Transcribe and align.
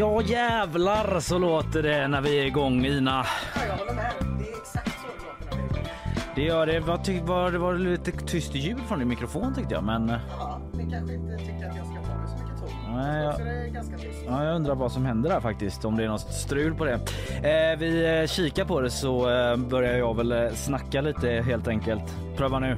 Ja 0.00 0.22
jävlar 0.22 1.20
så 1.20 1.38
låter 1.38 1.82
det 1.82 2.08
när 2.08 2.20
vi 2.20 2.38
är 2.40 2.44
igång 2.46 2.86
Ina. 2.86 3.24
Ja, 3.54 3.60
jag 3.68 3.76
håller 3.76 3.94
med. 3.94 4.12
Det 4.38 4.48
är 4.48 4.56
exakt 4.60 4.90
så 5.00 5.06
det 5.06 5.24
låter 5.24 5.56
när 5.56 5.62
vi 5.62 5.78
är 5.78 5.80
igång. 5.80 5.88
Det 6.34 6.42
gör 6.42 6.66
det. 6.66 6.80
Var, 6.80 6.96
ty- 6.98 7.20
var, 7.20 7.50
det 7.50 7.58
var 7.58 7.74
lite 7.74 8.10
tyst 8.12 8.54
ljud 8.54 8.78
från 8.88 8.98
din 8.98 9.08
mikrofon 9.08 9.54
tyckte 9.54 9.74
jag 9.74 9.84
men 9.84 10.08
Ja, 10.08 10.60
ni 10.74 10.90
kanske 10.90 11.14
inte 11.14 11.36
tycker 11.38 11.68
att 11.70 11.76
jag 11.76 11.86
ska 11.86 11.94
ta 11.94 12.18
mig 12.18 12.28
så 12.28 12.44
mycket 12.44 12.60
ton. 12.60 12.94
Nej, 12.96 13.24
Jag 13.24 13.38
det 13.38 13.50
är 13.50 13.66
ganska 13.66 13.96
tyst. 13.98 14.18
ja, 14.26 14.44
jag 14.44 14.54
undrar 14.56 14.74
vad 14.74 14.92
som 14.92 15.04
händer 15.06 15.30
där 15.30 15.40
faktiskt. 15.40 15.84
Om 15.84 15.96
det 15.96 16.04
är 16.04 16.08
något 16.08 16.20
strul 16.34 16.74
på 16.74 16.84
det. 16.84 16.94
Eh, 17.42 17.78
vi 17.78 18.20
eh, 18.20 18.26
kikar 18.26 18.64
på 18.64 18.80
det 18.80 18.90
så 18.90 19.30
eh, 19.30 19.56
börjar 19.56 19.98
jag 19.98 20.16
väl 20.16 20.32
eh, 20.32 20.50
snacka 20.54 21.00
lite 21.00 21.28
helt 21.30 21.68
enkelt. 21.68 22.02
Pröva 22.36 22.58
nu. 22.58 22.76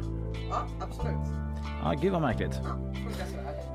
Ja, 0.50 0.56
absolut. 0.80 1.12
Ja, 1.84 1.92
gud 2.02 2.12
vad 2.12 2.22
märkligt. 2.22 2.60
Ja, 2.64 2.70
funkar. 2.94 3.26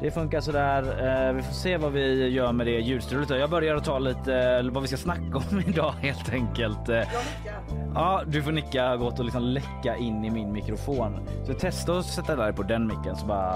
Det 0.02 0.12
funkar 0.12 0.42
sådär. 0.42 0.84
Eh, 1.28 1.34
vi 1.34 1.42
får 1.44 1.54
se 1.54 1.78
vad 1.78 1.92
vi 1.92 2.28
gör 2.30 2.52
med 2.52 2.68
det 2.68 2.72
ljudstrulet. 2.80 3.30
Jag 3.30 3.50
börjar 3.50 3.76
att 3.76 3.84
ta 3.86 4.00
lite 4.00 4.62
vad 4.72 4.82
vi 4.82 4.88
ska 4.88 4.98
snacka 4.98 5.38
om 5.52 5.60
idag 5.68 5.92
helt 5.92 6.30
enkelt. 6.34 6.90
Eh, 6.90 6.96
Jag 6.96 7.06
nickar. 7.06 7.92
Ja, 7.96 8.22
du 8.28 8.44
får 8.44 8.52
nicka 8.52 8.96
gott 8.98 9.20
och 9.20 9.26
liksom 9.26 9.44
läcka 9.44 9.96
in 9.96 10.26
i 10.26 10.30
min 10.30 10.52
mikrofon. 10.54 11.20
Så 11.46 11.54
testa 11.54 11.98
att 11.98 12.06
sätta 12.06 12.36
dig 12.36 12.54
på 12.54 12.64
den 12.64 12.88
micken 12.88 13.16
så 13.16 13.26
bara 13.26 13.56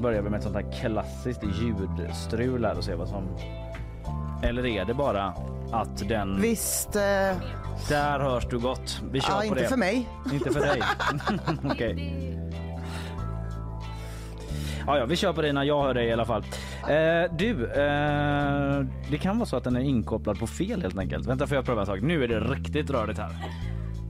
börjar 0.00 0.22
vi 0.22 0.30
med 0.30 0.38
ett 0.38 0.44
sånt 0.44 0.54
här 0.56 0.72
klassiskt 0.80 1.42
ljudstrul 1.44 2.64
här 2.64 2.78
och 2.78 2.84
se 2.84 2.94
vad 2.94 3.08
som... 3.08 3.24
Eller 4.42 4.66
är 4.66 4.84
det 4.84 4.94
bara 4.94 5.34
att 5.72 6.08
den... 6.08 6.40
Visst, 6.40 6.96
eh, 6.96 7.02
Där 7.88 8.20
hörs 8.20 8.46
du 8.50 8.58
gott. 8.58 9.00
Vi 9.12 9.20
kör 9.20 9.32
ja, 9.32 9.38
på 9.38 9.44
inte 9.44 9.60
det. 9.60 9.68
för 9.68 9.76
mig. 9.76 10.08
Inte 10.32 10.50
för 10.50 10.60
dig. 10.60 10.82
Okej. 11.70 12.39
Ja, 14.90 14.98
ja, 14.98 15.06
vi 15.06 15.16
kör 15.16 15.32
på 15.32 15.42
det 15.42 15.52
när 15.52 15.64
jag 15.64 15.82
hör 15.82 15.94
dig 15.94 16.06
i 16.06 16.12
alla 16.12 16.24
fall. 16.24 16.42
Eh, 16.82 17.32
du, 17.38 17.64
eh, 17.64 18.84
det 19.10 19.18
kan 19.18 19.38
vara 19.38 19.46
så 19.46 19.56
att 19.56 19.64
den 19.64 19.76
är 19.76 19.80
inkopplad 19.80 20.38
på 20.38 20.46
fel 20.46 20.82
helt 20.82 20.98
enkelt. 20.98 21.26
Vänta 21.26 21.46
får 21.46 21.54
jag 21.56 21.64
pröva 21.64 21.80
en 21.80 21.86
sak. 21.86 22.00
Nu 22.02 22.24
är 22.24 22.28
det 22.28 22.40
riktigt 22.40 22.90
rörigt 22.90 23.18
här. 23.18 23.30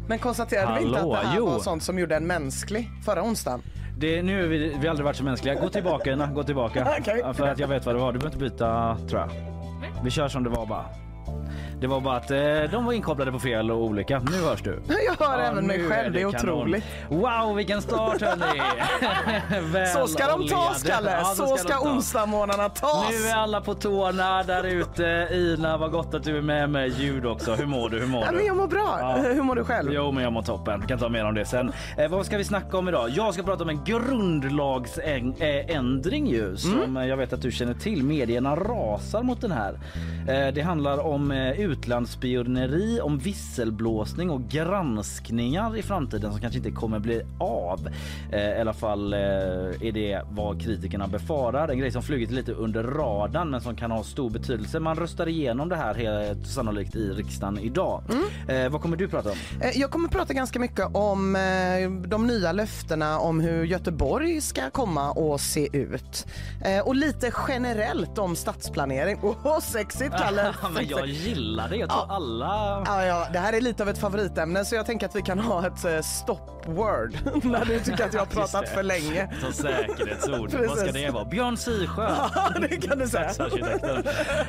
Men 0.09 0.19
konstaterade 0.19 0.78
vi 0.78 0.87
inte 0.87 0.98
Hallå, 0.98 1.14
att 1.14 1.22
det 1.22 1.28
här 1.28 1.37
jo. 1.37 1.47
var 1.47 1.59
sånt 1.59 1.83
som 1.83 1.98
gjorde 1.98 2.17
en 2.17 2.27
mänsklig 2.27 2.91
förra 3.05 3.22
onsdagen? 3.22 3.62
Det, 3.98 4.22
nu 4.22 4.45
är 4.45 4.48
vi, 4.48 4.59
vi 4.59 4.75
har 4.75 4.89
aldrig 4.89 5.05
varit 5.05 5.17
så 5.17 5.25
mänskliga. 5.25 5.55
Gå 5.55 5.69
tillbaka 5.69 6.12
Ina, 6.12 6.27
gå 6.27 6.42
tillbaka. 6.42 6.89
Ja, 7.22 7.33
För 7.33 7.48
att 7.48 7.59
jag 7.59 7.69
vet 7.69 7.87
vad 7.87 7.94
det 7.94 8.00
var. 8.00 8.12
Du 8.12 8.19
behöver 8.19 8.37
inte 8.37 8.50
byta 8.50 8.98
tror 9.09 9.20
jag. 9.20 9.31
Vi 10.05 10.11
kör 10.11 10.28
som 10.28 10.44
det 10.44 10.50
var 10.50 10.67
bara. 10.67 10.84
Det 11.81 11.86
var 11.86 12.00
bara 12.00 12.17
att 12.17 12.31
eh, 12.31 12.39
de 12.70 12.84
var 12.84 12.92
inkopplade 12.92 13.33
på 13.33 13.39
fel 13.39 13.70
och 13.70 13.84
olika. 13.84 14.19
Nu 14.19 14.42
hörs 14.48 14.62
du. 14.62 14.83
Jag 14.89 14.97
hör 15.27 15.39
Ja, 15.41 15.45
även 15.50 15.67
mig 15.67 15.89
själv, 15.89 16.12
det 16.12 16.20
är 16.22 16.31
kanon. 16.33 16.55
otroligt. 16.55 16.84
Wow 17.09 17.56
vilken 17.56 17.83
start 17.83 18.22
hörni! 18.22 18.61
Så 19.97 20.06
ska 20.06 20.27
de 20.27 20.48
tas. 20.48 20.83
Kalle. 20.83 21.11
Ja, 21.11 21.25
så 21.25 21.56
ska 21.56 21.69
de 21.69 21.75
tas. 21.75 21.84
onsdagsmorgnarna 21.87 22.69
tas. 22.69 23.11
Nu 23.11 23.17
är 23.28 23.34
alla 23.37 23.61
på 23.61 23.75
tårna 23.75 24.42
där 24.42 24.64
ute. 24.67 25.28
Ina, 25.33 25.77
vad 25.77 25.91
gott 25.91 26.14
att 26.14 26.22
du 26.25 26.39
är 26.39 26.42
med 26.42 26.70
med 26.70 26.89
ljud 26.89 27.27
också. 27.27 27.55
Hur 27.55 27.67
mår 27.67 27.89
du? 27.91 27.98
Hur 28.00 28.06
mår 28.06 28.25
Ja, 28.25 28.31
du? 28.31 28.37
men 28.37 28.47
jag 28.47 28.56
mår 28.56 28.67
bra. 28.67 28.97
Ja. 29.00 29.17
Hur 29.22 29.42
mår 29.42 29.55
du 29.55 29.65
själv? 29.65 29.92
Jo, 29.92 30.12
men 30.12 30.25
jag 30.25 30.33
mår 30.33 30.42
toppen. 30.42 30.87
Kan 30.87 30.98
ta 30.98 31.09
mer 31.09 31.25
om 31.25 31.34
det 31.34 31.44
sen. 31.44 31.72
Eh, 31.99 32.09
vad 32.10 32.27
ska 32.27 32.37
vi 32.38 32.44
snacka 32.44 32.78
om 32.78 32.88
idag? 32.88 33.09
Jag 33.10 33.34
ska 33.34 33.43
prata 33.43 33.62
om 33.65 33.69
en 33.69 33.84
grundlagsändring 33.84 36.27
ju 36.27 36.56
som 36.56 36.97
eh, 36.97 37.06
jag 37.06 37.16
vet 37.16 37.33
att 37.33 37.43
du 37.43 37.50
känner 37.53 37.75
till. 37.75 38.04
Medierna 38.04 38.56
rasar 38.56 39.22
mot 39.22 39.41
den 39.41 39.53
här. 39.53 39.78
Eh, 40.28 40.49
det 40.54 40.60
handlar 40.62 41.06
om 41.06 41.19
eh, 41.31 41.60
utlandsspioneri, 41.60 43.00
om 43.00 43.19
visselblåsning 43.19 44.31
och 44.31 44.48
granskningar 44.48 45.76
i 45.76 45.82
framtiden 45.82 46.32
som 46.32 46.41
kanske 46.41 46.58
inte 46.58 46.70
kommer 46.70 46.98
bli 46.98 47.22
av. 47.38 47.88
Eh, 48.32 48.41
I 48.41 48.60
alla 48.60 48.72
fall 48.72 49.12
eh, 49.12 49.19
är 49.19 49.92
det 49.92 50.22
vad 50.30 50.62
kritikerna 50.62 51.06
befarar. 51.06 51.69
En 51.69 51.78
grej 51.78 51.92
som 51.92 52.03
flugit 52.03 52.30
lite 52.30 52.53
under 52.53 52.82
radarn 52.82 53.50
men 53.50 53.60
som 53.60 53.76
kan 53.76 53.91
ha 53.91 54.04
stor 54.04 54.30
betydelse. 54.30 54.80
Man 54.80 54.97
röstar 54.97 55.28
igenom 55.28 55.69
det 55.69 55.76
här 55.76 55.94
helt 55.94 56.47
sannolikt 56.47 56.97
i 56.97 57.10
riksdagen 57.10 57.59
idag. 57.59 58.03
Eh, 58.48 58.69
vad 58.69 58.82
kommer 58.82 58.97
du 58.97 59.09
prata 59.09 59.30
om? 59.30 59.36
Jag 59.75 59.91
kommer 59.91 60.09
prata 60.09 60.32
ganska 60.32 60.59
mycket 60.59 60.86
om 60.94 61.36
de 62.06 62.26
nya 62.26 62.53
löftena 62.53 63.19
om 63.19 63.41
hur 63.41 63.64
Göteborg 63.64 64.41
ska 64.41 64.70
komma 64.70 65.10
och 65.10 65.41
se 65.41 65.69
ut. 65.72 66.26
Och 66.84 66.94
lite 66.94 67.32
generellt 67.48 68.19
om 68.19 68.36
stadsplanering. 68.36 69.19
Åh, 69.22 69.60
sexigt 69.60 70.14
Kalle! 70.19 70.54
men 70.75 70.88
jag 70.88 71.09
gillar 71.10 71.69
det. 71.69 71.76
Jag 71.76 71.88
tror 71.88 72.04
Ja. 72.09 72.15
alla... 72.15 72.82
Ja, 72.87 73.04
ja, 73.04 73.26
det 73.32 73.38
här 73.38 73.53
är 73.53 73.60
lite 73.60 73.82
av 73.82 73.88
ett 73.88 73.98
favoritämne 73.98 74.65
så 74.65 74.75
jag 74.75 74.87
tänker 74.87 75.06
att 75.06 75.16
vi 75.16 75.22
kan 75.22 75.38
ha 75.38 75.66
ett 75.66 75.84
eh, 75.84 75.98
stop-word 75.98 77.19
när 77.44 77.65
du 77.65 77.81
tycker 77.81 78.04
att 78.04 78.12
jag 78.15 78.21
har 78.21 78.26
pratat 78.26 78.60
det. 78.60 78.66
för 78.71 78.82
länge. 78.82 79.28
Som 79.41 79.53
säkerhetsord. 79.53 80.53
Vad 80.69 80.78
ska 80.78 80.93
det 80.93 81.10
vara? 81.10 81.25
Björn 81.25 81.56
Sisjö. 81.56 82.10
Ja, 82.34 82.50
det 82.60 82.76
kan 82.76 82.98
du 82.98 83.06
säga. 83.09 83.31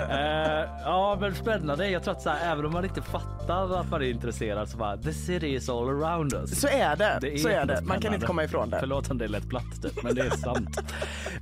Eh, 0.09 0.69
ja 0.85 1.17
men 1.21 1.35
spännande. 1.35 1.87
Jag 1.89 2.03
tror 2.03 2.13
att 2.13 2.21
så 2.21 2.29
här, 2.29 2.51
även 2.51 2.65
om 2.65 2.73
man 2.73 2.83
inte 2.85 3.01
fattar 3.01 3.79
att 3.79 3.89
man 3.89 4.01
är 4.01 4.05
intresserad 4.09 4.69
så 4.69 4.77
bara 4.77 4.97
the 4.97 5.13
city 5.13 5.47
is 5.55 5.69
all 5.69 5.89
around 5.89 6.33
us. 6.33 6.61
Så 6.61 6.67
är 6.67 6.95
det. 6.95 7.37
så 7.39 7.47
är 7.49 7.53
ändå 7.61 7.73
det. 7.73 7.81
Man 7.81 8.01
kan 8.01 8.13
inte 8.13 8.25
komma 8.25 8.43
ifrån 8.43 8.69
det. 8.69 8.77
Förlåt 8.79 9.11
om 9.11 9.17
det 9.17 9.27
lät 9.27 9.49
platt 9.49 9.81
typ, 9.81 10.03
men 10.03 10.15
det 10.15 10.21
är 10.21 10.29
sant. 10.29 10.79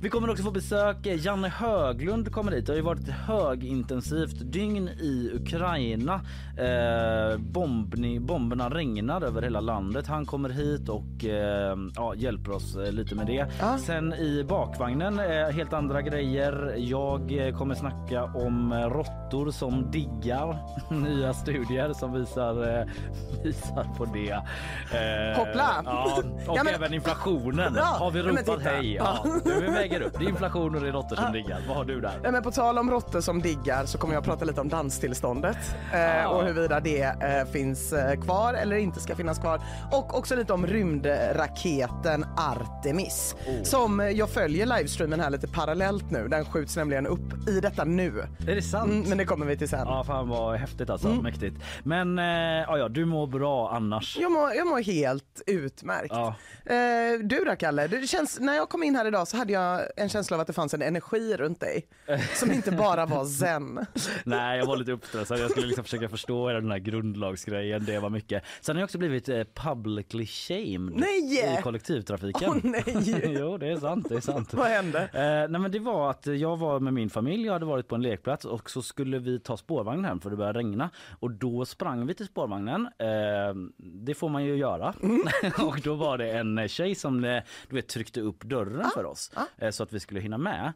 Vi 0.00 0.08
kommer 0.08 0.30
också 0.30 0.42
få 0.44 0.50
besök. 0.50 0.96
Janne 1.02 1.48
Höglund 1.48 2.32
kommer 2.32 2.52
hit. 2.52 2.66
Det 2.66 2.72
har 2.72 2.76
ju 2.76 2.82
varit 2.82 3.00
ett 3.08 3.14
högintensivt 3.14 4.52
dygn 4.52 4.90
i 5.00 5.30
Ukraina. 5.34 6.20
Eh, 6.56 7.38
bombni, 7.38 8.20
bomberna 8.20 8.68
regnar 8.70 9.24
över 9.24 9.42
hela 9.42 9.60
landet. 9.60 10.06
Han 10.06 10.26
kommer 10.26 10.48
hit 10.48 10.88
och 10.88 11.24
eh, 11.24 11.76
ja, 11.96 12.14
hjälper 12.14 12.52
oss 12.52 12.76
eh, 12.76 12.92
lite 12.92 13.14
med 13.14 13.26
det. 13.26 13.46
Ja. 13.60 13.78
Sen 13.78 14.12
i 14.12 14.44
bakvagnen, 14.48 15.18
eh, 15.18 15.48
helt 15.50 15.72
andra 15.72 16.02
grejer. 16.02 16.74
Jag 16.78 17.46
eh, 17.46 17.56
kommer 17.58 17.74
snacka 17.74 18.24
om 18.24 18.72
eh, 18.72 18.76
råttor 18.76 19.50
som 19.50 19.90
diggar. 19.90 20.56
Nya 20.90 21.34
studier 21.34 21.92
som 21.92 22.12
visar, 22.12 22.54
visar 23.44 23.86
på 23.96 24.04
det. 24.04 24.30
Eh, 24.30 25.38
Hoppla! 25.38 25.82
Ja, 25.84 26.18
och 26.18 26.24
Ja, 26.56 26.64
men- 26.64 26.74
även 26.74 26.94
inflationen. 26.94 27.72
Ja, 27.76 27.84
har 27.84 28.10
vi 28.10 28.22
ropat 28.22 28.38
titta. 28.46 28.58
hej? 28.70 28.94
Ja. 28.94 29.24
Vi 29.60 29.66
väger 29.66 30.00
upp. 30.02 30.18
Det 30.18 30.24
är 30.24 30.28
inflation 30.28 30.74
och 30.74 30.80
det 30.80 30.88
är 30.88 30.92
råttor 30.92 31.16
som 31.16 31.32
diggar. 31.32 31.58
Vad 31.68 31.76
har 31.76 31.84
du 31.84 32.00
där? 32.00 32.12
Ja, 32.22 32.30
men 32.30 32.42
på 32.42 32.50
tal 32.50 32.78
om 32.78 32.90
råttor 32.90 33.20
som 33.20 33.42
diggar 33.42 33.84
så 33.84 33.98
kommer 33.98 34.14
jag 34.14 34.24
prata 34.24 34.44
lite 34.44 34.60
om 34.60 34.68
danstillståndet 34.90 35.56
eh, 35.92 36.24
och 36.24 36.44
huruvida 36.44 36.80
det 36.80 37.02
eh, 37.02 37.52
finns 37.52 37.92
eh, 37.92 38.20
kvar 38.20 38.54
eller 38.54 38.76
inte 38.76 39.00
ska 39.00 39.16
finnas 39.16 39.38
kvar. 39.38 39.60
Och 39.92 40.18
också 40.18 40.36
lite 40.36 40.52
om 40.52 40.66
rymdraketen 40.66 42.24
Artemis 42.36 43.36
Oh. 43.46 43.62
som 43.62 44.12
jag 44.14 44.30
följer 44.30 44.66
livestreamen 44.66 45.20
här 45.20 45.30
lite 45.30 45.48
parallellt 45.48 46.10
nu. 46.10 46.28
Den 46.28 46.44
skjuts 46.44 46.76
nämligen 46.76 47.06
upp 47.06 47.48
i 47.48 47.60
detta 47.60 47.84
nu. 47.84 48.24
Är 48.48 48.54
det 48.54 48.62
sant? 48.62 48.90
Mm, 48.90 49.08
men 49.08 49.18
det 49.18 49.24
kommer 49.24 49.46
vi 49.46 49.56
till 49.56 49.68
sen. 49.68 49.86
Ja, 49.86 50.04
fan 50.04 50.28
vad 50.28 50.56
häftigt 50.56 50.90
alltså. 50.90 51.08
Mm. 51.08 51.22
Mäktigt. 51.22 51.56
Men 51.82 52.18
eh, 52.18 52.24
ja, 52.66 52.78
ja, 52.78 52.88
du 52.88 53.04
mår 53.04 53.26
bra 53.26 53.70
annars. 53.70 54.16
Jag 54.20 54.32
mår, 54.32 54.52
jag 54.54 54.66
mår 54.66 54.80
helt 54.82 55.42
utmärkt. 55.46 56.10
Ja. 56.14 56.34
Eh, 56.64 57.18
du 57.22 57.44
då 57.44 57.56
Kalle, 57.56 57.86
det 57.86 58.06
känns, 58.06 58.40
när 58.40 58.54
jag 58.54 58.68
kom 58.68 58.82
in 58.82 58.96
här 58.96 59.04
idag 59.06 59.28
så 59.28 59.36
hade 59.36 59.52
jag 59.52 59.80
en 59.96 60.08
känsla 60.08 60.36
av 60.36 60.40
att 60.40 60.46
det 60.46 60.52
fanns 60.52 60.74
en 60.74 60.82
energi 60.82 61.36
runt 61.36 61.60
dig 61.60 61.86
som 62.34 62.52
inte 62.52 62.70
bara 62.72 63.06
var 63.06 63.24
zen. 63.24 63.86
Nej, 64.24 64.58
jag 64.58 64.66
var 64.66 64.76
lite 64.80 64.92
uppstressad. 64.92 65.38
Jag 65.38 65.50
skulle 65.50 65.66
liksom 65.66 65.84
försöka 65.84 66.08
förstå 66.08 66.48
hela 66.48 66.60
den 66.60 66.70
här 66.70 66.78
grundlagsgrejen. 66.78 67.84
Det 67.84 67.98
var 67.98 68.10
mycket. 68.10 68.44
Sen 68.60 68.76
har 68.76 68.80
jag 68.80 68.86
också 68.86 68.98
blivit 68.98 69.28
eh, 69.28 69.44
publicly 69.54 70.26
shamed 70.26 70.96
Nej! 70.96 71.58
i 71.58 71.62
kollektivtrafiken. 71.62 72.50
Åh 72.50 72.56
nej! 72.62 72.82
jo, 73.40 73.56
det 73.58 73.68
är 73.68 73.76
sant. 73.76 74.06
Det 74.08 74.14
är 74.14 74.20
sant. 74.20 74.54
Vad 74.54 74.66
hände? 74.66 75.02
Eh, 75.02 75.50
nej 75.50 75.60
men 75.60 75.70
det 75.70 75.78
var 75.78 76.10
att 76.10 76.26
jag 76.26 76.56
var 76.56 76.80
med 76.80 76.94
min 76.94 77.10
familj, 77.10 77.46
jag 77.46 77.52
hade 77.52 77.66
varit 77.66 77.88
på 77.88 77.94
en 77.94 78.02
lekplats 78.02 78.44
och 78.44 78.70
så 78.70 78.82
skulle 78.82 79.18
vi 79.18 79.40
ta 79.40 79.56
spårvagnen 79.56 80.04
hem 80.04 80.20
för 80.20 80.30
det 80.30 80.36
började 80.36 80.58
regna. 80.58 80.90
Och 81.20 81.30
då 81.30 81.64
sprang 81.64 82.06
vi 82.06 82.14
till 82.14 82.26
spårvagnen. 82.26 82.86
Eh, 82.98 83.54
det 83.76 84.14
får 84.14 84.28
man 84.28 84.44
ju 84.44 84.56
göra. 84.56 84.94
och 85.66 85.80
då 85.84 85.94
var 85.94 86.18
det 86.18 86.30
en 86.30 86.68
tjej 86.68 86.94
som 86.94 87.24
eh, 87.24 87.42
du 87.68 87.76
vet, 87.76 87.88
tryckte 87.88 88.20
upp 88.20 88.44
dörren 88.44 88.90
för 88.94 89.04
oss 89.04 89.32
eh, 89.58 89.70
så 89.70 89.82
att 89.82 89.92
vi 89.92 90.00
skulle 90.00 90.20
hinna 90.20 90.38
med. 90.38 90.72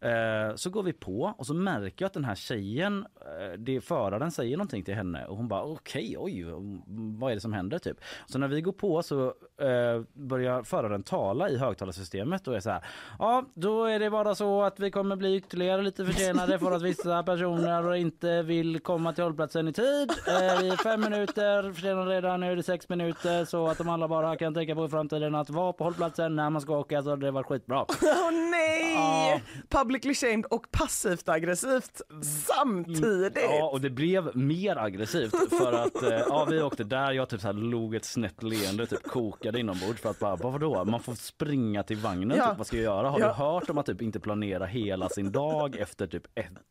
Eh, 0.00 0.56
så 0.56 0.70
går 0.70 0.82
vi 0.82 0.92
på 0.92 1.34
och 1.38 1.46
så 1.46 1.54
märker 1.54 2.02
jag 2.02 2.06
att 2.06 2.12
den 2.12 2.24
här 2.24 2.34
tjejen 2.34 3.06
det 3.58 3.80
föraren 3.80 4.30
säger 4.30 4.56
någonting 4.56 4.84
till 4.84 4.94
henne 4.94 5.26
och 5.26 5.36
hon 5.36 5.48
bara 5.48 5.62
okej, 5.62 6.16
okay, 6.18 6.44
oj, 6.44 6.82
vad 7.18 7.30
är 7.30 7.34
det 7.34 7.40
som 7.40 7.52
händer 7.52 7.78
typ? 7.78 7.96
Så 8.26 8.38
när 8.38 8.48
vi 8.48 8.60
går 8.60 8.72
på 8.72 9.02
så 9.02 9.26
eh, 9.60 10.02
börjar 10.12 10.62
föraren 10.62 11.02
tala 11.02 11.48
i 11.48 11.58
högtalarsystemet 11.58 12.48
och 12.48 12.56
är 12.56 12.60
så 12.60 12.70
här, 12.70 12.84
ja 13.18 13.44
då 13.54 13.84
är 13.84 13.98
det 13.98 14.10
bara 14.10 14.34
så 14.34 14.62
att 14.62 14.80
vi 14.80 14.90
kommer 14.90 15.16
bli 15.16 15.36
ytterligare 15.36 15.82
lite 15.82 16.04
försenade 16.04 16.58
för 16.58 16.72
att 16.72 16.82
vissa 16.82 17.22
personer 17.22 17.94
inte 17.94 18.42
vill 18.42 18.80
komma 18.80 19.12
till 19.12 19.24
hållplatsen 19.24 19.68
i 19.68 19.72
tid. 19.72 20.10
Eh, 20.10 20.60
vi 20.60 20.68
är 20.68 20.76
fem 20.82 21.00
minuter 21.00 21.72
försenade 21.72 22.10
redan, 22.10 22.40
nu 22.40 22.52
är 22.52 22.56
det 22.56 22.62
sex 22.62 22.88
minuter 22.88 23.44
så 23.44 23.68
att 23.68 23.78
de 23.78 23.88
alla 23.88 24.08
bara 24.08 24.36
kan 24.36 24.54
tänka 24.54 24.74
på 24.74 24.86
i 24.86 24.88
framtiden 24.88 25.34
att 25.34 25.50
vara 25.50 25.72
på 25.72 25.84
hållplatsen 25.84 26.36
när 26.36 26.50
man 26.50 26.62
ska 26.62 26.78
åka 26.78 27.02
så 27.02 27.16
det 27.16 27.30
var 27.30 27.42
skitbra. 27.42 27.86
Åh 28.02 28.28
oh, 28.28 28.50
nej! 28.50 28.94
Ja. 28.94 29.40
Publicly 29.68 30.14
shamed 30.14 30.46
och 30.46 30.70
passivt 30.70 31.28
aggressivt 31.28 32.02
samtidigt. 32.46 33.35
Ja 33.42 33.68
och 33.72 33.80
det 33.80 33.90
blev 33.90 34.36
mer 34.36 34.78
aggressivt 34.78 35.34
för 35.58 35.72
att 35.72 36.02
eh, 36.02 36.18
ja, 36.28 36.46
vi 36.50 36.62
åkte 36.62 36.84
där, 36.84 37.12
jag 37.12 37.28
typ 37.28 37.40
så 37.40 37.46
här 37.46 37.54
log 37.54 37.94
ett 37.94 38.04
snett 38.04 38.42
leende, 38.42 38.86
typ 38.86 39.02
kokade 39.02 39.60
inombords 39.60 40.00
för 40.00 40.10
att 40.10 40.18
bara, 40.18 40.36
vadå, 40.36 40.84
man 40.84 41.00
får 41.00 41.14
springa 41.14 41.82
till 41.82 41.96
vagnen, 41.96 42.36
ja. 42.38 42.48
typ, 42.48 42.58
vad 42.58 42.66
ska 42.66 42.76
jag 42.76 42.84
göra? 42.84 43.10
Har 43.10 43.20
ja. 43.20 43.26
du 43.26 43.32
hört 43.32 43.70
om 43.70 43.78
att 43.78 43.86
typ 43.86 44.02
inte 44.02 44.20
planera 44.20 44.66
hela 44.66 45.08
sin 45.08 45.32
dag 45.32 45.76
efter 45.76 46.06
typ 46.06 46.22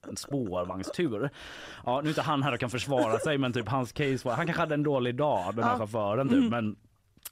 en 0.07 0.17
spårvagnstur? 0.17 1.29
Ja, 1.85 2.01
nu 2.01 2.07
är 2.07 2.09
inte 2.09 2.21
han 2.21 2.44
här 2.44 2.53
och 2.53 2.59
kan 2.59 2.69
försvara 2.69 3.19
sig 3.19 3.38
men 3.38 3.53
typ 3.53 3.69
hans 3.69 3.91
case 3.91 4.19
var, 4.23 4.33
han 4.33 4.45
kanske 4.45 4.62
hade 4.62 4.73
en 4.73 4.83
dålig 4.83 5.15
dag 5.15 5.56
den 5.56 5.63
här 5.63 5.71
ja. 5.71 5.77
chauffören 5.77 6.29
typ 6.29 6.38
mm. 6.38 6.50
men 6.50 6.75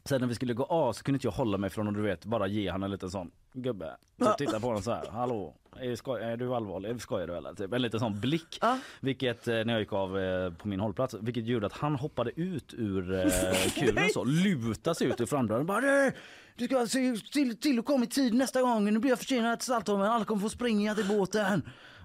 Sen 0.09 0.21
när 0.21 0.27
vi 0.27 0.35
skulle 0.35 0.53
gå 0.53 0.63
av 0.63 0.93
så 0.93 1.03
kunde 1.03 1.15
inte 1.15 1.27
jag 1.27 1.31
hålla 1.31 1.57
mig 1.57 1.69
från 1.69 1.87
att 1.87 1.93
du 1.93 2.01
vet 2.01 2.25
bara 2.25 2.47
ge 2.47 2.69
han 2.69 2.83
en 2.83 2.91
liten 2.91 3.11
sån 3.11 3.31
gubbe. 3.53 3.97
Typ 4.19 4.37
titta 4.37 4.59
på 4.59 4.67
honom 4.67 4.81
så 4.81 4.91
här. 4.91 5.09
Hallå, 5.11 5.55
är, 5.75 5.95
skoj, 5.95 6.21
är 6.21 6.37
du 6.37 6.55
allvarlig? 6.55 7.01
Skojar 7.01 7.27
du 7.27 7.37
eller? 7.37 7.53
Typ 7.53 7.73
en 7.73 7.81
liten 7.81 7.99
sån 7.99 8.19
blick. 8.19 8.57
Ja. 8.61 8.79
Vilket 8.99 9.47
eh, 9.47 9.53
när 9.53 9.73
jag 9.73 9.79
gick 9.79 9.93
av 9.93 10.19
eh, 10.19 10.53
på 10.53 10.67
min 10.67 10.79
hållplats, 10.79 11.15
vilket 11.21 11.45
gjorde 11.45 11.65
att 11.65 11.73
han 11.73 11.95
hoppade 11.95 12.31
ut 12.35 12.73
ur 12.73 13.13
eh, 13.13 13.25
kuren 13.75 14.09
så, 14.09 14.23
lutade 14.23 14.95
sig 14.95 15.07
ut 15.07 15.21
ur 15.21 15.25
framdörren. 15.25 15.65
Bara, 15.65 16.11
du 16.55 16.65
ska 16.65 16.87
se 16.87 17.15
till, 17.15 17.57
till 17.57 17.79
att 17.79 17.85
komma 17.85 18.03
i 18.03 18.07
tid 18.07 18.33
nästa 18.33 18.61
gång. 18.61 18.93
Nu 18.93 18.99
blir 18.99 19.11
jag 19.11 19.19
försenad 19.19 19.59
till 19.59 19.67
Saltholmen. 19.67 20.07
Alla 20.07 20.25
kommer 20.25 20.41
få 20.41 20.49
springa 20.49 20.95
till 20.95 21.07
båten. 21.07 21.61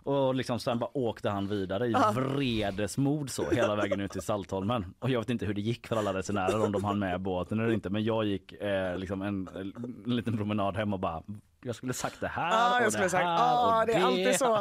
Och 0.09 0.35
liksom 0.35 0.59
sen 0.59 0.79
bara 0.79 0.91
åkte 0.99 1.31
han 1.31 1.49
vidare 1.49 1.87
i 1.87 1.95
ah. 1.95 2.13
vredesmod 2.13 3.31
så 3.31 3.51
hela 3.51 3.77
vägen 3.77 4.01
ut 4.01 4.11
till 4.11 4.23
Saltholmen. 4.23 4.95
Och 4.99 5.11
jag 5.11 5.21
vet 5.21 5.31
inte 5.31 5.47
hur 5.47 5.55
det 5.55 5.61
gick 5.61 5.87
för 5.87 5.97
alla 5.97 6.15
resenärer 6.15 6.65
om 6.65 6.73
de 6.73 6.85
hann 6.85 6.99
med 6.99 7.21
båten 7.21 7.61
eller 7.61 7.73
inte. 7.73 7.91
Men 7.91 8.05
jag 8.05 8.25
gick 8.25 8.53
eh, 8.53 8.99
liksom 8.99 9.23
en, 9.23 9.49
en 9.55 10.03
liten 10.05 10.37
promenad 10.37 10.77
hem 10.77 10.93
och 10.93 11.01
bara 11.01 11.23
jag 11.63 11.75
skulle 11.75 11.93
sagt 11.93 12.21
det 12.21 12.29
här 12.29 12.51
ah, 12.53 12.79
och 12.79 12.85
jag 12.85 12.93
skulle 12.93 13.05
det 13.05 13.11
sagt, 13.11 13.25
här 13.25 13.37
ah, 13.39 13.85
det. 13.87 13.93
är 13.93 14.05
alltid 14.05 14.37
så. 14.37 14.57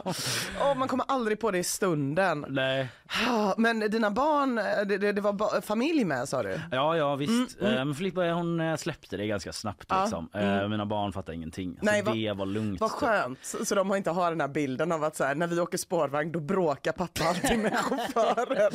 Oh, 0.61 0.77
man 0.77 0.87
kommer 0.87 1.05
aldrig 1.07 1.39
på 1.39 1.51
det 1.51 1.57
i 1.57 1.63
stunden. 1.63 2.45
Nej. 2.49 2.89
Ah, 3.27 3.53
men 3.57 3.79
dina 3.79 4.11
barn, 4.11 4.55
det, 4.55 4.97
det, 4.97 5.11
det 5.11 5.21
var 5.21 5.61
familj 5.61 6.03
med 6.03 6.29
sa 6.29 6.43
du? 6.43 6.59
Ja, 6.71 6.97
ja 6.97 7.15
visst. 7.15 7.59
Mm, 7.59 7.73
mm. 7.73 7.89
Eh, 7.89 7.95
Filippa 7.95 8.21
hon 8.21 8.59
eh, 8.59 8.75
släppte 8.75 9.17
det 9.17 9.27
ganska 9.27 9.53
snabbt 9.53 9.91
liksom. 10.01 10.29
Ah, 10.33 10.39
mm. 10.39 10.71
Mina 10.71 10.85
barn 10.85 11.13
fattade 11.13 11.35
ingenting. 11.35 11.79
Nej, 11.81 12.03
så 12.05 12.11
det 12.11 12.33
var 12.33 12.45
lugnt. 12.45 12.81
Vad 12.81 12.91
skönt. 12.91 13.39
Så, 13.41 13.65
så 13.65 13.75
de 13.75 13.89
har 13.89 13.97
inte 13.97 14.11
har 14.11 14.29
den 14.29 14.41
här 14.41 14.47
bilden 14.47 14.91
av 14.91 15.03
att 15.03 15.15
så 15.15 15.23
här, 15.23 15.35
när 15.35 15.47
vi 15.47 15.59
åker 15.59 15.77
spårvagn 15.77 16.31
då 16.31 16.39
bråkar 16.39 16.91
pappa 16.91 17.23
alltid 17.23 17.59
med 17.59 17.77
chauffören. 17.77 18.71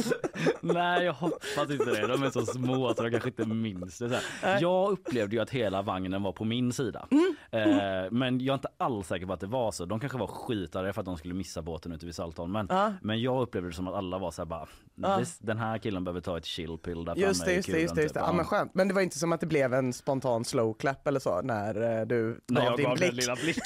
Nej, 0.61 1.05
jag 1.05 1.13
hoppas 1.13 1.71
inte 1.71 1.85
det. 1.85 2.07
De 2.07 2.23
är 2.23 2.31
så 2.31 2.47
små 2.47 2.95
så 2.95 3.03
de 3.03 3.11
kanske 3.11 3.29
inte 3.29 3.47
minns 3.47 3.99
det. 3.99 4.09
Så 4.09 4.17
här. 4.43 4.61
Jag 4.61 4.93
upplevde 4.93 5.37
ju 5.37 5.43
att 5.43 5.51
hela 5.51 5.83
vagnen 5.83 6.23
var 6.23 6.33
på 6.33 6.45
min 6.45 6.73
sida. 6.73 7.07
Mm. 7.11 7.37
Eh, 7.51 8.12
men 8.13 8.41
jag 8.41 8.53
är 8.53 8.55
inte 8.55 8.69
alls 8.79 9.07
säker 9.07 9.27
på 9.27 9.33
att 9.33 9.41
det 9.41 9.47
var 9.47 9.73
så. 9.73 9.85
De 9.85 10.01
kanske 10.01 10.19
var 10.19 10.27
skitare 10.27 10.93
för 10.93 11.01
att 11.01 11.07
de 11.07 11.17
skulle 11.17 11.35
missa 11.35 11.63
båten 11.63 11.93
ute 11.93 12.07
vid 12.07 12.15
Saltholmen. 12.15 12.67
Ja. 12.71 12.93
Men 13.03 13.23
jag 13.23 13.43
upplevde 13.43 13.69
det 13.71 13.75
som 13.75 13.89
att 13.89 13.95
alla 13.95 14.19
var 14.19 14.31
så 14.31 14.43
här 14.43 14.47
bara, 14.47 14.69
ja. 14.95 15.21
den 15.41 15.59
här 15.59 15.79
killen 15.79 16.05
behöver 16.05 16.21
ta 16.21 16.39
ett 16.39 16.45
chillpill 16.45 17.05
där 17.05 17.17
just 17.17 17.45
det, 17.45 17.55
just 17.55 17.69
det, 17.69 17.81
just 17.81 17.95
det, 17.95 18.03
just 18.03 18.15
det. 18.15 18.21
Typ. 18.21 18.27
Ja, 18.27 18.33
men 18.33 18.45
skönt. 18.45 18.75
Men 18.75 18.89
det 18.89 18.95
var 18.95 19.03
inte 19.03 19.19
som 19.19 19.33
att 19.33 19.41
det 19.41 19.47
blev 19.47 19.75
en 19.75 19.93
spontan 19.93 20.45
slow 20.45 20.75
clap 20.75 21.07
eller 21.07 21.21
så 21.21 21.43
när 21.43 22.01
eh, 22.01 22.07
du 22.07 22.41
när 22.47 22.65
gav 22.65 22.77
din 22.77 22.87
gav 22.87 22.97
blick? 22.97 23.11
Den 23.11 23.17
lilla 23.17 23.35
blick. 23.35 23.59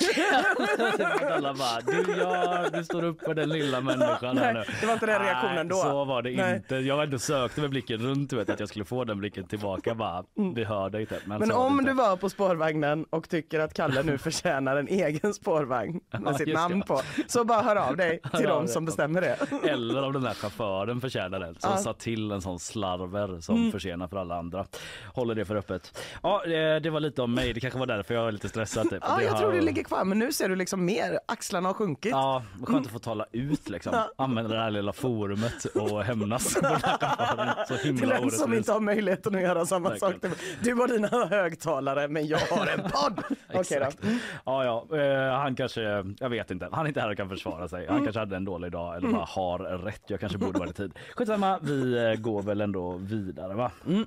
alla 1.30 1.54
bara, 1.54 1.80
du, 1.80 2.12
ja, 2.18 2.66
du 2.72 2.84
står 2.84 3.02
upp 3.02 3.22
för 3.22 3.34
den 3.34 3.48
lilla 3.48 3.80
människan 3.80 4.38
här 4.38 4.54
nu. 4.54 4.64
Det 4.80 4.86
var 4.86 4.94
inte 4.94 5.06
den 5.06 5.22
reaktionen 5.22 5.68
då? 5.68 5.76
så 5.76 6.04
var 6.04 6.22
det 6.22 6.36
Nej. 6.36 6.56
inte. 6.56 6.76
Jag 6.76 6.96
var 6.96 7.04
inte 7.04 7.18
sökte 7.18 7.60
med 7.60 7.70
blicken 7.70 7.98
runt, 7.98 8.32
vet, 8.32 8.50
att 8.50 8.60
jag 8.60 8.68
skulle 8.68 8.84
få 8.84 9.04
den 9.04 9.18
blicken 9.18 9.46
tillbaka 9.46 9.94
bara, 9.94 10.24
vi 10.54 10.64
hör 10.64 10.90
dig 10.90 11.00
inte. 11.00 11.20
Men, 11.24 11.38
men 11.38 11.52
om 11.52 11.84
du 11.84 11.92
var 11.92 12.16
på 12.16 12.30
spårvagnen 12.30 13.04
och 13.10 13.28
tycker 13.28 13.60
att 13.60 13.74
Kalle 13.74 14.02
nu 14.02 14.18
förtjänar 14.36 14.76
en 14.76 14.88
egen 14.88 15.34
spårvagn 15.34 16.00
med 16.10 16.22
ja, 16.26 16.38
sitt 16.38 16.54
namn 16.54 16.82
på. 16.82 17.02
Så 17.26 17.44
bara 17.44 17.62
hör 17.62 17.76
av 17.76 17.96
dig 17.96 18.20
till 18.36 18.46
de 18.46 18.68
som 18.68 18.84
bestämmer 18.84 19.20
det. 19.20 19.36
Eller 19.70 20.02
om 20.02 20.12
den 20.12 20.26
här 20.26 20.34
chauffören 20.34 21.00
förtjänar 21.00 21.40
det. 21.40 21.54
Som 21.58 21.70
ja. 21.70 21.78
sa 21.78 21.92
till 21.92 22.30
en 22.30 22.42
sån 22.42 22.58
slarver 22.58 23.40
som 23.40 23.56
mm. 23.56 23.72
försenar 23.72 24.08
för 24.08 24.16
alla 24.16 24.38
andra. 24.38 24.66
Håller 25.14 25.34
det 25.34 25.44
för 25.44 25.56
öppet. 25.56 25.98
Ja, 26.22 26.42
det 26.82 26.90
var 26.90 27.00
lite 27.00 27.22
om 27.22 27.34
mig. 27.34 27.52
Det 27.52 27.60
kanske 27.60 27.78
var 27.78 27.86
därför 27.86 28.14
jag 28.14 28.24
var 28.24 28.32
lite 28.32 28.48
stressad. 28.48 28.90
Typ. 28.90 29.02
Ja, 29.16 29.22
jag 29.22 29.32
har... 29.32 29.40
tror 29.40 29.52
det 29.52 29.60
ligger 29.60 29.84
kvar. 29.84 30.04
Men 30.04 30.18
nu 30.18 30.32
ser 30.32 30.48
du 30.48 30.56
liksom 30.56 30.84
mer. 30.84 31.18
Axlarna 31.26 31.68
har 31.68 31.74
sjunkit. 31.74 32.10
Ja, 32.10 32.42
skönt 32.62 32.86
att 32.86 32.92
få 32.92 32.98
tala 32.98 33.26
ut 33.32 33.68
liksom. 33.68 33.92
Ja. 33.94 34.24
Använda 34.24 34.54
det 34.54 34.60
här 34.60 34.70
lilla 34.70 34.92
forumet 34.92 35.64
och 35.64 36.04
hämnas 36.04 36.54
på 36.54 36.60
den 36.60 36.70
här 36.82 36.98
chauffören. 36.98 37.48
Så 37.68 37.74
himla 37.74 38.00
Till 38.00 38.08
den 38.08 38.30
som 38.30 38.54
inte 38.54 38.72
har 38.72 38.80
möjligheten 38.80 39.34
att 39.34 39.42
göra 39.42 39.66
samma 39.66 39.88
Verkligen. 39.88 40.20
sak. 40.20 40.40
Du 40.62 40.74
har 40.74 40.88
dina 40.88 41.26
högtalare 41.26 42.08
men 42.08 42.26
jag 42.26 42.38
har 42.38 42.66
en 42.66 42.82
podd. 42.82 43.24
Okej 43.48 43.60
okay, 43.60 43.78
då. 43.78 44.08
Ja, 44.44 44.64
ja. 44.64 44.98
Uh, 44.98 45.32
han 45.32 45.56
kanske, 45.56 45.82
jag 46.18 46.28
vet 46.28 46.50
inte, 46.50 46.68
han 46.72 46.84
är 46.84 46.88
inte 46.88 47.00
här 47.00 47.10
och 47.10 47.16
kan 47.16 47.28
försvara 47.28 47.68
sig. 47.68 47.86
Han 47.86 47.96
mm. 47.96 48.04
kanske 48.04 48.20
hade 48.20 48.36
en 48.36 48.44
dålig 48.44 48.72
dag 48.72 48.96
eller 48.96 49.08
bara 49.08 49.24
har 49.24 49.58
rätt. 49.58 50.02
Jag 50.06 50.20
kanske 50.20 50.38
borde 50.38 50.58
varit 50.58 50.70
i 50.70 50.74
tid. 50.74 50.92
Skitsamma, 51.14 51.58
vi 51.62 52.04
eh, 52.04 52.20
går 52.20 52.42
väl 52.42 52.60
ändå 52.60 52.96
vidare 52.96 53.54
va? 53.54 53.70
Mm. 53.86 54.04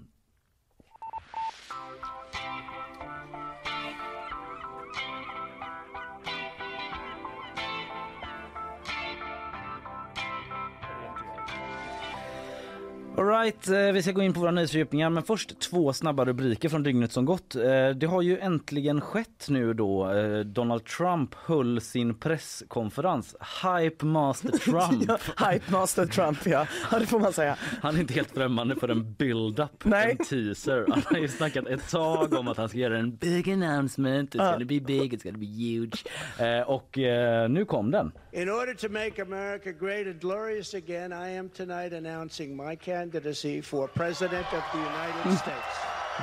Alright, 13.20 13.68
eh, 13.68 13.92
vi 13.92 14.02
ska 14.02 14.12
gå 14.12 14.22
in 14.22 14.34
på 14.34 14.40
våra 14.40 14.52
nyhetsfördjupningar 14.52 15.10
men 15.10 15.24
först 15.24 15.60
två 15.60 15.94
snabba 15.94 16.26
rubriker 16.26 16.70
från 16.70 16.84
dygnet 16.84 17.12
som 17.12 17.26
gått. 17.26 17.56
Eh, 17.56 17.90
det 17.90 18.06
har 18.06 18.22
ju 18.22 18.40
äntligen 18.40 19.02
skett 19.02 19.46
nu 19.50 19.74
då. 19.74 20.12
Eh, 20.12 20.40
Donald 20.40 20.86
Trump 20.86 21.36
höll 21.36 21.82
sin 21.82 22.14
presskonferens. 22.14 23.36
Hype 23.64 24.06
Master 24.06 24.50
Trump. 24.58 25.04
ja, 25.08 25.18
Hype 25.52 25.72
Master 25.72 26.06
Trump 26.06 26.46
ja. 26.46 26.68
ja, 26.92 27.00
det 27.00 27.06
får 27.06 27.20
man 27.20 27.34
säga. 27.34 27.58
Han 27.82 27.96
är 27.96 28.00
inte 28.00 28.14
helt 28.14 28.32
främmande 28.32 28.76
för 28.76 28.90
en 28.90 29.14
build-up, 29.14 29.86
en 29.86 30.18
teaser. 30.18 30.86
Han 30.90 31.04
har 31.06 31.18
ju 31.18 31.28
snackat 31.28 31.68
ett 31.68 31.90
tag 31.90 32.34
om 32.34 32.48
att 32.48 32.58
han 32.58 32.70
ska 32.70 32.78
göra 32.78 32.98
en 32.98 33.16
big 33.16 33.52
announcement. 33.52 34.36
It's 34.36 34.52
gonna 34.52 34.66
be 34.66 34.80
big, 34.80 35.14
it's 35.14 35.24
gonna 35.24 35.38
be 35.38 35.46
huge. 35.46 36.04
Och 36.66 36.98
nu 37.50 37.66
kom 37.66 37.92
den. 37.92 38.12
In 38.32 38.50
order 38.50 38.74
to 38.74 38.90
make 38.90 39.22
America 39.22 39.72
great 39.72 40.08
and 40.08 40.20
glorious 40.22 40.74
again, 40.74 41.12
I 41.12 41.38
am 41.38 41.50
tonight 41.50 41.94
announcing 41.94 42.56
my 42.56 42.76
candidate 42.76 43.09
candidacy 43.12 43.62
for 43.62 43.88
president 43.88 44.46
of 44.54 44.64
the 44.72 44.78
United 44.78 45.26
mm. 45.26 45.38
States. 45.38 45.76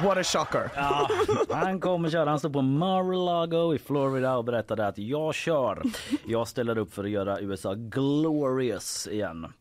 What 0.02 0.18
a 0.18 0.24
shocker! 0.24 0.70
Ja, 0.74 1.08
han 1.50 1.80
kommer 1.80 2.10
köra. 2.10 2.30
Han 2.30 2.38
står 2.38 2.50
på 2.50 2.62
Mar-a-Lago 2.62 3.74
i 3.74 3.78
Florida 3.78 4.36
och 4.36 4.44
berättade 4.44 4.86
att 4.86 4.98
jag 4.98 5.34
kör. 5.34 5.82
Jag 6.26 6.48
ställer 6.48 6.78
upp 6.78 6.94
för 6.94 7.04
att 7.04 7.10
göra 7.10 7.40
USA 7.40 7.74
glorious 7.74 9.06
igen. 9.06 9.52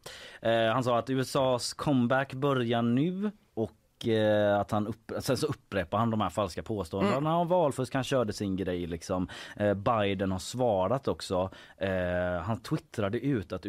Eh, 0.42 0.74
han 0.74 0.84
sa 0.84 0.98
att 0.98 1.10
USAs 1.10 1.74
comeback 1.74 2.34
börjar 2.34 2.82
nu 2.82 3.26
eh, 3.26 3.32
att 4.60 4.72
han 4.72 4.88
upp, 4.88 5.12
sen 5.20 5.38
så 5.38 5.48
upprepar 5.48 5.98
han 5.98 6.10
de 6.10 6.22
här 6.22 6.30
falska 6.30 6.64
påståendena 6.64 7.18
mm. 7.18 7.34
om 7.34 7.48
valfusk. 7.48 7.94
Han 7.94 8.04
körde 8.04 8.34
sin 8.34 8.56
grej 8.56 8.88
liksom. 8.88 9.28
Eh, 9.56 9.74
Biden 9.74 10.32
har 10.32 10.40
svarat 10.40 11.08
också. 11.08 11.50
Eh, 11.78 12.42
han 12.42 12.60
twittrade 12.60 13.20
ut 13.20 13.52
att, 13.52 13.66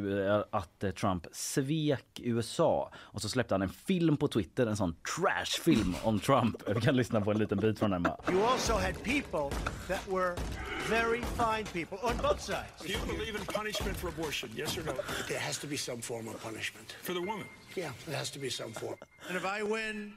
att 0.50 0.84
eh, 0.84 0.90
Trump 0.90 1.26
svek 1.32 2.20
USA 2.22 2.90
och 2.96 3.22
så 3.22 3.28
släppte 3.28 3.54
han 3.54 3.62
en 3.62 3.68
film 3.68 4.16
på 4.16 4.28
Twitter, 4.28 4.66
en 4.66 4.76
sån 4.76 4.96
trashfilm 5.16 5.94
om 6.02 6.20
Trump. 6.20 6.62
Vi 6.66 6.80
kan 6.80 6.96
lyssna 6.96 7.20
på 7.20 7.30
en 7.30 7.38
liten 7.38 7.58
bit 7.58 7.78
från 7.78 7.90
den 7.90 8.02
bara. 8.02 8.16
You 8.30 8.42
also 8.44 8.72
had 8.72 8.94
people 9.04 9.56
that 9.88 10.08
were 10.08 10.34
very 10.88 11.22
fine 11.22 11.66
people 11.72 11.98
on 12.02 12.16
both 12.22 12.40
sides. 12.40 12.82
Do 12.82 12.88
you 12.88 13.18
believe 13.18 13.38
in 13.38 13.44
punishment 13.46 13.96
for 13.96 14.08
abortion? 14.08 14.50
Yes 14.56 14.78
or 14.78 14.82
no? 14.82 14.92
There 15.28 15.38
has 15.38 15.58
to 15.58 15.66
be 15.66 15.76
some 15.76 16.02
form 16.02 16.28
of 16.28 16.44
punishment. 16.44 16.92
For 17.02 17.12
the 17.12 17.20
woman? 17.20 17.46
Yeah, 17.76 17.92
there 18.06 18.16
has 18.16 18.30
to 18.30 18.38
be 18.38 18.50
some 18.50 18.72
form. 18.72 18.96
And 19.28 19.36
if 19.36 19.44
I 19.44 19.62
win 19.62 20.12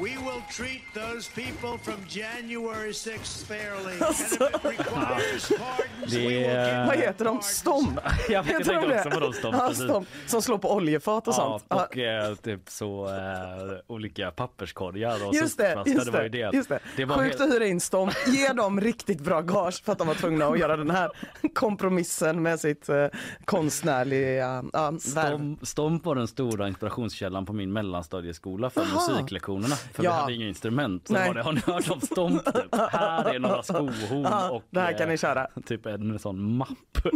We 0.00 0.10
will 0.10 0.42
treat 0.50 0.82
those 0.94 1.30
people 1.34 1.78
from 1.84 2.06
January 2.08 2.92
6th 2.92 3.44
fairly. 3.46 4.00
Alltså. 4.00 4.44
And 4.44 4.54
if 4.54 4.64
it 4.64 4.78
requires 4.78 5.48
pardons, 5.58 6.14
we 6.14 6.18
will 6.26 6.40
give 6.40 6.86
Vad 6.86 6.96
heter 6.96 7.24
de? 7.24 7.42
Stomp? 7.42 7.98
Jag 8.28 8.42
Heter 8.44 8.64
tänkte 8.64 8.72
de 8.72 8.94
också 8.98 9.08
det? 9.08 9.14
på 9.14 9.20
de 9.20 9.32
stomp, 9.32 9.56
Ja, 9.58 9.74
stomp. 9.74 10.08
Som 10.26 10.42
slår 10.42 10.58
på 10.58 10.74
oljefat 10.74 11.28
och 11.28 11.34
Ja, 11.34 11.36
sånt. 11.36 11.64
Ja. 11.68 11.84
och 11.84 11.98
eh, 11.98 12.34
typ 12.34 12.60
så 12.70 13.06
eh, 13.08 13.78
olika 13.86 14.30
papperskorgar 14.30 15.26
och 15.28 15.34
Just 15.34 15.58
det, 15.58 15.82
just 15.86 16.04
det 16.04 16.10
var 16.10 16.22
ju 16.22 16.28
det. 16.28 16.50
just 16.54 16.68
det. 16.68 16.78
det 16.96 17.04
var 17.04 17.16
Sjukt 17.18 17.28
helt- 17.38 17.40
att 17.50 17.56
hyra 17.56 17.66
in 17.66 17.80
Stomp, 17.80 18.12
ge 18.26 18.48
dem 18.48 18.80
riktigt 18.80 19.20
bra 19.20 19.40
gage 19.40 19.84
för 19.84 19.92
att 19.92 19.98
de 19.98 20.06
var 20.06 20.14
tvungna 20.14 20.46
att 20.46 20.58
göra 20.58 20.76
den 20.76 20.90
här 20.90 21.10
kompromissen 21.54 22.42
med 22.42 22.60
sitt 22.60 22.88
eh, 22.88 23.06
konstnärliga 23.44 24.62
värv. 24.72 24.98
Stomp, 24.98 25.66
Stomp 25.66 26.04
var 26.04 26.14
den 26.14 26.28
stora 26.28 26.66
inspirationskällan 26.72 27.46
på 27.46 27.52
min 27.52 27.72
mellanstadieskola 27.72 28.70
för 28.70 28.80
Jaha. 28.80 28.94
musiklektionerna. 28.94 29.74
För 29.76 30.04
Ja. 30.04 30.10
vi 30.10 30.16
hade 30.20 30.34
inga 30.34 30.48
instrument. 30.48 31.06
Så 31.08 31.12
Nej. 31.14 31.28
var 31.28 31.34
det, 31.34 31.42
har 31.42 31.52
ni 31.52 31.60
hört 31.66 31.90
om 31.90 32.00
Stomp? 32.00 32.44
Typ? 32.44 32.74
Här 32.92 33.34
är 33.34 33.38
några 33.38 33.62
skohorn 33.62 34.22
Ja, 34.22 34.50
och 34.50 34.62
det 34.70 34.80
här 34.80 34.98
kan 34.98 35.08
ni 35.08 35.14
eh, 35.14 35.18
köra. 35.18 35.46
typ 35.66 35.86
en 35.86 36.18
sån 36.18 36.56
mapp. 36.56 36.68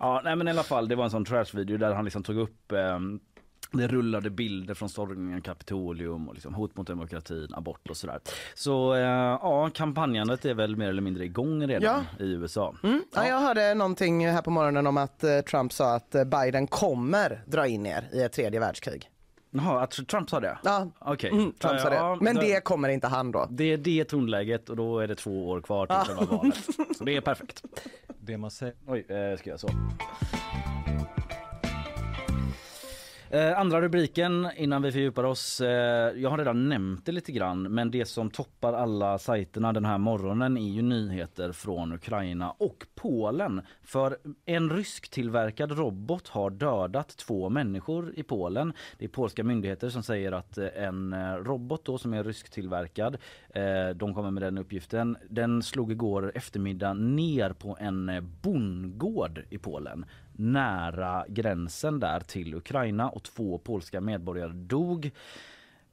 Ja, 0.00 0.20
nej, 0.24 0.36
men 0.36 0.48
i 0.48 0.50
alla 0.50 0.62
fall, 0.62 0.88
det 0.88 0.94
var 0.96 1.04
en 1.04 1.10
sån 1.10 1.24
trashvideo 1.24 1.76
där 1.78 1.94
han 1.94 2.04
liksom 2.04 2.22
tog 2.22 2.36
upp 2.38 2.72
ehm, 2.72 3.20
det 3.72 3.88
rullade 3.88 4.30
bilder 4.30 4.74
från 4.74 4.88
stormningen 4.88 5.42
Kapitolium 5.42 6.28
och 6.28 6.34
liksom 6.34 6.54
hot 6.54 6.76
mot 6.76 6.86
demokratin, 6.86 7.48
abort 7.54 7.90
och 7.90 7.96
sådär. 7.96 8.20
Så 8.54 8.94
eh, 8.94 9.00
ja, 9.00 9.70
kampanjandet 9.74 10.44
är 10.44 10.54
väl 10.54 10.76
mer 10.76 10.88
eller 10.88 11.02
mindre 11.02 11.24
igång 11.24 11.66
redan 11.66 12.04
i 12.20 12.32
USA. 12.32 12.74
Mm. 12.82 13.02
Ja, 13.14 13.26
jag 13.28 13.40
hörde 13.40 13.74
någonting 13.74 14.28
här 14.28 14.42
på 14.42 14.50
morgonen 14.50 14.86
om 14.86 14.96
att 14.96 15.24
eh, 15.24 15.40
Trump 15.40 15.72
sa 15.72 15.94
att 15.94 16.14
eh, 16.14 16.24
Biden 16.24 16.66
kommer 16.66 17.42
dra 17.46 17.66
in 17.66 17.86
er 17.86 18.08
i 18.12 18.22
ett 18.22 18.32
tredje 18.32 18.60
världskrig. 18.60 19.10
Jaha, 19.50 19.82
att 19.82 19.90
Trump 20.08 20.30
sa 20.30 20.40
det? 20.40 20.58
Ja, 20.64 20.90
Okej. 20.98 21.30
mm, 21.30 21.52
Trump 21.52 21.80
sa 21.80 21.94
Ja, 21.94 22.16
det. 22.16 22.24
Men 22.24 22.36
det 22.36 22.64
kommer 22.64 22.88
inte 22.88 23.06
han 23.06 23.32
då. 23.32 23.46
Det 23.50 23.72
är 23.72 23.76
det 23.76 24.04
tonläget 24.04 24.68
och 24.70 24.76
då 24.76 24.98
är 24.98 25.08
det 25.08 25.14
två 25.14 25.48
år 25.48 25.60
kvar 25.60 25.86
till 25.86 25.96
själva 26.14 26.36
valet. 26.36 26.54
Så 26.98 27.04
det 27.04 27.16
är 27.16 27.20
perfekt. 27.20 27.64
Det 28.20 28.38
man 28.38 28.50
säger 28.50 28.74
Oj, 28.86 29.06
eh, 29.08 29.38
ska 29.38 29.50
jag 29.50 29.60
så. 29.60 29.68
Eh, 33.30 33.58
andra 33.58 33.80
rubriken 33.80 34.50
innan 34.56 34.82
vi 34.82 34.92
fördjupar 34.92 35.24
oss. 35.24 35.60
Eh, 35.60 35.68
jag 36.16 36.30
har 36.30 36.38
redan 36.38 36.68
nämnt 36.68 37.06
det 37.06 37.12
lite 37.12 37.32
grann 37.32 37.62
men 37.62 37.90
det 37.90 38.04
som 38.04 38.30
toppar 38.30 38.72
alla 38.72 39.18
sajterna 39.18 39.72
den 39.72 39.84
här 39.84 39.98
morgonen 39.98 40.56
är 40.56 40.68
ju 40.68 40.82
nyheter 40.82 41.52
från 41.52 41.92
Ukraina 41.92 42.50
och 42.50 42.86
Polen. 42.94 43.60
För 43.82 44.16
en 44.44 44.70
rysk 44.70 45.10
tillverkad 45.10 45.78
robot 45.78 46.28
har 46.28 46.50
dödat 46.50 47.08
två 47.08 47.48
människor 47.48 48.12
i 48.16 48.22
Polen. 48.22 48.72
Det 48.98 49.04
är 49.04 49.08
polska 49.08 49.44
myndigheter 49.44 49.88
som 49.88 50.02
säger 50.02 50.32
att 50.32 50.58
eh, 50.58 50.68
en 50.74 51.12
eh, 51.12 51.32
robot 51.32 51.84
då 51.84 51.98
som 51.98 52.14
är 52.14 52.24
rysk 52.24 52.50
tillverkad, 52.50 53.16
eh, 53.48 53.88
de 53.94 54.14
kommer 54.14 54.30
med 54.30 54.42
den 54.42 54.58
uppgiften, 54.58 55.16
den 55.30 55.62
slog 55.62 55.92
igår 55.92 56.32
eftermiddag 56.34 56.94
ner 56.94 57.52
på 57.52 57.76
en 57.80 58.08
eh, 58.08 58.20
bondgård 58.20 59.42
i 59.50 59.58
Polen 59.58 60.04
nära 60.38 61.24
gränsen 61.28 62.00
där 62.00 62.20
till 62.20 62.54
Ukraina 62.54 63.08
och 63.08 63.22
två 63.22 63.58
polska 63.58 64.00
medborgare 64.00 64.52
dog. 64.52 65.10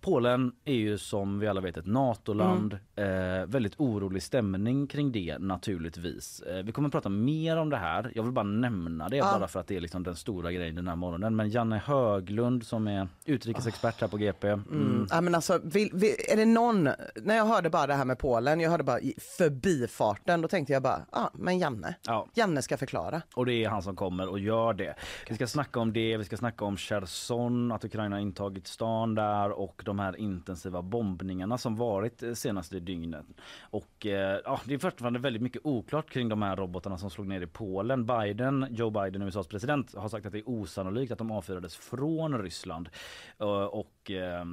Polen 0.03 0.51
är 0.65 0.73
ju 0.73 0.97
som 0.97 1.39
vi 1.39 1.47
alla 1.47 1.61
vet 1.61 1.77
ett 1.77 1.85
NATO-land. 1.85 2.77
Eh, 2.95 3.45
väldigt 3.47 3.73
orolig 3.77 4.23
stämning 4.23 4.87
kring 4.87 5.11
det 5.11 5.37
naturligtvis. 5.39 6.41
Eh, 6.41 6.63
vi 6.63 6.71
kommer 6.71 6.87
att 6.87 6.91
prata 6.91 7.09
mer 7.09 7.57
om 7.57 7.69
det 7.69 7.77
här. 7.77 8.11
Jag 8.15 8.23
vill 8.23 8.31
bara 8.31 8.43
nämna 8.43 9.09
det 9.09 9.21
bara 9.21 9.47
för 9.47 9.59
att 9.59 9.67
det 9.67 9.75
är 9.75 9.81
liksom 9.81 10.03
den 10.03 10.15
stora 10.15 10.51
grejen 10.51 10.75
den 10.75 10.87
här 10.87 10.95
morgonen. 10.95 11.35
Men 11.35 11.49
Janne 11.49 11.81
Höglund 11.85 12.65
som 12.65 12.87
är 12.87 13.07
utrikesexpert 13.25 14.01
här 14.01 14.07
på 14.07 14.17
GP. 14.17 14.47
Mm. 14.47 14.63
Mm. 14.71 15.07
Ja, 15.09 15.21
men 15.21 15.35
alltså, 15.35 15.59
vill, 15.63 15.89
vill, 15.93 16.15
är 16.31 16.37
det 16.37 16.45
någon, 16.45 16.89
när 17.15 17.35
jag 17.35 17.45
hörde 17.45 17.69
bara 17.69 17.87
det 17.87 17.93
här 17.93 18.05
med 18.05 18.19
Polen, 18.19 18.59
jag 18.59 18.69
hörde 18.69 18.83
bara 18.83 18.99
förbifarten, 19.37 20.41
då 20.41 20.47
tänkte 20.47 20.73
jag 20.73 20.83
bara, 20.83 21.05
ja 21.11 21.19
ah, 21.19 21.29
men 21.33 21.59
Janne, 21.59 21.95
Ja. 22.07 22.27
Janne 22.33 22.61
ska 22.61 22.77
förklara. 22.77 23.21
Och 23.35 23.45
det 23.45 23.53
är 23.53 23.69
han 23.69 23.83
som 23.83 23.95
kommer 23.95 24.29
och 24.29 24.39
gör 24.39 24.73
det. 24.73 24.95
Vi 25.29 25.35
ska 25.35 25.47
snacka 25.47 25.79
om 25.79 25.93
det, 25.93 26.17
vi 26.17 26.23
ska 26.23 26.37
snacka 26.37 26.65
om 26.65 26.77
Cherson, 26.77 27.71
att 27.71 27.85
Ukraina 27.85 28.15
har 28.15 28.21
intagit 28.21 28.67
stan 28.67 29.15
där 29.15 29.51
och 29.51 29.81
de 29.85 29.92
de 29.93 29.99
här 29.99 30.15
intensiva 30.15 30.81
bombningarna 30.81 31.57
som 31.57 31.75
varit 31.75 32.23
eh, 32.23 32.33
senaste 32.33 32.79
dygnet. 32.79 33.25
Och 33.61 34.05
eh, 34.05 34.39
ja, 34.45 34.61
det 34.65 34.73
är 34.73 34.77
fortfarande 34.77 35.19
väldigt 35.19 35.41
mycket 35.41 35.61
oklart 35.65 36.09
kring 36.09 36.29
de 36.29 36.41
här 36.41 36.55
robotarna 36.55 36.97
som 36.97 37.09
slog 37.09 37.27
ner 37.27 37.41
i 37.41 37.47
Polen. 37.47 38.05
Biden, 38.05 38.67
Joe 38.71 38.89
Biden, 38.89 39.21
USAs 39.21 39.47
president, 39.47 39.95
har 39.95 40.09
sagt 40.09 40.25
att 40.25 40.31
det 40.31 40.39
är 40.39 40.49
osannolikt 40.49 41.11
att 41.11 41.17
de 41.17 41.31
avfyrades 41.31 41.75
från 41.75 42.41
Ryssland. 42.41 42.89
Eh, 43.39 43.47
och 43.63 44.11
eh, 44.11 44.45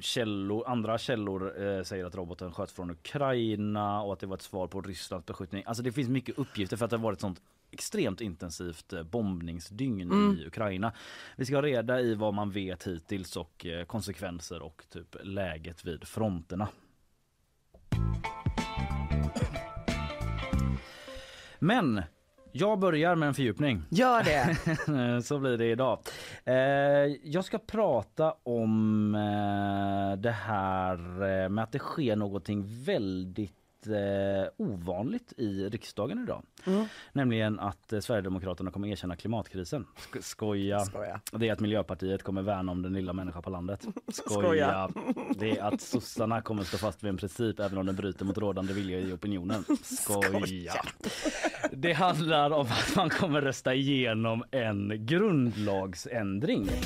källor, 0.00 0.68
andra 0.68 0.98
källor 0.98 1.62
eh, 1.66 1.82
säger 1.82 2.04
att 2.04 2.14
roboten 2.14 2.52
sköts 2.52 2.72
från 2.72 2.90
Ukraina 2.90 4.02
och 4.02 4.12
att 4.12 4.20
det 4.20 4.26
var 4.26 4.36
ett 4.36 4.42
svar 4.42 4.66
på 4.66 4.80
Rysslands 4.80 5.26
beskjutning. 5.26 5.62
Alltså 5.66 5.82
det 5.82 5.92
finns 5.92 6.08
mycket 6.08 6.38
uppgifter 6.38 6.76
för 6.76 6.84
att 6.84 6.90
det 6.90 6.96
har 6.96 7.04
varit 7.04 7.20
sånt 7.20 7.40
extremt 7.70 8.20
intensivt 8.20 8.92
eh, 8.92 9.02
bombningsdygn 9.02 10.12
i 10.38 10.46
Ukraina. 10.46 10.92
Vi 11.36 11.44
ska 11.44 11.54
ha 11.54 11.62
reda 11.62 12.00
i 12.00 12.14
vad 12.14 12.34
man 12.34 12.50
vet 12.50 12.86
hittills 12.86 13.36
och 13.36 13.66
eh, 13.66 13.84
konsekvenser 13.84 14.62
och 14.62 14.84
typ 14.90 15.16
läget 15.22 15.84
vid 15.84 16.04
fronterna. 16.04 16.68
Men 21.58 22.02
jag 22.52 22.78
börjar 22.78 23.14
med 23.14 23.26
en 23.26 23.34
fördjupning. 23.34 23.82
Gör 23.90 24.22
det! 24.22 25.22
Så 25.24 25.38
blir 25.38 25.56
det 25.56 25.66
idag. 25.66 25.98
Eh, 26.44 26.54
jag 27.22 27.44
ska 27.44 27.58
prata 27.58 28.34
om 28.42 29.14
eh, 29.14 30.20
det 30.20 30.30
här 30.30 31.48
med 31.48 31.64
att 31.64 31.72
det 31.72 31.78
sker 31.78 32.16
någonting 32.16 32.84
väldigt 32.84 33.67
eh, 33.90 34.48
ovanligt 34.56 35.32
i 35.36 35.68
riksdagen 35.68 36.22
idag. 36.22 36.42
Nämligen 37.12 37.60
att 37.60 37.92
eh, 37.92 38.00
Sverigedemokraterna 38.00 38.70
kommer 38.70 38.88
erkänna 38.88 39.16
klimatkrisen. 39.16 39.86
Sk- 40.12 40.20
skoja. 40.20 40.80
Skoja. 40.80 41.20
Det 41.32 41.48
är 41.48 41.52
att 41.52 41.60
Miljöpartiet 41.60 42.22
kommer 42.22 42.42
värna 42.42 42.72
om 42.72 42.82
den 42.82 42.92
lilla 42.92 43.12
människan 43.12 43.42
på 43.42 43.50
landet. 43.50 43.86
Skoja. 44.08 44.88
Skoja. 44.88 44.90
Det 45.38 45.50
är 45.58 45.62
att 45.62 45.80
sossarna 45.80 46.40
kommer 46.42 46.64
stå 46.64 46.78
fast 46.78 47.02
vid 47.02 47.08
en 47.08 47.16
princip 47.16 47.60
även 47.60 47.78
om 47.78 47.86
den 47.86 47.96
bryter 47.96 48.24
mot 48.24 48.38
rådande 48.38 48.72
vilja 48.72 48.98
i 49.00 49.12
opinionen. 49.12 49.64
Skoja. 49.82 50.72
Det 51.72 51.92
handlar 51.92 52.50
om 52.50 52.66
att 52.66 52.96
man 52.96 53.10
kommer 53.10 53.40
rösta 53.40 53.74
igenom 53.74 54.44
en 54.50 55.06
grundlagsändring. 55.06 56.68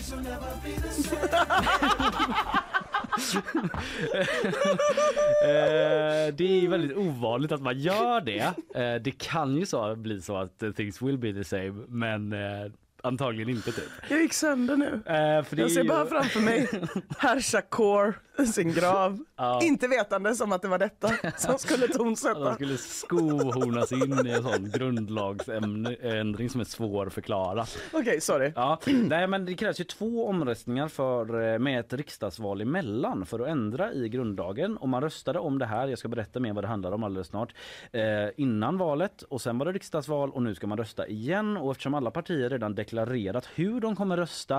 Eh, 5.45 6.35
det 6.35 6.65
är 6.65 6.69
väldigt 6.69 6.97
ovanligt 6.97 7.53
att 7.53 7.63
man 7.63 7.79
gör 7.79 8.21
det. 8.21 8.39
Eh, 8.75 9.03
det 9.03 9.11
kan 9.19 9.57
ju 9.57 9.67
så 9.67 9.97
bli 9.97 10.21
så 10.23 10.37
att 10.37 10.63
things 10.77 11.03
will 11.03 11.19
be 11.19 11.33
the 11.33 11.45
same 11.45 11.73
men 11.89 12.33
eh, 12.33 12.73
antagligen 13.03 13.49
inte 13.49 13.73
typ. 13.73 13.85
Jag 14.11 14.21
gick 14.23 14.33
sönder 14.33 14.77
nu. 14.77 15.01
För 15.49 15.57
Jag 15.61 15.71
ser 15.71 15.83
ju- 15.83 15.89
bara 15.89 16.07
framför 16.07 16.41
mig 16.41 16.69
Härsakor, 17.19 18.21
sin 18.53 18.73
grav. 18.73 19.19
Ja. 19.37 19.61
Inte 19.63 19.89
vetande 19.89 20.35
som 20.35 20.53
att 20.53 20.63
det 20.63 20.69
var 20.69 20.79
detta 20.79 21.09
som 21.39 21.59
skulle 21.59 21.87
De 21.87 21.93
tonsätta. 21.93 22.55
skulle 22.55 22.77
skohornas 22.79 23.93
in 23.93 24.27
i 24.27 24.31
en 24.31 24.43
sån 24.43 24.71
grundlagsändring 24.71 26.51
som 26.51 26.61
är 26.61 26.65
svår 26.65 27.07
att 27.07 27.13
förklara. 27.13 27.65
Okej, 27.93 28.21
sorry. 28.21 28.53
Ja, 28.57 28.79
nej 28.87 29.27
men 29.27 29.45
det 29.45 29.55
krävs 29.55 29.81
ju 29.81 29.85
två 29.85 30.27
omröstningar 30.29 30.89
för, 30.89 31.53
eh, 31.53 31.59
med 31.59 31.81
ett 31.81 31.93
riksdagsval 31.93 32.61
emellan 32.61 33.27
för 33.27 33.41
att 33.41 33.49
ändra 33.49 33.93
i 33.93 34.09
grundlagen. 34.09 34.77
Och 34.77 34.89
man 34.89 35.03
röstade 35.03 35.39
om 35.39 35.59
det 35.59 35.67
här, 35.67 35.89
jag 35.89 35.99
ska 35.99 36.09
berätta 36.09 36.41
mer 36.41 36.53
vad 36.53 36.65
det 36.65 36.69
handlar 36.69 36.93
om 36.93 37.05
alldeles 37.05 37.27
snart, 37.29 37.55
eh, 37.93 38.03
innan 38.37 38.79
valet 38.79 39.23
och 39.23 39.41
sen 39.41 39.59
var 39.59 39.67
det 39.67 39.73
riksdagsval 39.73 40.31
och 40.31 40.43
nu 40.43 40.55
ska 40.55 40.67
man 40.67 40.79
rösta 40.79 41.07
igen. 41.07 41.57
Och 41.57 41.71
eftersom 41.71 41.95
alla 41.95 42.11
partier 42.11 42.51
redan 42.51 42.75
deklarerat 42.75 43.49
hur 43.55 43.81
de 43.81 43.97
kommer 43.97 44.17
rösta 44.17 44.59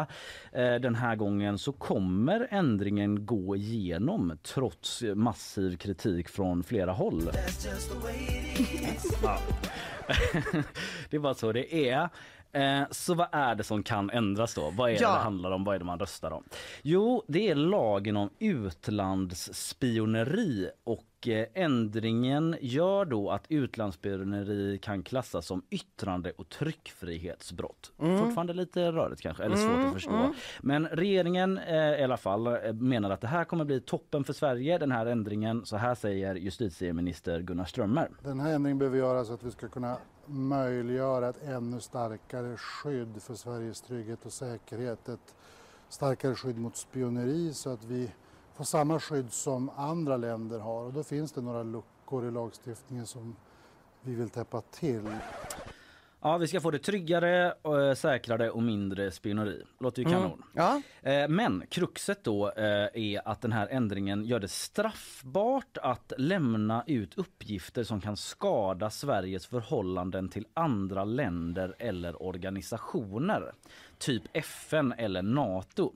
eh, 0.51 0.75
den 0.75 0.95
här 0.95 1.15
gången 1.15 1.57
så 1.57 1.71
kommer 1.71 2.47
ändringen 2.51 3.25
gå 3.25 3.55
igenom 3.63 4.37
trots 4.43 5.03
massiv 5.15 5.77
kritik 5.77 6.29
från 6.29 6.63
flera 6.63 6.91
håll. 6.91 7.29
Ja. 9.23 9.37
det 11.09 11.15
är 11.17 11.19
bara 11.19 11.33
så 11.33 11.51
det 11.51 11.89
är. 11.89 12.09
Eh, 12.51 12.81
Så 12.91 13.13
vad 13.13 13.27
är 13.31 13.55
det 13.55 13.63
som 13.63 13.83
kan 13.83 14.09
ändras 14.09 14.53
då? 14.55 14.71
Vad 14.77 14.89
är 14.89 14.93
Ja. 14.93 14.99
det 15.09 15.15
det 15.17 15.23
handlar 15.23 15.51
om? 15.51 15.63
Vad 15.63 15.75
är 15.75 15.79
det 15.79 15.85
man 15.85 15.99
röstar 15.99 16.31
om? 16.31 16.43
Jo, 16.81 17.23
det 17.27 17.49
är 17.49 17.55
lagen 17.55 18.17
om 18.17 18.29
utlandsspioneri 18.39 20.69
och 20.83 21.03
eh, 21.27 21.47
ändringen 21.53 22.55
gör 22.61 23.05
då 23.05 23.29
att 23.29 23.45
utlandsspioneri 23.49 24.79
kan 24.81 25.03
klassas 25.03 25.45
som 25.45 25.63
yttrande 25.69 26.31
och 26.31 26.49
tryckfrihetsbrott. 26.49 27.91
Fortfarande 27.97 28.53
lite 28.53 28.91
rörigt 28.91 29.21
kanske, 29.21 29.43
eller 29.43 29.55
svårt 29.55 29.85
att 29.85 29.93
förstå. 29.93 30.33
Men 30.61 30.87
regeringen 30.87 31.57
eh, 31.57 31.75
i 31.75 32.03
alla 32.03 32.17
fall 32.17 32.47
eh, 32.47 32.73
menar 32.73 33.09
att 33.09 33.21
det 33.21 33.27
här 33.27 33.43
kommer 33.43 33.65
bli 33.65 33.81
toppen 33.81 34.23
för 34.23 34.33
Sverige, 34.33 34.77
den 34.77 34.91
här 34.91 35.05
ändringen. 35.05 35.65
Så 35.65 35.77
här 35.77 35.95
säger 35.95 36.35
justitieminister 36.35 37.41
Gunnar 37.41 37.65
Strömmer. 37.65 38.09
Den 38.21 38.39
här 38.39 38.53
ändringen 38.53 38.77
behöver 38.77 38.97
göras 38.97 39.27
så 39.27 39.33
att 39.33 39.43
vi 39.43 39.51
ska 39.51 39.67
kunna 39.67 39.97
möjliggöra 40.25 41.29
ett 41.29 41.43
ännu 41.43 41.79
starkare 41.79 42.57
skydd 42.57 43.21
för 43.21 43.33
Sveriges 43.33 43.81
trygghet 43.81 44.25
och 44.25 44.33
säkerhet. 44.33 45.09
Ett 45.09 45.35
starkare 45.89 46.35
skydd 46.35 46.57
mot 46.57 46.77
spioneri 46.77 47.53
så 47.53 47.69
att 47.69 47.83
vi 47.83 48.11
får 48.55 48.63
samma 48.63 48.99
skydd 48.99 49.33
som 49.33 49.69
andra 49.69 50.17
länder 50.17 50.59
har. 50.59 50.83
Och 50.83 50.93
då 50.93 51.03
finns 51.03 51.31
det 51.31 51.41
några 51.41 51.63
luckor 51.63 52.27
i 52.27 52.31
lagstiftningen 52.31 53.05
som 53.05 53.35
vi 54.01 54.15
vill 54.15 54.29
täppa 54.29 54.61
till. 54.61 55.01
Ja, 56.25 56.37
vi 56.37 56.47
ska 56.47 56.61
få 56.61 56.71
det 56.71 56.79
tryggare, 56.79 57.51
och 57.51 57.97
säkrare 57.97 58.49
och 58.49 58.63
mindre 58.63 59.11
spioneri. 59.11 59.63
Låter 59.79 60.01
ju 60.03 60.09
kanon. 60.09 60.43
Ja. 60.53 60.81
Eh, 61.01 61.27
Men 61.27 61.63
kruxet 61.69 62.23
då 62.23 62.51
eh, 62.51 62.63
är 62.93 63.27
att 63.27 63.41
den 63.41 63.51
här 63.51 63.67
ändringen 63.67 64.25
gör 64.25 64.39
det 64.39 64.47
straffbart 64.47 65.77
att 65.81 66.13
lämna 66.17 66.83
ut 66.87 67.17
uppgifter 67.17 67.83
som 67.83 68.01
kan 68.01 68.17
skada 68.17 68.89
Sveriges 68.89 69.45
förhållanden 69.45 70.29
till 70.29 70.47
andra 70.53 71.03
länder 71.03 71.75
eller 71.79 72.23
organisationer. 72.23 73.53
Typ 74.03 74.23
FN 74.33 74.93
eller 74.97 75.21
Nato. 75.21 75.93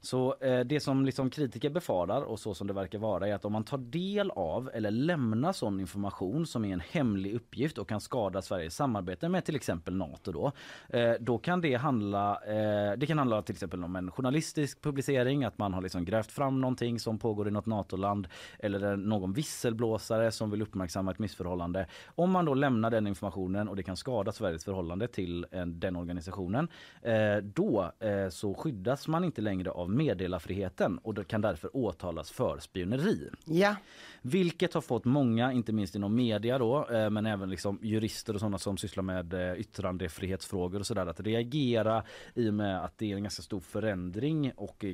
Så 0.00 0.36
eh, 0.40 0.60
det 0.60 0.80
som 0.80 1.06
liksom 1.06 1.30
kritiker 1.30 1.70
befarar 1.70 2.22
och 2.22 2.40
så 2.40 2.54
som 2.54 2.66
det 2.66 2.72
verkar 2.72 2.98
vara 2.98 3.28
är 3.28 3.34
att 3.34 3.44
om 3.44 3.52
man 3.52 3.64
tar 3.64 3.78
del 3.78 4.30
av 4.30 4.70
eller 4.74 4.90
lämnar 4.90 5.52
sån 5.52 5.80
information 5.80 6.46
som 6.46 6.64
är 6.64 6.72
en 6.72 6.82
hemlig 6.90 7.34
uppgift 7.34 7.78
och 7.78 7.88
kan 7.88 8.00
skada 8.00 8.42
Sveriges 8.42 8.74
samarbete 8.74 9.28
med 9.28 9.44
till 9.44 9.56
exempel 9.56 9.96
Nato 9.96 10.32
då. 10.32 10.52
Eh, 10.88 11.12
då 11.20 11.38
kan 11.38 11.60
det 11.60 11.74
handla, 11.74 12.40
eh, 12.46 12.98
det 12.98 13.06
kan 13.06 13.18
handla 13.18 13.42
till 13.42 13.52
exempel 13.52 13.84
om 13.84 13.96
en 13.96 14.10
journalistisk 14.10 14.82
publicering, 14.82 15.44
att 15.44 15.58
man 15.58 15.74
har 15.74 15.82
liksom 15.82 16.04
grävt 16.04 16.32
fram 16.32 16.60
någonting 16.60 17.00
som 17.00 17.18
pågår 17.18 17.48
i 17.48 17.50
något 17.50 17.66
NATO-land 17.66 18.28
eller 18.58 18.96
någon 18.96 19.32
visselblåsare 19.32 20.32
som 20.32 20.50
vill 20.50 20.62
uppmärksamma 20.62 21.10
ett 21.10 21.18
missförhållande. 21.18 21.86
Om 22.14 22.30
man 22.30 22.44
då 22.44 22.54
lämnar 22.54 22.90
den 22.90 23.06
informationen 23.06 23.68
och 23.68 23.76
det 23.76 23.82
kan 23.82 23.96
skada 23.96 24.32
Sveriges 24.32 24.64
förhållande 24.64 25.08
till 25.08 25.46
den 25.66 25.96
organisationen, 25.96 26.68
eh, 27.02 27.45
då 27.54 27.92
eh, 28.00 28.28
så 28.28 28.54
skyddas 28.54 29.08
man 29.08 29.24
inte 29.24 29.40
längre 29.40 29.70
av 29.70 29.90
meddelarfriheten 29.90 30.98
och 30.98 31.26
kan 31.26 31.40
därför 31.40 31.76
åtalas 31.76 32.30
för 32.30 32.58
spioneri. 32.58 33.30
Ja. 33.44 33.76
Vilket 34.22 34.74
har 34.74 34.80
fått 34.80 35.04
många, 35.04 35.52
inte 35.52 35.72
minst 35.72 35.94
inom 35.94 36.14
media 36.14 36.58
då, 36.58 36.88
eh, 36.90 37.10
men 37.10 37.26
även 37.26 37.50
liksom 37.50 37.78
jurister 37.82 38.34
och 38.34 38.40
sådana 38.40 38.58
som 38.58 38.76
sysslar 38.76 39.02
med 39.02 39.34
eh, 39.34 39.60
yttrandefrihetsfrågor 39.60 40.80
och 40.80 40.86
sådär, 40.86 41.06
att 41.06 41.20
reagera 41.20 42.02
i 42.34 42.50
och 42.50 42.54
med 42.54 42.84
att 42.84 42.98
det 42.98 43.12
är 43.12 43.16
en 43.16 43.22
ganska 43.22 43.42
stor 43.42 43.60
förändring 43.60 44.52
och 44.56 44.84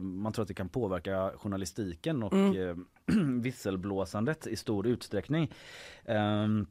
man 0.00 0.32
tror 0.32 0.42
att 0.42 0.48
det 0.48 0.54
kan 0.54 0.68
påverka 0.68 1.32
journalistiken 1.36 2.22
och 2.22 2.34
eh, 2.34 2.76
visselblåsandet 3.42 4.46
i 4.46 4.56
stor 4.56 4.86
utsträckning. 4.86 5.52
Ehm, 6.04 6.66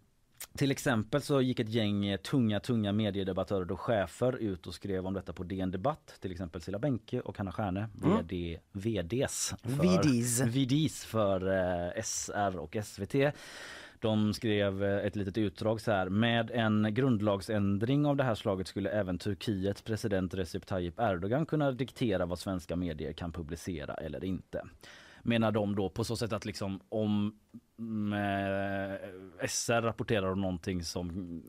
till 0.58 0.72
exempel 0.72 1.22
så 1.22 1.42
gick 1.42 1.60
ett 1.60 1.70
gäng 1.70 2.18
tunga, 2.18 2.60
tunga 2.60 2.92
mediedebattörer 2.92 3.72
och 3.72 3.80
chefer 3.80 4.36
ut 4.36 4.68
och 4.68 4.74
skrev 4.74 5.08
om 5.08 5.14
detta 5.14 5.34
på 5.34 5.44
DN 5.44 5.72
Debatt. 5.72 6.18
Till 6.20 6.32
exempel 6.32 6.62
Cilla 6.62 6.80
Benke 6.80 7.22
och 7.22 7.38
Hanna 7.38 7.52
Stjärne, 7.52 7.90
VD, 7.94 8.60
VDs. 8.72 9.54
För, 9.64 10.04
VDs. 10.04 10.42
VDs 10.42 11.06
för 11.06 11.48
eh, 11.48 12.02
SR 12.04 12.58
och 12.58 12.78
SVT. 12.84 13.16
De 14.00 14.34
skrev 14.34 14.84
eh, 14.84 15.06
ett 15.06 15.16
litet 15.16 15.38
utdrag 15.38 15.82
så 15.82 15.92
här. 15.92 16.10
Med 16.10 16.52
en 16.52 16.94
grundlagsändring 16.94 18.06
av 18.06 18.16
det 18.16 18.24
här 18.24 18.36
slaget 18.36 18.68
skulle 18.68 18.90
även 18.90 19.18
Turkiets 19.18 19.82
president 19.82 20.34
Recep 20.34 20.66
Tayyip 20.66 21.00
Erdogan 21.00 21.46
kunna 21.46 21.72
diktera 21.72 22.26
vad 22.26 22.40
svenska 22.40 22.76
medier 22.76 23.14
kan 23.14 23.32
publicera 23.32 23.94
eller 23.94 24.24
inte. 24.24 24.64
Menar 25.24 25.52
de 25.52 25.76
då 25.76 25.90
på 25.90 26.04
så 26.04 26.16
sätt 26.16 26.34
att 26.34 26.46
liksom 26.46 26.80
om 26.90 27.36
mm, 27.80 28.14
eh, 28.14 29.48
SR 29.48 29.82
rapporterar 29.82 30.32
om 30.32 30.42
någonting 30.42 30.84
som 30.84 31.42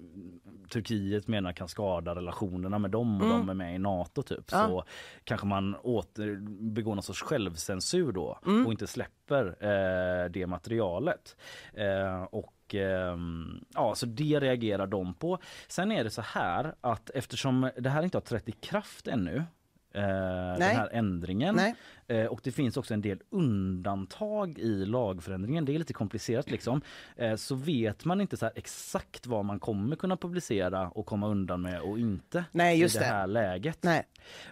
Turkiet 0.73 1.29
menar 1.29 1.53
kan 1.53 1.69
skada 1.69 2.15
relationerna 2.15 2.79
med 2.79 2.91
dem 2.91 3.23
och 3.23 3.29
de 3.29 3.49
är 3.49 3.55
med 3.55 3.75
i 3.75 3.79
NATO 3.79 4.23
typ 4.23 4.45
Ja. 4.53 4.67
så 4.67 4.85
kanske 5.25 5.47
man 5.47 5.75
åter 5.75 6.37
begår 6.73 6.95
någon 6.95 7.03
sorts 7.03 7.23
självcensur 7.23 8.13
då 8.13 8.39
och 8.67 8.73
inte 8.73 8.87
släpper 8.87 9.47
eh, 9.61 10.31
det 10.31 10.47
materialet. 10.47 11.37
Eh, 11.75 12.23
och 12.23 12.75
ehm, 12.75 13.65
ja, 13.75 13.95
så 13.95 14.07
det 14.07 14.41
reagerar 14.41 14.87
de 14.87 15.15
på. 15.15 15.39
Sen 15.69 15.93
är 15.93 16.05
det 16.05 16.11
så 16.11 16.23
här 16.23 16.75
att 16.81 17.11
eftersom 17.11 17.71
det 17.79 17.91
här 17.91 18.03
inte 18.03 18.17
har 18.17 18.23
trätt 18.23 18.49
i 18.49 18.53
kraft 18.53 19.09
ännu 19.09 19.45
Eh, 19.95 20.03
den 20.59 20.63
här 20.63 20.89
ändringen. 20.93 21.61
Eh, 22.07 22.27
och 22.27 22.41
det 22.43 22.53
finns 22.53 22.77
också 22.77 22.95
en 22.95 23.01
del 23.01 23.19
undantag 23.31 24.59
i 24.59 24.85
lagförändringen. 24.85 25.65
Det 25.65 25.75
är 25.75 25.79
lite 25.79 25.93
komplicerat 25.93 26.51
liksom. 26.51 26.81
Eh, 27.17 27.37
så 27.37 27.55
vet 27.55 28.05
man 28.05 28.21
inte 28.21 28.37
så 28.37 28.51
exakt 28.55 29.27
vad 29.27 29.45
man 29.45 29.61
kommer 29.61 29.97
kunna 29.97 30.17
publicera 30.17 30.89
och 30.89 31.07
komma 31.07 31.29
undan 31.29 31.63
med 31.63 31.81
och 31.81 31.99
inte 31.99 32.45
Nej, 32.53 32.81
just 32.81 32.97
i 32.97 32.99
det 32.99 33.05
det. 33.05 33.09
här 33.09 33.27
läget. 33.27 33.79
Nej. 33.83 34.03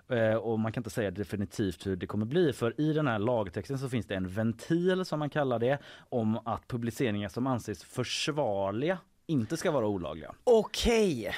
Eh, 0.09 0.35
och 0.35 0.59
man 0.59 0.73
kan 0.73 0.81
inte 0.81 0.91
säga 0.91 1.11
definitivt 1.11 1.87
hur 1.87 1.97
det 1.97 2.07
kommer 2.07 2.27
bli 2.27 2.53
för 2.53 2.81
i 2.81 2.93
den 2.93 3.07
här 3.07 3.19
lagtexten 3.19 3.79
så 3.79 3.89
finns 3.89 4.07
det 4.07 4.15
en 4.15 4.29
ventil 4.29 5.05
som 5.05 5.19
man 5.19 5.31
kallar 5.31 5.59
det 5.59 5.79
om 6.09 6.39
att 6.45 6.69
publiceringar 6.69 7.29
som 7.29 7.47
anses 7.47 7.85
försvarliga 7.85 8.99
inte 9.27 9.57
ska 9.57 9.71
vara 9.71 9.87
olagliga. 9.87 10.35
Okej. 10.45 11.35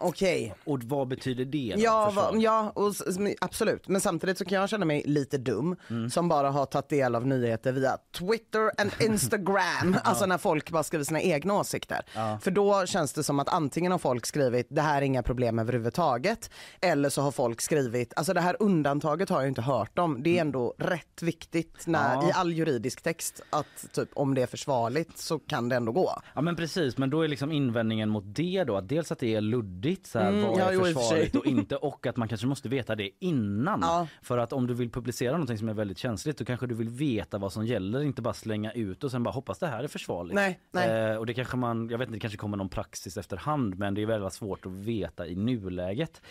Okej. 0.00 0.54
Och 0.64 0.82
vad 0.82 1.08
betyder 1.08 1.44
det? 1.44 1.72
då, 1.76 1.80
Ja, 1.82 2.10
va, 2.14 2.30
ja 2.34 2.72
och, 2.74 2.88
s- 2.90 3.02
s- 3.06 3.36
absolut. 3.40 3.88
Men 3.88 4.00
samtidigt 4.00 4.38
så 4.38 4.44
kan 4.44 4.58
jag 4.60 4.68
känna 4.68 4.84
mig 4.84 5.02
lite 5.06 5.38
dum 5.38 5.76
Mm. 5.90 6.10
som 6.10 6.28
bara 6.28 6.50
har 6.50 6.66
tagit 6.66 6.88
del 6.88 7.14
av 7.14 7.26
nyheter 7.26 7.72
via 7.72 7.98
Twitter 8.18 8.70
and 8.80 8.90
Instagram. 9.00 9.96
Alltså 10.04 10.26
när 10.26 10.38
folk 10.38 10.70
bara 10.70 10.82
skriver 10.82 11.04
sina 11.04 11.20
egna 11.20 11.54
åsikter. 11.54 12.02
För 12.40 12.50
då 12.50 12.86
känns 12.86 13.12
det 13.12 13.22
som 13.22 13.38
att 13.40 13.48
antingen 13.48 13.92
har 13.92 13.98
folk 13.98 14.26
skrivit 14.26 14.66
det 14.70 14.80
här 14.82 14.96
är 15.02 15.02
inga 15.06 15.22
problem 15.22 15.58
överhuvudtaget. 15.58 16.50
Eller 16.80 17.08
så 17.08 17.22
har 17.22 17.30
folk 17.30 17.60
skrivit, 17.60 18.12
alltså 18.16 18.34
det 18.34 18.40
här 18.40 18.56
undantaget 18.60 19.28
har 19.30 19.40
jag 19.40 19.48
inte 19.48 19.62
hört 19.62 19.98
om. 19.98 20.22
Det 20.22 20.36
är 20.36 20.40
ändå 20.40 20.74
rätt 20.78 21.22
viktigt 21.22 21.86
när, 21.86 22.14
Ja. 22.14 22.28
i 22.28 22.32
all 22.32 22.52
juridisk 22.52 23.02
text 23.02 23.40
att 23.50 23.92
typ 23.92 24.08
om 24.14 24.34
det 24.34 24.42
är 24.42 24.46
försvarligt 24.46 25.18
så 25.18 25.38
kan 25.38 25.68
det 25.68 25.76
ändå 25.76 25.92
gå. 25.92 26.20
Ja 26.34 26.40
men 26.40 26.56
precis, 26.56 26.98
men 26.98 27.10
då 27.10 27.22
är 27.22 27.28
liksom 27.28 27.52
invändningen 27.52 28.08
mot 28.08 28.24
det 28.26 28.64
då 28.64 28.76
att 28.76 28.88
dels 28.88 29.12
att 29.12 29.18
det 29.18 29.34
är 29.34 29.40
luddigt, 29.40 29.85
så 30.06 30.18
här, 30.18 30.28
Mm, 30.28 30.42
vad 30.42 30.60
ja, 30.60 30.72
är 30.72 30.78
för 30.78 30.84
försvarligt 30.84 31.36
och 31.36 31.46
inte 31.46 31.76
och 31.76 32.06
att 32.06 32.16
man 32.16 32.28
kanske 32.28 32.46
måste 32.46 32.68
veta 32.68 32.94
det 32.94 33.10
innan. 33.18 33.80
Ja. 33.82 34.08
För 34.22 34.38
att 34.38 34.52
om 34.52 34.66
du 34.66 34.74
vill 34.74 34.90
publicera 34.90 35.32
någonting 35.32 35.58
som 35.58 35.68
är 35.68 35.74
väldigt 35.74 35.98
känsligt 35.98 36.38
då 36.38 36.44
kanske 36.44 36.66
du 36.66 36.74
vill 36.74 36.88
veta 36.88 37.38
vad 37.38 37.52
som 37.52 37.66
gäller, 37.66 38.02
inte 38.02 38.22
bara 38.22 38.34
slänga 38.34 38.72
ut 38.72 39.04
och 39.04 39.10
sen 39.10 39.22
bara 39.22 39.30
hoppas 39.30 39.58
det 39.58 39.66
här 39.66 39.84
är 39.84 39.88
försvarligt. 39.88 40.34
Nej, 40.34 40.60
nej. 40.70 41.10
Eh, 41.10 41.16
och 41.16 41.26
det 41.26 41.34
kanske 41.34 41.56
man, 41.56 41.88
jag 41.88 41.98
vet 41.98 42.08
inte, 42.08 42.16
det 42.16 42.20
kanske 42.20 42.38
kommer 42.38 42.56
någon 42.56 42.68
praxis 42.68 43.16
efterhand 43.16 43.78
men 43.78 43.94
det 43.94 44.02
är 44.02 44.06
väldigt 44.06 44.32
svårt 44.32 44.66
att 44.66 44.72
veta 44.72 45.26
i 45.26 45.36
nuläget. 45.36 46.22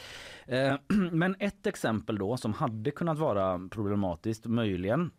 Eh, 0.45 0.75
men 1.11 1.35
ett 1.39 1.67
exempel 1.67 2.17
då 2.17 2.37
som 2.37 2.53
hade 2.53 2.91
kunnat 2.91 3.17
vara 3.17 3.59
problematiskt 3.71 4.45
möjligen 4.45 5.11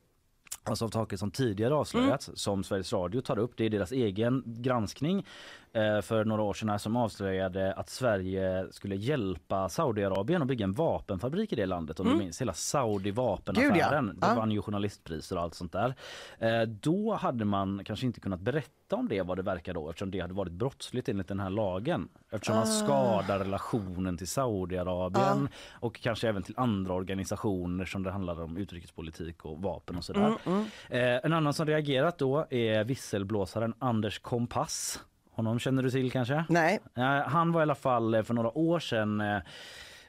Alltså 0.69 0.85
av 0.85 0.89
saker 0.89 1.17
som 1.17 1.31
tidigare 1.31 1.75
avslöjats 1.75 2.31
som 2.35 2.65
Sveriges 2.65 2.93
Radio 2.93 3.21
tar 3.21 3.39
upp. 3.39 3.57
Det 3.57 3.65
är 3.65 3.71
deras 3.71 3.93
egen 3.93 4.43
granskning 4.47 5.27
för 6.03 6.25
några 6.25 6.43
år 6.43 6.55
sedan 6.55 6.79
som 6.79 6.97
avslöjade 6.97 7.73
att 7.73 7.89
Sverige 7.89 8.67
skulle 8.71 8.97
hjälpa 8.97 9.69
Saudiarabien 9.69 10.43
att 10.43 10.49
bygga 10.49 10.65
en 10.65 10.73
vapenfabrik 10.73 11.53
i 11.53 11.57
det 11.57 11.67
landet 11.67 12.01
om 12.01 12.09
du 12.09 12.15
minns. 12.15 12.41
Hela 12.41 12.53
Saudi 12.53 13.11
vapenaffären. 13.11 14.07
Gud, 14.07 14.19
ja. 14.21 14.29
Det 14.29 14.37
vann 14.37 14.51
ju 14.51 14.63
journalistpriser 14.63 15.37
och 15.37 15.43
allt 15.43 15.55
sånt 15.55 15.73
där. 15.73 15.95
Eh, 16.39 16.63
då 16.63 17.15
hade 17.15 17.45
man 17.45 17.85
kanske 17.85 18.07
inte 18.07 18.21
kunnat 18.21 18.41
berätta 18.41 18.97
om 18.97 19.09
det 19.09 19.23
vad 19.23 19.39
det 19.39 19.43
verkar 19.43 19.75
då 19.75 19.89
eftersom 19.89 20.11
det 20.11 20.21
hade 20.21 20.35
varit 20.35 20.53
brottsligt 20.53 21.09
enligt 21.09 21.29
den 21.29 21.41
här 21.41 21.51
lagen. 21.51 22.09
Eftersom 22.31 22.57
man 22.57 22.67
skadar 22.67 23.39
relationen 23.39 24.17
till 24.17 24.29
Saudiarabien 24.29 25.49
och 25.71 25.95
kanske 26.01 26.29
även 26.29 26.43
till 26.43 26.55
andra 26.57 26.95
organisationer 26.95 27.85
som 27.85 28.03
det 28.03 28.11
handlar 28.11 28.43
om 28.43 28.57
utrikespolitik 28.57 29.45
och 29.45 29.63
vapen 29.63 29.97
och 29.97 30.05
sådär. 30.05 30.35
Eh, 30.89 31.01
en 31.25 31.33
annan 31.33 31.53
som 31.53 31.67
reagerat 31.67 32.19
då 32.19 32.47
är 32.51 32.85
visselblåsaren 32.85 33.75
Anders 33.79 34.19
Kompass. 34.19 35.01
Honom 35.37 35.59
känner 35.59 35.83
du 35.83 35.91
till 35.91 36.11
kanske? 36.11 36.45
Nej. 36.49 36.81
Eh, 36.97 37.03
Han 37.29 37.53
var 37.53 37.61
i 37.61 37.63
alla 37.63 37.75
fall 37.75 38.15
eh, 38.15 38.23
för 38.23 38.35
några 38.35 38.59
år 38.59 38.79
sedan 38.79 39.21
eh, 39.21 39.39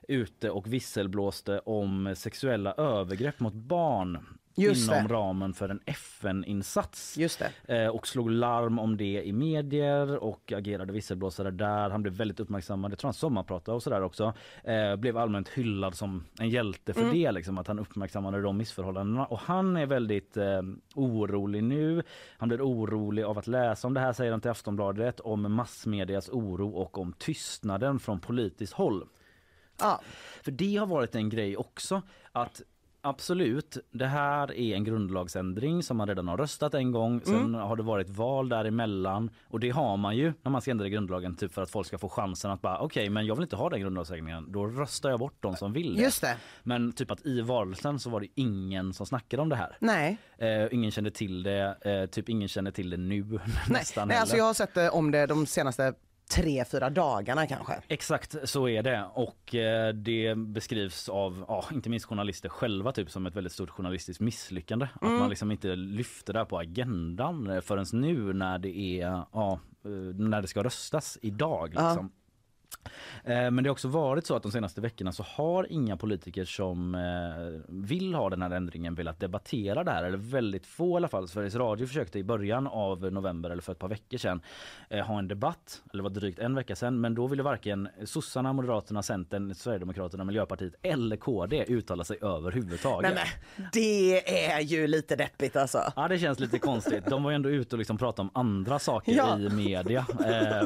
ute 0.07 0.49
och 0.49 0.73
visselblåste 0.73 1.59
om 1.59 2.13
sexuella 2.17 2.73
övergrepp 2.73 3.39
mot 3.39 3.53
barn 3.53 4.25
Just 4.57 4.91
inom 4.91 5.07
det. 5.07 5.13
ramen 5.13 5.53
för 5.53 5.69
en 5.69 5.79
FN-insats. 5.85 7.17
Eh, 7.65 7.87
och 7.87 8.07
slog 8.07 8.31
larm 8.31 8.79
om 8.79 8.97
det 8.97 9.23
i 9.23 9.33
medier 9.33 10.17
och 10.23 10.51
agerade 10.51 10.93
visselblåsare 10.93 11.51
där. 11.51 11.89
Han 11.89 12.01
blev 12.01 12.13
väldigt 12.13 12.39
uppmärksammad. 12.39 12.91
Jag 12.91 12.99
tror 12.99 13.07
han 13.07 13.13
sommarpratade 13.13 13.75
och 13.75 13.83
sådär 13.83 14.01
också. 14.01 14.33
Eh, 14.63 14.95
blev 14.95 15.17
allmänt 15.17 15.49
hyllad 15.49 15.95
som 15.95 16.23
en 16.39 16.49
hjälte 16.49 16.93
för 16.93 17.11
det, 17.11 17.31
liksom, 17.31 17.57
att 17.57 17.67
han 17.67 17.79
uppmärksammade 17.79 18.41
de 18.41 18.57
missförhållandena. 18.57 19.25
Och 19.25 19.39
han 19.39 19.77
är 19.77 19.85
väldigt 19.85 20.37
eh, 20.37 20.61
orolig 20.95 21.63
nu. 21.63 22.03
Han 22.37 22.49
blir 22.49 22.61
orolig 22.61 23.23
av 23.23 23.37
att 23.37 23.47
läsa 23.47 23.87
om 23.87 23.93
det 23.93 23.99
här, 23.99 24.13
säger 24.13 24.31
han 24.31 24.41
till 24.41 24.51
Aftonbladet, 24.51 25.19
om 25.19 25.53
massmedias 25.53 26.29
oro 26.29 26.69
och 26.69 26.97
om 26.97 27.13
tystnaden 27.13 27.99
från 27.99 28.19
politiskt 28.19 28.73
håll. 28.73 29.05
Ja. 29.79 30.01
För 30.43 30.51
det 30.51 30.75
har 30.75 30.87
varit 30.87 31.15
en 31.15 31.29
grej 31.29 31.57
också 31.57 32.01
att 32.31 32.61
Absolut. 33.01 33.77
Det 33.91 34.05
här 34.05 34.51
är 34.53 34.75
en 34.75 34.83
grundlagsändring 34.83 35.83
som 35.83 35.97
man 35.97 36.07
redan 36.07 36.27
har 36.27 36.37
röstat 36.37 36.73
en 36.73 36.91
gång. 36.91 37.21
Sen 37.25 37.35
Mm. 37.35 37.53
har 37.53 37.75
det 37.75 37.83
varit 37.83 38.09
val 38.09 38.49
däremellan 38.49 39.29
och 39.47 39.59
det 39.59 39.69
har 39.69 39.97
man 39.97 40.17
ju 40.17 40.33
när 40.43 40.51
man 40.51 40.61
ska 40.61 40.71
ändra 40.71 40.87
i 40.87 40.89
grundlagen 40.89 41.35
typ 41.35 41.53
för 41.53 41.61
att 41.61 41.69
folk 41.71 41.87
ska 41.87 41.97
få 41.97 42.09
chansen 42.09 42.51
att 42.51 42.61
bara 42.61 42.79
okej 42.79 43.09
men 43.09 43.25
jag 43.25 43.35
vill 43.35 43.43
inte 43.43 43.55
ha 43.55 43.69
den 43.69 43.81
grundlagsändringen. 43.81 44.51
Då 44.51 44.65
röstar 44.67 45.09
jag 45.09 45.19
bort 45.19 45.37
de 45.39 45.55
som 45.55 45.73
vill 45.73 45.95
det. 45.95 46.01
Just 46.01 46.21
det. 46.21 46.37
Men 46.63 46.91
typ 46.91 47.11
att 47.11 47.25
i 47.25 47.41
valrörelsen 47.41 47.99
så 47.99 48.09
var 48.09 48.19
det 48.19 48.27
ingen 48.35 48.93
som 48.93 49.05
snackade 49.05 49.41
om 49.41 49.49
det 49.49 49.55
här. 49.55 49.77
Nej. 49.79 50.17
Eh, 50.37 50.67
ingen 50.71 50.91
kände 50.91 51.11
till 51.11 51.43
det, 51.43 51.77
eh, 51.81 52.05
typ 52.09 52.29
ingen 52.29 52.47
känner 52.47 52.71
till 52.71 52.89
det 52.89 52.97
nu 52.97 53.23
Nej, 53.23 53.39
nästan 53.69 54.07
nej 54.07 54.17
alltså 54.17 54.33
heller. 54.33 54.41
jag 54.41 54.45
har 54.49 54.53
sett 54.53 54.77
eh, 54.77 54.87
om 54.95 55.11
det 55.11 55.25
de 55.25 55.45
senaste 55.45 55.93
tre, 56.29 56.65
fyra 56.65 56.89
dagarna 56.89 57.47
kanske. 57.47 57.73
Exakt 57.87 58.35
så 58.49 58.67
är 58.67 58.83
det 58.83 59.05
och 59.13 59.55
eh, 59.55 59.93
det 59.93 60.35
beskrivs 60.37 61.09
av 61.09 61.45
ja, 61.47 61.65
inte 61.73 61.89
minst 61.89 62.05
journalister 62.05 62.49
själva 62.49 62.91
typ 62.91 63.11
som 63.11 63.25
ett 63.25 63.35
väldigt 63.35 63.53
stort 63.53 63.69
journalistiskt 63.69 64.21
misslyckande. 64.21 64.87
Att 65.01 65.11
man 65.11 65.29
liksom 65.29 65.51
inte 65.51 65.75
lyfter 65.75 66.33
det 66.33 66.39
här 66.39 66.45
på 66.45 66.59
agendan 66.59 67.49
eh, 67.49 67.61
förrän 67.61 67.85
nu 67.93 68.33
när 68.33 68.59
det 68.59 68.77
är 68.77 69.23
ja, 69.33 69.59
eh, 69.85 69.91
när 70.15 70.41
det 70.41 70.47
ska 70.47 70.63
röstas 70.63 71.17
idag. 71.21 71.69
Liksom. 71.69 72.11
Eh, 73.23 73.51
Men 73.51 73.55
det 73.63 73.69
har 73.69 73.71
också 73.71 73.87
varit 73.87 74.25
så 74.27 74.35
att 74.35 74.43
de 74.43 74.51
senaste 74.51 74.81
veckorna 74.81 75.11
så 75.11 75.23
har 75.23 75.71
inga 75.71 75.97
politiker 75.97 76.45
som 76.45 76.95
eh, 76.95 77.61
vill 77.67 78.13
ha 78.13 78.29
den 78.29 78.41
här 78.41 78.49
ändringen 78.51 78.95
velat 78.95 79.19
debattera 79.19 79.83
det 79.83 79.91
här. 79.91 80.03
Eller 80.03 80.17
väldigt 80.17 80.65
få 80.65 80.89
i 80.91 80.95
alla 80.95 81.07
fall. 81.07 81.27
Sveriges 81.27 81.55
Radio 81.55 81.87
försökte 81.87 82.19
i 82.19 82.23
början 82.23 82.67
av 82.67 83.11
november 83.13 83.49
eller 83.49 83.61
för 83.61 83.71
ett 83.71 83.79
par 83.79 83.87
veckor 83.87 84.17
sedan 84.17 84.41
eh, 84.89 85.05
ha 85.05 85.19
en 85.19 85.27
debatt. 85.27 85.81
Eller 85.93 86.03
var 86.03 86.09
drygt 86.09 86.39
en 86.39 86.55
vecka 86.55 86.75
sedan. 86.75 87.01
Men 87.01 87.15
då 87.15 87.27
ville 87.27 87.43
varken 87.43 87.89
sossarna, 88.05 88.53
Moderaterna, 88.53 89.03
Centern, 89.03 89.55
Sverigedemokraterna, 89.55 90.23
Miljöpartiet 90.23 90.73
eller 90.81 91.15
KD 91.17 91.65
uttala 91.67 92.03
sig 92.03 92.17
överhuvudtaget. 92.21 93.13
Nej, 93.15 93.25
men, 93.55 93.67
det 93.73 94.29
är 94.49 94.59
ju 94.59 94.87
lite 94.87 95.15
deppigt 95.15 95.55
alltså. 95.55 95.83
Ja 95.95 96.07
det 96.07 96.19
känns 96.19 96.39
lite 96.39 96.59
konstigt. 96.59 97.05
De 97.05 97.23
var 97.23 97.31
ju 97.31 97.35
ändå 97.35 97.49
ute 97.49 97.75
och 97.75 97.79
liksom 97.79 97.97
pratade 97.97 98.21
om 98.21 98.41
andra 98.41 98.79
saker 98.79 99.11
Ja. 99.13 99.39
i 99.39 99.49
media. 99.49 100.05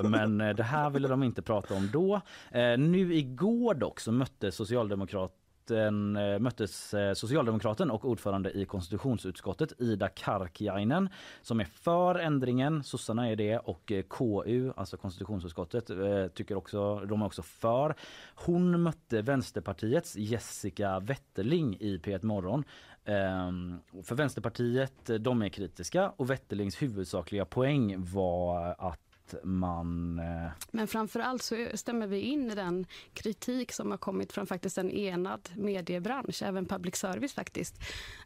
Men 0.04 0.38
det 0.38 0.64
här 0.64 0.90
ville 0.90 1.08
de 1.08 1.24
inte 1.24 1.42
prata 1.42 1.74
om 1.74 1.91
då. 1.92 2.22
Eh, 2.52 2.78
nu 2.78 3.16
igår 3.16 3.74
dock 3.74 4.00
så 4.00 4.12
mötte 4.12 4.52
Socialdemokraten 4.52 6.16
eh, 6.16 6.40
möttes 6.40 6.94
eh, 6.94 7.14
Socialdemokraten 7.14 7.92
och 7.92 8.06
ordförande 8.06 8.52
i 8.52 8.66
konstitutionsutskottet 8.66 9.82
Ida 9.82 10.10
Karkiainen 10.10 11.10
som 11.42 11.60
är 11.60 11.66
för 11.66 12.16
ändringen, 12.16 12.84
sossarna 12.84 13.30
är 13.30 13.36
det 13.36 13.58
och 13.58 13.92
KU, 14.10 14.74
alltså 14.76 14.98
konstitutionsutskottet, 14.98 15.92
tycker 16.34 16.56
också, 16.56 17.00
de 17.00 17.22
är 17.22 17.26
också 17.26 17.42
för. 17.42 17.96
Hon 18.36 18.82
mötte 18.82 19.22
Vänsterpartiets 19.22 20.16
Jessica 20.16 21.00
Wetterling 21.00 21.78
i 21.80 21.98
P1 21.98 22.26
Morgon 22.26 22.64
ehm, 23.06 23.80
för 24.04 24.16
Vänsterpartiet, 24.16 25.10
de 25.20 25.42
är 25.42 25.50
kritiska 25.50 26.10
och 26.10 26.30
Wetterlings 26.30 26.82
huvudsakliga 26.82 27.46
poäng 27.46 27.96
var 27.98 28.76
att 28.80 29.11
man... 29.44 30.20
Eh, 30.20 30.52
Men 30.72 30.88
framför 30.88 31.20
allt 31.20 31.44
så 31.44 31.68
stämmer 31.74 32.08
vi 32.08 32.20
in 32.20 32.52
i 32.52 32.56
den 32.56 32.86
kritik 33.14 33.72
som 33.72 33.92
har 33.92 33.98
kommit 33.98 34.34
från 34.34 34.48
faktiskt 34.48 34.78
en 34.78 34.92
enad 34.92 35.50
mediebransch, 35.56 36.44
även 36.44 36.66
public 36.66 36.96
service 36.96 37.34
faktiskt. 37.34 37.76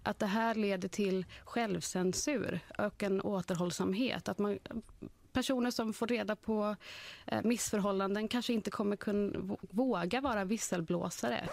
Att 0.04 0.20
det 0.20 0.26
här 0.26 0.56
leder 0.56 0.88
till 0.88 1.26
självcensur 1.44 2.60
och 2.78 3.04
en 3.04 3.22
återhållsamhet. 3.22 4.30
Att 4.30 4.40
man, 4.40 4.60
personer 5.34 5.72
som 5.72 5.94
får 5.94 6.08
reda 6.08 6.36
på 6.36 6.76
eh, 7.26 7.42
missförhållanden 7.44 8.28
kanske 8.28 8.54
inte 8.54 8.72
kommer 8.72 8.96
kunna 8.96 9.58
våga 9.70 10.22
vara 10.22 10.44
visselblåsare. 10.46 11.50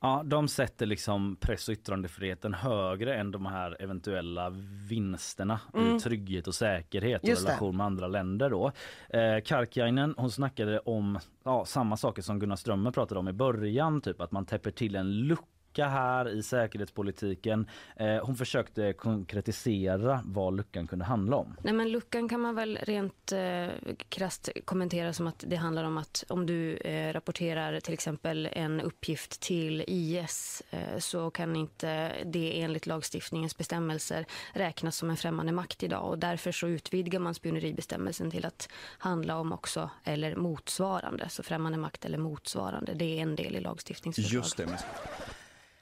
Ja, 0.00 0.22
de 0.24 0.48
sätter 0.48 0.86
liksom 0.86 1.36
press 1.36 1.68
och 1.68 1.72
yttrandefriheten 1.72 2.54
högre 2.54 3.14
än 3.16 3.30
de 3.30 3.46
här 3.46 3.76
eventuella 3.82 4.50
vinsterna 4.88 5.60
i 5.96 6.00
trygghet 6.00 6.46
och 6.46 6.54
säkerhet 6.54 7.22
och 7.22 7.28
Just 7.28 7.42
det. 7.42 7.48
relation 7.48 7.76
med 7.76 7.86
andra 7.86 8.06
länder 8.06 8.50
då. 8.50 8.72
Eh, 9.08 9.40
Karkiainen 9.44 10.14
hon 10.16 10.30
snackade 10.30 10.78
om 10.78 11.18
ja, 11.44 11.64
samma 11.64 11.96
saker 11.96 12.22
som 12.22 12.38
Gunnar 12.38 12.56
Strömmer 12.56 12.90
pratade 12.90 13.18
om 13.20 13.28
i 13.28 13.32
början, 13.32 14.00
typ 14.00 14.20
att 14.20 14.32
man 14.32 14.46
täpper 14.46 14.70
till 14.70 14.96
en 14.96 15.12
lucka 15.12 15.42
här 15.84 16.28
i 16.28 16.42
säkerhetspolitiken. 16.42 17.68
Eh, 17.96 18.16
hon 18.22 18.36
försökte 18.36 18.92
konkretisera 18.92 20.20
vad 20.24 20.56
luckan 20.56 20.86
kunde 20.86 21.04
handla 21.04 21.36
om. 21.36 21.56
Nej, 21.62 21.74
men 21.74 21.90
luckan 21.90 22.28
kan 22.28 22.40
man 22.40 22.54
väl 22.54 22.78
rent 22.82 23.32
eh, 23.32 23.66
krasst 24.08 24.48
kommentera 24.64 25.12
som 25.12 25.26
att 25.26 25.44
det 25.46 25.56
handlar 25.56 25.84
om 25.84 25.98
att 25.98 26.24
om 26.28 26.46
du 26.46 26.76
eh, 26.76 27.12
rapporterar 27.12 27.80
till 27.80 27.94
exempel 27.94 28.48
en 28.52 28.80
uppgift 28.80 29.40
till 29.40 29.84
IS 29.86 30.62
eh, 30.70 30.98
så 30.98 31.30
kan 31.30 31.56
inte 31.56 32.12
det 32.24 32.62
enligt 32.62 32.86
lagstiftningens 32.86 33.56
bestämmelser 33.56 34.26
räknas 34.52 34.96
som 34.96 35.10
en 35.10 35.16
främmande 35.16 35.52
makt 35.52 35.82
idag 35.82 36.08
och 36.08 36.18
därför 36.18 36.52
så 36.52 36.68
utvidgar 36.68 37.20
man 37.20 37.34
spioneribestämmelsen 37.34 38.30
till 38.30 38.46
att 38.46 38.68
handla 38.98 39.38
om 39.38 39.52
också 39.52 39.90
eller 40.04 40.36
motsvarande, 40.36 41.28
så 41.28 41.42
främmande 41.42 41.78
makt 41.78 42.04
eller 42.04 42.18
motsvarande. 42.18 42.94
Det 42.94 43.18
är 43.18 43.22
en 43.22 43.36
del 43.36 43.56
i 43.56 43.60
lagstiftningsförslaget. 43.60 44.44
Just 44.44 44.56
det. 44.56 45.35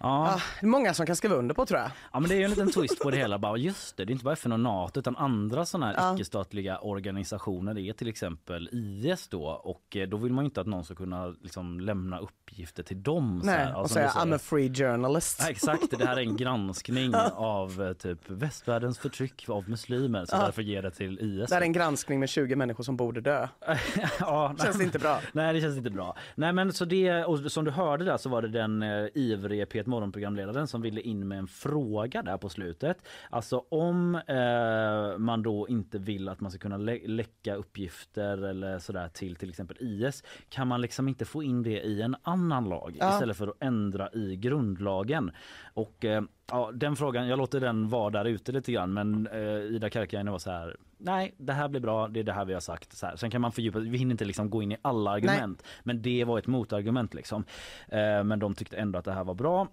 Ja, 0.04 0.28
Ah, 0.34 0.40
det 0.60 0.66
är 0.66 0.70
många 0.70 0.94
som 0.94 1.06
kan 1.06 1.16
skriva 1.16 1.34
under 1.34 1.54
på 1.54 1.66
tror 1.66 1.80
jag. 1.80 1.90
Ja 2.12 2.20
men 2.20 2.28
det 2.28 2.34
är 2.34 2.38
ju 2.38 2.44
en 2.44 2.50
liten 2.50 2.70
twist 2.72 2.98
på 3.02 3.10
det 3.10 3.16
hela. 3.16 3.38
Bara, 3.38 3.56
just 3.56 3.96
det, 3.96 4.04
det 4.04 4.10
är 4.10 4.12
inte 4.12 4.24
bara 4.24 4.32
FN 4.32 4.52
och 4.52 4.60
NATO 4.60 5.00
utan 5.00 5.16
andra 5.16 5.66
sådana 5.66 5.86
här 5.86 5.94
Ja. 5.96 6.14
icke-statliga 6.14 6.78
organisationer. 6.78 7.74
Det 7.74 7.80
är 7.88 7.92
till 7.92 8.08
exempel 8.08 8.68
IS 8.72 9.28
då 9.28 9.44
och 9.44 9.96
eh, 9.96 10.08
då 10.08 10.16
vill 10.16 10.32
man 10.32 10.44
ju 10.44 10.46
inte 10.46 10.60
att 10.60 10.66
någon 10.66 10.84
ska 10.84 10.94
kunna 10.94 11.26
liksom, 11.42 11.80
lämna 11.80 12.18
uppgifter 12.54 12.82
till 12.82 13.02
dem. 13.02 13.40
så 13.40 13.46
Nej, 13.46 13.56
här. 13.56 13.70
Ja, 13.70 13.76
och 13.80 13.88
som 13.90 13.94
säga. 13.94 14.08
I'm 14.08 14.34
a 14.34 14.38
free 14.38 14.74
journalist. 14.74 15.38
Ja, 15.42 15.50
exakt, 15.50 15.98
det 15.98 16.04
här 16.06 16.16
är 16.16 16.20
en 16.20 16.36
granskning 16.44 17.14
av 17.34 17.82
eh, 17.82 17.92
typ 17.92 18.30
västvärldens 18.30 18.98
förtryck 18.98 19.48
av 19.48 19.68
muslimer 19.70 20.24
så 20.24 20.36
Ja. 20.36 20.40
därför 20.44 20.62
ger 20.62 20.82
det 20.82 20.90
till 20.90 21.18
IS. 21.20 21.48
Det 21.48 21.54
här 21.54 21.62
är 21.62 21.66
en 21.66 21.72
granskning 21.72 22.20
med 22.20 22.28
20 22.28 22.56
människor 22.56 22.84
som 22.84 22.96
borde 22.96 23.20
dö. 23.20 23.48
ja, 24.20 24.54
Känns 24.62 24.80
inte 24.80 24.98
bra. 24.98 25.20
Nej 25.32 25.54
det 25.54 25.60
känns 25.60 25.76
inte 25.76 25.90
bra. 25.90 26.16
Nej 26.34 26.52
men 26.52 26.72
så 26.72 26.84
det, 26.84 27.24
och 27.24 27.52
som 27.52 27.64
du 27.64 27.70
hörde 27.70 28.04
där 28.04 28.16
så 28.16 28.28
var 28.28 28.42
det 28.42 28.48
den 28.48 28.82
eh, 28.82 29.06
ivrige 29.14 29.64
P1 29.64 29.88
Morgonprogramledaren 29.88 30.66
som 30.66 30.82
ville 30.82 31.00
in 31.00 31.28
med 31.28 31.38
en 31.38 31.46
fråga 31.46 32.22
där 32.22 32.36
på 32.36 32.48
slutet. 32.48 32.98
Alltså 33.30 33.64
om 33.68 34.14
eh, 34.14 35.18
man 35.18 35.42
då 35.42 35.68
inte 35.68 35.98
vill 35.98 36.28
att 36.28 36.40
man 36.40 36.50
ska 36.50 36.58
kunna 36.60 36.76
lä- 36.76 37.06
läcka 37.06 37.54
uppgifter 37.54 38.44
eller 38.44 38.78
sådär 38.78 39.08
till 39.08 39.36
till 39.36 39.48
exempel 39.50 39.76
IS 39.80 40.22
kan 40.48 40.68
man 40.68 40.80
liksom 40.80 41.08
inte 41.08 41.24
få 41.24 41.42
in 41.42 41.62
det 41.62 41.80
i 41.80 42.02
en 42.02 42.16
annan 42.22 42.43
lag 42.48 42.96
Ja. 43.00 43.12
istället 43.12 43.36
för 43.36 43.48
att 43.48 43.56
ändra 43.62 44.08
i 44.12 44.36
grundlagen. 44.36 45.30
Och 45.74 46.04
eh, 46.04 46.22
ja, 46.50 46.70
den 46.74 46.96
frågan, 46.96 47.28
jag 47.28 47.38
låter 47.38 47.60
den 47.60 47.88
vara 47.88 48.10
där 48.10 48.24
ute 48.24 48.52
lite 48.52 48.72
grann 48.72 48.92
men 48.92 49.26
eh, 49.26 49.74
Ida 49.74 49.90
Karkiainen 49.90 50.32
var 50.32 50.38
så 50.38 50.50
här 50.50 50.76
nej 50.98 51.34
det 51.38 51.52
här 51.52 51.68
blir 51.68 51.80
bra, 51.80 52.08
det 52.08 52.20
är 52.20 52.24
det 52.24 52.32
här 52.32 52.44
vi 52.44 52.52
har 52.52 52.60
sagt. 52.60 52.92
Så 52.92 53.06
här. 53.06 53.16
Sen 53.16 53.30
kan 53.30 53.40
man 53.40 53.52
fördjupa, 53.52 53.78
vi 53.78 53.98
hinner 53.98 54.12
inte 54.12 54.24
liksom 54.24 54.50
gå 54.50 54.62
in 54.62 54.72
i 54.72 54.76
alla 54.82 55.10
argument 55.10 55.62
men 55.82 56.02
det 56.02 56.24
var 56.24 56.38
ett 56.38 56.46
motargument 56.46 57.14
liksom. 57.14 57.44
Eh, 57.88 58.24
men 58.24 58.38
de 58.38 58.54
tyckte 58.54 58.76
ändå 58.76 58.98
att 58.98 59.04
det 59.04 59.12
här 59.12 59.24
var 59.24 59.34
bra. 59.34 59.68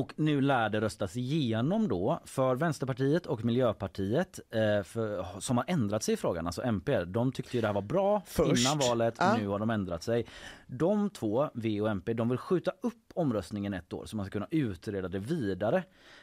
Och 0.00 0.12
nu 0.16 0.40
lär 0.40 0.68
det 0.68 0.80
röstas 0.80 1.16
igenom 1.16 1.88
då 1.88 2.20
för 2.24 2.54
Vänsterpartiet 2.54 3.26
och 3.26 3.44
Miljöpartiet 3.44 4.40
eh, 4.50 4.82
för, 4.82 5.40
som 5.40 5.56
har 5.56 5.64
ändrat 5.68 6.02
sig 6.02 6.14
i 6.14 6.16
frågan, 6.16 6.46
alltså 6.46 6.62
MP. 6.62 7.04
De 7.04 7.32
tyckte 7.32 7.56
ju 7.56 7.60
det 7.60 7.66
här 7.66 7.74
var 7.74 7.82
bra 7.82 8.22
Först. 8.26 8.60
innan 8.60 8.78
valet, 8.78 9.14
Ja. 9.18 9.36
nu 9.36 9.48
har 9.48 9.58
de 9.58 9.70
ändrat 9.70 10.02
sig. 10.02 10.26
De 10.66 11.10
två, 11.10 11.50
V 11.54 11.80
och 11.80 11.90
MP, 11.90 12.14
de 12.14 12.28
vill 12.28 12.38
skjuta 12.38 12.72
upp 12.80 13.10
omröstningen 13.14 13.74
ett 13.74 13.92
år 13.92 14.04
så 14.06 14.16
man 14.16 14.26
ska 14.26 14.32
kunna 14.32 14.48
utreda 14.50 15.08
det 15.08 15.18
vidare. 15.18 15.82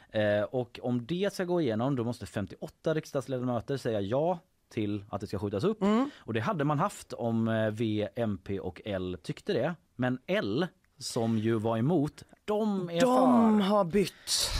Eh, 0.10 0.42
och 0.42 0.80
om 0.84 1.06
det 1.06 1.34
ska 1.34 1.44
gå 1.46 1.62
igenom 1.62 1.96
då 1.96 2.04
måste 2.04 2.26
58 2.26 2.94
riksdagsledamöter 2.94 3.78
säga 3.78 4.02
ja 4.02 4.40
till 4.70 5.06
att 5.10 5.22
det 5.22 5.28
ska 5.28 5.40
skjutas 5.40 5.63
upp. 5.63 5.80
Och 6.18 6.34
det 6.34 6.40
hade 6.40 6.63
man 6.63 6.80
haft 6.80 7.13
om 7.13 7.48
eh, 7.48 7.72
V, 7.72 8.08
MP 8.16 8.60
och 8.60 8.82
L 8.86 9.18
tyckte 9.24 9.54
det. 9.54 9.76
Men 9.96 10.20
L 10.28 10.68
som 11.00 11.38
ju 11.38 11.54
var 11.60 11.78
emot, 11.78 12.24
de 12.46 12.90
är 12.90 13.02
De 13.02 13.60
för. 13.60 13.64
har 13.68 13.84
bytt. 13.84 14.14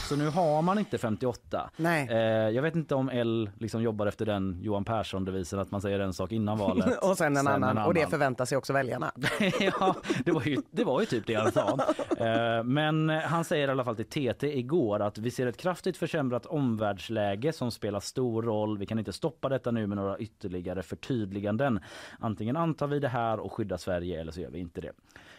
Så 0.10 0.16
nu 0.16 0.30
har 0.30 0.62
man 0.62 0.80
inte 0.80 0.98
58. 0.98 1.70
Nej. 1.78 2.08
Eh, 2.12 2.18
jag 2.50 2.62
vet 2.62 2.76
inte 2.76 2.96
om 2.96 3.10
L 3.10 3.50
liksom 3.60 3.82
jobbar 3.82 4.06
efter 4.08 4.26
den 4.26 4.58
Johan 4.62 4.86
Persson-devisen 4.86 5.60
att 5.60 5.72
man 5.72 5.82
säger 5.82 6.00
en 6.00 6.14
sak 6.14 6.32
innan 6.32 6.58
valet. 6.58 6.98
och 7.04 7.18
sen 7.18 7.38
en 7.38 7.48
annan. 7.48 7.78
Och 7.78 7.94
det 7.94 8.10
förväntar 8.10 8.46
sig 8.46 8.58
också 8.58 8.74
väljarna. 8.74 9.12
ja, 9.60 9.96
det 10.26 10.32
var, 10.32 10.42
ju, 10.42 10.58
det 10.72 10.84
var 10.84 11.00
ju 11.00 11.06
typ 11.06 11.28
det 11.28 11.34
han 11.36 11.52
sa. 11.52 11.78
Eh, 12.18 12.64
Men 12.64 13.10
han 13.10 13.44
säger 13.46 13.68
i 13.68 13.72
alla 13.72 13.84
fall 13.84 13.96
till 13.96 14.06
TT 14.34 14.58
igår 14.60 15.00
att 15.00 15.18
vi 15.18 15.32
ser 15.32 15.48
ett 15.48 15.58
kraftigt 15.58 15.98
försämrat 15.98 16.46
omvärldsläge 16.46 17.54
som 17.54 17.72
spelar 17.72 18.00
stor 18.00 18.44
roll. 18.44 18.78
Vi 18.78 18.86
kan 18.86 19.00
inte 19.00 19.14
stoppa 19.14 19.50
detta 19.50 19.72
nu 19.72 19.88
med 19.88 19.98
några 19.98 20.18
ytterligare 20.20 20.84
förtydliganden. 20.84 21.80
Antingen 22.20 22.58
antar 22.58 22.88
vi 22.88 23.00
det 23.00 23.08
här 23.08 23.40
och 23.40 23.54
skyddar 23.54 23.78
Sverige 23.78 24.22
eller 24.22 24.32
så 24.32 24.42
gör 24.42 24.50
vi 24.50 24.60
inte 24.60 24.82
det. 24.82 24.92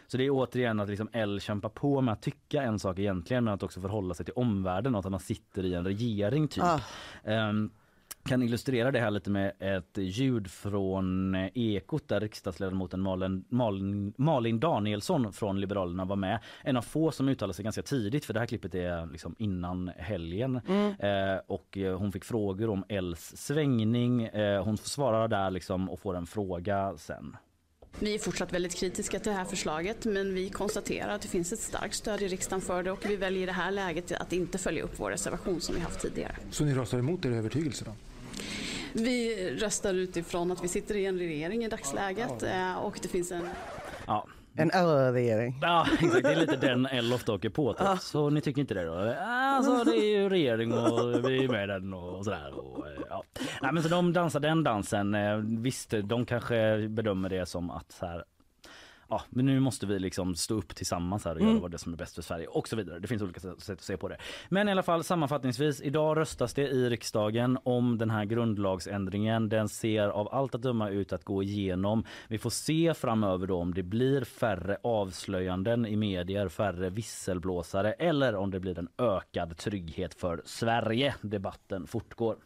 Så 0.09 0.16
det 0.16 0.27
är 0.27 0.31
återigen 0.31 0.81
att 0.81 0.88
liksom 0.88 1.09
L 1.12 1.40
kämpar 1.40 1.68
på 1.68 2.01
med 2.01 2.12
att 2.12 2.23
tycka 2.23 2.62
en 2.62 2.79
sak 2.79 2.99
egentligen 2.99 3.44
men 3.44 3.55
att 3.55 3.62
också 3.62 3.81
förhålla 3.81 4.14
sig 4.14 4.25
till 4.25 4.35
omvärlden 4.35 4.94
och 4.94 5.05
att 5.05 5.11
man 5.11 5.21
sitter 5.21 5.64
i 5.64 5.75
en 5.75 5.85
regering 5.85 6.49
typ. 6.49 6.64
Ah. 6.64 6.81
Ehm, 7.25 7.71
kan 8.25 8.42
illustrera 8.42 8.90
det 8.90 9.01
här 9.01 9.11
lite 9.11 9.31
med 9.31 9.53
ett 9.59 9.99
ljud 9.99 10.51
från 10.51 11.35
eh, 11.35 11.51
Ekot 11.55 12.09
där 12.09 12.21
riksdagsledamoten 12.21 13.01
Malin, 13.01 13.44
Malin, 13.49 14.12
Malin 14.16 14.61
Danielsson 14.61 15.33
från 15.33 15.61
Liberalerna 15.61 16.05
var 16.05 16.16
med. 16.16 16.38
En 16.62 16.77
av 16.77 16.83
få 16.83 17.11
som 17.11 17.29
uttalade 17.29 17.55
sig 17.55 17.62
ganska 17.62 17.83
tidigt 17.83 18.25
för 18.25 18.35
det 18.35 18.40
här 18.40 18.47
klippet 18.47 18.75
är 18.75 19.07
liksom 19.07 19.35
innan 19.38 19.90
helgen. 19.97 20.61
Mm. 20.68 20.94
Eh, 20.99 21.40
och 21.47 21.79
eh, 21.79 21.99
hon 21.99 22.12
fick 22.12 22.25
frågor 22.25 22.71
om 22.71 22.85
Els 22.88 23.37
svängning. 23.37 24.25
Eh, 24.25 24.64
hon 24.64 24.77
svarar 24.77 25.29
där 25.29 25.51
liksom 25.51 25.90
och 25.90 26.01
får 26.01 26.16
en 26.16 26.27
fråga 26.27 26.94
sen. 26.97 27.37
Vi 28.01 28.15
är 28.15 28.19
fortsatt 28.19 28.53
väldigt 28.53 28.75
kritiska 28.75 29.19
till 29.19 29.33
det 29.33 29.39
här 29.39 29.45
förslaget 29.45 30.05
men 30.05 30.35
vi 30.35 30.51
konstaterar 30.51 31.15
att 31.15 31.23
det 31.23 31.29
finns 31.29 31.53
ett 31.53 31.61
starkt 31.61 31.95
stöd 31.95 32.23
i 32.23 32.29
riksdagen 32.29 32.61
för 32.61 32.83
det 32.83 32.91
och 32.91 33.11
vi 33.11 33.17
väljer 33.17 33.43
i 33.43 33.47
det 33.47 33.53
här 33.53 33.71
läget 33.71 34.13
att 34.13 34.33
inte 34.33 34.59
följa 34.59 34.83
upp 34.83 34.93
vår 34.97 35.11
reservation 35.11 35.61
som 35.61 35.75
vi 35.75 35.81
haft 35.81 36.01
tidigare. 36.01 36.37
Så 36.51 36.65
ni 36.65 36.75
röstar 36.75 36.99
emot 36.99 37.25
er 37.25 37.31
övertygelse 37.31 37.85
då? 37.85 37.93
Vi 38.93 39.51
röstar 39.59 39.95
utifrån 39.95 40.53
att 40.53 40.65
vi 40.65 40.69
sitter 40.69 40.95
i 40.95 41.07
en 41.07 41.19
regering 41.19 41.65
i 41.65 41.69
dagsläget 41.69 42.43
eh, 42.43 42.75
och 42.75 42.99
det 43.03 43.09
finns 43.09 43.33
en 43.33 43.49
En 44.57 44.71
överregering. 44.71 45.59
Ja 45.63 45.87
exakt, 46.01 46.23
det 46.23 46.33
är 46.33 46.37
lite 46.37 46.57
den 46.57 46.87
Ellof 46.87 47.29
åker 47.29 47.49
på 47.49 47.73
typ. 47.73 48.01
Så 48.01 48.31
ni 48.31 48.41
tycker 48.41 48.61
inte 48.61 48.75
det 48.75 48.85
då? 48.85 49.15
Alltså 49.21 49.85
det 49.85 49.97
är 49.97 50.19
ju 50.23 50.29
regering 50.29 50.73
och 50.73 51.25
vi 51.31 51.45
är 51.45 51.49
med 51.49 51.65
i 51.65 51.67
den 51.67 51.95
och 51.95 52.25
sådär. 52.25 52.53
Och, 52.55 52.87
eh, 52.87 52.93
ja. 53.11 53.23
Nej, 53.63 53.73
men 53.73 53.83
så 53.83 53.89
de 53.89 54.13
dansar 54.13 54.41
den 54.41 54.65
dansen. 54.65 55.15
Eh, 55.15 55.37
Visst, 55.37 55.95
de 56.05 56.27
kanske 56.27 56.89
bedömer 56.89 57.29
det 57.29 57.47
som 57.47 57.71
att 57.71 57.93
så 57.93 58.07
här, 58.07 58.25
Ja, 59.11 59.23
men 59.31 59.47
nu 59.47 59.61
måste 59.61 59.87
vi 59.87 59.99
liksom 59.99 60.35
stå 60.35 60.55
upp 60.55 60.75
tillsammans 60.75 61.25
här 61.25 61.35
och 61.35 61.42
göra 61.42 61.59
vad 61.59 61.71
det 61.71 61.79
som 61.79 61.92
är 61.92 61.97
bäst 61.97 62.14
för 62.14 62.23
Sverige 62.23 62.47
och 62.47 62.68
så 62.68 62.77
vidare. 62.77 62.99
Det 62.99 63.09
finns 63.09 63.23
olika 63.23 63.40
sätt 63.40 63.61
sätt 63.61 63.79
att 63.79 63.85
se 63.85 63.97
på 63.97 64.09
det. 64.09 64.16
Men 64.49 64.68
i 64.68 64.73
alla 64.73 64.83
fall 64.83 65.05
sammanfattningsvis, 65.05 65.81
idag 65.81 66.16
röstas 66.16 66.55
det 66.55 66.68
i 66.68 66.90
riksdagen 66.90 67.59
om 67.62 67.99
den 67.99 68.11
här 68.11 68.25
grundlagsändringen. 68.25 69.49
Den 69.49 69.68
ser 69.68 70.09
av 70.09 70.35
allt 70.35 70.55
att 70.55 70.62
döma 70.62 70.90
ut 70.90 71.12
att 71.12 71.25
gå 71.25 71.42
igenom. 71.42 72.05
Vi 72.29 72.38
får 72.38 72.51
se 72.51 72.94
framöver 72.94 73.47
då 73.47 73.57
om 73.57 73.75
det 73.75 73.83
blir 73.83 74.25
färre 74.25 74.77
avslöjanden 74.83 75.87
i 75.87 75.97
medier, 75.97 76.49
färre 76.49 76.90
visselblåsare 76.90 77.92
eller 77.92 78.35
om 78.35 78.51
det 78.51 78.61
blir 78.61 78.79
en 78.79 78.88
ökad 78.99 79.57
trygghet 79.57 80.14
för 80.14 80.42
Sverige. 80.44 81.14
Debatten 81.23 81.87
fortgår. 81.87 82.37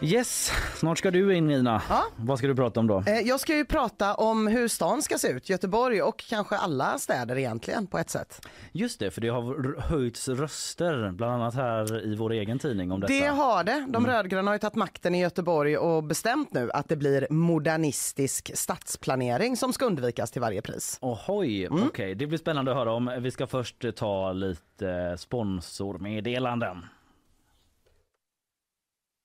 Yes, 0.00 0.52
snart 0.76 0.98
ska 0.98 1.10
du 1.10 1.34
in 1.36 1.46
Nina. 1.46 1.82
Ja. 1.88 2.04
Vad 2.16 2.38
ska 2.38 2.46
du 2.46 2.54
prata 2.54 2.80
om 2.80 2.86
då? 2.86 3.02
Eh, 3.06 3.20
Jag 3.20 3.40
ska 3.40 3.56
ju 3.56 3.64
prata 3.64 4.14
om 4.14 4.46
hur 4.46 4.68
stan 4.68 5.02
ska 5.02 5.18
se 5.18 5.28
ut, 5.28 5.48
Göteborg 5.50 6.02
och 6.02 6.24
kanske 6.28 6.56
alla 6.56 6.98
städer 6.98 7.38
egentligen 7.38 7.86
på 7.86 7.98
ett 7.98 8.10
sätt. 8.10 8.46
Just 8.72 9.00
det, 9.00 9.10
för 9.10 9.20
det 9.20 9.28
har 9.28 9.80
höjts 9.80 10.28
röster, 10.28 11.10
bland 11.12 11.32
annat 11.32 11.54
här 11.54 12.06
i 12.06 12.16
vår 12.16 12.32
egen 12.32 12.58
tidning 12.58 12.92
om 12.92 13.00
detta. 13.00 13.12
Det 13.12 13.26
har 13.26 13.64
det. 13.64 13.86
De 13.88 14.04
Mm. 14.04 14.06
rödgröna 14.10 14.48
har 14.50 14.54
ju 14.54 14.58
tagit 14.58 14.74
makten 14.74 15.14
i 15.14 15.20
Göteborg 15.20 15.78
och 15.78 16.04
bestämt 16.04 16.52
nu 16.52 16.70
att 16.74 16.88
det 16.88 16.96
blir 16.96 17.26
modernistisk 17.30 18.50
stadsplanering 18.54 19.56
som 19.56 19.72
ska 19.72 19.84
undvikas 19.84 20.30
till 20.30 20.40
varje 20.40 20.62
pris. 20.62 20.98
Ohoj, 21.00 21.64
Mm. 21.64 21.82
okej 21.88 22.14
det 22.14 22.26
blir 22.26 22.38
spännande 22.38 22.70
att 22.70 22.76
höra 22.76 22.92
om. 22.92 23.10
Vi 23.20 23.30
ska 23.30 23.46
först 23.46 23.84
ta 23.96 24.32
lite 24.32 25.16
sponsormeddelanden. 25.18 26.84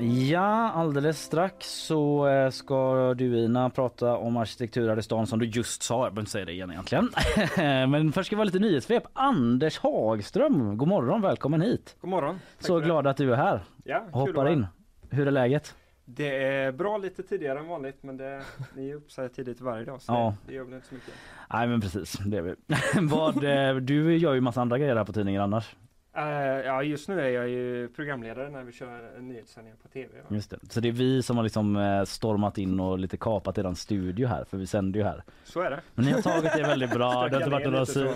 Ja, 0.00 0.70
alldeles 0.70 1.22
strax 1.22 1.66
så 1.66 2.28
eh, 2.28 2.50
ska 2.50 3.14
du 3.14 3.38
Ina 3.38 3.70
prata 3.70 4.16
om 4.16 4.36
arkitektur 4.36 4.88
här 4.88 4.98
i 4.98 5.02
stan 5.02 5.26
som 5.26 5.38
du 5.38 5.46
just 5.46 5.82
sa. 5.82 5.94
Jag 5.94 6.00
behöver 6.02 6.20
inte 6.20 6.30
säga 6.30 6.44
det 6.44 6.52
igen 6.52 6.70
egentligen. 6.70 7.10
Men 7.90 8.12
först 8.12 8.26
ska 8.26 8.36
vi 8.36 8.40
ha 8.40 8.44
lite 8.44 8.58
nyhetssvep. 8.58 9.02
Anders 9.12 9.78
Hagström, 9.78 10.76
god 10.76 10.88
morgon, 10.88 11.20
välkommen 11.20 11.60
hit. 11.60 11.96
God 12.00 12.10
morgon. 12.10 12.40
Så 12.58 12.80
glad 12.80 13.06
att 13.06 13.16
du 13.16 13.32
är 13.32 13.36
här 13.36 13.60
Ja, 13.84 14.04
hoppar 14.12 14.48
in. 14.48 14.66
Hur 15.10 15.26
är 15.26 15.30
läget? 15.30 15.74
Det 16.04 16.44
är 16.44 16.72
bra 16.72 16.98
lite 16.98 17.22
tidigare 17.22 17.58
än 17.58 17.68
vanligt 17.68 18.02
men 18.02 18.16
det, 18.16 18.42
ni 18.76 18.90
är 18.90 18.94
upp 18.94 19.12
så 19.12 19.22
här 19.22 19.28
tidigt 19.28 19.60
varje 19.60 19.84
dag 19.84 20.02
så 20.02 20.12
Ja. 20.12 20.34
det, 20.46 20.50
det 20.52 20.56
gör 20.56 20.64
väl 20.64 20.74
inte 20.74 20.86
så 20.88 20.94
mycket. 20.94 21.14
Nej 21.52 21.68
men 21.68 21.80
precis, 21.80 22.12
det 22.12 22.36
är 22.38 22.42
vi. 22.42 22.54
Vad, 23.00 23.44
eh, 23.44 23.76
du 23.76 24.16
gör 24.16 24.34
ju 24.34 24.40
massa 24.40 24.60
andra 24.60 24.78
grejer 24.78 24.96
här 24.96 25.04
på 25.04 25.12
tidningen 25.12 25.42
annars. 25.42 25.76
Eh, 26.16 26.66
ja 26.66 26.82
just 26.82 27.08
nu 27.08 27.20
är 27.20 27.28
jag 27.28 27.48
ju 27.48 27.88
programledare 27.88 28.50
när 28.50 28.64
vi 28.64 28.72
kör 28.72 29.20
nyhetssändningar 29.20 29.76
på 29.82 29.88
TV. 29.88 30.08
va? 30.20 30.36
Just 30.36 30.50
det. 30.50 30.58
Så 30.70 30.80
det 30.80 30.88
är 30.88 30.92
vi 30.92 31.22
som 31.22 31.36
har 31.36 31.44
liksom 31.44 31.76
eh, 31.76 32.04
stormat 32.04 32.58
in 32.58 32.80
och 32.80 32.98
lite 32.98 33.16
kapat 33.16 33.58
eran 33.58 33.76
studio 33.76 34.26
här 34.26 34.44
för 34.44 34.56
vi 34.56 34.66
sänder 34.66 35.00
ju 35.00 35.06
här. 35.06 35.22
Så 35.44 35.60
är 35.60 35.70
det. 35.70 35.80
Men 35.94 36.04
ni 36.04 36.12
har 36.12 36.22
tagit 36.22 36.52
det 36.56 36.62
väldigt 36.62 36.90
bra. 36.90 37.28
Det 37.28 37.36
har 37.36 37.40
inte 37.40 37.50
varit 37.50 37.66
några 37.66 37.86
så. 37.86 38.00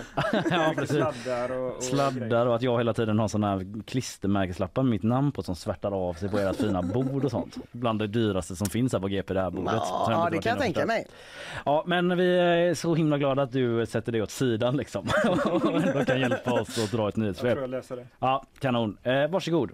ja, 0.51 0.73
precis. 0.75 0.97
sladdar 0.97 1.51
och, 1.51 1.75
och 1.75 1.83
Sladdar 1.83 2.45
och 2.45 2.55
att 2.55 2.61
jag 2.61 2.77
hela 2.77 2.93
tiden 2.93 3.19
har 3.19 3.27
såna 3.27 3.49
här 3.49 3.83
klistermärkeslappar 3.85 4.83
med 4.83 4.89
mitt 4.89 5.03
namn 5.03 5.31
på 5.31 5.43
som 5.43 5.55
svärtar 5.55 5.91
av 5.91 6.13
sig 6.13 6.29
på 6.29 6.37
ert 6.37 6.55
fina 6.55 6.81
bord 6.81 7.25
och 7.25 7.31
sånt. 7.31 7.57
Bland 7.71 7.99
det 7.99 8.07
dyraste 8.07 8.55
som 8.55 8.67
finns 8.67 8.93
här 8.93 8.99
på 8.99 9.07
GP 9.07 9.33
det 9.33 9.41
här 9.41 9.51
bordet. 9.51 9.73
Ja, 9.75 10.29
det 10.31 10.37
kan 10.37 10.49
jag 10.49 10.59
tänka 10.59 10.79
förstört. 10.79 10.87
mig. 10.87 11.07
Ja 11.65 11.83
men 11.87 12.17
vi 12.17 12.37
är 12.37 12.73
så 12.73 12.95
himla 12.95 13.17
glada 13.17 13.41
att 13.41 13.51
du 13.51 13.85
sätter 13.85 14.11
det 14.11 14.21
åt 14.21 14.31
sidan 14.31 14.77
liksom. 14.77 15.07
och 15.95 16.07
kan 16.07 16.19
hjälpa 16.19 16.53
oss 16.61 16.83
att 16.83 16.91
dra 16.91 17.09
ett 17.09 17.17
Jag 17.17 17.88
tror 17.89 17.97
det. 17.97 18.07
Ja 18.19 18.43
kanon. 18.59 18.97
Eh, 19.03 19.27
varsågod. 19.27 19.71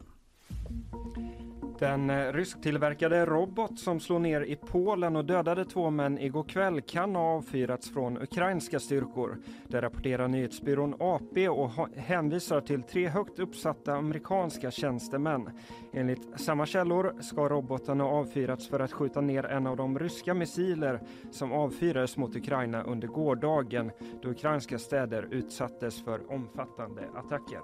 Den 1.79 2.09
eh, 2.09 2.33
rysktillverkade 2.33 3.25
robot 3.25 3.79
som 3.79 3.99
slog 3.99 4.21
ner 4.21 4.41
i 4.41 4.55
Polen 4.55 5.15
och 5.15 5.25
dödade 5.25 5.65
två 5.65 5.89
män 5.89 6.17
igår 6.17 6.43
kväll 6.43 6.81
kan 6.81 7.15
ha 7.15 7.21
avfyrats 7.21 7.89
från 7.89 8.17
ukrainska 8.21 8.79
styrkor. 8.79 9.37
Det 9.67 9.81
rapporterar 9.81 10.27
nyhetsbyrån 10.27 10.95
AP 10.99 11.49
och 11.49 11.69
hänvisar 11.95 12.61
till 12.61 12.83
tre 12.83 13.07
högt 13.07 13.39
uppsatta 13.39 13.93
amerikanska 13.93 14.71
tjänstemän. 14.71 15.49
Enligt 15.93 16.39
samma 16.39 16.65
källor 16.65 17.21
ska 17.21 17.49
roboten 17.49 17.99
ha 17.99 18.07
avfyrats 18.07 18.67
för 18.67 18.79
att 18.79 18.91
skjuta 18.91 19.21
ner 19.21 19.45
en 19.45 19.67
av 19.67 19.77
de 19.77 19.99
ryska 19.99 20.33
missiler 20.33 20.99
som 21.31 21.51
avfyrades 21.51 22.17
mot 22.17 22.35
Ukraina 22.35 22.83
under 22.83 23.07
gårdagen 23.07 23.91
då 24.21 24.29
ukrainska 24.29 24.79
städer 24.79 25.27
utsattes 25.31 26.03
för 26.03 26.31
omfattande 26.31 27.01
attacker. 27.15 27.61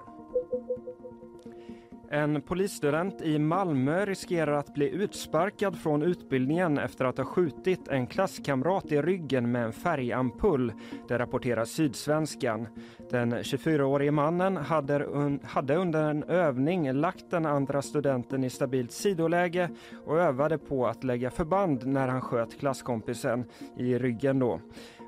En 2.14 2.42
polisstudent 2.42 3.22
i 3.22 3.38
Malmö 3.38 4.04
riskerar 4.04 4.52
att 4.52 4.74
bli 4.74 4.90
utsparkad 4.90 5.78
från 5.78 6.02
utbildningen 6.02 6.78
efter 6.78 7.04
att 7.04 7.18
ha 7.18 7.24
skjutit 7.24 7.88
en 7.88 8.06
klasskamrat 8.06 8.92
i 8.92 9.02
ryggen 9.02 9.52
med 9.52 9.64
en 9.64 9.72
färgampull. 9.72 10.72
Det 11.08 11.18
rapporterar 11.18 11.64
Sydsvenskan. 11.64 12.68
Den 13.10 13.34
24-årige 13.34 14.10
mannen 14.10 14.56
hade, 14.56 14.98
un- 14.98 15.46
hade 15.46 15.76
under 15.76 16.10
en 16.10 16.24
övning 16.24 16.92
lagt 16.92 17.30
den 17.30 17.46
andra 17.46 17.82
studenten 17.82 18.44
i 18.44 18.50
stabilt 18.50 18.92
sidoläge 18.92 19.70
och 20.06 20.18
övade 20.18 20.58
på 20.58 20.86
att 20.86 21.04
lägga 21.04 21.30
förband 21.30 21.86
när 21.86 22.08
han 22.08 22.20
sköt 22.20 22.58
klasskompisen 22.58 23.44
i 23.76 23.98
ryggen. 23.98 24.38
Då. 24.38 24.60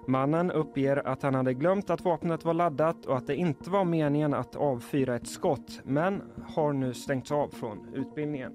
Mannen 0.07 0.51
uppger 0.51 1.09
att 1.09 1.23
han 1.23 1.35
hade 1.35 1.55
glömt 1.55 1.91
att 1.91 2.05
vapnet 2.05 2.45
var 2.45 2.55
laddat 2.55 3.07
och 3.07 3.17
att 3.17 3.27
det 3.27 3.37
inte 3.37 3.71
var 3.71 3.85
meningen 3.85 4.35
att 4.35 4.57
avfyra 4.57 5.17
ett 5.17 5.29
skott, 5.29 5.81
men 5.85 6.23
har 6.47 6.73
nu 6.73 6.95
stängts 6.95 7.33
av 7.33 7.49
från 7.49 7.89
utbildningen. 7.95 8.53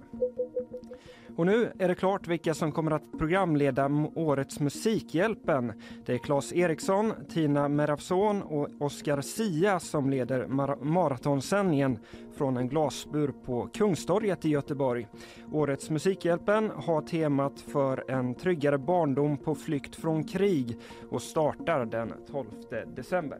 Och 1.35 1.45
nu 1.45 1.71
är 1.79 1.87
det 1.87 1.95
klart 1.95 2.27
vilka 2.27 2.53
som 2.53 2.71
kommer 2.71 2.91
att 2.91 3.17
programleda 3.17 4.09
årets 4.15 4.59
Musikhjälpen. 4.59 5.73
Det 6.05 6.13
är 6.13 6.17
Claes 6.17 6.53
Eriksson, 6.53 7.13
Tina 7.29 7.67
Merafson 7.67 8.41
och 8.41 8.67
Oscar 8.79 9.21
Sia 9.21 9.79
som 9.79 10.09
leder 10.09 10.45
mar- 10.45 10.83
maratonsändningen 10.83 11.99
från 12.39 12.57
en 12.57 12.69
glasbur 12.69 13.33
på 13.45 13.69
Kungstorget 13.73 14.45
i 14.45 14.49
Göteborg. 14.49 15.07
Årets 15.51 15.89
Musikhjälpen 15.89 16.71
har 16.75 17.01
temat 17.01 17.61
för 17.61 18.11
en 18.11 18.35
tryggare 18.35 18.77
barndom 18.77 19.37
på 19.37 19.55
flykt 19.55 19.95
från 19.95 20.23
krig 20.23 20.77
och 21.11 21.21
startar 21.21 21.85
den 21.85 22.13
12 22.31 22.47
december. 22.95 23.39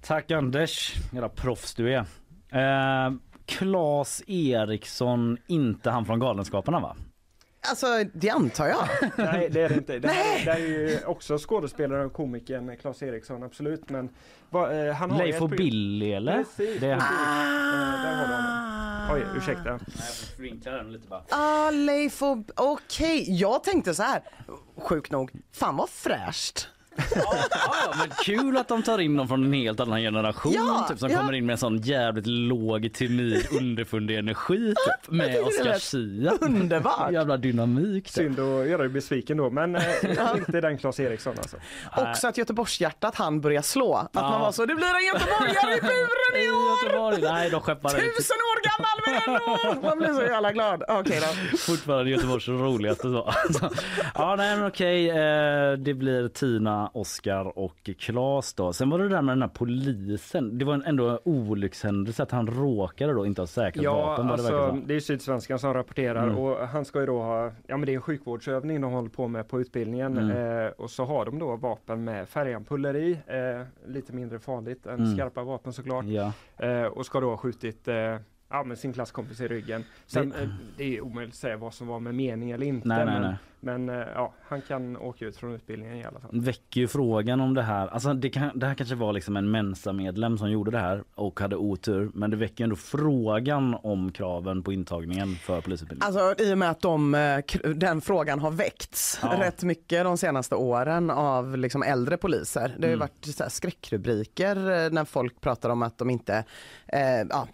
Tack 0.00 0.30
Anders, 0.30 0.94
jävla 1.12 1.28
proffs 1.28 1.74
du 1.74 1.94
är. 1.94 2.04
Eh, 2.50 3.12
Klas 3.46 4.22
Eriksson, 4.26 5.36
inte 5.46 5.90
han 5.90 6.06
från 6.06 6.18
Galenskaparna 6.18 6.80
va? 6.80 6.96
Alltså 7.60 7.86
det 8.14 8.30
antar 8.30 8.66
jag. 8.66 8.88
Nej 9.16 9.48
det 9.50 9.60
är 9.62 9.68
det 9.68 9.74
inte. 9.74 9.98
Det, 9.98 10.08
här, 10.08 10.44
det 10.44 10.52
här 10.52 10.60
är 10.60 10.66
ju 10.66 11.04
också 11.06 11.38
skådespelaren 11.38 12.06
och 12.06 12.12
komikern 12.12 12.76
Claes 12.76 13.02
Eriksson 13.02 13.42
absolut 13.42 13.90
men 13.90 14.08
va, 14.50 14.72
eh, 14.72 14.94
han 14.94 15.10
har 15.10 15.18
Leif 15.18 15.42
och 15.42 15.50
Billy 15.50 16.12
eller? 16.12 16.36
Precis, 16.36 16.80
Det 16.80 16.86
är 16.86 16.94
han. 16.96 17.94
Eh, 17.94 18.02
där 18.02 18.14
har 18.14 18.26
du 18.28 18.32
honom. 18.34 18.68
Oj 19.12 19.38
ursäkta. 19.38 19.80
Vinkla 20.38 20.72
den 20.72 20.92
lite 20.92 21.08
bara. 21.08 21.22
Ah, 21.28 21.70
Leif 21.70 22.22
och... 22.22 22.38
Okej, 22.56 23.40
jag 23.40 23.64
tänkte 23.64 23.94
så 23.94 24.02
här. 24.02 24.22
Sjukt 24.76 25.12
nog, 25.12 25.30
fan 25.52 25.76
vad 25.76 25.88
fräscht. 25.90 26.68
Ja, 27.14 27.34
ja, 27.50 27.94
men 27.98 28.08
kul 28.24 28.56
att 28.56 28.68
de 28.68 28.82
tar 28.82 28.98
in 28.98 29.16
någon 29.16 29.28
från 29.28 29.44
en 29.44 29.52
helt 29.52 29.80
annan 29.80 30.00
generation 30.00 30.52
Ja, 30.52 30.86
typ, 30.88 30.98
som 30.98 31.10
ja. 31.10 31.18
kommer 31.18 31.32
in 31.32 31.46
med 31.46 31.52
en 31.52 31.58
sån 31.58 31.78
jävligt 31.78 32.26
låg, 32.26 32.92
timid, 32.94 33.46
underfundig 33.60 34.18
energi 34.18 34.74
typ, 34.86 35.10
med 35.10 35.40
Oscar 35.42 35.74
Zia. 35.78 36.32
Underbart. 36.40 37.12
Jävla 37.12 37.36
dynamik. 37.36 38.04
Typ. 38.04 38.12
Synd 38.14 38.40
att 38.40 38.68
göra 38.68 38.78
dig 38.78 38.88
besviken 38.88 39.36
då 39.36 39.50
men 39.50 39.76
eh, 39.76 39.82
inte 40.38 40.60
den 40.60 40.78
Claes 40.78 41.00
Eriksson 41.00 41.34
alltså. 41.38 41.56
Också 41.96 42.28
att 42.28 42.38
Göteborgshjärtat 42.38 43.14
han 43.14 43.40
börjar 43.40 43.62
slå. 43.62 43.94
Att 43.94 44.10
Ja. 44.12 44.30
man 44.30 44.40
var 44.40 44.52
så, 44.52 44.64
det 44.66 44.74
blir 44.74 44.86
en 44.86 45.06
göteborgare 45.06 45.76
i 45.76 45.80
buren 45.80 46.42
I 46.42 46.44
i 46.46 46.50
år! 46.50 46.97
Göteborg. 47.16 47.32
Nej, 47.32 47.50
de 47.50 47.60
skeppar 47.60 47.88
ut. 47.90 48.16
Tusen 48.16 48.36
år 48.36 48.58
gammal 48.68 48.96
men 49.06 49.34
ändå! 49.74 49.88
Man 49.88 49.98
blir 49.98 50.08
så 50.08 50.22
jävla 50.22 50.52
glad. 50.52 50.82
Okej 50.88 51.20
då. 51.20 51.56
Fortfarande 51.58 52.10
Göteborgs 52.10 52.48
roligaste 52.48 53.02
så. 53.02 53.32
Så, 53.52 53.68
Ja 54.14 54.34
nej 54.36 54.56
men 54.56 54.66
okej, 54.68 55.10
eh, 55.10 55.72
det 55.72 55.94
blir 55.94 56.28
Tina, 56.28 56.90
Oscar 56.94 57.58
och 57.58 57.90
Claes 57.98 58.54
då. 58.54 58.72
Sen 58.72 58.90
var 58.90 58.98
det 58.98 59.08
där 59.08 59.22
med 59.22 59.32
den 59.36 59.42
här 59.42 59.48
polisen. 59.48 60.58
Det 60.58 60.64
var 60.64 60.74
en- 60.74 60.84
ändå 60.84 61.08
en 61.08 61.18
olyckshändelse 61.24 62.22
att 62.22 62.30
han 62.30 62.46
råkade 62.46 63.12
då 63.12 63.26
inte 63.26 63.42
ha 63.42 63.46
säkrat 63.46 63.84
Ja, 63.84 64.06
vapen. 64.06 64.28
vad 64.28 64.38
det 64.38 64.42
verkar 64.42 64.56
alltså, 64.58 64.70
som. 64.70 64.86
det 64.86 64.94
är 64.94 65.00
Sydsvenskan 65.00 65.58
som 65.58 65.74
rapporterar 65.74 66.22
Mm. 66.22 66.38
och 66.38 66.68
han 66.68 66.84
ska 66.84 67.00
ju 67.00 67.06
då 67.06 67.18
ha, 67.22 67.44
ja 67.66 67.76
men 67.76 67.86
det 67.86 67.92
är 67.92 67.94
en 67.94 68.00
sjukvårdsövning 68.02 68.80
de 68.80 68.92
håller 68.92 69.08
på 69.10 69.28
med 69.28 69.48
på 69.48 69.60
utbildningen 69.60 70.18
Mm. 70.18 70.60
eh, 70.66 70.70
och 70.70 70.90
så 70.90 71.04
har 71.04 71.24
de 71.24 71.38
då 71.38 71.56
vapen 71.56 72.04
med 72.04 72.28
färgampuller 72.28 72.96
i, 72.96 73.12
eh, 73.26 73.66
lite 73.92 74.12
mindre 74.12 74.38
farligt 74.38 74.86
än 74.86 74.94
Mm. 74.94 75.14
skarpa 75.16 75.42
vapen 75.42 75.72
såklart 75.72 76.04
Ja. 76.04 76.32
eh, 76.58 76.84
och 76.98 77.06
ska 77.06 77.20
då 77.20 77.30
ha 77.30 77.36
skjutit 77.36 77.88
eh, 77.88 78.16
Ja 78.50 78.64
men 78.64 78.76
sin 78.76 78.92
klasskompis 78.92 79.40
i 79.40 79.48
ryggen. 79.48 79.84
Sen, 80.06 80.30
Det- 80.30 80.42
eh, 80.42 80.48
det 80.76 80.96
är 80.96 81.00
omöjligt 81.00 81.32
att 81.34 81.38
säga 81.38 81.56
vad 81.56 81.74
som 81.74 81.86
var 81.86 82.00
med 82.00 82.14
mening 82.14 82.50
eller 82.50 82.66
inte. 82.66 82.88
Nej, 82.88 83.04
nej, 83.04 83.06
men 83.14 83.22
nej. 83.22 83.36
Men 83.60 83.88
eh, 83.88 83.94
ja, 84.14 84.34
han 84.48 84.60
kan 84.62 84.96
åka 84.96 85.24
ut 85.24 85.36
från 85.36 85.54
utbildningen 85.54 85.96
i 85.96 86.04
alla 86.04 86.20
fall. 86.20 86.30
väcker 86.40 86.80
ju 86.80 86.88
frågan 86.88 87.40
om 87.40 87.54
det 87.54 87.62
här. 87.62 87.88
Alltså 87.88 88.14
det, 88.14 88.30
kan, 88.30 88.58
det 88.58 88.66
här 88.66 88.74
kanske 88.74 88.94
var 88.94 89.12
liksom 89.12 89.36
en 89.36 89.50
Mensa-medlem 89.50 90.38
som 90.38 90.50
gjorde 90.50 90.70
det 90.70 90.78
här 90.78 91.04
och 91.14 91.40
hade 91.40 91.56
otur. 91.56 92.10
Men 92.14 92.30
det 92.30 92.36
väcker 92.36 92.60
ju 92.60 92.64
ändå 92.64 92.76
frågan 92.76 93.74
om 93.82 94.12
kraven 94.12 94.62
på 94.62 94.72
intagningen 94.72 95.34
för 95.34 95.60
polisutbildningen. 95.60 96.16
Alltså 96.16 96.44
i 96.44 96.52
och 96.54 96.58
med 96.58 96.70
att 96.70 96.80
de, 96.80 97.14
eh, 97.14 97.38
den 97.74 98.00
frågan 98.00 98.40
har 98.40 98.50
väckts 98.50 99.18
Ja. 99.22 99.34
rätt 99.40 99.62
mycket 99.62 100.04
de 100.04 100.18
senaste 100.18 100.54
åren 100.54 101.10
av 101.10 101.56
liksom 101.56 101.82
äldre 101.82 102.16
poliser. 102.16 102.68
Det 102.78 102.82
har 102.86 102.88
ju 102.88 102.94
Mm. 102.94 102.98
varit 102.98 103.24
så 103.36 103.42
här 103.42 103.50
skräckrubriker 103.50 104.56
eh, 104.56 104.90
när 104.90 105.04
folk 105.04 105.40
pratar 105.40 105.70
om 105.70 105.82
att 105.82 105.98
de 105.98 106.10
inte 106.10 106.44
eh, 106.86 107.00
ja, 107.30 107.48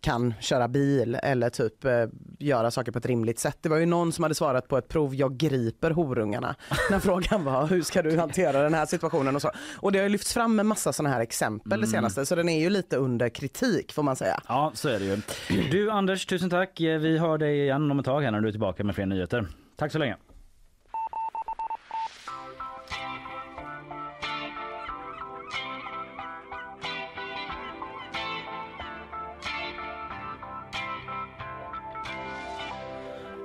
kan 0.00 0.34
köra 0.40 0.68
bil 0.68 1.14
eller 1.22 1.50
typ 1.50 1.84
eh, 1.84 2.04
göra 2.38 2.70
saker 2.70 2.92
på 2.92 2.98
ett 2.98 3.06
rimligt 3.06 3.38
sätt. 3.38 3.58
Det 3.60 3.68
var 3.68 3.76
ju 3.76 3.86
någon 3.86 4.12
som 4.12 4.22
hade 4.22 4.34
svarat 4.34 4.68
på 4.68 4.76
ett 4.78 4.88
prov, 4.88 5.14
jag 5.22 5.36
griper 5.36 5.90
horungarna. 5.90 6.54
när 6.90 6.98
frågan 6.98 7.44
var 7.44 7.66
hur 7.66 7.82
ska 7.82 8.02
du 8.02 8.18
hantera 8.18 8.62
den 8.62 8.74
här 8.74 8.86
situationen 8.86 9.36
och 9.36 9.42
så. 9.42 9.50
Och 9.76 9.92
det 9.92 9.98
har 9.98 10.08
lyfts 10.08 10.32
fram 10.34 10.56
med 10.56 10.66
massa 10.66 10.92
sådana 10.92 11.14
här 11.14 11.20
exempel 11.20 11.78
Mm. 11.78 11.90
senaste 11.90 12.26
så 12.26 12.34
den 12.34 12.48
är 12.48 12.60
ju 12.60 12.70
lite 12.70 12.96
under 12.96 13.28
kritik 13.28 13.92
får 13.92 14.02
man 14.02 14.16
säga. 14.16 14.40
Ja, 14.48 14.70
så 14.74 14.88
är 14.88 14.98
det 14.98 15.04
ju. 15.04 15.20
Du 15.70 15.90
Anders, 15.90 16.26
tusen 16.26 16.50
tack. 16.50 16.80
Vi 16.80 17.18
hör 17.18 17.38
dig 17.38 17.60
igen 17.60 17.90
om 17.90 17.98
ett 17.98 18.04
tag 18.04 18.22
här 18.22 18.30
när 18.30 18.40
du 18.40 18.48
är 18.48 18.52
tillbaka 18.52 18.84
med 18.84 18.94
fler 18.94 19.06
nyheter. 19.06 19.46
Tack 19.76 19.92
så 19.92 19.98
länge. 19.98 20.16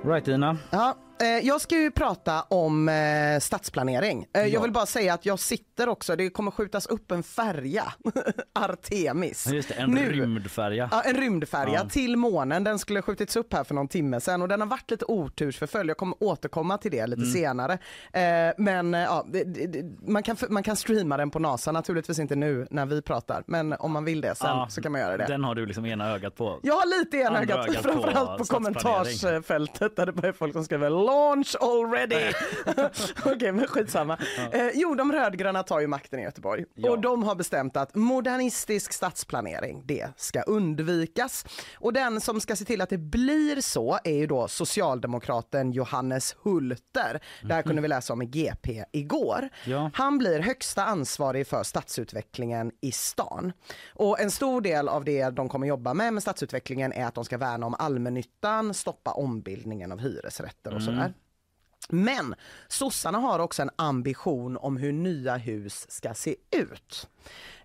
Right 0.03 0.27
Ina. 0.27 0.57
Ja, 0.69 0.89
eh, 0.89 0.95
jag 1.25 1.61
ska 1.61 1.75
ju 1.77 1.91
prata 1.91 2.41
om 2.41 2.89
eh, 2.89 3.39
stadsplanering. 3.39 4.25
Eh, 4.33 4.41
Ja. 4.41 4.47
Jag 4.47 4.61
vill 4.61 4.71
bara 4.71 4.85
säga 4.85 5.13
att 5.13 5.25
jag 5.25 5.39
sitter 5.39 5.89
också, 5.89 6.15
det 6.15 6.29
kommer 6.29 6.51
skjutas 6.51 6.85
upp 6.85 7.11
en 7.11 7.23
färja, 7.23 7.83
Artemis. 8.59 9.47
Just 9.47 9.69
det, 9.69 9.75
en 9.75 9.89
Nu. 9.91 10.11
rymdfärja. 10.11 10.89
Ja, 10.91 11.01
en 11.01 11.15
rymdfärja 11.17 11.73
Ja. 11.83 11.89
till 11.89 12.17
månen. 12.17 12.63
Den 12.63 12.79
skulle 12.79 13.01
skjutits 13.01 13.35
upp 13.35 13.53
här 13.53 13.63
för 13.63 13.75
någon 13.75 13.87
timme 13.87 14.19
sedan 14.21 14.41
och 14.41 14.47
den 14.47 14.61
har 14.61 14.67
varit 14.67 14.91
lite 14.91 15.05
otursförföljd. 15.05 15.89
Jag 15.89 15.97
kommer 15.97 16.23
återkomma 16.23 16.77
till 16.77 16.91
det 16.91 17.07
lite 17.07 17.21
Mm. 17.21 17.33
senare. 17.33 17.73
Eh, 18.13 18.53
men 18.57 18.93
eh, 18.93 18.99
ja, 19.01 19.25
man, 20.07 20.23
kan, 20.23 20.37
man 20.49 20.63
kan 20.63 20.75
streama 20.75 21.17
den 21.17 21.29
på 21.29 21.39
NASA, 21.39 21.71
naturligtvis 21.71 22.19
inte 22.19 22.35
nu 22.35 22.67
när 22.71 22.85
vi 22.85 23.01
pratar, 23.01 23.43
men 23.47 23.73
om 23.73 23.91
man 23.91 24.05
vill 24.05 24.21
det 24.21 24.35
sen 24.35 24.47
Ja, 24.49 24.67
så 24.69 24.81
kan 24.81 24.91
man 24.91 25.01
göra 25.01 25.17
det. 25.17 25.25
Den 25.25 25.43
har 25.43 25.55
du 25.55 25.65
liksom 25.65 25.85
ena 25.85 26.09
ögat 26.11 26.35
på. 26.35 26.59
Jag 26.63 26.73
har 26.73 26.99
lite 26.99 27.17
ena 27.17 27.41
ögat, 27.41 27.69
ögat 27.69 27.83
på 27.83 27.89
framförallt 27.91 28.37
på, 28.37 28.45
stadsplanering. 28.45 28.75
kommentarsfältet 28.83 29.95
där 29.95 30.05
det 30.05 30.11
bara 30.13 30.27
är 30.27 30.31
folk 30.31 30.53
som 30.53 30.63
skriver 30.63 30.89
launch 31.07 31.55
already. 31.61 32.33
Okej 33.25 33.51
men 33.51 33.67
skitsamma. 33.67 34.17
Eh, 34.51 34.67
jo 34.73 34.95
de 34.95 35.11
rödgröna 35.11 35.63
tar 35.63 35.79
ju 35.79 35.87
makten 35.87 36.19
i 36.19 36.23
Göteborg 36.23 36.65
Ja. 36.75 36.91
och 36.91 37.01
de 37.01 37.23
har 37.23 37.35
bestämt 37.35 37.77
att 37.77 37.95
modernistisk 37.95 38.93
stadsplanering 38.93 39.81
det 39.85 40.07
ska 40.17 40.41
undvikas. 40.41 41.45
Och 41.79 41.93
den 41.93 42.21
som 42.21 42.41
ska 42.41 42.55
se 42.55 42.65
till 42.65 42.81
att 42.81 42.89
det 42.89 42.97
blir 42.97 43.61
så 43.61 43.99
är 44.03 44.13
ju 44.13 44.27
då 44.27 44.47
socialdemokraten 44.47 45.71
Johannes 45.71 46.35
Hulter. 46.43 47.19
Det 47.43 47.53
här 47.53 47.61
kunde 47.61 47.81
vi 47.81 47.87
läsa 47.87 48.13
om 48.13 48.21
i 48.21 48.25
GP 48.25 48.83
igår. 48.91 49.49
Ja. 49.65 49.91
Han 49.93 50.17
blir 50.17 50.39
högsta 50.39 50.85
ansvarig 50.85 51.47
för 51.47 51.63
stadsutvecklingen 51.63 52.71
i 52.81 52.91
stan. 52.91 53.53
Och 53.93 54.19
en 54.19 54.31
stor 54.31 54.61
del 54.61 54.89
av 54.89 55.03
det 55.05 55.29
de 55.29 55.49
kommer 55.49 55.67
jobba 55.67 55.93
med 55.93 56.13
med 56.13 56.23
stadsutvecklingen 56.23 56.93
är 56.93 57.05
att 57.05 57.15
de 57.15 57.25
ska 57.25 57.37
värna 57.37 57.65
om 57.65 57.75
allmännyttan, 57.79 58.73
stoppa 58.73 59.11
ombildningen 59.11 59.91
av 59.91 59.99
hyresrätter 59.99 60.73
och 60.75 60.81
sådär. 60.81 60.96
Men 61.89 62.35
sossarna 62.67 63.17
har 63.17 63.39
också 63.39 63.61
en 63.61 63.69
ambition 63.75 64.57
om 64.57 64.77
hur 64.77 64.91
nya 64.91 65.37
hus 65.37 65.85
ska 65.91 66.13
se 66.13 66.35
ut. 66.51 67.07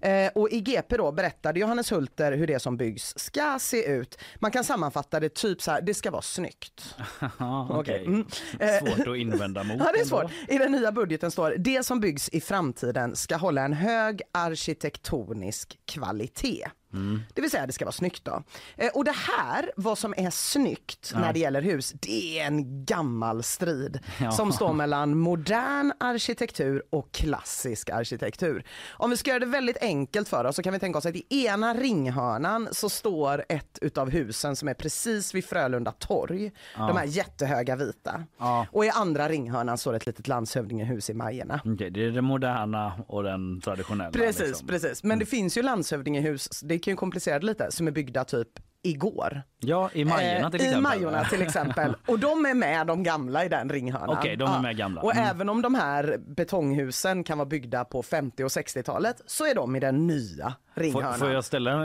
Eh, 0.01 0.31
och 0.35 0.51
i 0.51 0.61
GP 0.61 0.97
då 0.97 1.13
berättade 1.13 1.61
Johannes 1.61 1.93
Hulter 1.93 2.33
hur 2.33 2.47
det 2.47 2.59
som 2.59 2.77
byggs 2.77 3.19
ska 3.19 3.59
se 3.61 3.85
ut. 3.93 4.19
Man 4.41 4.51
kan 4.51 4.65
sammanfatta 4.65 5.21
det 5.21 5.35
typ 5.35 5.63
så 5.63 5.71
här, 5.71 5.81
det 5.83 5.95
ska 5.95 6.11
vara 6.11 6.23
snyggt. 6.23 6.95
Okej. 7.21 7.79
okej. 7.79 8.07
Mm. 8.07 8.27
Eh, 8.61 8.79
Svårt 8.97 9.07
att 9.09 9.17
invända 9.17 9.65
mot. 9.65 9.79
Ja, 9.79 9.85
det 9.93 9.99
är 9.99 10.03
ändå. 10.03 10.05
svårt. 10.05 10.31
I 10.49 10.59
den 10.59 10.73
nya 10.73 10.93
budgeten 10.93 11.31
står 11.31 11.55
det 11.59 11.87
som 11.87 12.01
byggs 12.01 12.29
i 12.29 12.41
framtiden 12.41 13.17
ska 13.17 13.37
hålla 13.37 13.65
en 13.65 13.73
hög 13.73 14.23
arkitektonisk 14.33 15.79
kvalitet. 15.85 16.69
Mm. 16.93 17.23
Det 17.35 17.41
vill 17.41 17.51
säga 17.51 17.67
det 17.67 17.73
ska 17.73 17.85
vara 17.85 17.93
snyggt 17.93 18.25
då. 18.25 18.43
Eh, 18.77 18.89
och 18.95 19.05
det 19.05 19.15
här, 19.17 19.71
vad 19.77 19.99
som 19.99 20.15
är 20.17 20.31
snyggt 20.31 21.11
Ja. 21.15 21.21
när 21.21 21.33
det 21.33 21.39
gäller 21.39 21.63
hus, 21.63 21.93
det 22.01 22.39
är 22.41 22.47
en 22.47 22.85
gammal 22.85 23.43
strid 23.43 23.99
Ja. 24.21 24.33
som 24.33 24.53
står 24.53 24.73
mellan 24.73 25.19
modern 25.19 25.93
arkitektur 26.01 26.83
och 26.91 27.13
klassisk 27.13 27.91
arkitektur. 27.91 28.65
Om 28.91 29.11
vi 29.11 29.17
ska 29.17 29.31
göra 29.31 29.41
det 29.41 29.47
väldigt 29.47 29.77
enkelt 29.83 30.29
för 30.29 30.45
oss 30.45 30.57
så 30.57 30.63
kan 30.63 30.73
vi 30.73 30.79
tänka 30.79 30.99
oss 30.99 31.07
att 31.07 31.17
i 31.17 31.25
ena 31.47 31.75
ringhörnan 31.75 32.69
så 32.73 32.89
står 32.89 33.45
ett 33.49 33.79
utav 33.83 34.11
husen 34.11 34.57
som 34.57 34.69
är 34.69 34.75
precis 34.75 35.35
vid 35.35 35.45
Frölunda 35.45 35.93
torg. 35.93 36.53
Ja. 36.77 36.87
De 36.87 36.97
här 36.97 37.05
jättehöga 37.05 37.77
vita. 37.77 38.25
Ja. 38.39 38.67
Och 38.73 38.85
i 38.85 38.91
andra 38.91 39.29
ringhörnan 39.29 39.79
står 39.79 39.95
ett 39.95 40.07
litet 40.07 40.29
landshövdingehus 40.29 41.11
i 41.11 41.15
Majerna. 41.15 41.61
Okej, 41.65 41.91
det 41.91 42.05
är 42.07 42.11
det 42.11 42.23
moderna 42.23 42.93
och 43.07 43.23
den 43.23 43.61
traditionella. 43.61 44.11
Precis, 44.11 44.47
liksom. 44.49 44.67
precis. 44.69 45.03
Men 45.05 45.19
det 45.19 45.27
finns 45.27 45.57
ju 45.59 45.63
landshövdingehus, 45.63 46.61
det 46.61 46.79
kan 46.83 46.93
ju 46.93 46.97
komplicera 46.97 47.39
det 47.39 47.47
lite, 47.47 47.71
som 47.71 47.87
är 47.87 47.91
byggda 47.91 48.25
typ 48.25 48.49
igår. 48.83 49.43
Ja, 49.65 49.91
i 49.93 50.05
Majorna 50.05 50.51
till 50.51 50.61
Eh, 50.61 50.67
exempel. 50.67 50.79
I 50.79 50.81
Majorna 50.83 51.25
till 51.25 51.43
exempel. 51.43 51.97
Och 52.07 52.19
de 52.19 52.47
är 52.47 52.55
med 52.55 52.87
de 52.87 53.03
gamla 53.03 53.45
i 53.45 53.49
den 53.49 53.69
ringhörnan. 53.69 54.11
Okej, 54.19 54.37
de 54.37 54.51
är 54.53 54.61
med 54.63 54.77
gamla. 54.77 55.01
Och 55.01 55.13
Mm. 55.17 55.29
även 55.29 55.49
om 55.49 55.63
de 55.63 55.75
här 55.75 56.17
betonghusen 56.27 57.25
kan 57.25 57.39
vara 57.39 57.47
byggda 57.49 57.85
på 57.85 58.03
50 58.03 58.45
och 58.45 58.49
60-talet 58.51 59.23
så 59.27 59.45
är 59.47 59.55
de 59.55 59.77
i 59.77 59.81
den 59.81 60.07
nya 60.07 60.55
Får, 60.75 60.81
ringhörnan. 60.81 61.19
får 61.19 61.31
jag 61.31 61.45
ställa, 61.45 61.77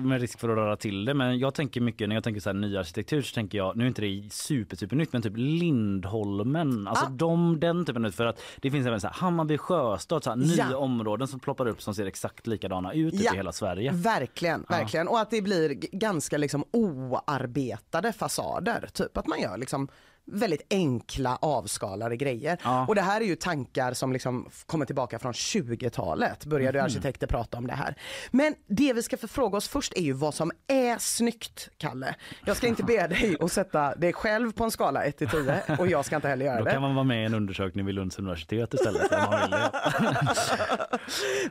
med 0.00 0.20
risk 0.20 0.38
för 0.38 0.48
att 0.48 0.56
röra 0.56 0.76
till 0.76 1.04
det, 1.04 1.14
men 1.14 1.38
jag 1.38 1.54
tänker 1.54 1.80
mycket 1.80 2.08
när 2.08 2.16
jag 2.16 2.24
tänker 2.24 2.40
så 2.40 2.48
här 2.48 2.54
ny 2.54 2.76
arkitektur 2.76 3.22
så 3.22 3.34
tänker 3.34 3.58
jag, 3.58 3.76
nu 3.76 3.84
är 3.84 3.88
inte 3.88 4.02
det 4.02 4.32
super 4.32 4.76
super 4.76 4.96
nytt 4.96 5.12
men 5.12 5.22
typ 5.22 5.32
Lindholmen, 5.36 6.88
alltså 6.88 7.04
Ah. 7.06 7.08
de, 7.10 7.60
den 7.60 7.84
typen 7.84 8.04
ut 8.04 8.14
för 8.14 8.26
att 8.26 8.40
det 8.56 8.70
finns 8.70 8.86
även 8.86 9.00
så 9.00 9.06
här 9.06 9.14
Hammarby 9.14 9.58
sjöstad, 9.58 10.24
så 10.24 10.30
här, 10.30 10.36
nya 10.36 10.66
Ja. 10.70 10.76
områden 10.76 11.28
som 11.28 11.40
ploppar 11.40 11.66
upp 11.68 11.82
som 11.82 11.94
ser 11.94 12.06
exakt 12.06 12.46
likadana 12.46 12.92
ut 12.92 13.14
Ja. 13.14 13.32
i 13.32 13.36
hela 13.36 13.52
Sverige. 13.52 13.90
Verkligen, 13.92 14.64
Ja. 14.68 14.76
verkligen. 14.76 15.08
Och 15.08 15.20
att 15.20 15.30
det 15.30 15.42
blir 15.42 15.68
ganska 15.98 16.38
liksom 16.44 16.64
oarbetade 16.70 18.12
fasader. 18.12 18.88
Typ 18.92 19.16
att 19.16 19.26
man 19.26 19.40
gör 19.40 19.58
liksom 19.58 19.88
väldigt 20.26 20.66
enkla 20.70 21.36
avskalade 21.42 22.16
grejer. 22.16 22.58
Ja. 22.64 22.86
Och 22.88 22.94
det 22.94 23.00
här 23.02 23.20
är 23.20 23.24
ju 23.24 23.36
tankar 23.36 23.92
som 23.92 24.12
liksom 24.12 24.48
kommer 24.66 24.86
tillbaka 24.86 25.18
från 25.18 25.32
20-talet, 25.32 26.44
började 26.46 26.78
Mhm. 26.78 26.84
arkitekter 26.84 27.26
prata 27.26 27.58
om 27.58 27.66
det 27.66 27.72
här. 27.72 27.94
Men 28.30 28.54
det 28.66 28.92
vi 28.92 29.02
ska 29.02 29.16
förfråga 29.16 29.56
oss 29.56 29.68
först 29.68 29.92
är 29.96 30.02
ju 30.02 30.12
vad 30.12 30.34
som 30.34 30.50
är 30.66 30.98
snyggt, 30.98 31.68
Kalle. 31.78 32.14
Jag 32.44 32.56
ska 32.56 32.66
inte 32.66 32.82
be 32.82 33.06
dig 33.08 33.36
att 33.40 33.52
sätta 33.52 33.94
dig 33.94 34.12
själv 34.12 34.52
på 34.52 34.64
en 34.64 34.70
skala 34.70 35.04
1 35.04 35.18
till 35.18 35.28
10 35.28 35.62
och 35.78 35.86
jag 35.86 36.04
ska 36.04 36.16
inte 36.16 36.28
heller 36.28 36.46
göra 36.46 36.58
Då 36.58 36.64
det. 36.64 36.70
kan 36.70 36.82
man 36.82 36.94
vara 36.94 37.04
med 37.04 37.22
i 37.22 37.26
en 37.26 37.34
undersökning 37.34 37.86
vid 37.86 37.94
Lunds 37.94 38.18
universitet 38.18 38.74
istället. 38.74 39.10
Det. 39.10 39.16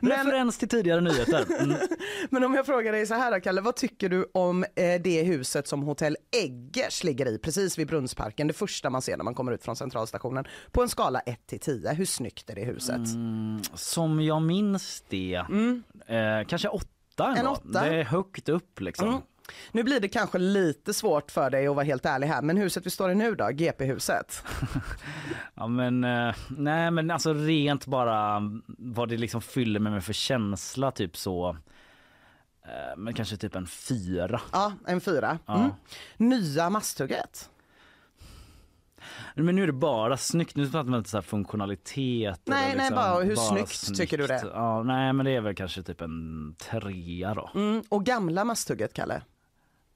Referens 0.02 0.58
till 0.58 0.68
tidigare 0.68 1.00
nyheter. 1.00 1.44
Mm. 1.62 1.76
Men 2.30 2.44
om 2.44 2.54
jag 2.54 2.66
frågar 2.66 2.92
dig 2.92 3.06
så 3.06 3.14
här 3.14 3.30
då, 3.32 3.40
Kalle, 3.40 3.60
vad 3.60 3.76
tycker 3.76 4.08
du 4.08 4.26
om 4.34 4.64
eh, 4.64 5.00
det 5.04 5.22
huset 5.22 5.68
som 5.68 5.82
Hotell 5.82 6.16
Eggers 6.36 7.04
ligger 7.04 7.26
i 7.28 7.38
precis 7.38 7.78
vid 7.78 7.86
Brunnsparken? 7.86 8.46
Det 8.46 8.52
första 8.64 8.90
man 8.90 9.02
ser 9.02 9.16
när 9.16 9.24
man 9.24 9.34
kommer 9.34 9.52
ut 9.52 9.64
från 9.64 9.76
centralstationen. 9.76 10.44
På 10.72 10.82
en 10.82 10.88
skala 10.88 11.20
1 11.20 11.46
till 11.46 11.60
10, 11.60 11.92
hur 11.92 12.04
snyggt 12.04 12.50
är 12.50 12.54
det 12.54 12.64
huset? 12.64 12.96
Mm, 13.14 13.62
som 13.74 14.20
jag 14.20 14.42
minns 14.42 15.04
det, 15.08 15.34
eh, 16.06 16.46
kanske 16.48 16.68
åtta 16.68 17.26
ändå. 17.26 17.40
En 17.40 17.46
åtta? 17.46 17.84
Det 17.84 17.96
är 18.00 18.04
högt 18.04 18.48
upp 18.48 18.80
liksom. 18.80 19.08
Mm. 19.08 19.20
Nu 19.72 19.82
blir 19.82 20.00
det 20.00 20.08
kanske 20.08 20.38
lite 20.38 20.94
svårt 20.94 21.30
för 21.30 21.50
dig 21.50 21.66
att 21.66 21.74
vara 21.76 21.84
helt 21.84 22.06
ärlig 22.06 22.26
här, 22.26 22.42
men 22.42 22.56
huset 22.56 22.86
vi 22.86 22.90
står 22.90 23.10
i 23.10 23.14
nu 23.14 23.34
då, 23.34 23.48
GP-huset? 23.52 24.42
Ja 25.54 25.66
men, 25.66 26.04
eh, 26.04 26.34
nej 26.48 26.90
men 26.90 27.10
alltså 27.10 27.34
rent 27.34 27.86
bara 27.86 28.42
vad 28.78 29.08
det 29.08 29.16
liksom 29.16 29.42
fyller 29.42 29.80
mig 29.80 29.92
med 29.92 30.04
för 30.04 30.12
känsla 30.12 30.90
typ 30.90 31.16
så. 31.16 31.56
Eh, 32.64 32.96
men 32.96 33.14
kanske 33.14 33.36
typ 33.36 33.54
en 33.54 33.66
fyra. 33.66 34.40
Ja, 34.52 34.72
en 34.86 35.00
fyra. 35.00 35.38
Ja. 35.46 35.58
Mm. 35.58 35.70
Nya 36.16 36.70
Masthugget? 36.70 37.50
Men 39.34 39.56
nu 39.56 39.62
är 39.62 39.66
det 39.66 39.72
bara 39.72 40.16
snyggt, 40.16 40.56
nu 40.56 40.70
pratar 40.70 40.90
man 40.90 40.98
inte 40.98 41.10
så 41.10 41.16
här 41.16 41.22
funktionalitet. 41.22 42.40
Nej, 42.44 42.64
eller 42.64 42.76
nej, 42.76 42.76
liksom 42.76 42.94
bara 42.94 43.22
hur 43.22 43.36
snyggt 43.36 43.96
tycker 43.96 44.18
du 44.18 44.26
det? 44.26 44.42
Ja, 44.54 44.82
nej 44.82 45.12
men 45.12 45.26
det 45.26 45.32
är 45.32 45.40
väl 45.40 45.54
kanske 45.54 45.82
typ 45.82 46.00
en 46.00 46.54
trea 46.58 47.34
då. 47.34 47.50
Mm. 47.54 47.82
Och 47.88 48.04
gamla 48.04 48.44
Masthugget, 48.44 48.94
Kalle? 48.94 49.22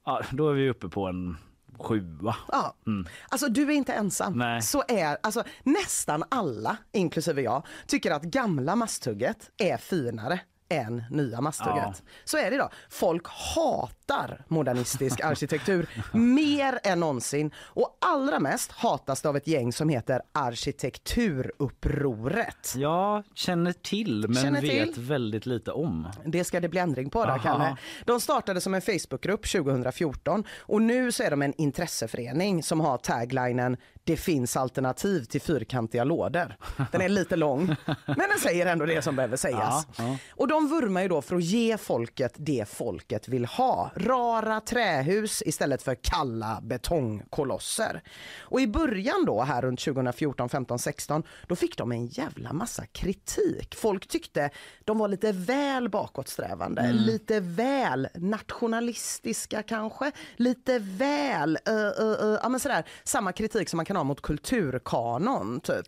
Ja, 0.05 0.21
då 0.31 0.49
är 0.49 0.53
vi 0.53 0.69
uppe 0.69 0.89
på 0.89 1.07
en 1.07 1.37
sjua. 1.79 2.35
Ja. 2.47 2.75
Mm. 2.87 3.07
Alltså 3.29 3.47
du 3.47 3.63
är 3.63 3.71
inte 3.71 3.93
ensam. 3.93 4.33
Nej. 4.33 4.61
Så 4.61 4.83
är, 4.87 5.17
alltså, 5.23 5.43
nästan 5.63 6.23
alla, 6.29 6.77
inklusive 6.91 7.41
jag, 7.41 7.65
tycker 7.87 8.11
att 8.11 8.23
gamla 8.23 8.75
Masthugget 8.75 9.51
är 9.57 9.77
finare 9.77 10.39
än 10.69 11.03
nya 11.09 11.41
Masthugget. 11.41 11.83
Ja. 11.83 11.93
Så 12.23 12.37
är 12.37 12.49
det 12.49 12.55
idag. 12.55 12.71
Folk 12.89 13.27
hatar 13.55 14.45
modernistisk 14.47 15.19
arkitektur 15.23 15.89
mer 16.13 16.79
än 16.83 16.99
någonsin 16.99 17.51
och 17.57 17.97
allra 18.01 18.39
mest 18.39 18.71
hatas 18.71 19.21
det 19.21 19.29
av 19.29 19.37
ett 19.37 19.47
gäng 19.47 19.73
som 19.73 19.89
heter 19.89 20.21
arkitekturupproret. 20.31 22.73
Jag 22.75 23.23
känner 23.33 23.73
till 23.73 24.25
men 24.27 24.35
Känner 24.43 24.61
till. 24.61 24.85
vet 24.85 24.97
väldigt 24.97 25.45
lite 25.45 25.71
om. 25.71 26.07
Det 26.25 26.43
ska 26.43 26.59
det 26.59 26.69
bli 26.69 26.79
ändring 26.79 27.09
på 27.09 27.25
där, 27.25 27.31
Aha. 27.31 27.39
Kalle. 27.43 27.77
De 28.05 28.19
startade 28.21 28.61
som 28.61 28.73
en 28.73 28.81
Facebookgrupp 28.81 29.51
2014 29.51 30.43
och 30.59 30.81
nu 30.81 31.11
så 31.11 31.23
är 31.23 31.31
de 31.31 31.41
en 31.41 31.53
intresseförening 31.57 32.63
som 32.63 32.79
har 32.79 32.97
taglinen 32.97 33.77
det 34.03 34.17
finns 34.17 34.57
alternativ 34.57 35.23
till 35.23 35.41
fyrkantiga 35.41 36.03
lådor. 36.03 36.55
Den 36.91 37.01
är 37.01 37.09
lite 37.09 37.35
lång, 37.35 37.65
men 38.05 38.29
den 38.29 38.39
säger 38.39 38.65
ändå 38.65 38.85
det 38.85 39.01
som 39.01 39.15
behöver 39.15 39.37
sägas. 39.37 39.87
Ja, 39.97 40.03
ja. 40.03 40.17
Och 40.31 40.47
de 40.47 40.67
vurmar 40.67 41.01
ju 41.01 41.07
då 41.07 41.21
för 41.21 41.35
att 41.35 41.43
ge 41.43 41.77
folket 41.77 42.33
det 42.37 42.69
folket 42.69 43.27
vill 43.27 43.45
ha. 43.45 43.91
Rara 43.95 44.61
trähus 44.61 45.43
istället 45.45 45.81
för 45.81 45.95
kalla 45.95 46.59
betongkolosser. 46.63 48.01
Och 48.41 48.61
i 48.61 48.67
början 48.67 49.25
då 49.25 49.41
här 49.41 49.61
runt 49.61 49.79
2014, 49.79 50.49
15, 50.49 50.79
16 50.79 51.23
då 51.47 51.55
fick 51.55 51.77
de 51.77 51.91
en 51.91 52.07
jävla 52.07 52.53
massa 52.53 52.85
kritik. 52.85 53.75
Folk 53.75 54.07
tyckte 54.07 54.49
de 54.85 54.97
var 54.97 55.07
lite 55.07 55.31
väl 55.31 55.89
bakåtsträvande, 55.89 56.81
Mm. 56.81 56.95
lite 56.95 57.39
väl 57.39 58.07
nationalistiska 58.15 59.63
kanske, 59.63 60.11
lite 60.35 60.79
väl, 60.79 61.57
uh, 61.69 61.75
uh, 61.75 62.25
uh, 62.25 62.39
ja 62.43 62.49
men 62.49 62.59
sådär, 62.59 62.83
samma 63.03 63.31
kritik 63.31 63.69
som 63.69 63.77
man 63.77 63.85
kan 63.85 63.97
ha 63.99 64.03
mot 64.03 64.21
kulturkanon 64.21 65.59
typ. 65.59 65.85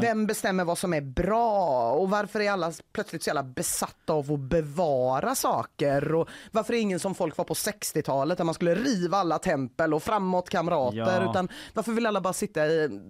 Vem 0.00 0.26
bestämmer 0.26 0.64
vad 0.64 0.78
som 0.78 0.94
är 0.94 1.00
bra 1.00 1.90
och 1.92 2.10
varför 2.10 2.40
är 2.40 2.50
alla 2.50 2.72
plötsligt 2.92 3.22
så 3.22 3.28
jävla 3.28 3.42
besatta 3.42 4.12
av 4.12 4.32
att 4.32 4.40
bevara 4.40 5.34
saker 5.34 6.14
och 6.14 6.28
varför 6.52 6.74
är 6.74 6.78
ingen 6.78 7.00
som 7.00 7.14
folk 7.14 7.36
var 7.36 7.44
på 7.44 7.54
60-talet 7.54 8.38
där 8.38 8.44
man 8.44 8.54
skulle 8.54 8.74
riva 8.74 9.16
alla 9.18 9.38
tempel 9.38 9.94
och 9.94 10.02
framåt 10.02 10.48
kamrater 10.48 10.98
Ja. 11.22 11.30
utan 11.30 11.48
varför 11.74 11.92
vill 11.92 12.06
alla 12.06 12.20
bara 12.20 12.32
sitta 12.32 12.66
i 12.66 13.00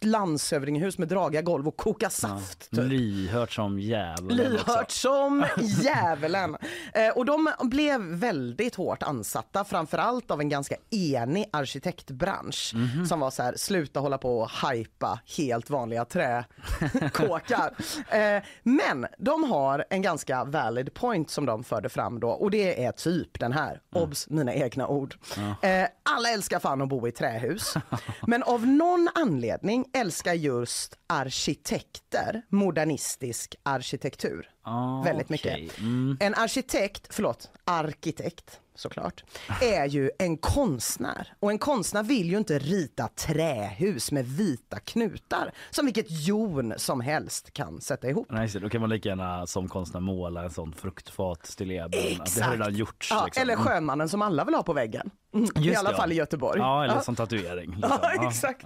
landshövdingehus 0.00 0.98
med 0.98 1.08
dragiga 1.08 1.42
golv 1.42 1.68
och 1.68 1.76
koka 1.76 2.10
saft? 2.10 2.70
Typ. 2.70 2.80
Lyhört 2.84 3.52
som 3.52 3.78
djävulen 3.80 4.36
Lyhört 4.36 4.90
som 4.90 5.44
djävulen. 5.58 6.56
Eh, 6.94 7.08
och 7.16 7.24
de 7.24 7.50
blev 7.60 8.00
väldigt 8.00 8.74
hårt 8.74 9.02
ansatta, 9.02 9.64
framförallt 9.64 10.30
av 10.30 10.40
en 10.40 10.48
ganska 10.48 10.74
enig 10.90 11.46
arkitektbransch 11.52 12.72
Mhm. 12.74 13.06
som 13.06 13.20
var 13.20 13.30
så 13.30 13.42
här, 13.42 13.54
sluta 13.76 14.00
hålla 14.00 14.18
på 14.18 14.38
och 14.38 14.50
hypa 14.70 15.20
helt 15.36 15.70
vanliga 15.70 16.04
träkåkar. 16.04 17.74
eh, 18.10 18.42
men 18.62 19.06
de 19.18 19.44
har 19.44 19.84
en 19.90 20.02
ganska 20.02 20.44
valid 20.44 20.94
point 20.94 21.30
som 21.30 21.46
de 21.46 21.64
förde 21.64 21.88
fram 21.88 22.20
då 22.20 22.28
och 22.28 22.50
det 22.50 22.84
är 22.84 22.92
typ 22.92 23.40
den 23.40 23.52
här, 23.52 23.80
obs 23.92 24.28
mina 24.30 24.54
egna 24.54 24.88
ord. 24.88 25.14
Eh, 25.62 25.88
alla 26.02 26.28
älskar 26.28 26.58
fan 26.58 26.82
att 26.82 26.88
bo 26.88 27.08
i 27.08 27.12
trähus, 27.12 27.74
men 28.26 28.42
av 28.42 28.66
någon 28.66 29.08
anledning 29.14 29.84
älskar 29.92 30.34
just 30.34 30.98
arkitekter 31.06 32.42
modernistisk 32.48 33.54
arkitektur. 33.62 34.50
Ah, 34.68 35.02
Väldigt 35.02 35.30
okej. 35.30 35.62
mycket. 35.62 35.78
Mm. 35.78 36.16
En 36.20 36.34
arkitekt, 36.34 37.06
förlåt, 37.14 37.50
arkitekt 37.64 38.60
såklart, 38.74 39.24
är 39.62 39.86
ju 39.86 40.10
en 40.18 40.36
konstnär. 40.36 41.32
Och 41.40 41.50
en 41.50 41.58
konstnär 41.58 42.02
vill 42.02 42.30
ju 42.30 42.38
inte 42.38 42.58
rita 42.58 43.08
trähus 43.08 44.12
med 44.12 44.24
vita 44.26 44.78
knutar 44.80 45.52
som 45.70 45.84
vilket 45.84 46.06
jon 46.10 46.74
som 46.76 47.00
helst 47.00 47.52
kan 47.52 47.80
sätta 47.80 48.08
ihop. 48.08 48.26
Nej, 48.30 48.48
så 48.48 48.58
då 48.58 48.68
kan 48.68 48.80
man 48.80 48.90
lika 48.90 49.08
gärna 49.08 49.46
som 49.46 49.68
konstnär 49.68 50.00
måla 50.00 50.42
en 50.42 50.50
sån 50.50 50.72
fruktfat 50.72 51.46
stilleben. 51.46 51.90
Det 52.36 52.42
har 52.42 52.52
redan 52.52 52.74
gjorts. 52.74 53.10
Ja, 53.10 53.24
liksom. 53.24 53.42
Eller 53.42 53.56
sjömannen 53.56 54.08
som 54.08 54.22
alla 54.22 54.44
vill 54.44 54.54
ha 54.54 54.62
på 54.62 54.72
väggen. 54.72 55.10
Mm, 55.34 55.48
I 55.56 55.60
Just 55.60 55.78
alla 55.78 55.90
det, 55.90 55.96
fall 55.96 56.10
ja. 56.10 56.14
i 56.14 56.18
Göteborg. 56.18 56.60
Ja, 56.60 56.84
eller 56.84 56.94
Ja. 56.94 57.00
som 57.00 57.16
tatuering. 57.16 57.70
liksom. 57.74 57.98
Ja, 58.02 58.28
exakt. 58.28 58.64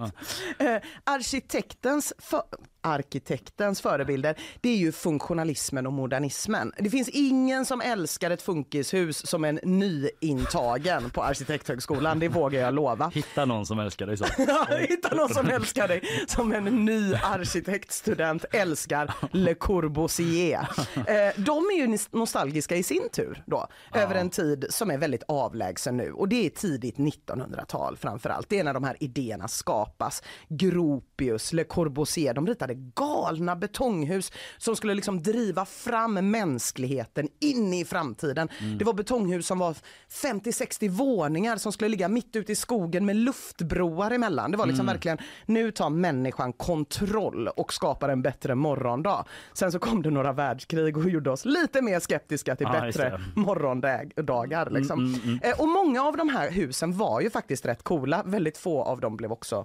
Eh, 0.58 0.76
arkitektens, 1.04 2.12
för, 2.18 2.42
arkitektens 2.80 3.80
förebilder 3.80 4.36
det 4.60 4.68
är 4.68 4.76
ju 4.76 4.92
funktionalismen 4.92 5.86
och 5.86 5.92
modernismen. 5.92 6.72
Det 6.78 6.90
finns 6.90 7.08
ingen 7.08 7.64
som 7.64 7.80
älskar 7.80 8.30
ett 8.30 8.42
funkishus 8.42 9.26
som 9.26 9.44
en 9.44 9.60
nyintagen 9.62 11.10
på 11.10 11.22
Arkitekthögskolan, 11.22 12.18
det 12.18 12.28
vågar 12.28 12.60
jag 12.60 12.74
lova. 12.74 13.08
Hitta 13.14 13.44
någon 13.44 13.66
som 13.66 13.78
älskar 13.78 14.06
dig 14.06 14.16
så. 14.16 14.24
Ja, 14.38 14.66
Hitta 14.76 15.14
någon 15.14 15.28
som 15.28 15.48
älskar 15.48 15.88
dig 15.88 16.02
som 16.28 16.52
en 16.52 16.84
ny 16.84 17.14
arkitektstudent 17.14 18.44
älskar 18.50 19.14
Le 19.32 19.54
Corbusier. 19.54 20.68
Eh, 21.00 21.32
de 21.36 21.64
är 21.64 21.76
ju 21.76 21.98
nostalgiska 22.10 22.76
i 22.76 22.82
sin 22.82 23.08
tur 23.12 23.42
då, 23.46 23.66
över 23.94 24.14
en 24.14 24.30
tid 24.30 24.66
som 24.70 24.90
är 24.90 24.98
väldigt 24.98 25.22
avlägsen 25.28 25.96
nu 25.96 26.12
och 26.12 26.28
det 26.28 26.46
är 26.46 26.50
tidigt 26.50 26.96
1900-tal 26.96 27.96
framförallt. 27.96 28.48
Det 28.48 28.58
är 28.58 28.64
när 28.64 28.74
de 28.74 28.84
här 28.84 28.96
idéerna 29.00 29.48
skapas. 29.48 30.22
Gropius, 30.48 31.52
Le 31.52 31.64
Corbusier, 31.64 32.34
de 32.34 32.46
ritade 32.70 32.90
galna 32.94 33.56
betonghus 33.56 34.32
som 34.58 34.76
skulle 34.76 34.94
liksom 34.94 35.22
driva 35.22 35.64
fram 35.64 36.30
mänskligheten 36.30 37.28
in 37.40 37.74
i 37.74 37.84
framtiden. 37.84 38.48
Det 38.78 38.84
var 38.84 38.92
betonghus 38.92 39.46
som 39.46 39.58
var 39.58 39.76
50-60 40.22 40.88
våningar 40.88 41.56
som 41.56 41.72
skulle 41.72 41.88
ligga 41.88 42.08
mitt 42.08 42.36
ute 42.36 42.52
i 42.52 42.56
skogen 42.56 43.06
med 43.06 43.16
luftbroar 43.16 44.10
emellan. 44.10 44.50
Det 44.50 44.56
var 44.56 44.66
liksom 44.66 44.86
verkligen, 44.86 45.18
nu 45.46 45.70
tar 45.70 45.90
människan 45.90 46.52
kontroll 46.52 47.48
och 47.48 47.72
skapar 47.72 48.08
en 48.08 48.22
bättre 48.22 48.54
morgondag. 48.54 49.24
Sen 49.52 49.72
så 49.72 49.78
kom 49.78 50.02
det 50.02 50.10
några 50.10 50.32
världskrig 50.32 50.96
och 50.96 51.10
gjorde 51.10 51.30
oss 51.30 51.44
lite 51.44 51.82
mer 51.82 52.00
skeptiska 52.00 52.56
till 52.56 52.66
just 52.84 52.98
bättre 52.98 53.20
morgondagar. 53.36 54.70
Liksom. 54.70 55.14
Eh, 55.42 55.60
Och 55.60 55.68
många 55.68 56.02
av 56.02 56.16
de 56.16 56.28
här 56.28 56.50
husen 56.50 56.92
var 56.98 57.20
ju 57.20 57.30
faktiskt 57.30 57.66
rätt 57.66 57.82
coola. 57.82 58.22
Väldigt 58.26 58.58
få 58.58 58.82
av 58.82 59.00
dem 59.00 59.16
blev 59.16 59.32
också 59.32 59.64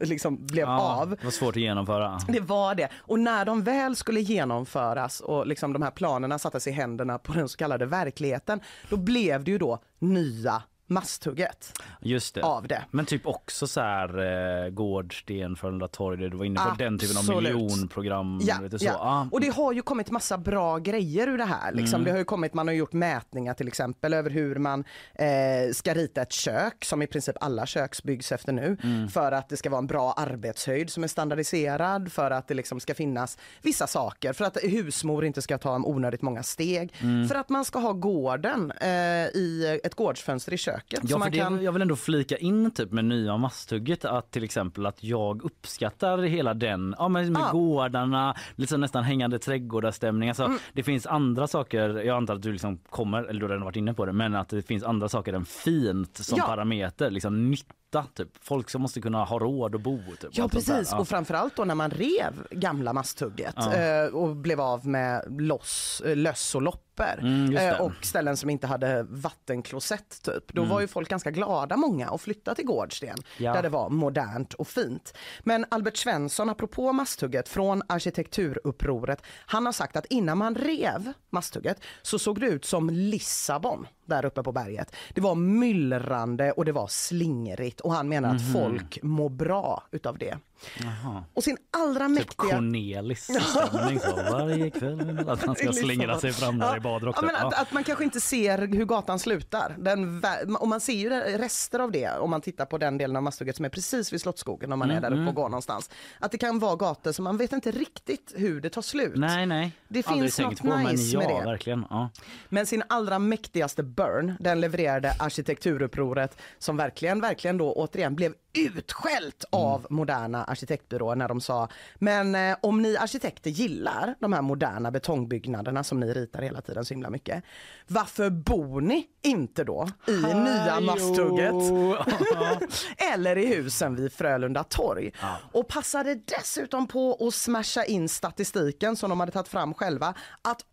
liksom 0.00 0.46
blev 0.46 0.64
Ja, 0.64 0.80
av. 0.80 1.10
Det 1.10 1.24
var 1.24 1.30
svårt 1.30 1.56
att 1.56 1.62
genomföra. 1.62 2.18
Det 2.28 2.40
var 2.40 2.74
det. 2.74 2.88
Och 2.96 3.18
när 3.20 3.44
de 3.44 3.62
väl 3.62 3.96
skulle 3.96 4.20
genomföras 4.20 5.20
och 5.20 5.46
liksom 5.46 5.72
de 5.72 5.82
här 5.82 5.90
planerna 5.90 6.38
sattes 6.38 6.66
i 6.66 6.70
händerna 6.70 7.18
på 7.18 7.32
den 7.32 7.48
så 7.48 7.56
kallade 7.56 7.86
verkligheten, 7.86 8.60
då 8.90 8.96
blev 8.96 9.44
det 9.44 9.50
ju 9.50 9.58
då 9.58 9.78
nya 9.98 10.62
masthugget 10.86 11.72
Just 12.00 12.34
det. 12.34 12.42
av 12.42 12.68
det. 12.68 12.84
Men 12.90 13.06
typ 13.06 13.26
också 13.26 13.66
så 13.66 13.80
här 13.80 14.18
eh, 14.64 14.70
Gårdsten, 14.70 15.56
Frölunda 15.56 15.88
torg, 15.88 16.30
du 16.30 16.36
var 16.36 16.44
inne 16.44 16.60
på 16.60 16.74
den 16.78 16.98
typen 16.98 17.16
av 17.16 17.20
Absolut. 17.20 17.42
miljonprogram. 17.42 18.40
Ja, 18.42 18.56
vet 18.62 18.70
du, 18.70 18.78
så. 18.78 18.84
ja. 18.84 18.98
Ah. 19.00 19.28
och 19.32 19.40
det 19.40 19.48
har 19.48 19.72
ju 19.72 19.82
kommit 19.82 20.10
massa 20.10 20.38
bra 20.38 20.78
grejer 20.78 21.28
ur 21.28 21.38
det 21.38 21.44
här. 21.44 21.72
Liksom. 21.72 21.94
Mm. 21.94 22.04
Det 22.04 22.10
har 22.10 22.18
ju 22.18 22.24
kommit, 22.24 22.54
man 22.54 22.68
har 22.68 22.74
gjort 22.74 22.92
mätningar 22.92 23.54
till 23.54 23.68
exempel 23.68 24.14
över 24.14 24.30
hur 24.30 24.56
man 24.56 24.84
eh, 25.14 25.72
ska 25.72 25.94
rita 25.94 26.22
ett 26.22 26.32
kök 26.32 26.84
som 26.84 27.02
i 27.02 27.06
princip 27.06 27.36
alla 27.40 27.66
kök 27.66 28.02
byggs 28.02 28.32
efter 28.32 28.52
nu. 28.52 28.76
Mm. 28.82 29.08
För 29.08 29.32
att 29.32 29.48
det 29.48 29.56
ska 29.56 29.70
vara 29.70 29.78
en 29.78 29.86
bra 29.86 30.12
arbetshöjd 30.12 30.90
som 30.90 31.04
är 31.04 31.08
standardiserad, 31.08 32.12
för 32.12 32.30
att 32.30 32.48
det 32.48 32.54
liksom 32.54 32.80
ska 32.80 32.94
finnas 32.94 33.38
vissa 33.62 33.86
saker, 33.86 34.32
för 34.32 34.44
att 34.44 34.56
husmor 34.62 35.24
inte 35.24 35.42
ska 35.42 35.58
ta 35.58 35.76
onödigt 35.76 36.22
många 36.22 36.42
steg. 36.42 36.92
Mm. 37.00 37.28
För 37.28 37.34
att 37.34 37.48
man 37.48 37.64
ska 37.64 37.78
ha 37.78 37.92
gården 37.92 38.72
eh, 38.80 38.88
i 39.26 39.80
ett 39.84 39.94
gårdsfönster 39.94 40.52
i 40.52 40.56
köket. 40.56 40.75
Ja, 40.88 40.98
så 41.00 41.08
för 41.08 41.18
man 41.18 41.30
det, 41.30 41.38
kan... 41.38 41.62
Jag 41.62 41.72
vill 41.72 41.82
ändå 41.82 41.96
flika 41.96 42.36
in 42.36 42.70
typ 42.70 42.92
med 42.92 43.04
nya 43.04 43.36
masthugget 43.36 44.04
att 44.04 44.30
till 44.30 44.44
exempel 44.44 44.86
att 44.86 45.04
jag 45.04 45.42
uppskattar 45.44 46.18
hela 46.18 46.54
den, 46.54 46.94
ja 46.98 47.08
men 47.08 47.32
med 47.32 47.42
Ah. 47.42 47.50
gårdarna, 47.52 48.36
liksom 48.56 48.80
nästan 48.80 49.04
hängande 49.04 49.38
trädgårdarstämning. 49.38 50.28
Alltså, 50.28 50.44
Mm. 50.44 50.58
Det 50.72 50.82
finns 50.82 51.06
andra 51.06 51.46
saker, 51.46 51.88
jag 51.88 52.16
antar 52.16 52.34
att 52.34 52.42
du 52.42 52.52
liksom 52.52 52.78
kommer, 52.78 53.22
eller 53.24 53.40
du 53.40 53.46
har 53.46 53.50
redan 53.50 53.64
varit 53.64 53.76
inne 53.76 53.94
på 53.94 54.06
det, 54.06 54.12
men 54.12 54.34
att 54.34 54.48
det 54.48 54.62
finns 54.62 54.82
andra 54.84 55.08
saker 55.08 55.32
än 55.32 55.44
fint 55.44 56.16
som 56.16 56.38
Ja. 56.38 56.46
parameter, 56.46 57.10
liksom 57.10 57.50
nytta 57.50 58.04
typ. 58.14 58.28
Folk 58.40 58.70
som 58.70 58.82
måste 58.82 59.00
kunna 59.00 59.24
ha 59.24 59.38
råd 59.38 59.74
att 59.74 59.80
bo. 59.80 59.98
Typ, 59.98 60.30
Ja 60.32 60.42
allt 60.42 60.52
sånt 60.52 60.66
där. 60.66 60.74
precis 60.74 60.92
och 60.94 61.08
framförallt 61.08 61.56
då 61.56 61.64
när 61.64 61.74
man 61.74 61.90
rev 61.90 62.32
gamla 62.50 62.92
masthugget 62.92 63.54
Ja. 63.56 63.74
eh, 63.74 64.06
och 64.14 64.36
blev 64.36 64.60
av 64.60 64.86
med 64.86 65.22
loss, 65.40 66.02
eh, 66.06 66.16
löss 66.16 66.54
och 66.54 66.62
loppor 66.98 67.18
Mm, 67.26 67.56
eh, 67.56 67.80
och 67.80 67.92
ställen 68.02 68.36
som 68.36 68.50
inte 68.50 68.66
hade 68.66 69.02
vattenklosett 69.02 70.22
typ. 70.22 70.52
Då 70.52 70.62
Mm. 70.62 70.70
var 70.74 70.80
ju 70.80 70.86
folk 70.86 71.08
ganska 71.08 71.30
glada 71.30 71.76
många 71.76 72.08
att 72.08 72.20
flytta 72.20 72.54
till 72.54 72.64
Gårdsten 72.66 73.16
Ja. 73.38 73.52
där 73.52 73.62
det 73.62 73.68
var 73.68 73.88
modernt 73.90 74.54
och 74.54 74.68
fint. 74.68 75.16
Men 75.40 75.64
Albert 75.68 75.96
Svensson 75.96 76.50
apropå 76.50 76.92
masthugget 76.92 77.48
från 77.48 77.82
arkitekturupproret, 77.88 79.22
han 79.46 79.66
har 79.66 79.72
sagt 79.72 79.96
att 79.96 80.06
innan 80.06 80.38
man 80.38 80.54
rev 80.54 81.12
masthugget 81.30 81.80
så 82.02 82.18
såg 82.18 82.40
det 82.40 82.46
ut 82.46 82.64
som 82.64 82.90
Lissabon 82.90 83.86
där 84.06 84.24
uppe 84.24 84.42
på 84.42 84.52
berget. 84.52 84.94
Det 85.14 85.20
var 85.20 85.34
myllrande 85.34 86.52
och 86.52 86.64
det 86.64 86.72
var 86.72 86.86
slingrigt 86.86 87.80
och 87.80 87.92
han 87.92 88.08
menar 88.08 88.34
att 88.34 88.42
Mhm. 88.42 88.52
folk 88.52 88.98
mår 89.02 89.28
bra 89.28 89.82
utav 89.90 90.18
det. 90.18 90.38
Jaha. 90.82 91.24
Och 91.34 91.44
sin 91.44 91.56
allra 91.70 92.06
Typ 92.06 92.14
mäktiga... 92.14 92.50
Cornelis 92.50 93.24
stämning 93.68 94.00
så 94.00 94.16
varje 94.16 94.70
kväll. 94.70 95.28
Att 95.28 95.46
man 95.46 95.54
ska 95.56 95.72
slingra 95.72 96.18
sig 96.18 96.32
fram 96.32 96.58
där 96.58 96.76
i 96.76 96.80
badrock. 96.80 97.16
Ja, 97.18 97.22
men 97.22 97.34
typ. 97.34 97.44
att, 97.44 97.60
att 97.60 97.72
man 97.72 97.84
kanske 97.84 98.04
inte 98.04 98.20
ser 98.20 98.58
hur 98.58 98.84
gatan 98.84 99.18
slutar. 99.18 99.76
Den, 99.78 100.22
och 100.60 100.68
man 100.68 100.80
ser 100.80 100.92
ju 100.92 101.10
rester 101.10 101.78
av 101.78 101.92
det 101.92 102.10
om 102.18 102.30
man 102.30 102.40
tittar 102.40 102.66
på 102.66 102.78
den 102.78 102.98
delen 102.98 103.16
av 103.16 103.22
Masthugget 103.22 103.56
som 103.56 103.64
är 103.64 103.68
precis 103.68 104.12
vid 104.12 104.20
Slottsskogen 104.20 104.72
om 104.72 104.78
man 104.78 104.86
Mm, 104.90 104.96
är 104.96 105.00
där 105.00 105.08
uppe 105.08 105.16
mm. 105.16 105.28
och 105.28 105.34
går 105.34 105.48
någonstans. 105.48 105.90
Att 106.20 106.32
det 106.32 106.38
kan 106.38 106.58
vara 106.58 106.76
gator 106.76 107.12
som 107.12 107.24
man 107.24 107.36
vet 107.36 107.52
inte 107.52 107.70
riktigt 107.70 108.32
hur 108.36 108.60
det 108.60 108.70
tar 108.70 108.82
slut. 108.82 109.12
Nej, 109.16 109.46
nej. 109.46 109.72
Det 109.88 110.06
Aldrig 110.06 110.34
finns 110.34 110.38
något 110.48 110.60
på, 110.60 110.66
men 110.66 110.84
nice 110.84 111.14
ja, 111.14 111.18
med 111.18 111.28
det. 111.28 111.44
verkligen. 111.50 111.84
Ja. 111.90 112.10
Men 112.48 112.66
sin 112.66 112.82
allra 112.88 113.18
mäktigaste 113.18 113.82
burn, 113.96 114.36
den 114.40 114.60
levererade 114.60 115.12
arkitekturupproret 115.18 116.38
som 116.58 116.76
verkligen, 116.76 117.20
verkligen 117.20 117.58
då 117.58 117.72
återigen 117.72 118.14
blev 118.14 118.34
utskällt 118.56 119.44
av 119.50 119.86
moderna 119.90 120.44
arkitektbyråer 120.44 121.16
när 121.16 121.28
de 121.28 121.40
sa 121.40 121.68
men 121.94 122.34
eh, 122.34 122.56
om 122.62 122.82
ni 122.82 122.96
arkitekter 122.96 123.50
gillar 123.50 124.14
de 124.20 124.32
här 124.32 124.42
moderna 124.42 124.90
betongbyggnaderna 124.90 125.84
som 125.84 126.00
ni 126.00 126.14
ritar 126.14 126.42
hela 126.42 126.60
tiden 126.60 126.84
så 126.84 126.94
himla 126.94 127.10
mycket. 127.10 127.44
Varför 127.86 128.30
bor 128.30 128.80
ni 128.80 129.06
inte 129.22 129.64
då 129.64 129.88
i 130.08 130.20
nya 130.34 130.80
Masthugget? 130.80 131.54
Eller 133.12 133.38
i 133.38 133.46
husen 133.46 133.96
vid 133.96 134.12
Frölunda 134.12 134.64
torg? 134.64 135.12
Och 135.52 135.68
passade 135.68 136.14
dessutom 136.14 136.86
på 136.86 137.26
att 137.26 137.34
smasha 137.34 137.84
in 137.84 138.08
statistiken 138.08 138.96
som 138.96 139.10
de 139.10 139.20
hade 139.20 139.32
tagit 139.32 139.48
fram 139.48 139.74
själva 139.74 140.14
att 140.42 140.64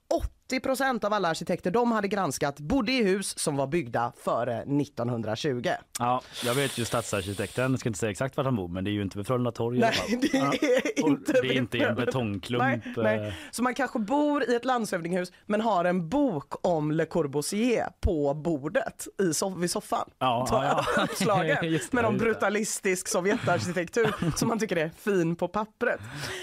80% 0.59 1.05
av 1.05 1.13
alla 1.13 1.27
arkitekter 1.29 1.71
de 1.71 1.91
hade 1.91 2.07
granskat 2.07 2.59
bodde 2.59 2.91
i 2.91 3.03
hus 3.03 3.39
som 3.39 3.55
var 3.55 3.67
byggda 3.67 4.13
före 4.23 4.57
1920. 4.61 5.69
Ja, 5.99 6.21
jag 6.45 6.53
vet 6.55 6.77
ju 6.77 6.85
stadsarkitekten, 6.85 7.71
jag 7.71 7.79
ska 7.79 7.89
inte 7.89 7.99
säga 7.99 8.11
exakt 8.11 8.37
var 8.37 8.43
han 8.43 8.55
bor 8.55 8.67
men 8.67 8.83
det 8.83 8.89
är 8.89 8.91
ju 8.93 9.01
inte 9.01 9.23
Frölunda 9.23 9.51
torg 9.51 9.79
Nej, 9.79 10.19
det 10.21 10.37
Ja. 10.37 10.53
är 10.53 11.03
Och 11.03 11.09
inte 11.09 11.31
Det 11.31 11.37
är 11.47 11.51
inte 11.53 11.77
i 11.77 11.81
en 11.81 11.95
betongklump. 11.95 12.63
Nej, 12.63 12.81
nej. 12.97 13.27
eh. 13.27 13.33
Så 13.51 13.63
man 13.63 13.73
kanske 13.75 13.99
bor 13.99 14.49
i 14.49 14.55
ett 14.55 14.65
landshövdingehus 14.65 15.31
men 15.45 15.61
har 15.61 15.85
en 15.85 16.09
bok 16.09 16.53
om 16.67 16.91
Le 16.91 17.05
Corbusier 17.05 17.87
på 18.01 18.33
bordet 18.33 19.07
i 19.19 19.23
soff- 19.23 19.59
vid 19.61 19.71
soffan. 19.71 20.09
Ja, 20.19 20.47
ja, 20.51 20.83
ja. 20.95 21.03
uppslagen 21.03 21.79
med 21.91 22.03
någon 22.03 22.17
brutalistisk 22.17 23.07
sovjetarkitektur 23.07 24.13
som 24.37 24.47
man 24.47 24.59
tycker 24.59 24.75
är 24.75 24.91
fin 24.97 25.35
på 25.35 25.47
pappret. 25.47 25.99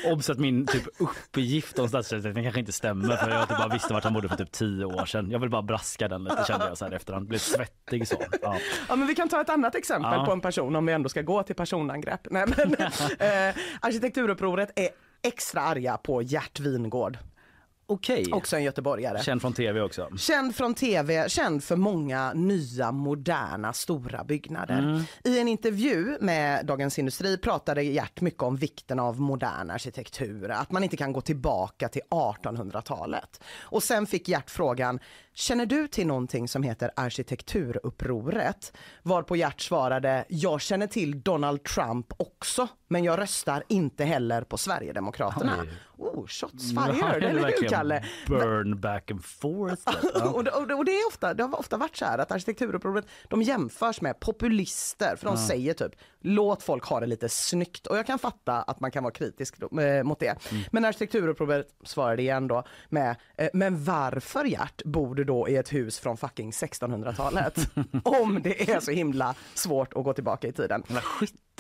Obs 0.06 0.30
att 0.30 0.38
min 0.38 0.66
typ 0.66 0.82
uppgift 0.98 1.78
om 1.78 1.88
stadsarkitekten 1.88 2.42
kanske 2.42 2.60
inte 2.60 2.72
stämmer 2.72 3.16
för 3.16 3.30
jag 3.30 3.48
typ 3.48 3.58
bara 3.58 3.68
visste 3.68 3.92
vart 4.00 4.04
han 4.04 4.12
bodde 4.14 4.28
för 4.28 4.36
typ 4.36 4.52
tio 4.52 4.84
år 4.84 5.06
sedan. 5.06 5.30
Jag 5.30 5.38
vill 5.38 5.50
bara 5.50 5.62
braska 5.62 6.08
den 6.08 6.24
lite 6.24 6.44
kände 6.48 6.66
jag 6.68 6.78
så 6.78 6.84
här 6.84 6.92
efterhand. 6.92 7.28
Blev 7.28 7.38
svettig 7.38 8.08
så. 8.08 8.22
Ja. 8.42 8.56
Ja, 8.88 8.96
men 8.96 9.06
vi 9.08 9.14
kan 9.14 9.28
ta 9.28 9.40
ett 9.40 9.50
annat 9.50 9.74
exempel 9.74 10.12
Ja. 10.14 10.24
på 10.26 10.32
en 10.32 10.40
person 10.40 10.76
om 10.76 10.86
vi 10.86 10.92
ändå 10.92 11.08
ska 11.08 11.22
gå 11.22 11.42
till 11.42 11.54
personangrepp. 11.56 12.20
Nej, 12.30 12.46
men, 12.56 12.74
eh, 13.18 13.54
arkitekturupproret 13.80 14.70
är 14.78 14.88
extra 15.22 15.60
arga 15.60 15.96
på 15.96 16.22
Gert 16.22 16.60
Wingård. 16.60 17.18
Okej. 17.90 18.26
Också 18.32 18.56
en 18.56 18.62
göteborgare. 18.62 19.22
Känd 19.22 19.40
från 19.40 19.52
tv 19.52 19.80
också. 19.80 20.08
Känd 20.16 20.56
från 20.56 20.74
tv, 20.74 21.28
känd 21.28 21.64
för 21.64 21.76
många 21.76 22.32
nya 22.32 22.92
moderna 22.92 23.72
stora 23.72 24.24
byggnader. 24.24 24.78
Mm. 24.78 25.02
I 25.24 25.40
en 25.40 25.48
intervju 25.48 26.18
med 26.20 26.66
Dagens 26.66 26.98
Industri 26.98 27.38
pratade 27.38 27.82
Gert 27.82 28.20
mycket 28.20 28.42
om 28.42 28.56
vikten 28.56 28.98
av 28.98 29.20
modern 29.20 29.70
arkitektur, 29.70 30.50
att 30.50 30.72
man 30.72 30.84
inte 30.84 30.96
kan 30.96 31.12
gå 31.12 31.20
tillbaka 31.20 31.88
till 31.88 32.02
1800-talet. 32.10 33.40
Och 33.60 33.82
sen 33.82 34.06
fick 34.06 34.28
Gert 34.28 34.50
frågan, 34.50 35.00
känner 35.34 35.66
du 35.66 35.88
till 35.88 36.06
någonting 36.06 36.48
som 36.48 36.62
heter 36.62 36.90
arkitekturupproret? 36.96 38.72
Varpå 39.02 39.36
Gert 39.36 39.60
svarade, 39.60 40.24
jag 40.28 40.60
känner 40.60 40.86
till 40.86 41.22
Donald 41.22 41.64
Trump 41.64 42.12
också, 42.16 42.68
men 42.90 43.04
jag 43.04 43.18
röstar 43.18 43.62
inte 43.68 44.04
heller 44.04 44.42
på 44.42 44.58
Sverigedemokraterna. 44.58 45.56
Oj. 45.60 45.68
Oh, 45.98 46.26
shots 46.26 46.70
fired, 46.70 47.24
eller 47.24 47.46
hur 47.60 47.68
Kalle? 47.68 48.04
Burn 48.26 48.80
back 48.80 49.10
and 49.10 49.24
forth. 49.24 49.82
Och, 50.34 50.44
det, 50.44 50.50
och, 50.50 50.84
det, 50.84 50.92
är 50.92 51.08
ofta, 51.08 51.34
det 51.34 51.42
har 51.42 51.58
ofta 51.60 51.76
varit 51.76 51.96
så 51.96 52.04
här 52.04 52.18
att 52.18 52.32
arkitekturupproret 52.32 53.06
de 53.28 53.42
jämförs 53.42 54.00
med 54.00 54.20
populister 54.20 55.16
för 55.16 55.26
de 55.26 55.34
Ja. 55.34 55.46
säger 55.48 55.74
typ 55.74 55.92
låt 56.20 56.62
folk 56.62 56.84
ha 56.84 57.00
det 57.00 57.06
lite 57.06 57.28
snyggt 57.28 57.86
och 57.86 57.98
jag 57.98 58.06
kan 58.06 58.18
fatta 58.18 58.62
att 58.62 58.80
man 58.80 58.90
kan 58.90 59.02
vara 59.02 59.12
kritisk 59.12 59.54
eh, 59.80 60.02
mot 60.02 60.20
det. 60.20 60.36
Men 60.70 60.84
arkitekturupproret 60.84 61.66
svarade 61.84 62.22
igen 62.22 62.48
då 62.48 62.64
med 62.88 63.16
eh, 63.36 63.48
men 63.52 63.84
varför 63.84 64.44
Gert 64.44 64.84
bor 64.84 65.14
du 65.14 65.24
då 65.24 65.48
i 65.48 65.56
ett 65.56 65.72
hus 65.72 65.98
från 65.98 66.16
fucking 66.16 66.50
1600-talet 66.50 67.58
om 68.04 68.40
det 68.42 68.70
är 68.70 68.80
så 68.80 68.90
himla 68.90 69.34
svårt 69.54 69.92
att 69.92 70.04
gå 70.04 70.12
tillbaka 70.12 70.48
i 70.48 70.52
tiden. 70.52 70.82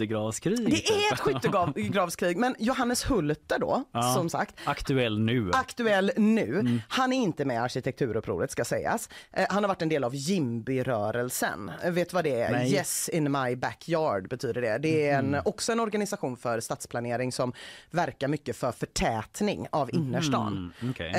Skyttegravskrig. 0.00 0.70
Det 0.70 0.88
är 0.90 1.12
ett 1.12 1.20
skyttegravskrig 1.20 2.36
men 2.36 2.54
Johannes 2.58 3.10
Hulter 3.10 3.58
då 3.58 3.84
Ja. 3.92 4.02
som 4.14 4.28
sagt 4.30 4.54
Aktuell 4.64 5.20
nu. 5.20 5.50
aktuell 5.54 6.12
nu. 6.16 6.58
Mm. 6.60 6.80
Han 6.88 7.12
är 7.12 7.16
inte 7.22 7.44
med 7.44 7.54
i 7.54 7.58
arkitekturupproret 7.58 8.50
ska 8.50 8.64
sägas. 8.64 9.08
Eh, 9.32 9.46
han 9.50 9.62
har 9.64 9.68
varit 9.68 9.82
en 9.82 9.88
del 9.88 10.04
av 10.04 10.14
Jimby-rörelsen. 10.14 11.70
Eh, 11.84 11.90
vet 11.92 12.12
vad 12.12 12.24
det 12.24 12.40
är? 12.40 12.52
Nej. 12.52 12.72
Yes 12.72 13.08
in 13.08 13.32
my 13.32 13.56
backyard 13.56 14.28
betyder 14.28 14.62
det. 14.62 14.78
Det 14.78 15.08
är 15.08 15.18
en, 15.18 15.26
Mhm. 15.30 15.40
också 15.44 15.72
en 15.72 15.80
organisation 15.80 16.36
för 16.36 16.60
stadsplanering 16.60 17.32
som 17.32 17.52
verkar 17.90 18.28
mycket 18.28 18.56
för 18.56 18.72
förtätning 18.72 19.66
av 19.72 19.94
innerstan. 19.94 20.72
Mm, 20.82 20.90
okej. 20.92 21.10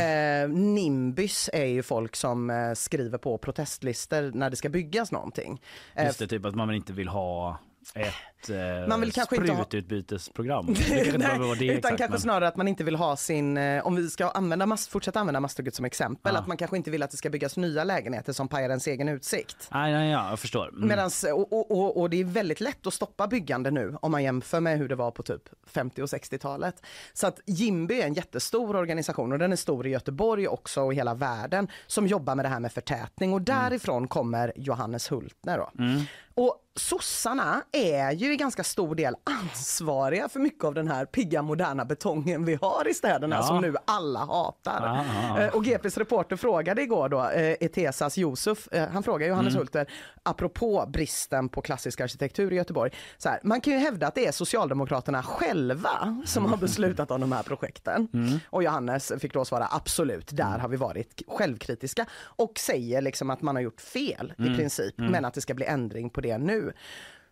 Eh, 0.44 0.50
Nimbys 0.50 1.50
är 1.54 1.66
ju 1.66 1.84
folk 1.84 2.16
som 2.16 2.50
eh, 2.50 2.74
skriver 2.74 3.18
på 3.18 3.38
protestlistor 3.38 4.32
när 4.34 4.50
det 4.50 4.56
ska 4.56 4.70
byggas 4.70 5.12
någonting. 5.12 5.62
Just 6.06 6.20
det, 6.20 6.28
typ 6.28 6.46
att 6.46 6.56
man 6.56 6.74
inte 6.76 6.94
vill 6.94 7.08
ha 7.08 7.60
ett 7.96 8.50
eh, 8.50 8.88
Man 8.88 9.02
vill 9.02 9.12
kanske 9.12 9.36
inte 9.36 9.52
ha- 9.54 9.64
sprututbytesprogram. 9.64 10.66
Det 10.90 11.12
kanske 11.12 11.40
vara 11.40 11.56
det 11.56 11.66
utan 11.66 11.78
exakt, 11.78 11.98
kanske 11.98 12.10
men- 12.10 12.20
snarare 12.22 12.48
att 12.48 12.56
man 12.56 12.68
inte 12.68 12.84
vill 12.84 12.96
ha 12.96 13.16
sin, 13.16 13.58
eh, 13.58 13.88
om 13.88 13.96
vi 13.96 14.10
ska 14.10 14.30
använda 14.30 14.66
mast, 14.66 14.90
fortsätta 14.92 15.20
använda 15.20 15.40
Masthugget 15.40 15.76
som 15.76 15.86
exempel, 15.86 16.34
Ja. 16.34 16.40
att 16.40 16.48
man 16.48 16.58
kanske 16.58 16.78
inte 16.78 16.92
vill 16.92 17.04
att 17.04 17.12
det 17.12 17.18
ska 17.18 17.30
byggas 17.30 17.58
nya 17.58 17.84
lägenheter 17.84 18.34
som 18.34 18.48
pajar 18.48 18.70
ens 18.70 18.88
egen 18.88 19.10
utsikt. 19.10 19.68
Nej, 19.72 19.92
nej, 19.94 20.12
ja, 20.12 20.30
jag 20.30 20.40
förstår. 20.40 20.70
Mm. 20.70 20.88
Medans, 20.88 21.24
och, 21.24 21.54
och, 21.54 21.72
och, 21.72 22.02
och 22.02 22.10
det 22.10 22.20
är 22.20 22.24
väldigt 22.26 22.62
lätt 22.62 22.88
att 22.88 22.94
stoppa 22.94 23.28
byggande 23.28 23.72
nu 23.72 23.96
om 24.02 24.12
man 24.12 24.24
jämför 24.24 24.60
med 24.60 24.78
hur 24.78 24.90
det 24.90 24.96
var 24.96 25.12
på 25.12 25.24
typ 25.24 25.42
50 25.68 26.02
och 26.02 26.08
60-talet. 26.08 26.76
Så 27.14 27.28
att 27.28 27.40
Jimby 27.46 28.02
är 28.02 28.06
en 28.08 28.14
jättestor 28.14 28.76
organisation 28.76 29.32
och 29.32 29.40
den 29.40 29.52
är 29.52 29.56
stor 29.56 29.88
i 29.88 29.90
Göteborg 29.90 30.48
också 30.48 30.82
och 30.82 30.94
i 30.94 30.96
hela 30.96 31.14
världen 31.14 31.68
som 31.88 32.08
jobbar 32.08 32.36
med 32.36 32.46
det 32.46 32.50
här 32.50 32.60
med 32.60 32.72
förtätning 32.72 33.34
och 33.34 33.42
därifrån 33.42 34.08
kommer 34.08 34.54
Johannes 34.56 35.12
Hultner 35.12 35.58
då. 35.58 35.72
Mm. 35.84 36.02
Och 36.36 36.58
sossarna 36.76 37.62
är 37.72 38.12
ju 38.12 38.34
i 38.34 38.36
ganska 38.38 38.64
stor 38.64 38.96
del 38.96 39.16
ansvariga 39.24 40.30
för 40.30 40.40
mycket 40.40 40.64
av 40.64 40.74
den 40.74 40.88
här 40.88 41.06
pigga 41.06 41.42
moderna 41.42 41.86
betongen 41.86 42.46
vi 42.46 42.56
har 42.62 42.88
i 42.90 42.94
städerna 42.94 43.36
Ja. 43.36 43.44
som 43.44 43.62
nu 43.62 43.76
alla 43.86 44.20
hatar. 44.20 44.82
Aha. 44.88 45.40
Eh, 45.40 45.56
Och 45.56 45.64
GPs 45.66 45.98
reporter 45.98 46.36
frågade 46.36 46.82
igår 46.82 47.10
då 47.10 47.30
eh, 47.30 47.52
Etesas 47.60 48.18
Josef, 48.18 48.68
eh, 48.72 48.90
han 48.90 49.04
frågar 49.04 49.28
Johannes 49.28 49.52
Mm. 49.54 49.60
Hulter, 49.60 49.92
apropå 50.24 50.86
bristen 50.88 51.50
på 51.50 51.62
klassisk 51.62 52.02
arkitektur 52.02 52.54
i 52.54 52.56
Göteborg, 52.56 52.92
så 53.18 53.30
här, 53.30 53.40
man 53.44 53.62
kan 53.62 53.74
ju 53.74 53.80
hävda 53.80 54.08
att 54.08 54.16
det 54.16 54.28
är 54.28 54.32
Socialdemokraterna 54.32 55.24
själva 55.24 56.22
som 56.26 56.46
har 56.46 56.58
beslutat 56.58 57.12
om 57.12 57.22
de 57.22 57.32
här 57.32 57.44
projekten. 57.44 58.08
Mm. 58.14 58.40
Och 58.50 58.64
Johannes 58.64 59.12
fick 59.20 59.34
då 59.34 59.46
svara 59.46 59.68
absolut, 59.72 60.30
där 60.32 60.60
har 60.60 60.70
vi 60.70 60.78
varit 60.78 61.22
självkritiska 61.28 62.06
och 62.24 62.52
säger 62.60 63.02
liksom 63.02 63.30
att 63.30 63.42
man 63.42 63.56
har 63.56 63.62
gjort 63.64 63.82
fel 63.82 64.34
i 64.38 64.42
Mm. 64.42 64.58
princip, 64.58 65.00
Mm. 65.00 65.12
men 65.12 65.26
att 65.26 65.34
det 65.34 65.42
ska 65.42 65.54
bli 65.54 65.66
ändring 65.66 66.10
på 66.10 66.22
det 66.22 66.38
nu. 66.38 66.71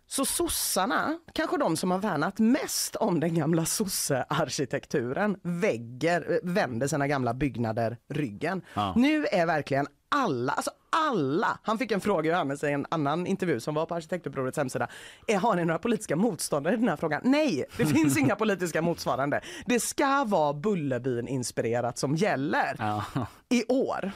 Så 0.06 0.24
sossarna, 0.24 1.18
kanske 1.32 1.58
de 1.58 1.76
som 1.76 1.90
har 1.90 1.98
värnat 1.98 2.38
mest 2.38 2.96
om 2.96 3.20
den 3.20 3.34
gamla 3.34 3.64
sossearkitekturen, 3.64 5.36
vägger, 5.42 6.30
eh, 6.32 6.38
vänder 6.42 6.86
sina 6.86 7.06
gamla 7.08 7.34
byggnader 7.34 7.96
ryggen. 8.08 8.62
Ja. 8.74 8.92
Nu 8.96 9.26
är 9.26 9.46
verkligen 9.46 9.86
alla, 10.08 10.52
alltså 10.52 10.70
alla, 11.06 11.58
han 11.62 11.78
fick 11.78 11.90
en 11.92 12.00
fråga 12.00 12.30
Johannes 12.30 12.64
i 12.64 12.66
en 12.66 12.86
annan 12.90 13.26
intervju 13.26 13.60
som 13.60 13.74
var 13.74 13.86
på 13.86 13.94
Arkitektupprorets 13.94 14.56
hemsida. 14.58 14.88
Är, 15.26 15.38
har 15.38 15.56
ni 15.56 15.64
några 15.64 15.78
politiska 15.78 16.16
motståndare 16.16 16.74
i 16.74 16.76
den 16.76 16.88
här 16.88 16.96
frågan? 16.96 17.20
Nej, 17.24 17.64
det 17.76 17.86
finns 17.94 18.18
inga 18.18 18.36
politiska 18.36 18.82
motsvarande. 18.82 19.40
Det 19.66 19.80
ska 19.80 20.24
vara 20.24 20.52
Bullerbyn 20.52 21.28
inspirerat 21.28 21.98
som 21.98 22.16
gäller 22.16 22.76
Ja. 22.78 23.04
i 23.48 23.64
år. 23.68 24.12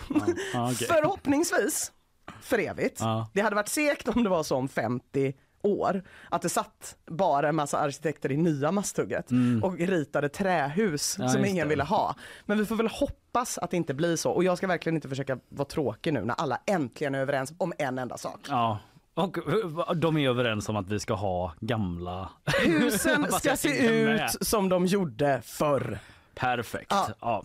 Ja, 0.55 0.71
okej. 0.73 0.87
Förhoppningsvis 0.89 1.93
för 2.41 2.59
evigt. 2.59 3.01
Ja. 3.01 3.29
Det 3.33 3.41
hade 3.41 3.57
varit 3.57 3.69
segt 3.69 4.09
om 4.09 4.23
det 4.25 4.31
var 4.31 4.43
som 4.43 4.69
50 4.69 5.33
år, 5.63 6.03
att 6.31 6.43
det 6.43 6.49
satt 6.49 6.97
bara 7.07 7.49
en 7.49 7.55
massa 7.55 7.79
arkitekter 7.79 8.33
i 8.33 8.37
nya 8.37 8.73
Masthugget 8.73 9.27
och 9.63 9.79
ritade 9.79 10.29
trähus 10.29 11.17
Mm. 11.19 11.27
Ja, 11.27 11.33
som 11.33 11.45
ingen 11.45 11.67
det. 11.69 11.71
ville 11.71 11.85
ha. 11.85 12.15
Men 12.47 12.59
vi 12.59 12.67
får 12.67 12.77
väl 12.77 12.89
hoppas 12.89 13.59
att 13.59 13.71
det 13.71 13.77
inte 13.77 13.95
blir 13.95 14.17
så 14.17 14.31
och 14.31 14.45
jag 14.45 14.59
ska 14.59 14.67
verkligen 14.67 14.95
inte 14.97 15.09
försöka 15.09 15.39
vara 15.49 15.69
tråkig 15.69 16.13
nu 16.13 16.25
när 16.25 16.35
alla 16.35 16.59
äntligen 16.67 17.15
är 17.15 17.19
överens 17.19 17.53
om 17.59 17.73
en 17.79 17.99
enda 17.99 18.19
sak. 18.19 18.41
Ja. 18.49 18.79
Och 19.15 19.39
eh, 19.39 19.93
de 19.95 20.17
är 20.17 20.29
överens 20.29 20.69
om 20.69 20.77
att 20.77 20.89
vi 20.89 21.01
ska 21.01 21.15
ha 21.15 21.55
gamla 21.61 22.31
Husen 22.65 23.27
ska 23.33 23.57
se 23.57 24.05
med. 24.07 24.25
ut 24.25 24.47
som 24.47 24.69
de 24.69 24.87
gjorde 24.87 25.41
förr. 25.45 25.99
Perfekt. 26.35 26.87
Ja. 26.91 27.09
Ja. 27.21 27.43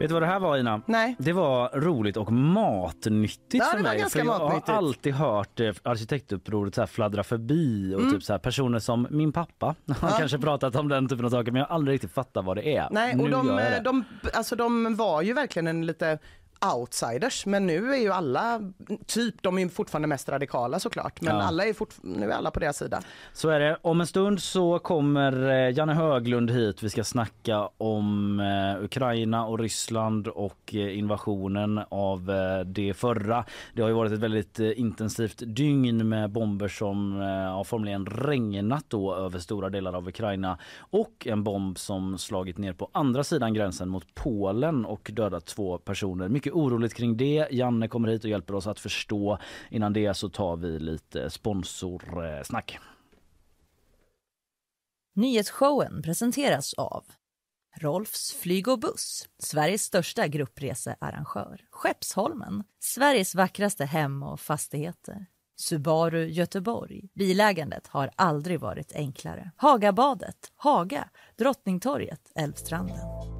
Vet 0.00 0.08
du 0.08 0.12
vad 0.14 0.22
det 0.22 0.26
här 0.26 0.40
var 0.40 0.56
Ina? 0.56 0.80
Nej. 0.86 1.16
Det 1.18 1.32
var 1.32 1.68
roligt 1.80 2.16
och 2.16 2.32
matnyttigt 2.32 3.54
Ja, 3.54 3.64
för 3.64 3.78
mig. 3.82 4.10
för 4.10 4.18
jag 4.18 4.26
matnyttigt. 4.26 4.68
har 4.68 4.74
alltid 4.76 5.14
hört 5.14 5.60
eh, 5.60 5.72
arkitektupproret 5.82 6.74
så 6.74 6.80
här 6.82 6.86
fladdra 6.86 7.24
förbi 7.24 7.94
och 7.94 8.00
Mm. 8.00 8.12
typ 8.12 8.22
så 8.22 8.32
här 8.32 8.38
personer 8.38 8.78
som 8.78 9.06
min 9.10 9.32
pappa 9.32 9.74
har 10.00 10.18
kanske 10.18 10.38
pratat 10.38 10.76
om 10.76 10.88
den 10.88 11.08
typen 11.08 11.24
av 11.26 11.30
saker 11.30 11.52
men 11.52 11.58
jag 11.60 11.66
har 11.68 11.74
aldrig 11.74 11.94
riktigt 11.94 12.12
fattat 12.12 12.44
vad 12.44 12.56
det 12.56 12.76
är. 12.76 12.88
Nej, 12.90 13.14
nu 13.16 13.22
och 13.22 13.30
de, 13.30 13.46
gör 13.46 13.60
jag 13.60 13.72
det. 13.72 13.80
de, 13.80 14.04
alltså 14.34 14.56
de 14.56 14.94
var 14.96 15.22
ju 15.22 15.32
verkligen 15.32 15.66
en 15.66 15.86
lite 15.86 16.18
outsiders 16.74 17.46
men 17.46 17.66
nu 17.66 17.92
är 17.92 17.98
ju 17.98 18.12
alla, 18.12 18.60
typ, 19.06 19.42
de 19.42 19.58
är 19.58 19.68
fortfarande 19.68 20.08
mest 20.08 20.28
radikala 20.28 20.78
såklart 20.78 21.20
men 21.20 21.36
Ja. 21.36 21.42
alla 21.42 21.64
är 21.64 21.74
nu 22.02 22.30
är 22.30 22.34
alla 22.34 22.50
på 22.50 22.60
deras 22.60 22.76
sida. 22.76 23.02
Så 23.32 23.48
är 23.48 23.60
det. 23.60 23.78
Om 23.82 24.00
en 24.00 24.06
stund 24.06 24.42
så 24.42 24.78
kommer 24.78 25.50
eh, 25.50 25.76
Janne 25.76 25.94
Höglund 25.94 26.50
hit. 26.50 26.82
Vi 26.82 26.90
ska 26.90 27.04
snacka 27.04 27.68
om 27.78 28.40
eh, 28.40 28.84
Ukraina 28.84 29.46
och 29.46 29.58
Ryssland 29.58 30.28
och 30.28 30.74
eh, 30.74 30.98
invasionen 30.98 31.80
av 31.88 32.30
det 32.66 32.94
förra. 32.94 33.44
Det 33.74 33.82
har 33.82 33.88
ju 33.88 33.94
varit 33.94 34.12
ett 34.12 34.18
väldigt 34.18 34.58
intensivt 34.58 35.42
dygn 35.46 36.08
med 36.08 36.30
bomber 36.30 36.68
som 36.68 37.16
har 37.56 37.64
formligen 37.64 38.06
regnat 38.06 38.84
då 38.88 39.14
över 39.14 39.38
stora 39.38 39.68
delar 39.70 39.92
av 39.92 40.08
Ukraina 40.08 40.58
och 40.78 41.26
en 41.26 41.44
bomb 41.44 41.78
som 41.78 42.18
slagit 42.18 42.58
ner 42.58 42.72
på 42.72 42.88
andra 42.92 43.24
sidan 43.24 43.54
gränsen 43.54 43.88
mot 43.88 44.14
Polen 44.14 44.84
och 44.84 45.10
dödat 45.14 45.46
två 45.46 45.78
personer. 45.78 46.28
Mycket 46.28 46.47
oroligt 46.50 46.94
kring 46.94 47.16
det. 47.16 47.48
Janne 47.50 47.88
kommer 47.88 48.08
hit 48.08 48.24
och 48.24 48.30
hjälper 48.30 48.54
oss 48.54 48.66
att 48.66 48.80
förstå. 48.80 49.38
Innan 49.70 49.92
det 49.92 50.14
så 50.14 50.28
tar 50.28 50.56
vi 50.56 50.78
lite 50.78 51.30
sponsorsnack. 51.30 52.78
Nyhetsshowen 55.14 56.02
presenteras 56.02 56.74
av 56.74 57.04
Rolfs 57.80 58.32
flyg 58.32 58.68
och 58.68 58.78
buss, 58.78 59.28
Sveriges 59.38 59.82
största 59.82 60.26
gruppresearrangör. 60.26 61.60
Skeppsholmen, 61.70 62.64
Sveriges 62.80 63.34
vackraste 63.34 63.84
hem 63.84 64.22
och 64.22 64.40
fastigheter. 64.40 65.26
Subaru 65.56 66.26
Göteborg. 66.26 67.08
Bilägandet 67.14 67.86
har 67.86 68.10
aldrig 68.16 68.60
varit 68.60 68.92
enklare. 68.92 69.50
Hagabadet, 69.56 70.52
Haga, 70.56 71.08
Drottningtorget, 71.36 72.32
Älvstranden. 72.34 73.37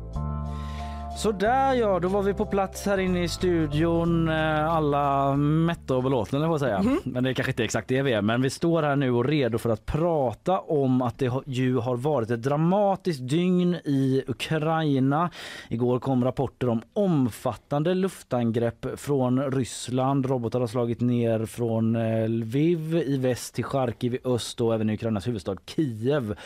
Så 1.19 1.33
där 1.33 1.75
ja, 1.75 1.99
då 2.01 2.09
var 2.09 2.23
vi 2.23 2.35
på 2.35 2.47
plats 2.47 2.87
här 2.87 2.99
inne 2.99 3.23
i 3.23 3.29
studion. 3.29 4.29
eh, 4.29 4.71
Alla 4.75 5.37
mätta 5.37 5.97
och 5.97 6.03
belåtna, 6.03 6.39
eller 6.39 6.49
vad 6.49 6.61
säga. 6.61 6.85
Men 7.05 7.25
det 7.25 7.31
är 7.31 7.35
kanske 7.35 7.51
inte 7.53 7.64
exakt 7.64 7.89
det 7.89 8.03
vi 8.03 8.12
är. 8.12 8.23
Men 8.23 8.43
vi 8.43 8.51
står 8.51 8.83
här 8.83 8.97
nu 8.97 9.11
och 9.11 9.25
redo 9.25 9.59
för 9.59 9.71
att 9.71 9.87
prata 9.87 10.61
om 10.61 11.03
att 11.03 11.19
det 11.19 11.33
ju 11.47 11.77
har 11.77 11.97
varit 11.97 12.31
ett 12.31 12.43
dramatiskt 12.43 13.29
dygn 13.29 13.75
i 13.75 14.23
Ukraina. 14.27 15.31
Igår 15.69 15.99
kom 15.99 16.25
rapporter 16.25 16.69
om 16.69 16.83
omfattande 16.93 17.95
luftangrepp 17.95 18.87
från 18.97 19.51
Ryssland. 19.51 20.27
Robotar 20.27 20.61
har 20.61 20.66
slagit 20.66 21.01
ner 21.01 21.47
från 21.47 21.97
eh, 21.97 22.29
Lviv 22.29 22.95
i 23.07 23.16
väst 23.19 23.55
till 23.55 23.64
Charkiv 23.64 24.14
i 24.14 24.19
öst 24.25 24.61
och 24.61 24.75
även 24.75 24.91
i 24.91 24.95
Ukrainas 24.95 25.29
huvudstad 25.29 25.57
Kiev. 25.66 26.37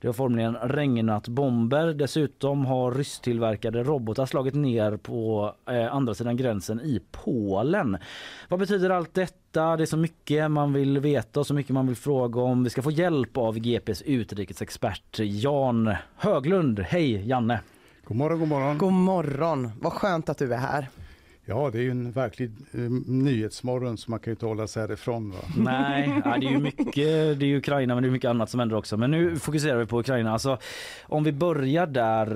Det 0.00 0.08
har 0.08 0.12
formligen 0.12 0.54
regnat 0.54 1.28
bomber. 1.28 1.86
Dessutom 1.94 2.66
har 2.66 2.92
rysstillverkade 2.92 3.82
robotar 3.82 4.21
slagit 4.26 4.54
ner 4.54 4.96
på 4.96 5.52
eh, 5.68 5.94
andra 5.94 6.14
sidan 6.14 6.36
gränsen 6.36 6.80
i 6.80 7.00
Polen. 7.10 7.98
Vad 8.48 8.60
betyder 8.60 8.90
allt 8.90 9.14
detta? 9.14 9.76
Det 9.76 9.84
är 9.84 9.86
så 9.86 9.96
mycket 9.96 10.50
man 10.50 10.72
vill 10.72 10.98
veta 10.98 11.40
och 11.40 11.46
så 11.46 11.54
mycket 11.54 11.72
man 11.72 11.86
vill 11.86 11.96
fråga 11.96 12.40
om. 12.40 12.64
Vi 12.64 12.70
ska 12.70 12.82
få 12.82 12.90
hjälp 12.90 13.36
av 13.36 13.58
GPs 13.58 14.02
utrikesexpert 14.02 15.18
Jan 15.18 15.94
Höglund. 16.16 16.80
Hej 16.80 17.28
Janne! 17.28 17.60
God 18.04 18.16
morgon, 18.16 18.38
god 18.38 18.48
morgon. 18.48 18.78
God 18.78 18.92
morgon, 18.92 19.70
vad 19.80 19.92
skönt 19.92 20.28
att 20.28 20.38
du 20.38 20.54
är 20.54 20.58
här. 20.58 20.88
Ja, 21.52 21.70
det 21.72 21.78
är 21.78 21.82
ju 21.82 21.90
en 21.90 22.12
verklig 22.12 22.50
eh, 22.72 22.80
nyhetsmorgon 23.06 23.96
så 23.98 24.10
man 24.10 24.20
kan 24.20 24.30
ju 24.30 24.32
inte 24.34 24.46
hålla 24.46 24.66
sig 24.66 24.82
härifrån. 24.82 25.30
Va? 25.30 25.36
Nej, 25.56 26.20
ja, 26.24 26.36
det 26.40 26.46
är 26.46 26.50
ju 26.50 26.58
mycket, 26.58 26.94
det 27.40 27.46
är 27.46 27.56
Ukraina 27.56 27.94
men 27.94 28.02
det 28.02 28.08
är 28.08 28.10
mycket 28.10 28.28
annat 28.28 28.50
som 28.50 28.60
händer 28.60 28.76
också. 28.76 28.96
Men 28.96 29.10
nu 29.10 29.36
fokuserar 29.36 29.78
vi 29.78 29.86
på 29.86 30.00
Ukraina. 30.00 30.32
Alltså, 30.32 30.58
om 31.02 31.24
vi 31.24 31.32
börjar 31.32 31.86
där. 31.86 32.26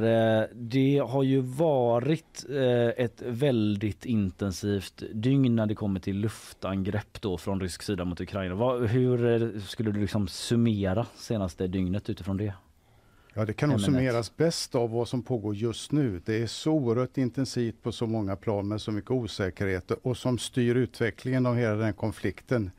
eh, 0.41 0.45
Det 0.55 0.99
har 1.09 1.23
ju 1.23 1.41
varit 1.41 2.45
eh, 2.51 3.05
ett 3.05 3.23
väldigt 3.27 4.05
intensivt 4.05 5.03
dygn 5.15 5.57
när 5.57 5.67
det 5.67 5.75
kommer 5.75 6.01
till 6.01 6.17
luftangrepp 6.21 7.21
då 7.21 7.39
från 7.39 7.61
rysk 7.61 7.83
sida 7.83 8.05
mot 8.05 8.21
Ukraina. 8.21 8.55
Va, 8.55 8.77
hur 8.77 9.43
eh, 9.43 9.61
skulle 9.61 9.91
du 9.91 10.01
liksom 10.01 10.29
summera 10.29 11.07
senaste 11.17 11.67
dygnet 11.67 12.11
utifrån 12.11 12.37
det? 12.37 12.53
Ja, 13.39 13.45
det 13.45 13.53
kan 13.53 13.69
nog 13.69 13.81
summeras 13.81 14.37
bäst 14.37 14.75
av 14.75 14.91
vad 14.91 15.09
som 15.09 15.23
pågår 15.23 15.55
just 15.55 15.93
nu. 15.93 16.21
Det 16.25 16.43
är 16.43 16.47
så 16.47 16.73
oerhört 16.73 17.19
intensivt 17.19 17.83
på 17.83 17.93
så 17.93 18.07
många 18.07 18.37
plan 18.37 18.69
med 18.69 18.81
så 18.81 18.93
mycket 18.93 19.11
osäkerheter 19.11 19.97
och 20.03 20.17
som 20.17 20.39
styr 20.39 20.75
utvecklingen 20.75 21.47
av 21.47 21.57
hela 21.57 21.75
den 21.75 21.93
konflikten. 21.93 22.71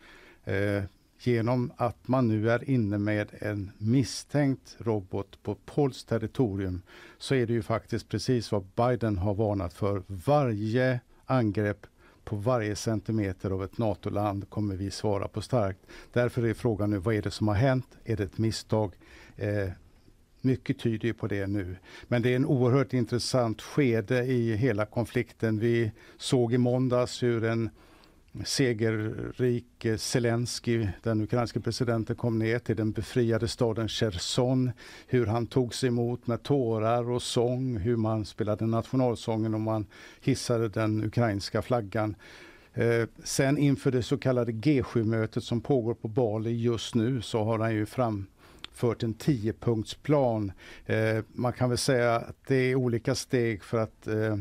Eh, 0.43 0.83
genom 1.19 1.71
att 1.77 2.07
man 2.07 2.27
nu 2.27 2.51
är 2.51 2.69
inne 2.69 2.97
med 2.97 3.27
en 3.39 3.71
misstänkt 3.77 4.75
robot 4.79 5.43
på 5.43 5.55
polskt 5.55 6.09
territorium 6.09 6.81
så 7.17 7.35
är 7.35 7.45
det 7.45 7.53
ju 7.53 7.61
faktiskt 7.61 8.09
precis 8.09 8.51
vad 8.51 8.65
Biden 8.75 9.17
har 9.17 9.33
varnat 9.33 9.73
för. 9.73 10.03
Varje 10.07 10.99
angrepp 11.25 11.87
på 12.23 12.35
varje 12.35 12.75
centimeter 12.75 13.51
av 13.51 13.63
ett 13.63 13.77
NATO-land 13.77 14.49
kommer 14.49 14.75
vi 14.75 14.91
svara 14.91 15.27
på 15.27 15.41
starkt. 15.41 15.79
Därför 16.13 16.45
är 16.45 16.53
frågan 16.53 16.89
nu, 16.89 16.97
vad 16.97 17.15
är 17.15 17.21
det 17.21 17.31
som 17.31 17.47
har 17.47 17.55
hänt? 17.55 17.97
Är 18.03 18.15
det 18.15 18.23
ett 18.23 18.37
misstag? 18.37 18.93
Eh, 19.35 19.69
mycket 20.47 20.79
tyder 20.79 21.07
ju 21.07 21.13
på 21.13 21.27
det 21.27 21.47
nu. 21.47 21.75
Men 22.07 22.21
det 22.21 22.31
är 22.31 22.35
en 22.35 22.45
oerhört 22.45 22.93
intressant 22.93 23.61
skede 23.61 24.23
i 24.23 24.55
hela 24.55 24.85
konflikten. 24.85 25.59
Vi 25.59 25.91
såg 26.17 26.53
i 26.53 26.57
måndags 26.57 27.23
hur 27.23 27.43
en 27.43 27.69
segerrik 28.45 29.85
Zelensky, 29.97 30.87
den 31.03 31.21
ukrainske 31.21 31.59
presidenten, 31.59 32.15
kom 32.15 32.39
ner 32.39 32.59
till 32.59 32.75
den 32.75 32.91
befriade 32.91 33.47
staden 33.47 33.87
Cherson. 33.87 34.71
Hur 35.07 35.25
han 35.25 35.47
togs 35.47 35.83
emot 35.83 36.27
med 36.27 36.43
tårar 36.43 37.09
och 37.09 37.21
sång, 37.21 37.77
hur 37.77 37.95
man 37.95 38.25
spelade 38.25 38.65
nationalsången 38.65 39.53
och 39.53 39.61
man 39.61 39.85
hissade 40.21 40.69
den 40.69 41.03
ukrainska 41.03 41.61
flaggan. 41.61 42.15
Eh, 42.73 43.07
sen 43.23 43.57
inför 43.57 43.91
det 43.91 44.03
så 44.03 44.17
kallade 44.17 44.51
G7-mötet 44.51 45.43
som 45.43 45.61
pågår 45.61 45.93
på 45.93 46.07
Bali 46.07 46.61
just 46.61 46.95
nu 46.95 47.21
så 47.21 47.43
har 47.43 47.59
han 47.59 47.73
ju 47.73 47.85
fram 47.85 48.27
fört 48.77 49.03
en 49.03 49.13
tiopunktsplan. 49.13 50.51
Eh, 50.85 51.23
man 51.33 51.53
kan 51.53 51.69
väl 51.69 51.77
säga 51.77 52.15
att 52.15 52.37
det 52.47 52.55
är 52.55 52.75
olika 52.75 53.15
steg 53.15 53.63
för 53.63 53.77
att 53.77 54.07
eh, 54.07 54.37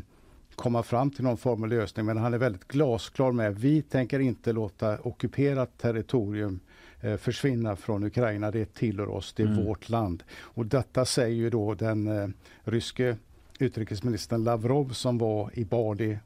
komma 0.55 0.83
fram 0.83 1.11
till 1.11 1.25
någon 1.25 1.37
form 1.37 1.63
av 1.63 1.69
lösning. 1.69 2.07
Men 2.07 2.17
han 2.17 2.35
är 2.35 2.39
väldigt 2.39 2.69
glasklar 2.69 3.33
med 3.33 3.57
vi 3.59 3.83
tänker 3.83 4.21
inte 4.21 4.53
låta 4.53 4.99
ockuperat 4.99 5.79
territorium 5.79 6.61
eh, 7.01 7.17
försvinna 7.17 7.77
från 7.77 8.05
Ukraina. 8.05 8.51
Det 8.51 8.75
tillhör 8.75 9.09
oss, 9.09 9.33
det 9.33 9.43
är 9.43 9.47
mm. 9.47 9.65
vårt 9.65 9.89
land. 9.89 10.23
Och 10.39 10.67
detta 10.67 11.05
säger 11.05 11.37
ju 11.37 11.51
då 11.51 11.75
den 11.75 12.07
eh, 12.07 12.29
ryske 12.65 13.17
utrikesministern 13.59 14.45
Lavrov 14.45 14.89
som 14.89 15.19
var 15.19 15.51
i 15.55 15.65
Bali 15.65 16.19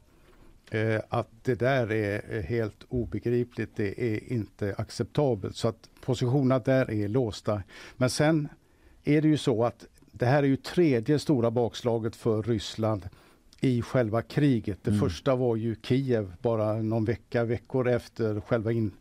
att 1.09 1.29
det 1.43 1.55
där 1.55 1.91
är 1.91 2.41
helt 2.41 2.83
obegripligt, 2.89 3.69
det 3.75 4.15
är 4.15 4.33
inte 4.33 4.75
acceptabelt. 4.77 5.55
Så 5.55 5.67
att 5.67 5.89
positionerna 6.01 6.59
där 6.59 6.91
är 6.91 7.07
låsta. 7.07 7.63
Men 7.97 8.09
sen 8.09 8.47
är 9.03 9.21
det 9.21 9.27
ju 9.27 9.37
så 9.37 9.63
att 9.65 9.85
det 10.11 10.25
här 10.25 10.43
är 10.43 10.47
ju 10.47 10.55
tredje 10.55 11.19
stora 11.19 11.51
bakslaget 11.51 12.15
för 12.15 12.43
Ryssland 12.43 13.09
i 13.59 13.81
själva 13.81 14.21
kriget. 14.21 14.79
Det 14.83 14.91
mm. 14.91 14.99
första 14.99 15.35
var 15.35 15.55
ju 15.55 15.75
Kiev 15.83 16.33
bara 16.41 16.73
någon 16.73 17.05
vecka, 17.05 17.43
veckor 17.43 17.87
efter 17.87 18.41
själva 18.41 18.71
in, 18.71 18.91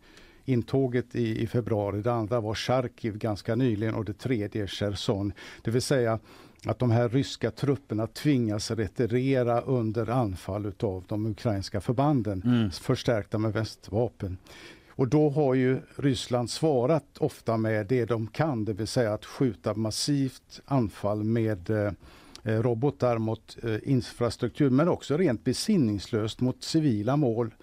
intåget 0.44 1.14
i, 1.14 1.42
i 1.42 1.46
februari. 1.46 2.02
Det 2.02 2.12
andra 2.12 2.40
var 2.40 2.54
Charkiv 2.54 3.18
ganska 3.18 3.54
nyligen 3.54 3.94
och 3.94 4.04
det 4.04 4.18
tredje 4.18 4.66
Cherson. 4.66 5.32
Det 5.62 5.70
vill 5.70 5.82
säga 5.82 6.18
att 6.66 6.78
de 6.78 6.90
här 6.90 7.08
ryska 7.08 7.50
trupperna 7.50 8.06
tvingas 8.06 8.70
retirera 8.70 9.60
under 9.60 10.10
anfall 10.10 10.72
av 10.80 11.04
de 11.08 11.26
ukrainska 11.26 11.80
förbanden, 11.80 12.42
mm. 12.44 12.70
förstärkta 12.70 13.38
med 13.38 13.52
västvapen. 13.52 14.38
Och 14.88 15.08
då 15.08 15.30
har 15.30 15.54
ju 15.54 15.80
Ryssland 15.96 16.50
svarat 16.50 17.18
ofta 17.18 17.56
med 17.56 17.86
det 17.86 18.04
de 18.04 18.26
kan, 18.26 18.64
det 18.64 18.72
vill 18.72 18.86
säga 18.86 19.14
att 19.14 19.24
skjuta 19.24 19.74
massivt 19.74 20.60
anfall 20.64 21.24
med 21.24 21.70
eh, 21.70 21.92
robotar 22.42 23.18
mot 23.18 23.56
eh, 23.62 23.76
infrastruktur 23.82 24.70
men 24.70 24.88
också 24.88 25.16
rent 25.16 25.44
besinningslöst 25.44 26.40
mot 26.40 26.62
civila 26.62 27.16
mål 27.16 27.54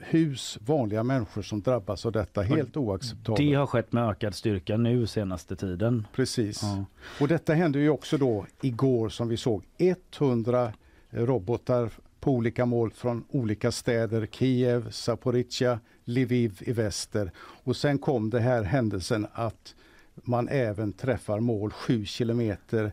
hus, 0.00 0.58
vanliga 0.60 1.02
människor 1.02 1.42
som 1.42 1.60
drabbas 1.60 2.06
av 2.06 2.12
detta. 2.12 2.42
Helt 2.42 2.76
oacceptabelt. 2.76 3.38
Det 3.38 3.54
har 3.54 3.66
skett 3.66 3.92
med 3.92 4.08
ökad 4.08 4.34
styrka 4.34 4.76
nu 4.76 5.06
senaste 5.06 5.56
tiden. 5.56 6.06
Precis. 6.14 6.62
Ja. 6.62 6.84
Och 7.20 7.28
detta 7.28 7.54
hände 7.54 7.78
ju 7.78 7.90
också 7.90 8.18
då 8.18 8.46
igår 8.60 9.08
som 9.08 9.28
vi 9.28 9.36
såg 9.36 9.64
100 9.78 10.72
robotar 11.10 11.90
på 12.20 12.32
olika 12.32 12.66
mål 12.66 12.90
från 12.90 13.24
olika 13.28 13.72
städer. 13.72 14.26
Kiev, 14.26 14.90
Zaporizjzja, 14.90 15.80
Lviv 16.04 16.58
i 16.60 16.72
väster. 16.72 17.30
Och 17.36 17.76
sen 17.76 17.98
kom 17.98 18.30
det 18.30 18.40
här 18.40 18.62
händelsen 18.62 19.26
att 19.32 19.74
man 20.14 20.48
även 20.48 20.92
träffar 20.92 21.40
mål 21.40 21.70
7 21.70 22.04
kilometer 22.04 22.92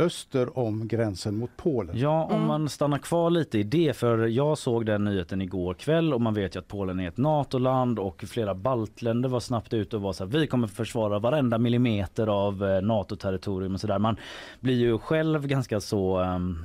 öster 0.00 0.58
om 0.58 0.88
gränsen 0.88 1.36
mot 1.36 1.50
Polen. 1.56 1.98
Ja, 1.98 2.24
om 2.24 2.34
mm. 2.34 2.46
man 2.46 2.68
stannar 2.68 2.98
kvar 2.98 3.30
lite 3.30 3.58
i 3.58 3.62
det, 3.62 3.96
för 3.96 4.26
jag 4.26 4.58
såg 4.58 4.86
den 4.86 5.04
nyheten 5.04 5.42
igår 5.42 5.74
kväll 5.74 6.14
och 6.14 6.20
man 6.20 6.34
vet 6.34 6.54
ju 6.54 6.58
att 6.58 6.68
Polen 6.68 7.00
är 7.00 7.08
ett 7.08 7.16
NATO-land 7.16 7.98
och 7.98 8.24
flera 8.28 8.54
baltländer 8.54 9.28
var 9.28 9.40
snabbt 9.40 9.72
ute 9.72 9.96
och 9.96 10.02
var 10.02 10.12
så 10.12 10.24
här, 10.24 10.30
vi 10.30 10.46
kommer 10.46 10.66
försvara 10.66 11.18
varenda 11.18 11.58
millimeter 11.58 12.26
av 12.26 12.64
eh, 12.64 12.82
NATO-territorium 12.82 13.74
och 13.74 13.80
så 13.80 13.86
där. 13.86 13.98
Man 13.98 14.16
blir 14.60 14.76
ju 14.76 14.98
själv 14.98 15.46
ganska 15.46 15.80
så 15.80 16.20
um 16.20 16.64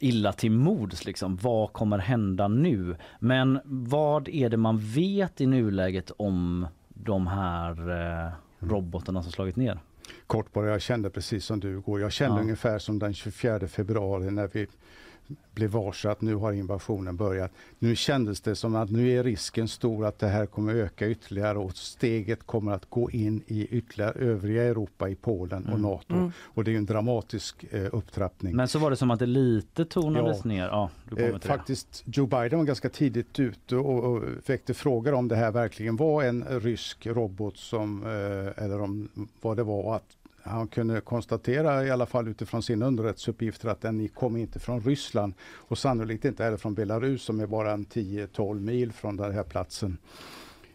illa 0.00 0.32
till 0.32 0.50
mods 0.50 1.04
liksom. 1.04 1.36
Vad 1.36 1.72
kommer 1.72 1.98
hända 1.98 2.48
nu? 2.48 2.96
Men 3.18 3.60
vad 3.64 4.28
är 4.28 4.48
det 4.48 4.56
man 4.56 4.78
vet 4.78 5.40
i 5.40 5.46
nuläget 5.46 6.10
om 6.16 6.66
de 6.88 7.26
här 7.26 7.90
eh, 7.90 8.32
robotarna 8.58 9.22
som 9.22 9.32
slagit 9.32 9.56
ner? 9.56 9.78
Kort 10.26 10.52
bara, 10.52 10.70
jag 10.70 10.80
kände 10.82 11.10
precis 11.10 11.44
som 11.44 11.60
du 11.60 11.80
går. 11.80 12.00
Jag 12.00 12.12
kände 12.12 12.36
ja. 12.36 12.42
ungefär 12.42 12.78
som 12.78 12.98
den 12.98 13.14
24 13.14 13.68
februari 13.68 14.30
när 14.30 14.50
vi 14.52 14.66
blev 15.54 15.70
varse 15.70 16.10
att 16.10 16.20
nu 16.20 16.34
har 16.34 16.52
invasionen 16.52 17.16
börjat. 17.16 17.52
Nu 17.78 17.96
kändes 17.96 18.40
det 18.40 18.56
som 18.56 18.74
att 18.74 18.90
nu 18.90 19.10
är 19.10 19.24
risken 19.24 19.68
stor 19.68 20.06
att 20.06 20.18
det 20.18 20.28
här 20.28 20.46
kommer 20.46 20.74
öka 20.74 21.08
ytterligare 21.08 21.58
och 21.58 21.76
steget 21.76 22.46
kommer 22.46 22.72
att 22.72 22.90
gå 22.90 23.10
in 23.10 23.42
i 23.46 23.66
ytterligare 23.66 24.12
övriga 24.12 24.64
Europa, 24.64 25.08
i 25.08 25.14
Polen 25.14 25.62
och 25.62 25.68
mm. 25.68 25.82
NATO. 25.82 26.14
Mm. 26.14 26.32
Och 26.38 26.64
det 26.64 26.72
är 26.72 26.76
en 26.76 26.86
dramatisk 26.86 27.64
eh, 27.70 27.88
upptrappning. 27.92 28.56
Men 28.56 28.68
så 28.68 28.78
var 28.78 28.90
det 28.90 28.96
som 28.96 29.10
att 29.10 29.18
det 29.18 29.26
lite 29.26 29.84
tonades 29.84 30.40
ja. 30.44 30.48
ner. 30.48 30.66
Ja, 30.66 30.90
eh, 31.16 31.38
faktiskt, 31.38 32.02
Joe 32.06 32.26
Biden 32.26 32.58
var 32.58 32.66
ganska 32.66 32.88
tidigt 32.88 33.38
ute 33.40 33.76
och, 33.76 34.04
och 34.04 34.22
väckte 34.46 34.74
frågor 34.74 35.14
om 35.14 35.28
det 35.28 35.36
här 35.36 35.50
verkligen 35.50 35.96
var 35.96 36.22
en 36.22 36.44
rysk 36.44 37.06
robot 37.06 37.56
som, 37.56 38.02
eh, 38.02 38.64
eller 38.64 38.80
om 38.80 39.08
vad 39.40 39.56
det 39.56 39.62
var. 39.62 39.96
Att 39.96 40.16
han 40.46 40.68
kunde 40.68 41.00
konstatera 41.00 41.86
i 41.86 41.90
alla 41.90 42.06
fall 42.06 42.28
utifrån 42.28 42.62
sina 42.62 42.86
underrättelseuppgifter 42.86 43.68
att 43.68 43.80
den 43.80 44.08
kom 44.08 44.36
inte 44.36 44.58
från 44.58 44.80
Ryssland 44.80 45.34
och 45.40 45.78
sannolikt 45.78 46.24
inte 46.24 46.44
heller 46.44 46.56
från 46.56 46.74
Belarus 46.74 47.22
som 47.22 47.40
är 47.40 47.46
bara 47.46 47.72
en 47.72 47.86
10-12 47.86 48.60
mil 48.60 48.92
från 48.92 49.16
den 49.16 49.32
här 49.32 49.42
platsen. 49.42 49.98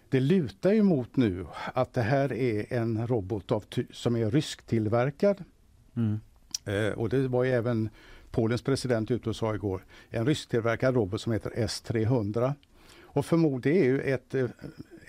Det 0.09 0.19
lutar 0.19 0.71
ju 0.73 0.83
mot 0.83 1.15
nu 1.15 1.45
att 1.73 1.93
det 1.93 2.01
här 2.01 2.33
är 2.33 2.73
en 2.73 3.07
robot 3.07 3.51
av, 3.51 3.63
som 3.91 4.15
är 4.15 4.31
rysktillverkad. 4.31 5.43
Mm. 5.95 6.19
Eh, 6.65 6.93
och 6.93 7.09
det 7.09 7.27
var 7.27 7.43
ju 7.43 7.51
även 7.51 7.89
Polens 8.31 8.61
president 8.61 9.11
ute 9.11 9.29
och 9.29 9.35
sa 9.35 9.55
igår. 9.55 9.85
En 10.09 10.25
rysktillverkad 10.25 10.95
robot 10.95 11.21
som 11.21 11.33
heter 11.33 11.49
S300. 11.49 12.53
Och 13.03 13.25
förmodligen 13.25 13.83
är 13.83 13.85
ju 13.85 14.01
ett 14.01 14.35
eh, 14.35 14.47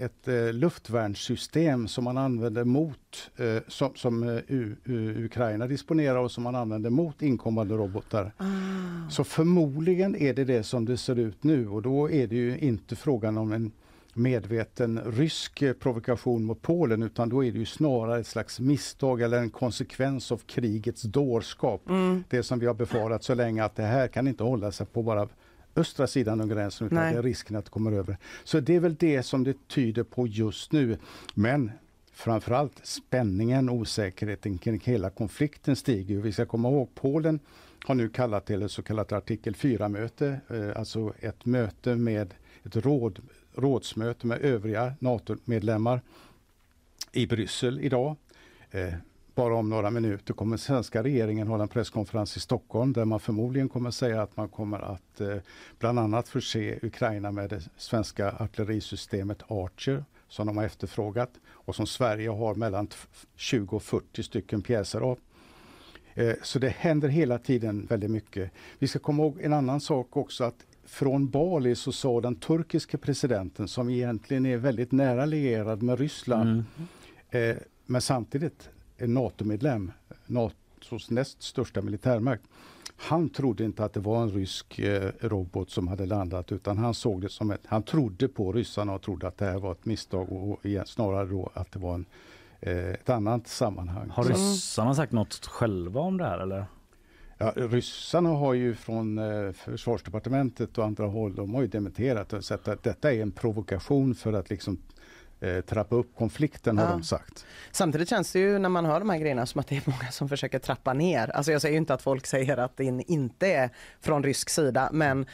ett 0.02 0.28
eh, 0.28 0.52
luftvärnssystem 0.52 1.88
som 1.88 2.04
man 2.04 2.18
använder 2.18 2.64
mot, 2.64 3.30
eh, 3.36 3.62
som, 3.68 3.94
som 3.94 4.22
eh, 4.22 4.36
U, 4.48 4.76
U, 4.84 5.24
Ukraina 5.24 5.66
disponerar 5.66 6.16
och 6.16 6.30
som 6.30 6.42
man 6.42 6.54
använder 6.54 6.90
mot 6.90 7.22
inkommande 7.22 7.74
robotar. 7.74 8.32
Ah. 8.36 9.10
Så 9.10 9.24
förmodligen 9.24 10.16
är 10.16 10.34
det 10.34 10.44
det 10.44 10.62
som 10.62 10.84
det 10.84 10.96
ser 10.96 11.18
ut 11.18 11.44
nu 11.44 11.68
och 11.68 11.82
då 11.82 12.10
är 12.10 12.26
det 12.26 12.36
ju 12.36 12.58
inte 12.58 12.96
frågan 12.96 13.38
om 13.38 13.52
en 13.52 13.72
medveten 14.14 15.00
rysk 15.06 15.62
provokation 15.80 16.44
mot 16.44 16.62
Polen 16.62 17.02
utan 17.02 17.28
då 17.28 17.44
är 17.44 17.52
det 17.52 17.58
ju 17.58 17.66
snarare 17.66 18.20
ett 18.20 18.26
slags 18.26 18.60
misstag 18.60 19.22
eller 19.22 19.38
en 19.38 19.50
konsekvens 19.50 20.32
av 20.32 20.36
krigets 20.36 21.02
dårskap. 21.02 21.88
Mm. 21.88 22.24
Det 22.28 22.42
som 22.42 22.58
vi 22.58 22.66
har 22.66 22.74
befarat 22.74 23.24
så 23.24 23.34
länge 23.34 23.64
att 23.64 23.76
det 23.76 23.82
här 23.82 24.08
kan 24.08 24.28
inte 24.28 24.44
hålla 24.44 24.72
sig 24.72 24.86
på 24.86 25.02
bara 25.02 25.28
östra 25.76 26.06
sidan 26.06 26.40
av 26.40 26.48
gränsen 26.48 26.86
utan 26.86 26.98
Nej. 26.98 27.12
det 27.12 27.18
är 27.18 27.22
risken 27.22 27.56
att 27.56 27.64
det 27.64 27.70
kommer 27.70 27.92
över. 27.92 28.16
Så 28.44 28.60
det 28.60 28.76
är 28.76 28.80
väl 28.80 28.94
det 28.94 29.22
som 29.22 29.44
det 29.44 29.68
tyder 29.68 30.02
på 30.02 30.26
just 30.26 30.72
nu. 30.72 30.98
Men 31.34 31.70
framförallt 32.12 32.86
spänningen, 32.86 33.70
osäkerheten 33.70 34.58
kring 34.58 34.80
hela 34.84 35.10
konflikten 35.10 35.76
stiger. 35.76 36.16
Vi 36.16 36.32
ska 36.32 36.46
komma 36.46 36.68
ihåg 36.68 36.88
Polen 36.94 37.40
har 37.84 37.94
nu 37.94 38.08
kallat 38.08 38.46
till 38.46 38.62
ett 38.62 38.70
så 38.70 38.82
kallat 38.82 39.12
artikel 39.12 39.54
4-möte, 39.54 40.40
eh, 40.48 40.78
alltså 40.78 41.12
ett 41.20 41.44
möte 41.44 41.96
med 41.96 42.34
ett 42.64 42.76
råd, 42.76 43.18
rådsmöte 43.54 44.26
med 44.26 44.40
övriga 44.40 44.94
NATO-medlemmar 44.98 46.00
i 47.12 47.26
Bryssel 47.26 47.80
idag. 47.80 48.16
Bara 49.34 49.54
om 49.54 49.68
några 49.68 49.90
minuter 49.90 50.34
kommer 50.34 50.56
svenska 50.56 51.02
regeringen 51.02 51.48
hålla 51.48 51.62
en 51.62 51.68
presskonferens 51.68 52.36
i 52.36 52.40
Stockholm 52.40 52.92
där 52.92 53.04
man 53.04 53.20
förmodligen 53.20 53.68
kommer 53.68 53.90
säga 53.90 54.22
att 54.22 54.36
man 54.36 54.48
kommer 54.48 54.78
att 54.78 55.20
eh, 55.20 55.36
bland 55.78 55.98
annat 55.98 56.28
förse 56.28 56.78
Ukraina 56.82 57.32
med 57.32 57.50
det 57.50 57.62
svenska 57.76 58.32
artillerisystemet 58.38 59.42
Archer 59.48 60.04
som 60.28 60.46
de 60.46 60.56
har 60.56 60.64
efterfrågat 60.64 61.30
och 61.48 61.74
som 61.74 61.86
Sverige 61.86 62.28
har 62.30 62.54
mellan 62.54 62.88
20 63.36 63.76
och 63.76 63.82
40 63.82 64.22
stycken 64.22 64.62
pjäser 64.62 65.00
av. 65.00 65.18
Eh, 66.14 66.34
så 66.42 66.58
det 66.58 66.68
händer 66.68 67.08
hela 67.08 67.38
tiden 67.38 67.86
väldigt 67.86 68.10
mycket. 68.10 68.50
Vi 68.78 68.88
ska 68.88 68.98
komma 68.98 69.22
ihåg 69.22 69.40
en 69.40 69.52
annan 69.52 69.80
sak 69.80 70.16
också 70.16 70.44
att 70.44 70.66
från 70.84 71.30
Bali 71.30 71.74
så 71.74 71.92
sa 71.92 72.20
den 72.20 72.34
turkiske 72.34 72.98
presidenten 72.98 73.68
som 73.68 73.90
egentligen 73.90 74.46
är 74.46 74.56
väldigt 74.56 74.92
nära 74.92 75.24
lierad 75.24 75.82
med 75.82 75.98
Ryssland 75.98 76.64
mm. 77.30 77.50
eh, 77.50 77.56
men 77.86 78.00
samtidigt 78.00 78.70
NATO-medlem, 79.06 79.92
NATOs 80.26 81.10
näst 81.10 81.42
största 81.42 81.82
militärmakt. 81.82 82.42
Han 82.96 83.28
trodde 83.28 83.64
inte 83.64 83.84
att 83.84 83.92
det 83.92 84.00
var 84.00 84.22
en 84.22 84.30
rysk 84.30 84.78
eh, 84.78 85.10
robot 85.20 85.70
som 85.70 85.88
hade 85.88 86.06
landat 86.06 86.52
utan 86.52 86.78
han 86.78 86.94
såg 86.94 87.20
det 87.20 87.28
som 87.28 87.50
ett, 87.50 87.60
han 87.66 87.82
trodde 87.82 88.28
på 88.28 88.52
ryssarna 88.52 88.94
och 88.94 89.02
trodde 89.02 89.28
att 89.28 89.38
det 89.38 89.44
här 89.44 89.58
var 89.58 89.72
ett 89.72 89.84
misstag 89.84 90.32
och, 90.32 90.50
och 90.50 90.66
igen, 90.66 90.86
snarare 90.86 91.26
då 91.26 91.50
att 91.54 91.72
det 91.72 91.78
var 91.78 91.94
en, 91.94 92.06
eh, 92.60 92.76
ett 92.76 93.10
annat 93.10 93.48
sammanhang. 93.48 94.10
Har 94.10 94.24
ryssarna 94.24 94.94
sagt 94.94 95.12
något 95.12 95.46
själva 95.46 96.00
om 96.00 96.18
det 96.18 96.24
här 96.24 96.38
eller? 96.38 96.64
Ja, 97.38 97.52
ryssarna 97.56 98.28
har 98.28 98.54
ju 98.54 98.74
från 98.74 99.18
eh, 99.18 99.52
försvarsdepartementet 99.52 100.78
och 100.78 100.84
andra 100.84 101.06
håll, 101.06 101.34
de 101.34 101.54
har 101.54 101.62
ju 101.62 101.68
dementerat 101.68 102.32
och 102.32 102.44
sett 102.44 102.68
att 102.68 102.82
detta 102.82 103.12
är 103.12 103.22
en 103.22 103.32
provokation 103.32 104.14
för 104.14 104.32
att 104.32 104.50
liksom 104.50 104.78
eh, 105.42 105.60
trappa 105.60 105.96
upp 105.96 106.16
konflikten 106.16 106.78
har 106.78 106.84
Ja. 106.84 106.90
de 106.90 107.02
sagt. 107.02 107.46
Samtidigt 107.70 108.08
känns 108.08 108.32
det 108.32 108.38
ju 108.38 108.58
när 108.58 108.68
man 108.68 108.84
hör 108.84 108.98
de 109.00 109.10
här 109.10 109.18
grejerna 109.18 109.46
som 109.46 109.58
att 109.60 109.66
det 109.66 109.76
är 109.76 109.82
många 109.86 110.10
som 110.10 110.28
försöker 110.28 110.58
trappa 110.58 110.92
ner. 110.92 111.28
Alltså 111.30 111.52
jag 111.52 111.62
säger 111.62 111.76
inte 111.76 111.94
att 111.94 112.02
folk 112.02 112.26
säger 112.26 112.56
att 112.56 112.76
det 112.76 112.84
inte 113.06 113.46
är 113.52 113.70
från 114.00 114.22
rysk 114.24 114.50
sida 114.50 114.90
men 114.92 115.26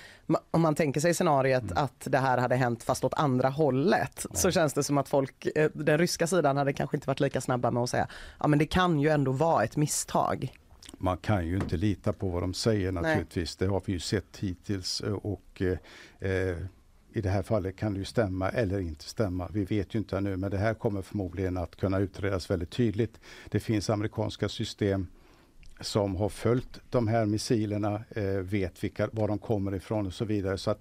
om 0.51 0.61
man 0.61 0.75
tänker 0.75 1.01
sig 1.01 1.15
scenariet 1.15 1.63
Mm. 1.63 1.85
att 1.85 2.01
det 2.11 2.19
här 2.19 2.39
hade 2.39 2.57
hänt 2.57 2.83
fast 2.83 3.05
åt 3.05 3.15
andra 3.15 3.49
hållet 3.49 4.27
så 4.35 4.51
känns 4.51 4.73
det 4.73 4.83
som 4.85 4.99
att 4.99 5.09
folk, 5.09 5.47
eh, 5.57 5.71
den 5.75 5.99
ryska 5.99 6.27
sidan 6.27 6.57
hade 6.57 6.73
kanske 6.73 6.97
inte 6.97 7.07
varit 7.07 7.21
lika 7.21 7.41
snabba 7.41 7.71
med 7.71 7.83
att 7.83 7.91
säga 7.91 8.09
ja 8.41 8.49
men 8.49 8.59
det 8.59 8.67
kan 8.67 9.01
ju 9.01 9.09
ändå 9.09 9.33
vara 9.33 9.65
ett 9.65 9.77
misstag. 9.77 10.53
Man 10.99 11.17
kan 11.19 11.47
ju 11.47 11.55
inte 11.57 11.77
lita 11.77 12.13
på 12.13 12.29
vad 12.29 12.43
de 12.43 12.55
säger 12.55 12.93
Nej. 12.93 13.03
naturligtvis. 13.03 13.57
Det 13.57 13.67
har 13.67 13.83
vi 13.85 13.93
ju 13.93 14.01
sett 14.01 14.37
hittills 14.39 15.01
eh, 15.01 15.13
och 15.13 15.63
eh, 15.63 16.57
i 17.13 17.21
det 17.21 17.29
här 17.29 17.43
fallet 17.43 17.77
kan 17.77 17.93
det 17.93 17.99
ju 17.99 18.05
stämma 18.05 18.49
eller 18.49 18.81
inte 18.81 19.05
stämma. 19.05 19.49
Vi 19.53 19.65
vet 19.65 19.95
ju 19.95 19.99
inte 19.99 20.17
ännu 20.17 20.37
men 20.37 20.51
det 20.51 20.59
här 20.59 20.75
kommer 20.75 21.03
förmodligen 21.03 21.57
att 21.57 21.77
kunna 21.77 21.99
utredas 21.99 22.51
väldigt 22.51 22.71
tydligt. 22.71 23.21
Det 23.49 23.61
finns 23.61 23.91
amerikanska 23.91 24.49
system 24.49 25.07
som 25.81 26.17
har 26.17 26.29
följt 26.29 26.81
de 26.91 27.09
här 27.09 27.27
missilerna, 27.27 28.05
eh, 28.11 28.25
vet 28.25 28.85
vilka, 28.85 29.09
var 29.13 29.29
de 29.29 29.39
kommer 29.39 29.75
ifrån 29.75 30.07
och 30.07 30.15
så 30.15 30.25
vidare. 30.25 30.59
Så 30.59 30.71
att 30.71 30.81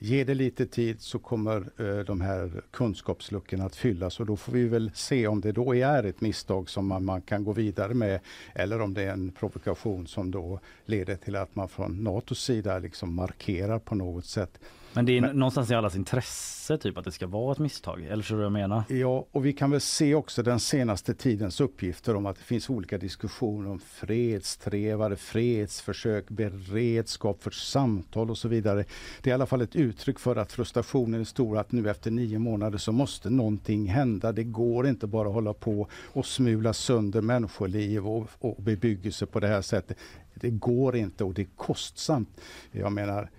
Ge 0.00 0.24
det 0.24 0.34
lite 0.34 0.66
tid 0.66 1.00
så 1.00 1.18
kommer 1.18 1.56
eh, 1.56 2.04
de 2.04 2.20
här 2.20 2.62
kunskapsluckorna 2.70 3.64
att 3.64 3.76
fyllas 3.76 4.20
och 4.20 4.26
då 4.26 4.36
får 4.36 4.52
vi 4.52 4.64
väl 4.64 4.90
se 4.94 5.26
om 5.26 5.40
det 5.40 5.52
då 5.52 5.74
är 5.74 6.04
ett 6.04 6.20
misstag 6.20 6.70
som 6.70 6.86
man, 6.86 7.04
man 7.04 7.22
kan 7.22 7.44
gå 7.44 7.52
vidare 7.52 7.94
med 7.94 8.20
eller 8.54 8.80
om 8.80 8.94
det 8.94 9.02
är 9.02 9.12
en 9.12 9.32
provokation 9.32 10.06
som 10.06 10.30
då 10.30 10.60
leder 10.84 11.16
till 11.16 11.36
att 11.36 11.56
man 11.56 11.68
från 11.68 12.04
NATOs 12.04 12.42
sida 12.42 12.78
liksom 12.78 13.14
markerar 13.14 13.78
på 13.78 13.94
något 13.94 14.26
sätt. 14.26 14.60
Men 14.98 15.04
det 15.04 15.18
är 15.18 15.20
någonstans 15.20 15.70
i 15.70 15.74
allas 15.74 15.96
intresse 15.96 16.78
typ 16.78 16.98
att 16.98 17.04
det 17.04 17.12
ska 17.12 17.26
vara 17.26 17.52
ett 17.52 17.58
misstag. 17.58 18.04
Eller 18.04 18.22
så 18.22 18.34
jag 18.34 18.52
menar? 18.52 18.82
Ja, 18.88 19.26
och 19.32 19.46
vi 19.46 19.52
kan 19.52 19.70
väl 19.70 19.80
se 19.80 20.14
också 20.14 20.42
den 20.42 20.60
senaste 20.60 21.14
tidens 21.14 21.60
uppgifter 21.60 22.16
om 22.16 22.26
att 22.26 22.36
det 22.36 22.42
finns 22.42 22.70
olika 22.70 22.98
diskussioner 22.98 23.70
om 23.70 23.78
fredstrevare, 23.78 25.16
fredsförsök, 25.16 26.28
beredskap 26.28 27.42
för 27.42 27.50
samtal 27.50 28.30
och 28.30 28.38
så 28.38 28.48
vidare. 28.48 28.84
Det 29.22 29.30
är 29.30 29.32
i 29.32 29.34
alla 29.34 29.46
fall 29.46 29.60
ett 29.60 29.76
uttryck 29.76 30.18
för 30.18 30.36
att 30.36 30.52
frustrationen 30.52 31.20
är 31.20 31.24
stor 31.24 31.58
att 31.58 31.72
nu 31.72 31.90
efter 31.90 32.10
nio 32.10 32.38
månader 32.38 32.78
så 32.78 32.92
måste 32.92 33.30
någonting 33.30 33.86
hända. 33.86 34.32
Det 34.32 34.44
går 34.44 34.86
inte 34.86 35.06
bara 35.06 35.28
hålla 35.28 35.54
på 35.54 35.88
och 36.12 36.26
smula 36.26 36.72
sönder 36.72 37.20
människoliv 37.20 38.08
och, 38.08 38.28
och 38.38 38.62
bebyggelse 38.62 39.26
på 39.26 39.40
det 39.40 39.48
här 39.48 39.62
sättet. 39.62 39.98
Det 40.34 40.50
går 40.50 40.96
inte 40.96 41.24
och 41.24 41.34
det 41.34 41.42
är 41.42 41.48
kostsamt. 41.56 42.40
Jag 42.72 42.92
menar, 42.92 43.30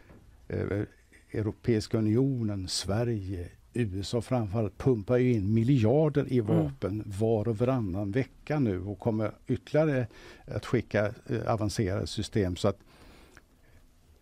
eh, 0.47 0.84
Europeiska 1.32 1.98
unionen, 1.98 2.68
Sverige, 2.68 3.50
USA 3.74 4.22
framförallt 4.22 4.78
pumpar 4.78 5.18
ju 5.18 5.32
in 5.32 5.54
miljarder 5.54 6.34
i 6.34 6.40
vapen 6.40 7.04
var 7.06 7.48
och 7.48 7.58
varannan 7.58 8.12
vecka 8.12 8.60
nu 8.60 8.82
och 8.82 9.00
kommer 9.00 9.32
ytterligare 9.48 10.08
att 10.48 10.66
skicka 10.66 11.06
eh, 11.06 11.54
avancerade 11.54 12.08
system. 12.08 12.56
Så 12.56 12.68
att 12.68 12.78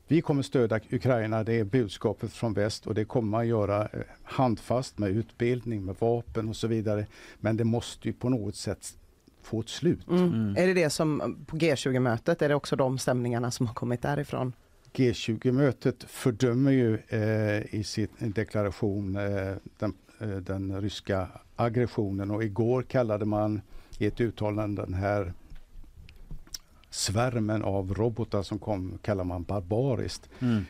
vi 0.08 0.22
kommer 0.22 0.42
stödja 0.42 0.80
Ukraina, 0.92 1.44
det 1.44 1.54
är 1.54 1.64
budskapet 1.64 2.34
från 2.34 2.54
väst 2.54 2.88
och 2.88 2.96
det 2.96 3.06
kommer 3.06 3.30
man 3.30 3.48
göra 3.48 3.82
eh, 3.82 4.00
handfast 4.24 4.98
med 4.98 5.10
utbildning, 5.10 5.86
med 5.86 5.96
vapen 6.00 6.50
och 6.50 6.56
så 6.56 6.68
vidare. 6.68 7.06
Men 7.40 7.58
det 7.58 7.64
måste 7.64 8.08
ju 8.08 8.14
på 8.14 8.30
något 8.30 8.56
sätt 8.56 8.98
få 9.42 9.60
ett 9.60 9.70
slut. 9.70 10.08
Mm. 10.10 10.56
Är 10.58 10.68
det 10.68 10.74
det 10.74 10.90
som 10.90 11.38
på 11.48 11.58
G20-mötet, 11.58 12.42
är 12.42 12.50
det 12.50 12.56
också 12.56 12.76
de 12.76 12.98
stämningarna 12.98 13.52
som 13.52 13.68
har 13.68 13.74
kommit 13.74 14.02
därifrån? 14.02 14.54
G20-mötet 14.98 16.04
fördömer 16.04 16.72
ju 16.72 16.98
eh, 17.08 17.76
i 17.76 17.84
sin 17.84 18.08
deklaration 18.20 19.16
eh, 19.16 19.56
den, 19.80 19.94
eh, 20.20 20.30
den 20.30 20.82
ryska 20.82 21.28
aggressionen 21.56 22.32
och 22.32 22.44
igår 22.44 22.84
kallade 22.84 23.26
man 23.26 23.62
i 23.98 24.06
ett 24.06 24.22
uttalande 24.22 24.82
den 24.82 24.94
här 24.94 25.34
svärmen 26.90 27.64
av 27.64 27.94
robotar 27.94 28.44
som 28.44 28.60
kom 28.60 28.98
kallar 29.02 29.24
man 29.24 29.44
barbariskt. 29.44 30.30
Mm. 30.40 30.66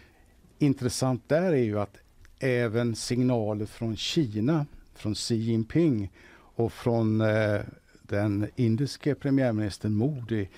Intressant 0.59 1.29
där 1.29 1.53
är 1.53 1.63
ju 1.63 1.79
att 1.79 1.97
även 2.39 2.95
signaler 2.95 3.65
från 3.65 3.95
Kina, 3.95 4.65
från 4.95 5.15
Xi 5.15 5.35
Jinping 5.35 6.11
och 6.55 6.73
från 6.73 7.21
eh, 7.21 7.61
den 8.01 8.47
indiske 8.55 9.15
premiärministern 9.15 9.93
Modi 9.93 10.49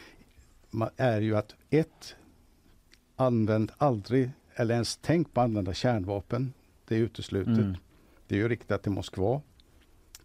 är 0.98 1.22
ju 1.22 1.36
att 1.36 1.56
ett, 1.70 2.16
använd 3.20 3.72
aldrig 3.78 4.32
eller 4.56 4.74
ens 4.74 5.00
tänk 5.02 5.34
på 5.34 5.42
att 5.42 5.46
använda 5.46 5.74
kärnvapen. 5.74 6.54
Det 6.88 6.96
är 6.96 7.00
uteslutet. 7.00 7.58
Mm. 7.58 7.78
Det 8.28 8.36
är 8.36 8.40
ju 8.40 8.50
riktat 8.50 8.84
till 8.84 8.92
Moskva. 8.92 9.42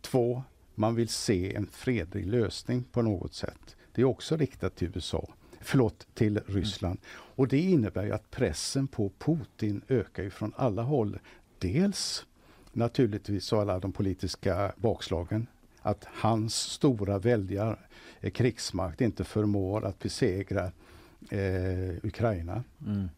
Två, 0.01 0.43
man 0.75 0.95
vill 0.95 1.09
se 1.09 1.55
en 1.55 1.67
fredlig 1.67 2.27
lösning 2.27 2.85
på 2.93 3.03
något 3.03 3.35
sätt. 3.35 3.77
Det 3.93 4.03
är 4.03 4.05
också 4.05 4.37
riktat 4.37 4.77
till 4.77 4.91
USA. 4.95 5.29
Förlåt, 5.61 6.07
till 6.15 6.41
Ryssland. 6.47 6.99
Och 7.09 7.49
det 7.49 7.61
innebär 7.61 8.11
att 8.11 8.31
pressen 8.31 8.87
på 8.87 9.11
Putin 9.19 9.83
ökar 9.89 10.31
från 10.31 10.53
alla 10.57 10.83
håll. 10.83 11.19
Dels 11.59 12.27
naturligtvis 12.73 13.45
så 13.45 13.61
alla 13.61 13.79
de 13.79 13.93
politiska 13.93 14.73
bakslagen. 14.77 15.47
Att 15.81 16.05
hans 16.05 16.55
stora 16.55 17.19
väldiga 17.19 17.77
eh, 18.21 18.31
krigsmakt 18.31 19.01
inte 19.01 19.25
förmår 19.25 19.85
att 19.85 19.99
besegra 19.99 20.73
eh, 21.31 22.07
Ukraina. 22.07 22.65
Mm. 22.87 23.09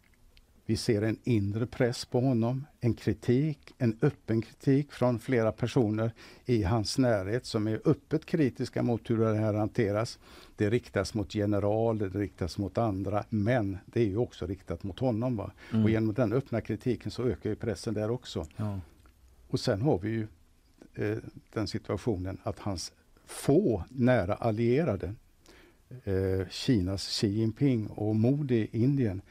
Vi 0.69 0.77
ser 0.77 1.01
en 1.01 1.17
inre 1.23 1.65
press 1.65 2.05
på 2.05 2.19
honom, 2.19 2.65
en 2.79 2.93
kritik, 2.93 3.73
en 3.77 3.97
öppen 4.01 4.41
kritik 4.41 4.91
från 4.91 5.19
flera 5.19 5.51
personer 5.51 6.11
i 6.45 6.63
hans 6.63 6.97
närhet 6.97 7.45
som 7.45 7.67
är 7.67 7.81
öppet 7.85 8.25
kritiska 8.25 8.83
mot 8.83 9.09
hur 9.09 9.17
det 9.17 9.35
här 9.35 9.53
hanteras. 9.53 10.19
Det 10.55 10.69
riktas 10.69 11.13
mot 11.13 11.33
generaler, 11.33 12.09
det 12.09 12.19
riktas 12.19 12.57
mot 12.57 12.77
andra, 12.77 13.23
men 13.29 13.77
det 13.85 14.01
är 14.01 14.05
ju 14.05 14.17
också 14.17 14.45
riktat 14.45 14.83
mot 14.83 14.99
honom. 14.99 15.35
Va? 15.35 15.51
Mm. 15.71 15.83
Och 15.83 15.89
genom 15.89 16.13
den 16.13 16.33
öppna 16.33 16.61
kritiken 16.61 17.11
så 17.11 17.23
ökar 17.23 17.49
ju 17.49 17.55
pressen 17.55 17.93
där 17.93 18.11
också. 18.11 18.47
Ja. 18.57 18.79
Och 19.47 19.59
sen 19.59 19.81
har 19.81 19.99
vi 19.99 20.09
ju 20.09 20.27
eh, 20.95 21.17
den 21.53 21.67
situationen 21.67 22.37
att 22.43 22.59
hans 22.59 22.91
få 23.25 23.83
nära 23.89 24.35
allierade, 24.35 25.13
eh, 26.03 26.47
Kinas 26.49 27.07
Xi 27.07 27.27
Jinping 27.27 27.87
och 27.87 28.15
Modi 28.15 28.69
i 28.71 28.83
Indien, 28.83 29.21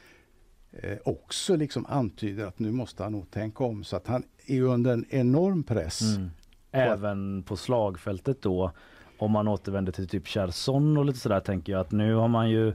eh, 0.73 0.99
också 1.05 1.57
liksom 1.57 1.87
antyder 1.87 2.47
att 2.47 2.59
nu 2.59 2.73
måste 2.73 3.03
han 3.03 3.13
nog 3.13 3.31
tänka 3.31 3.65
om. 3.65 3.85
Så 3.85 3.97
att 3.97 4.07
han 4.07 4.23
är 4.47 4.63
under 4.63 4.93
en 4.93 5.05
enorm 5.11 5.63
press. 5.63 6.17
Mm. 6.17 6.31
Även 6.71 7.43
på 7.43 7.57
slagfältet 7.57 8.43
då 8.43 8.73
om 9.19 9.31
man 9.31 9.49
återvänder 9.49 9.93
till 9.93 10.09
typ 10.09 10.27
Cherson 10.27 10.97
och 10.97 11.05
lite 11.05 11.19
sådär 11.19 11.41
tänker 11.41 11.73
jag 11.73 11.81
att 11.81 11.93
nu 11.93 12.15
har 12.15 12.29
man 12.29 12.51
ju 12.51 12.69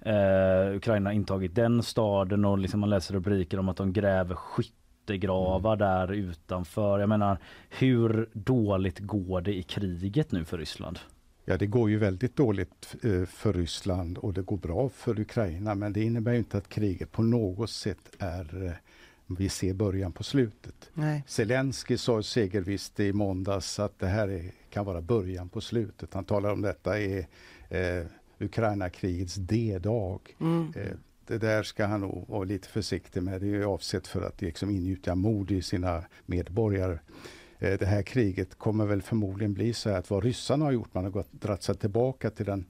eh, 0.00 0.76
Ukraina 0.76 1.12
intagit 1.12 1.54
den 1.54 1.82
staden 1.82 2.44
och 2.44 2.58
liksom 2.58 2.80
man 2.80 2.90
läser 2.90 3.14
rubriker 3.14 3.58
om 3.58 3.68
att 3.68 3.76
de 3.76 3.92
gräver 3.92 4.34
skyttegravar 4.34 5.76
där 5.76 6.12
utanför. 6.12 6.98
Jag 6.98 7.08
menar 7.08 7.38
hur 7.70 8.28
dåligt 8.32 8.98
går 8.98 9.40
det 9.40 9.54
i 9.54 9.62
kriget 9.62 10.32
nu 10.32 10.44
för 10.44 10.58
Ryssland? 10.58 10.98
Ja, 11.44 11.56
det 11.56 11.66
går 11.66 11.90
ju 11.90 11.98
väldigt 11.98 12.36
dåligt 12.36 12.94
eh, 13.02 13.24
för 13.24 13.52
Ryssland 13.52 14.18
och 14.18 14.34
det 14.34 14.42
går 14.42 14.56
bra 14.56 14.88
för 14.88 15.20
Ukraina. 15.20 15.74
Men 15.74 15.92
det 15.92 16.02
innebär 16.02 16.32
inte 16.32 16.58
att 16.58 16.68
kriget 16.68 17.12
på 17.12 17.22
något 17.22 17.70
sätt 17.70 18.10
är 18.18 18.64
eh, 18.66 18.72
vi 19.26 19.48
ser 19.48 19.74
början 19.74 20.12
på 20.12 20.22
slutet. 20.22 20.90
Nej. 20.94 21.24
Zelensky 21.26 21.96
sa 21.96 22.22
segervisst 22.22 23.00
i 23.00 23.12
måndags 23.12 23.78
att 23.78 23.98
det 23.98 24.06
här 24.06 24.28
är, 24.28 24.52
kan 24.70 24.84
vara 24.84 25.00
början 25.00 25.48
på 25.48 25.60
slutet. 25.60 26.14
Han 26.14 26.24
talar 26.24 26.52
om 26.52 26.62
detta 26.62 27.00
i 27.00 27.26
eh, 27.68 28.06
Ukraina-krigets 28.38 29.34
D-dag. 29.34 30.36
Mm. 30.40 30.72
Eh, 30.76 30.96
det 31.26 31.38
där 31.38 31.62
ska 31.62 31.86
han 31.86 32.00
nog 32.00 32.28
vara 32.28 32.44
lite 32.44 32.68
försiktig 32.68 33.22
med. 33.22 33.40
Det 33.40 33.54
är 33.56 33.62
avsett 33.62 34.06
för 34.06 34.22
att 34.22 34.42
liksom 34.42 34.70
ingjuta 34.70 35.14
mod 35.14 35.50
i 35.50 35.62
sina 35.62 36.04
medborgare. 36.26 36.98
Eh, 37.62 37.78
det 37.78 37.86
här 37.86 38.02
kriget 38.02 38.54
kommer 38.54 38.86
väl 38.86 39.02
förmodligen 39.02 39.54
bli 39.54 39.72
så 39.72 39.90
att 39.90 40.10
vad 40.10 40.24
ryssarna 40.24 40.64
har 40.64 40.72
gjort, 40.72 40.94
man 40.94 41.04
har 41.04 41.10
gått, 41.10 41.32
dratt 41.32 41.62
sig 41.62 41.74
tillbaka 41.74 42.30
till 42.30 42.46
den 42.46 42.66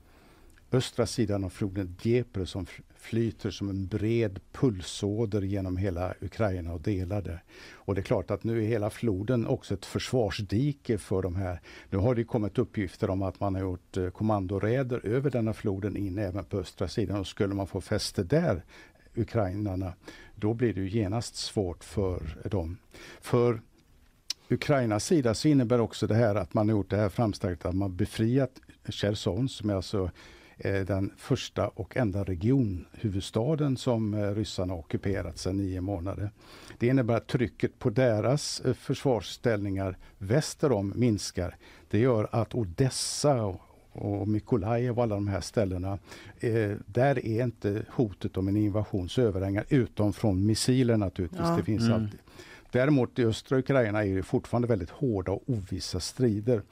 östra 0.72 1.06
sidan 1.06 1.44
av 1.44 1.48
floden 1.50 1.96
Dnepr 2.02 2.44
som 2.44 2.66
flyter 2.96 3.50
som 3.50 3.68
en 3.68 3.86
bred 3.86 4.40
pulsåder 4.52 5.42
genom 5.42 5.76
hela 5.76 6.14
Ukraina 6.20 6.72
och 6.72 6.80
delar 6.80 7.22
det. 7.22 7.40
Och 7.72 7.94
det 7.94 8.00
är 8.00 8.02
klart 8.02 8.30
att 8.30 8.44
nu 8.44 8.62
är 8.62 8.66
hela 8.66 8.90
floden 8.90 9.46
också 9.46 9.74
ett 9.74 9.86
försvarsdike 9.86 10.98
för 10.98 11.22
de 11.22 11.36
här. 11.36 11.60
Nu 11.90 11.98
har 11.98 12.14
det 12.14 12.24
kommit 12.24 12.58
uppgifter 12.58 13.10
om 13.10 13.22
att 13.22 13.40
man 13.40 13.54
har 13.54 13.62
gjort 13.62 13.96
eh, 13.96 14.10
kommandoräder 14.10 15.06
över 15.06 15.30
denna 15.30 15.52
floden 15.52 15.96
in 15.96 16.18
även 16.18 16.44
på 16.44 16.58
östra 16.58 16.88
sidan 16.88 17.20
och 17.20 17.26
skulle 17.26 17.54
man 17.54 17.66
få 17.66 17.80
fäste 17.80 18.22
där, 18.22 18.64
ukrainarna, 19.14 19.94
då 20.34 20.54
blir 20.54 20.74
det 20.74 20.80
ju 20.80 20.88
genast 20.88 21.36
svårt 21.36 21.84
för 21.84 22.48
dem. 22.50 22.78
För 23.20 23.60
Ukrainas 24.52 25.04
sida 25.04 25.34
så 25.34 25.48
innebär 25.48 25.80
också 25.80 26.06
det 26.06 26.14
här 26.14 26.34
att 26.34 26.54
man 26.54 26.68
har 26.68 26.76
gjort 26.76 26.90
det 26.90 26.96
här 26.96 27.08
framställt 27.08 27.64
att 27.64 27.74
man 27.74 27.96
befriat 27.96 28.60
Cherson 28.88 29.48
som 29.48 29.70
är 29.70 29.74
alltså 29.74 30.10
eh, 30.56 30.80
den 30.80 31.12
första 31.16 31.68
och 31.68 31.96
enda 31.96 32.24
regionhuvudstaden 32.24 33.76
som 33.76 34.14
eh, 34.14 34.34
ryssarna 34.34 34.74
ockuperat 34.74 35.38
sedan 35.38 35.56
nio 35.56 35.80
månader. 35.80 36.30
Det 36.78 36.86
innebär 36.86 37.16
att 37.16 37.26
trycket 37.26 37.78
på 37.78 37.90
deras 37.90 38.60
eh, 38.60 38.74
försvarsställningar 38.74 39.98
väster 40.18 40.72
om 40.72 40.92
minskar. 40.96 41.56
Det 41.90 41.98
gör 41.98 42.28
att 42.32 42.54
Odessa 42.54 43.42
och 43.42 43.60
och 43.94 44.28
Mykolaiv 44.28 44.96
och 44.96 45.02
alla 45.02 45.14
de 45.14 45.28
här 45.28 45.40
ställena. 45.40 45.98
Eh, 46.40 46.70
där 46.86 47.26
är 47.26 47.44
inte 47.44 47.82
hotet 47.90 48.36
om 48.36 48.48
en 48.48 48.56
invasion 48.56 49.08
så 49.08 49.22
överhängande, 49.22 49.74
utom 49.74 50.12
från 50.12 50.46
missiler 50.46 50.96
naturligtvis. 50.96 51.40
Ja. 51.44 51.56
Det 51.56 51.64
finns 51.64 51.82
Mm. 51.82 51.94
alltid. 51.94 52.18
Däremot 52.72 53.18
i 53.18 53.24
östra 53.24 53.58
Ukraina 53.58 54.04
är 54.04 54.16
det 54.16 54.22
fortfarande 54.22 54.68
väldigt 54.68 54.90
hårda 54.90 55.32
och 55.32 55.42
ovissa 55.46 56.00
strider. 56.00 56.62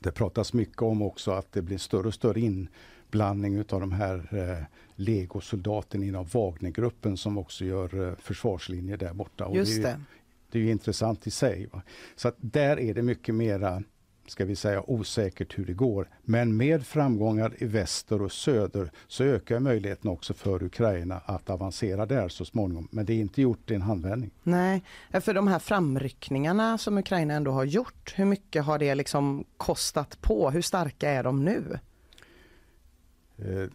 Det 0.00 0.12
pratas 0.12 0.52
mycket 0.52 0.82
om 0.82 1.02
också 1.02 1.30
att 1.30 1.52
det 1.52 1.62
blir 1.62 1.78
större 1.78 2.06
och 2.06 2.14
större 2.14 2.40
inblandning 2.40 3.54
utav 3.54 3.80
de 3.80 3.92
här 3.92 4.28
eh, 4.30 4.64
legosoldaterna 4.96 6.04
inom 6.04 6.24
Wagnergruppen 6.24 7.16
som 7.16 7.38
också 7.38 7.64
gör 7.64 8.08
eh, 8.08 8.14
försvarslinjer 8.18 8.96
där 8.96 9.12
borta. 9.12 9.50
Just 9.52 9.82
det, 9.82 9.88
är, 9.88 9.92
ju- 9.92 9.96
det. 9.96 10.00
det 10.50 10.58
är 10.58 10.62
ju 10.62 10.70
intressant 10.70 11.26
i 11.26 11.30
sig. 11.30 11.66
Va? 11.72 11.82
Så 12.16 12.28
att 12.28 12.36
där 12.38 12.80
är 12.80 12.94
det 12.94 13.02
mycket 13.02 13.34
mera 13.34 13.82
ska 14.26 14.44
vi 14.44 14.56
säga 14.56 14.90
osäkert 14.90 15.58
hur 15.58 15.66
det 15.66 15.72
går. 15.72 16.08
Men 16.22 16.56
med 16.56 16.86
framgångar 16.86 17.54
i 17.58 17.66
väster 17.66 18.22
och 18.22 18.32
söder 18.32 18.90
så 19.06 19.24
ökar 19.24 19.60
möjligheten 19.60 20.10
också 20.10 20.34
för 20.34 20.62
Ukraina 20.62 21.20
att 21.24 21.50
avancera 21.50 22.06
där 22.06 22.28
så 22.28 22.44
småningom. 22.44 22.88
Men 22.90 23.06
det 23.06 23.12
är 23.12 23.20
inte 23.20 23.42
gjort 23.42 23.70
i 23.70 23.74
en 23.74 23.82
handvändning. 23.82 24.30
Nej, 24.42 24.82
för 25.20 25.34
de 25.34 25.48
här 25.48 25.58
framryckningarna 25.58 26.78
som 26.78 26.98
Ukraina 26.98 27.34
ändå 27.34 27.50
har 27.50 27.64
gjort, 27.64 28.14
hur 28.16 28.24
mycket 28.24 28.64
har 28.64 28.78
det 28.78 28.94
liksom 28.94 29.44
kostat 29.56 30.20
på? 30.20 30.50
Hur 30.50 30.62
starka 30.62 31.10
är 31.10 31.22
de 31.22 31.44
nu? 31.44 31.78
Eh, 33.38 33.70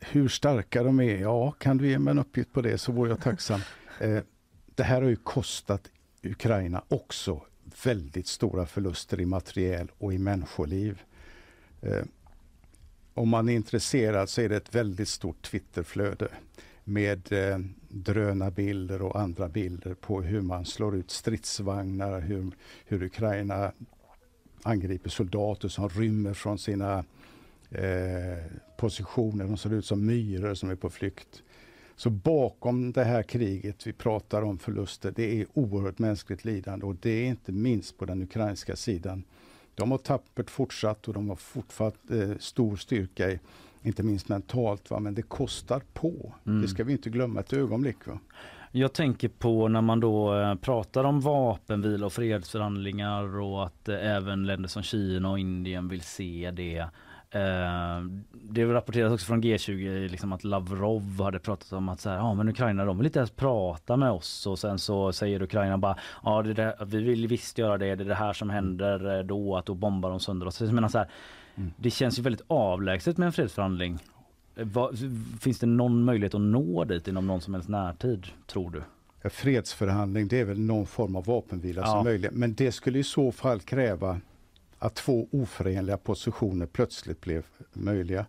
hur 0.00 0.28
starka 0.28 0.82
de 0.82 1.00
är, 1.00 1.16
ja 1.16 1.50
kan 1.50 1.78
du 1.78 1.88
ge 1.88 1.98
mig 1.98 2.10
en 2.10 2.18
uppgift 2.18 2.52
på 2.52 2.60
det 2.62 2.78
så 2.78 2.92
vore 2.92 3.10
jag 3.10 3.20
tacksam. 3.20 3.60
Eh, 4.00 4.22
det 4.74 4.82
här 4.82 5.02
har 5.02 5.08
ju 5.08 5.16
kostat 5.16 5.90
Ukraina 6.22 6.82
också 6.88 7.42
väldigt 7.86 8.26
stora 8.26 8.66
förluster 8.66 9.20
i 9.20 9.26
materiel 9.26 9.90
och 9.98 10.14
i 10.14 10.18
människoliv. 10.18 11.02
Eh, 11.80 12.04
om 13.14 13.28
man 13.28 13.48
är 13.48 13.52
intresserad 13.52 14.28
så 14.28 14.40
är 14.40 14.48
det 14.48 14.56
ett 14.56 14.74
väldigt 14.74 15.08
stort 15.08 15.42
Twitterflöde 15.42 16.28
med 16.84 17.32
eh, 17.32 17.58
drönarbilder 17.88 19.02
och 19.02 19.20
andra 19.20 19.48
bilder 19.48 19.94
på 19.94 20.22
hur 20.22 20.40
man 20.40 20.64
slår 20.64 20.96
ut 20.96 21.10
stridsvagnar, 21.10 22.20
hur, 22.20 22.50
hur 22.84 23.02
Ukraina 23.02 23.72
angriper 24.62 25.10
soldater 25.10 25.68
som 25.68 25.88
rymmer 25.88 26.34
från 26.34 26.58
sina 26.58 27.04
eh, 27.70 28.44
positioner. 28.76 29.44
De 29.44 29.56
ser 29.56 29.72
ut 29.72 29.86
som 29.86 30.06
myror 30.06 30.54
som 30.54 30.70
är 30.70 30.76
på 30.76 30.90
flykt. 30.90 31.42
Så 32.00 32.10
bakom 32.10 32.92
det 32.92 33.04
här 33.04 33.22
kriget 33.22 33.86
vi 33.86 33.92
pratar 33.92 34.42
om 34.42 34.58
förluster, 34.58 35.12
det 35.16 35.40
är 35.40 35.46
oerhört 35.54 35.98
mänskligt 35.98 36.44
lidande 36.44 36.86
och 36.86 36.96
det 37.00 37.10
är 37.10 37.26
inte 37.26 37.52
minst 37.52 37.98
på 37.98 38.04
den 38.04 38.22
ukrainska 38.22 38.76
sidan. 38.76 39.24
De 39.74 39.90
har 39.90 39.98
tappert 39.98 40.50
fortsatt 40.50 41.08
och 41.08 41.14
de 41.14 41.28
har 41.28 41.36
fortfarande 41.36 42.24
eh, 42.24 42.38
stor 42.38 42.76
styrka, 42.76 43.30
i, 43.30 43.40
inte 43.82 44.02
minst 44.02 44.28
mentalt, 44.28 44.90
va? 44.90 45.00
men 45.00 45.14
det 45.14 45.22
kostar 45.22 45.82
på. 45.92 46.32
Mm. 46.46 46.62
Det 46.62 46.68
ska 46.68 46.84
vi 46.84 46.92
inte 46.92 47.10
glömma 47.10 47.40
ett 47.40 47.52
ögonblick. 47.52 48.06
Va? 48.06 48.18
Jag 48.72 48.92
tänker 48.92 49.28
på 49.28 49.68
när 49.68 49.80
man 49.80 50.00
då 50.00 50.40
eh, 50.40 50.54
pratar 50.54 51.04
om 51.04 51.20
vapenvila 51.20 52.06
och 52.06 52.12
fredsförhandlingar 52.12 53.40
och 53.40 53.66
att 53.66 53.88
eh, 53.88 54.16
även 54.16 54.46
länder 54.46 54.68
som 54.68 54.82
Kina 54.82 55.30
och 55.30 55.38
Indien 55.38 55.88
vill 55.88 56.02
se 56.02 56.50
det. 56.50 56.86
Eh, 57.32 58.04
det 58.32 58.64
rapporteras 58.64 59.12
också 59.12 59.26
från 59.26 59.42
G20 59.42 60.08
liksom 60.08 60.32
att 60.32 60.44
Lavrov 60.44 61.22
hade 61.22 61.38
pratat 61.38 61.72
om 61.72 61.88
att 61.88 62.00
så 62.00 62.10
här, 62.10 62.16
ja 62.16 62.34
men 62.34 62.48
Ukraina 62.48 62.84
de 62.84 62.96
vill 62.98 63.06
inte 63.06 63.18
ens 63.18 63.30
prata 63.30 63.96
med 63.96 64.10
oss 64.10 64.46
och 64.46 64.58
sen 64.58 64.78
så 64.78 65.12
säger 65.12 65.42
Ukraina 65.42 65.78
bara 65.78 65.96
ja 66.24 66.42
det 66.42 66.52
där, 66.54 66.84
vi 66.84 67.02
vill 67.02 67.26
visst 67.28 67.58
göra 67.58 67.78
det, 67.78 67.94
det 67.94 68.04
är 68.04 68.08
det 68.08 68.14
här 68.14 68.32
som 68.32 68.50
händer 68.50 69.18
eh, 69.18 69.24
då 69.24 69.56
att 69.56 69.66
då 69.66 69.74
bombar 69.74 70.10
de 70.10 70.20
sönder 70.20 70.46
oss. 70.46 70.56
Så 70.56 70.64
jag 70.64 70.72
menar 70.74 70.88
så 70.88 70.98
här, 70.98 71.08
Det 71.76 71.90
känns 71.90 72.18
ju 72.18 72.22
väldigt 72.22 72.42
avlägset 72.46 73.18
med 73.18 73.26
en 73.26 73.32
fredsförhandling. 73.32 73.98
Eh, 74.56 74.66
vad- 74.66 74.98
finns 75.40 75.58
det 75.58 75.66
någon 75.66 76.04
möjlighet 76.04 76.34
att 76.34 76.40
nå 76.40 76.84
dit 76.84 77.08
inom 77.08 77.26
någon 77.26 77.40
som 77.40 77.54
helst 77.54 77.68
närtid 77.68 78.26
tror 78.46 78.70
du? 78.70 78.82
Ja, 79.22 79.30
Fredsförhandling, 79.30 80.28
det 80.28 80.40
är 80.40 80.44
väl 80.44 80.60
någon 80.60 80.86
form 80.86 81.16
av 81.16 81.24
vapenvila 81.24 81.80
Ja. 81.80 81.86
som 81.86 82.04
möjligt. 82.04 82.32
Men 82.32 82.54
det 82.54 82.72
skulle 82.72 82.98
i 82.98 83.04
så 83.04 83.32
fall 83.32 83.60
kräva 83.60 84.20
att 84.80 84.94
två 84.94 85.28
oförenliga 85.32 85.96
positioner 85.96 86.66
plötsligt 86.66 87.20
blev 87.20 87.46
möjliga. 87.72 88.26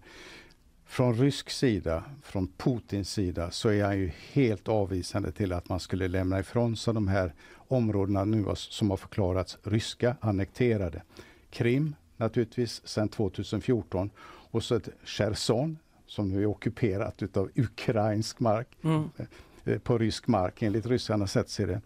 Från 0.86 1.16
rysk 1.16 1.50
sida, 1.50 2.04
från 2.24 2.48
Putins 2.58 3.12
sida, 3.12 3.52
så 3.52 3.70
är 3.70 3.84
han 3.84 3.98
ju 4.00 4.12
helt 4.32 4.68
avvisande 4.68 5.32
till 5.32 5.54
att 5.54 5.70
man 5.70 5.80
skulle 5.80 6.08
lämna 6.08 6.40
ifrån 6.40 6.76
sig 6.78 6.94
de 6.94 7.08
här 7.08 7.34
områdena 7.68 8.26
nu 8.26 8.46
som 8.56 8.90
har 8.90 8.98
förklarats 8.98 9.58
ryska 9.64 10.16
annekterade. 10.20 11.02
Krim 11.50 11.96
naturligtvis 12.18 12.88
sedan 12.88 13.10
2014 13.10 14.10
och 14.52 14.64
så 14.64 14.76
ett 14.76 14.90
Cherson 15.04 15.78
som 16.08 16.30
nu 16.30 16.42
är 16.42 16.46
ockuperat 16.46 17.24
utav 17.24 17.50
ukrainsk 17.56 18.40
mark 18.40 18.68
Mm. 18.84 19.10
eh, 19.66 19.80
på 19.80 19.98
rysk 19.98 20.28
mark 20.28 20.62
enligt 20.62 20.86
ryssarnas 20.86 21.32
sätt 21.32 21.50
ser 21.50 21.68
det. 21.68 21.82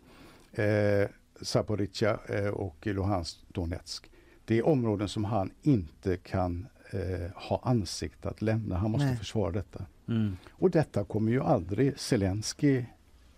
Eh, 0.63 1.09
Zaporizjzja 1.41 2.19
eh, 2.29 2.47
och 2.47 2.87
Luhansk 2.87 3.39
Donetsk. 3.47 4.09
Det 4.45 4.57
är 4.57 4.65
områden 4.65 5.09
som 5.09 5.23
han 5.25 5.51
inte 5.61 6.17
kan 6.17 6.67
eh, 6.91 7.31
ha 7.35 7.61
ansikt 7.63 8.25
att 8.25 8.41
lämna. 8.41 8.77
Han 8.77 8.91
måste 8.91 9.05
Nej. 9.07 9.17
försvara 9.17 9.51
detta. 9.51 9.85
Mm. 10.07 10.37
Och 10.51 10.71
detta 10.71 11.03
kommer 11.03 11.31
ju 11.31 11.41
aldrig 11.43 11.99
Zelensky 11.99 12.85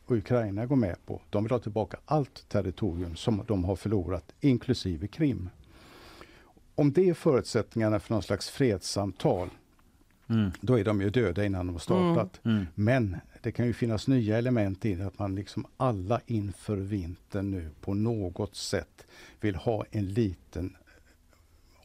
och 0.06 0.16
Ukraina 0.16 0.66
gå 0.66 0.76
med 0.76 0.96
på. 1.06 1.22
De 1.30 1.44
vill 1.44 1.52
ha 1.52 1.60
tillbaka 1.60 1.98
allt 2.06 2.50
territorium 2.50 3.16
som 3.16 3.44
de 3.48 3.64
har 3.66 3.76
förlorat, 3.76 4.34
inklusive 4.40 5.08
Krim. 5.08 5.50
Om 6.76 6.92
det 6.94 7.10
är 7.10 7.14
förutsättningarna 7.14 8.00
för 8.00 8.14
någon 8.14 8.24
slags 8.24 8.50
fredssamtal, 8.50 9.50
Mm. 10.30 10.52
då 10.62 10.80
är 10.80 10.84
de 10.84 11.02
ju 11.02 11.10
döda 11.10 11.46
innan 11.46 11.68
de 11.68 11.74
har 11.74 11.80
startat. 11.80 12.40
Mm. 12.46 12.66
Men 12.76 13.18
det 13.42 13.52
kan 13.52 13.66
ju 13.66 13.74
finnas 13.74 14.08
nya 14.08 14.38
element 14.38 14.86
i 14.86 14.96
det, 14.96 15.08
att 15.08 15.20
man 15.20 15.36
liksom 15.36 15.66
alla 15.78 16.22
inför 16.26 16.78
vintern 16.78 17.52
nu 17.52 17.70
på 17.82 17.94
något 17.94 18.56
sätt 18.56 19.08
vill 19.40 19.56
ha 19.56 19.86
en 19.92 20.14
liten 20.14 20.76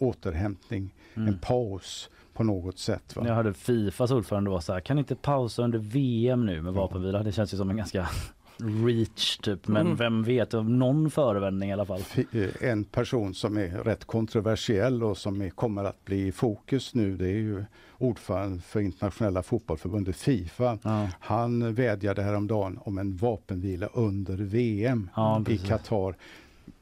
återhämtning, 0.03 0.95
Mm. 1.15 1.29
en 1.29 1.39
paus 1.39 2.11
på 2.35 2.45
något 2.45 2.79
sätt. 2.79 3.17
Va? 3.17 3.27
Jag 3.27 3.35
hörde 3.35 3.55
Fifas 3.55 4.11
ordförande 4.11 4.51
var 4.51 4.61
så 4.61 4.73
här, 4.73 4.81
kan 4.81 4.99
inte 4.99 5.15
pausa 5.15 5.63
under 5.63 5.79
VM 5.79 6.47
nu 6.47 6.63
med 6.63 6.73
vapenvila? 6.73 7.23
Det 7.23 7.33
känns 7.33 7.55
ju 7.55 7.59
som 7.59 7.71
en 7.71 7.77
ganska 7.77 8.09
reach 8.87 9.37
typ, 9.37 9.69
men 9.69 9.87
Mm. 9.87 9.97
vem 9.97 10.23
vet, 10.23 10.53
någon 10.53 11.11
förevändning 11.11 11.71
i 11.71 11.73
alla 11.73 11.85
fall. 11.87 12.01
Eh, 12.33 12.69
En 12.71 12.85
person 12.85 13.35
som 13.35 13.57
är 13.57 13.69
rätt 13.69 14.05
kontroversiell 14.05 15.03
och 15.03 15.19
som 15.19 15.43
är, 15.43 15.51
kommer 15.51 15.85
att 15.85 16.05
bli 16.05 16.27
i 16.27 16.33
fokus 16.33 16.95
nu, 16.95 17.17
det 17.17 17.27
är 17.29 17.37
ju 17.39 17.65
ordförande 17.99 18.61
för 18.63 18.81
internationella 18.81 19.43
fotbollförbundet 19.43 20.17
Fifa. 20.17 20.79
Ja. 20.83 21.09
Han 21.21 21.75
vädjade 21.75 22.23
häromdagen 22.23 22.79
om 22.83 22.99
en 22.99 23.17
vapenvila 23.17 23.87
under 23.87 24.37
VM 24.37 25.11
Ja, 25.17 25.45
i. 25.49 25.59
Qatar. 25.59 26.17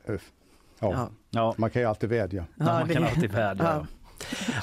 Eh, 0.05 0.14
Ja, 0.14 0.93
Ja. 0.93 1.09
Ja, 1.31 1.55
man 1.59 1.70
kan 1.70 1.83
ju 1.83 1.89
alltid 1.89 2.09
vädja. 2.09 2.45
ja, 2.59 2.64
man 2.64 2.89
det- 2.89 2.95
kan 2.95 3.05
alltid 3.05 3.33
vädja. 3.33 3.64
Ja. 3.64 3.87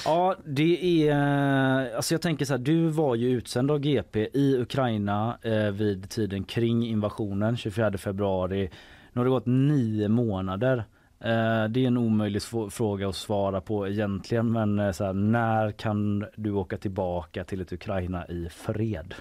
Ja, 0.05 0.35
det 0.45 1.09
är... 1.09 1.95
Alltså 1.95 2.13
jag 2.13 2.21
tänker 2.21 2.45
så 2.45 2.53
här, 2.53 2.57
du 2.59 2.87
var 2.87 3.15
ju 3.15 3.29
utsänd 3.29 3.71
av 3.71 3.79
GP 3.79 4.29
i 4.33 4.57
Ukraina 4.57 5.37
eh, 5.41 5.71
vid 5.71 6.09
tiden 6.09 6.43
kring 6.43 6.87
invasionen 6.87 7.57
24 7.57 7.97
februari. 7.97 8.69
Nu 9.13 9.19
har 9.19 9.23
det 9.25 9.29
gått 9.29 9.45
nio 9.45 10.07
månader. 10.07 10.77
Eh, 11.19 11.65
det 11.69 11.79
är 11.83 11.87
en 11.87 11.97
omöjlig 11.97 12.41
fråga 12.71 13.09
att 13.09 13.15
svara 13.15 13.61
på 13.61 13.87
egentligen, 13.87 14.51
men 14.51 14.79
eh, 14.79 14.91
så 14.91 15.03
här, 15.05 15.13
när 15.13 15.71
kan 15.71 16.25
du 16.35 16.51
åka 16.51 16.77
tillbaka 16.77 17.43
till 17.43 17.61
ett 17.61 17.73
Ukraina 17.73 18.27
i 18.27 18.49
fred? 18.51 19.13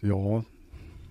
Ja, 0.00 0.42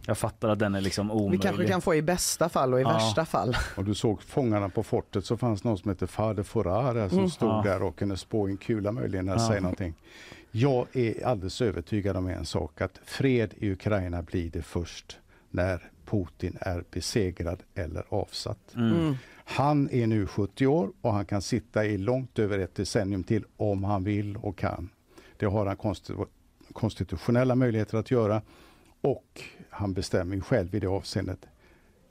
Jag 0.09 0.17
fattar 0.17 0.49
att 0.49 0.59
den 0.59 0.75
är 0.75 0.81
liksom 0.81 1.07
Vi 1.07 1.13
omöjlig. 1.13 1.41
kanske 1.41 1.67
kan 1.67 1.81
få 1.81 1.95
i 1.95 2.01
bästa 2.01 2.49
fall 2.49 2.73
och 2.73 2.79
i 2.79 2.83
Ja. 2.83 2.93
värsta 2.93 3.25
fall. 3.25 3.55
och 3.77 3.83
du 3.85 3.95
såg 3.95 4.21
Fångarna 4.23 4.69
på 4.69 4.83
fortet 4.83 5.25
så 5.25 5.37
fanns 5.37 5.63
någon 5.63 5.77
som 5.77 5.89
hette 5.89 6.07
Fader 6.07 6.43
Forar 6.43 7.09
som 7.09 7.17
Mm. 7.17 7.29
stod 7.29 7.49
Ja. 7.49 7.61
där 7.65 7.83
och 7.83 7.95
kunde 7.95 8.17
spå 8.17 8.47
en 8.47 8.57
kula 8.57 8.91
möjligen 8.91 9.25
när 9.25 9.33
Ja. 9.33 9.47
säger 9.47 9.61
någonting. 9.61 9.93
Jag 10.51 10.87
är 10.95 11.25
alldeles 11.25 11.61
övertygad 11.61 12.17
om 12.17 12.27
en 12.27 12.45
sak 12.45 12.81
att 12.81 12.99
fred 13.05 13.53
i 13.57 13.71
Ukraina 13.71 14.21
blir 14.21 14.51
det 14.51 14.61
först 14.61 15.17
när 15.49 15.91
Putin 16.05 16.57
är 16.61 16.83
besegrad 16.91 17.63
eller 17.75 18.03
avsatt. 18.09 18.75
Mm. 18.75 18.99
Mm. 18.99 19.15
Han 19.45 19.89
är 19.91 20.07
nu 20.07 20.27
70 20.27 20.67
år 20.67 20.91
och 21.01 21.13
han 21.13 21.25
kan 21.25 21.41
sitta 21.41 21.85
i 21.85 21.97
långt 21.97 22.39
över 22.39 22.59
ett 22.59 22.75
decennium 22.75 23.23
till 23.23 23.45
om 23.57 23.83
han 23.83 24.03
vill 24.03 24.37
och 24.37 24.57
kan. 24.57 24.89
Det 25.37 25.45
har 25.45 25.65
han 25.65 25.77
konstitu- 25.77 26.25
konstitutionella 26.73 27.55
möjligheter 27.55 27.97
att 27.97 28.11
göra 28.11 28.41
och 29.01 29.41
han 29.77 29.93
bestämmer 29.93 30.35
ju 30.35 30.41
själv 30.41 30.75
i 30.75 30.79
det 30.79 30.87
avseendet. 30.87 31.47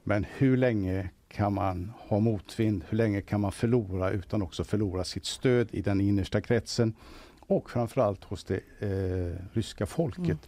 Men 0.03 0.27
hur 0.39 0.57
länge 0.57 1.11
kan 1.29 1.53
man 1.53 1.93
ha 1.99 2.21
motvind? 2.21 2.85
Hur 2.89 2.97
länge 2.97 3.21
kan 3.21 3.41
man 3.41 3.53
förlora 3.53 4.11
utan 4.11 4.43
också 4.43 4.65
förlora 4.65 5.05
sitt 5.05 5.25
stöd 5.25 5.69
i 5.71 5.83
den 5.83 6.01
innersta 6.01 6.41
kretsen? 6.41 6.95
Och 7.41 7.71
framförallt 7.71 8.25
hos 8.25 8.45
det 8.45 8.61
eh, 8.79 9.43
ryska 9.53 9.87
folket. 9.87 10.27
Mm. 10.27 10.39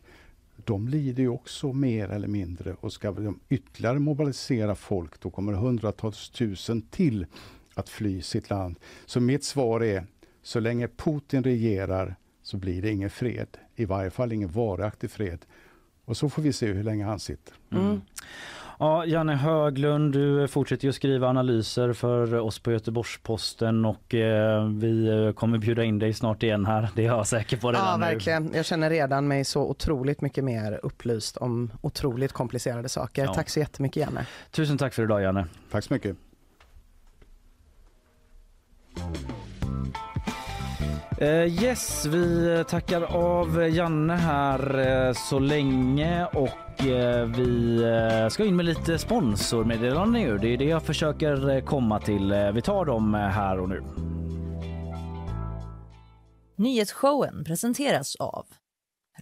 De 0.64 0.88
lider 0.88 1.22
ju 1.22 1.28
också 1.28 1.72
mer 1.72 2.08
eller 2.08 2.28
mindre 2.28 2.74
och 2.80 2.92
ska 2.92 3.12
de 3.12 3.40
ytterligare 3.48 3.98
mobilisera 3.98 4.74
folk 4.74 5.20
då 5.20 5.30
kommer 5.30 5.52
hundratals 5.52 6.30
tusen 6.30 6.82
till 6.82 7.26
att 7.74 7.88
fly 7.88 8.22
sitt 8.22 8.50
land. 8.50 8.78
Så 9.06 9.20
mitt 9.20 9.44
svar 9.44 9.82
är, 9.82 10.06
så 10.42 10.60
länge 10.60 10.88
Putin 10.88 11.44
regerar 11.44 12.16
så 12.42 12.56
blir 12.56 12.82
det 12.82 12.90
ingen 12.90 13.10
fred. 13.10 13.48
I 13.76 13.84
varje 13.84 14.10
fall 14.10 14.32
ingen 14.32 14.52
varaktig 14.52 15.10
fred. 15.10 15.46
Och 16.09 16.16
så 16.16 16.28
får 16.28 16.42
vi 16.42 16.52
se 16.52 16.66
hur 16.66 16.82
länge 16.82 17.04
han 17.04 17.20
sitter. 17.20 17.54
Mm. 17.72 18.00
Ja, 18.78 19.04
Janne 19.04 19.34
Höglund, 19.34 20.12
du 20.12 20.48
fortsätter 20.48 20.84
ju 20.84 20.92
skriva 20.92 21.28
analyser 21.28 21.92
för 21.92 22.34
oss 22.34 22.59
på 22.59 22.72
Göteborgs-Posten 22.72 23.84
och 23.84 24.14
eh, 24.14 24.64
vi 24.68 25.32
kommer 25.36 25.59
bjuda 25.59 25.84
in 25.84 25.98
dig 25.98 26.14
snart 26.14 26.42
igen 26.42 26.66
här. 26.66 26.88
Det 26.94 27.02
är 27.02 27.06
jag 27.06 27.26
säker 27.26 27.56
på 27.56 27.68
redan 27.68 27.86
Ja, 27.86 27.96
verkligen. 27.96 28.44
Nu. 28.44 28.56
Jag 28.56 28.64
känner 28.64 28.90
redan 28.90 29.28
mig 29.28 29.44
så 29.44 29.62
otroligt 29.62 30.20
mycket 30.20 30.44
mer 30.44 30.80
upplyst 30.82 31.36
om 31.36 31.70
otroligt 31.80 32.32
komplicerade 32.32 32.88
saker. 32.88 33.24
Ja. 33.24 33.34
Tack 33.34 33.50
så 33.50 33.61
jättemycket 33.61 34.00
Janne. 34.00 34.26
Tusen 34.50 34.78
tack 34.78 34.94
för 34.94 35.02
idag 35.02 35.22
Janne. 35.22 35.46
Tack 35.70 35.84
så 35.84 35.94
mycket. 35.94 36.16
Uh, 41.22 41.62
yes, 41.62 42.07
vi 42.07 42.64
tackar 42.68 43.03
av 43.03 43.68
Janne 43.68 44.14
här 44.14 44.79
uh, 44.79 45.12
så 45.12 45.39
länge 45.39 46.26
och 46.26 46.87
uh, 46.87 47.24
vi 47.24 48.29
ska 48.31 48.45
in 48.45 48.57
med 48.57 48.64
lite 48.64 48.99
sponsormeddelanden 48.99 50.22
nu. 50.22 50.39
Det 50.39 50.49
är 50.49 50.57
det 50.57 50.64
jag 50.64 50.83
försöker 50.83 51.61
komma 51.61 52.01
till. 52.01 52.51
Vi 52.55 52.62
tar 52.62 52.85
dem 52.85 53.14
här 53.14 53.59
och 53.59 53.68
nu. 53.68 53.83
Nyhetsshowen 56.57 57.45
presenteras 57.45 58.16
av 58.16 58.47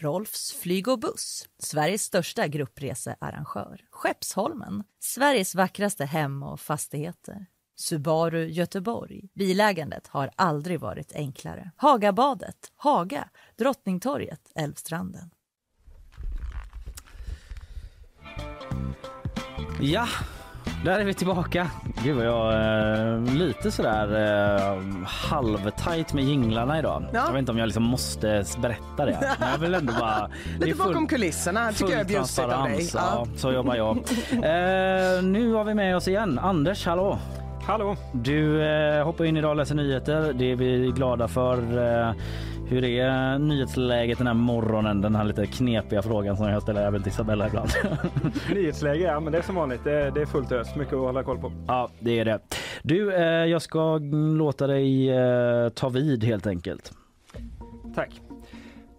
Rolfs 0.01 0.53
flyg 0.53 0.89
och 0.89 0.99
buss, 0.99 1.49
Sveriges 1.59 2.03
största 2.03 2.47
gruppresearrangör. 2.47 3.81
Skeppsholmen, 3.91 4.85
Sveriges 5.01 5.55
vackraste 5.55 6.05
hem 6.05 6.43
och 6.43 6.61
fastigheter. 6.61 7.47
Subaru 7.77 8.45
Göteborg. 8.47 9.29
Bilägandet 9.35 10.07
har 10.07 10.31
aldrig 10.37 10.81
varit 10.81 11.12
enklare. 11.14 11.70
Hagabadet, 11.77 12.72
Haga, 12.77 13.29
Drottningtorget, 13.59 14.41
Älvstranden. 14.55 15.31
Ja, 19.81 20.07
där 20.85 21.01
är 21.01 21.05
vi 21.05 21.14
tillbaka. 21.14 21.70
Gud 22.05 22.16
vad 22.16 22.27
jag 22.27 22.55
är 22.55 23.14
eh, 23.14 23.35
lite 23.35 23.70
sådär 23.70 24.09
eh, 24.77 24.83
halvtajt 25.07 26.12
med 26.12 26.24
jinglarna 26.24 26.79
idag. 26.79 27.07
Ja. 27.12 27.24
Jag 27.27 27.33
vet 27.33 27.39
inte 27.39 27.53
om 27.53 27.59
jag 27.59 27.66
liksom 27.66 27.83
måste 27.83 28.45
berätta 28.59 29.07
det. 29.07 29.37
Men 29.39 29.51
jag 29.51 29.59
vill 29.59 29.74
ändå 29.74 29.93
bara... 30.01 30.31
lite 30.59 30.77
full, 30.77 30.87
bakom 30.87 31.07
kulisserna 31.07 31.72
tycker 31.72 31.93
jag 31.93 32.01
är 32.01 32.05
bjussigt 32.05 32.39
av 32.39 32.64
dig. 32.64 32.91
Ja. 32.95 33.27
så 33.37 33.53
jobbar 33.53 33.74
jag. 33.74 33.97
eh, 34.31 35.22
nu 35.22 35.53
har 35.53 35.64
vi 35.64 35.74
med 35.74 35.97
oss 35.97 36.09
igen 36.09 36.39
Anders, 36.39 36.87
hallå! 36.87 37.18
Hallå! 37.67 37.97
Du 38.12 38.62
eh, 38.62 39.05
hoppar 39.05 39.25
in 39.25 39.37
idag 39.37 39.51
och 39.51 39.57
läser 39.57 39.75
nyheter. 39.75 40.33
Det 40.33 40.53
är 40.53 40.57
vi 40.57 40.93
glada 40.97 41.29
för. 41.29 41.59
Eh, 41.59 42.14
hur 42.69 42.85
är 42.85 43.39
nyhetsläget 43.39 44.19
den 44.19 44.27
här 44.27 44.35
morgonen? 44.35 45.01
Den 45.01 45.14
här 45.14 45.25
lite 45.25 45.47
knepiga 45.47 46.03
frågan 46.03 46.37
som 46.37 46.49
jag 46.49 46.62
ställer 46.62 46.87
även 46.87 47.03
till 47.03 47.12
Isabella 47.12 47.47
ibland. 47.47 47.71
Nyhetsläge, 48.55 49.05
ja 49.05 49.21
men 49.21 49.33
det 49.33 49.39
är 49.39 49.43
som 49.43 49.55
vanligt. 49.55 49.85
Det 49.85 49.93
är, 49.93 50.11
det 50.11 50.23
är 50.23 50.27
fullt 50.27 50.53
ös. 50.53 50.77
Mycket 50.77 50.95
att 50.95 51.01
hålla 51.01 51.23
koll 51.23 51.39
på. 51.39 51.53
Ja, 51.67 51.91
det 52.01 52.19
är 52.19 52.25
det. 52.25 52.41
Du, 52.83 53.14
eh, 53.14 53.23
jag 53.23 53.62
ska 53.62 53.99
låta 54.39 54.67
dig 54.67 55.11
eh, 55.11 55.69
ta 55.69 55.89
vid 55.89 56.25
helt 56.25 56.47
enkelt. 56.47 56.93
Tack. 57.95 58.11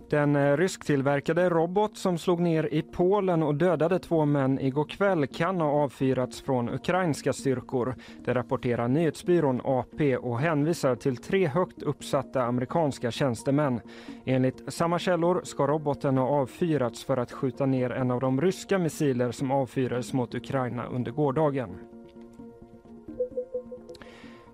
Den 0.10 0.36
eh, 0.36 0.58
rysktillverkade 0.58 1.49
robot 1.49 1.97
som 1.97 2.18
slog 2.18 2.39
ner 2.39 2.74
i 2.74 2.82
Polen 2.82 3.43
och 3.43 3.55
dödade 3.55 3.99
två 3.99 4.26
män 4.26 4.60
igår 4.60 4.86
kväll 4.86 5.28
kan 5.28 5.62
ha 5.62 5.70
avfyrats 5.70 6.41
från 6.41 6.70
ukrainska 6.70 7.34
styrkor. 7.34 7.95
Det 8.26 8.34
rapporterar 8.34 8.88
nyhetsbyrån 8.88 9.62
AP 9.64 10.18
och 10.18 10.39
hänvisar 10.39 10.95
till 10.95 11.18
tre 11.18 11.47
högt 11.47 11.84
uppsatta 11.84 12.43
amerikanska 12.43 13.12
tjänstemän. 13.12 13.82
Enligt 14.26 14.74
samma 14.74 14.99
källor 14.99 15.41
ska 15.43 15.68
roboten 15.68 16.18
ha 16.18 16.28
avfyrats 16.28 17.05
för 17.05 17.18
att 17.18 17.32
skjuta 17.32 17.66
ner 17.66 17.89
en 17.89 18.12
av 18.12 18.20
de 18.20 18.41
ryska 18.41 18.78
missiler 18.78 19.32
som 19.32 19.51
avfyrades 19.51 20.14
mot 20.14 20.36
Ukraina 20.36 20.86
under 20.86 21.12
gårdagen. 21.12 21.70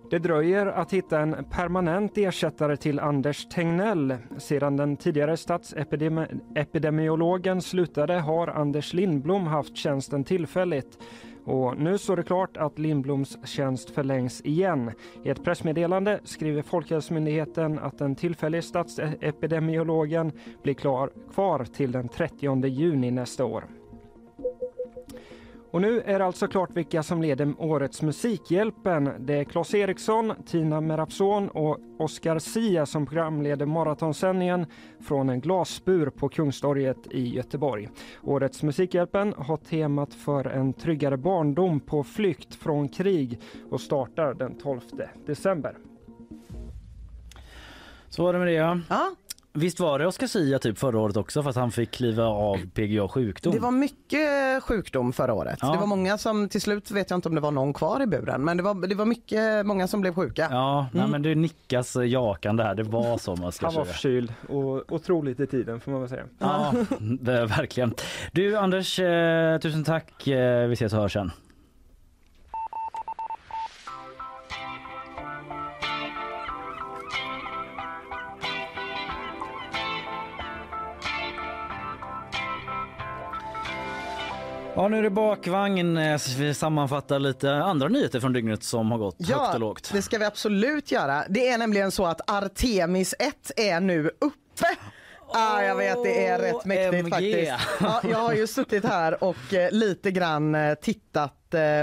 Det 0.10 0.20
dröjer 0.20 0.66
att 0.66 0.93
hitta 0.93 1.20
en 1.20 1.36
permanent 1.49 2.18
ersättare 2.18 2.78
till 2.78 2.99
Anders 2.99 3.45
Tegnell. 3.45 4.16
Sedan 4.38 4.78
den 4.78 4.97
tidigare 4.97 5.38
statsepidemiologen 5.38 7.62
slutade 7.62 8.14
har 8.14 8.47
Anders 8.47 8.93
Lindblom 8.93 9.47
haft 9.47 9.78
tjänsten 9.78 10.24
tillfälligt. 10.24 10.97
Och 11.45 11.78
nu 11.78 11.97
står 11.97 12.18
det 12.18 12.24
klart 12.24 12.58
att 12.58 12.80
Lindbloms 12.80 13.47
tjänst 13.47 13.89
förlängs 13.89 14.41
igen. 14.41 14.91
I 15.24 15.30
ett 15.30 15.43
pressmeddelande 15.43 16.20
skriver 16.24 16.62
Folkhälsomyndigheten 16.62 17.80
att 17.80 17.97
den 17.97 18.16
tillfälliga 18.16 18.62
statsepidemiologen 18.62 20.32
blir 20.64 20.74
klar, 20.74 21.10
kvar 21.34 21.66
till 21.66 21.91
den 21.91 22.10
30 22.10 22.68
juni 22.68 23.12
nästa 23.12 23.45
år. 23.45 23.64
Och 25.74 25.82
nu 25.82 26.01
är 26.01 26.19
det 26.19 26.26
alltså 26.26 26.47
klart 26.47 26.69
vilka 26.74 27.03
som 27.03 27.21
leder 27.21 27.53
årets 27.57 28.01
Musikhjälpen. 28.01 29.11
Det 29.19 29.34
är 29.34 29.43
Claes 29.43 29.74
Eriksson, 29.74 30.34
Tina 30.45 30.82
Merapson 30.82 31.49
och 31.49 31.78
Oscar 31.99 32.39
Sia 32.39 32.86
som 32.86 33.05
programleder 33.05 33.65
maratonsändningen 33.65 34.65
från 35.01 35.30
en 35.30 35.41
glasbur 35.41 36.09
på 36.09 36.30
Kungstorget 36.30 36.97
i 37.11 37.36
Göteborg. 37.36 37.89
Årets 38.21 38.63
Musikhjälpen 38.63 39.34
har 39.38 39.57
temat 39.57 40.13
för 40.13 40.45
en 40.45 40.74
tryggare 40.74 41.17
barndom 41.17 41.80
på 41.80 42.03
flykt 42.03 42.55
från 42.55 42.89
krig 42.89 43.39
och 43.71 43.82
startar 43.82 44.34
den 44.34 44.57
12 44.57 44.80
december. 45.26 45.78
Så 48.09 48.24
var 48.24 48.34
det 48.34 48.39
med 48.39 48.47
det. 48.47 48.53
Ja. 48.89 49.11
Visst 49.56 49.80
var 49.80 49.99
det 49.99 50.08
Oscar 50.08 50.28
Sia 50.28 50.60
typ 50.60 50.80
förra 50.80 50.99
året 50.99 51.18
också 51.18 51.43
fast 51.43 51.58
han 51.58 51.72
fick 51.72 51.91
kliva 51.91 52.26
av 52.26 52.58
PGA 52.74 53.08
sjukdom? 53.08 53.54
Det 53.54 53.60
var 53.60 53.72
mycket 53.72 54.64
sjukdom 54.64 55.14
förra 55.14 55.34
året. 55.34 55.60
Ja. 55.62 55.72
Det 55.72 55.78
var 55.78 55.88
många 55.88 56.18
som 56.18 56.49
till 56.49 56.62
slut 56.62 56.91
vet 56.91 57.10
jag 57.10 57.18
inte 57.18 57.30
om 57.30 57.36
det 57.36 57.41
var 57.41 57.51
någon 57.51 57.74
kvar 57.74 58.01
i 58.01 58.08
buren 58.08 58.43
men 58.43 58.58
det 58.58 58.64
var, 58.64 58.88
det 58.88 58.95
var 58.95 59.06
mycket, 59.06 59.66
många 59.66 59.88
som 59.88 60.01
blev 60.01 60.16
sjuka. 60.16 60.47
Ja, 60.51 60.80
mm. 60.80 60.89
nej, 60.91 61.08
men 61.08 61.22
det 61.22 61.36
nickas 61.36 61.95
jakande 61.95 62.64
här. 62.64 62.76
Det 62.76 62.84
var 62.84 63.18
så 63.18 63.36
man 63.36 63.51
Han 63.62 63.74
var 63.74 63.86
förkyld 63.86 64.34
och 64.49 64.91
otroligt 64.91 65.39
i 65.39 65.47
tiden 65.47 65.80
får 65.80 65.91
man 65.91 65.99
väl 65.99 66.10
säga. 66.10 66.26
Ja, 66.39 66.74
det, 66.99 67.45
verkligen. 67.45 67.93
Du 68.32 68.58
Anders, 68.58 68.99
eh, 68.99 69.60
tusen 69.60 69.84
tack. 69.84 70.28
Eh, 70.28 70.68
vi 70.68 70.74
ses 70.74 70.93
och 70.93 70.99
hörs 70.99 71.14
sen. 71.14 71.32
Ja, 84.76 84.88
nu 84.88 84.97
är 84.97 85.03
det 85.03 85.09
bakvagn. 85.09 85.97
Eh, 85.97 86.19
vi 86.38 86.53
sammanfattar 86.53 87.19
lite 87.19 87.51
andra 87.53 87.88
nyheter 87.88 88.19
från 88.19 88.34
dygnet 88.34 88.63
som 88.63 88.91
har 88.91 88.97
gått 88.97 89.15
ja, 89.17 89.39
högt 89.39 89.53
och 89.53 89.59
lågt. 89.59 89.89
det 89.93 90.01
ska 90.01 90.17
vi 90.17 90.26
absolut 90.26 90.91
göra. 90.91 91.24
Det 91.30 91.47
är 91.49 91.57
nämligen 91.57 91.91
så 91.91 92.05
att 92.05 92.32
Artemis 92.32 93.15
1 93.19 93.51
är 93.57 93.80
nu 93.80 94.11
uppe. 94.21 94.65
Ah, 95.34 95.61
jag 95.61 95.76
vet, 95.76 96.03
det 96.03 96.26
är 96.26 96.39
rätt 96.39 96.65
mäktigt 96.65 96.93
MG. 96.93 97.09
faktiskt. 97.09 97.51
Ja, 97.80 98.01
jag 98.03 98.17
har 98.17 98.34
ju 98.34 98.47
suttit 98.47 98.86
här 98.86 99.24
och 99.24 99.53
eh, 99.53 99.71
lite 99.71 100.11
grann 100.11 100.55
eh, 100.55 100.74
tittat 100.74 101.34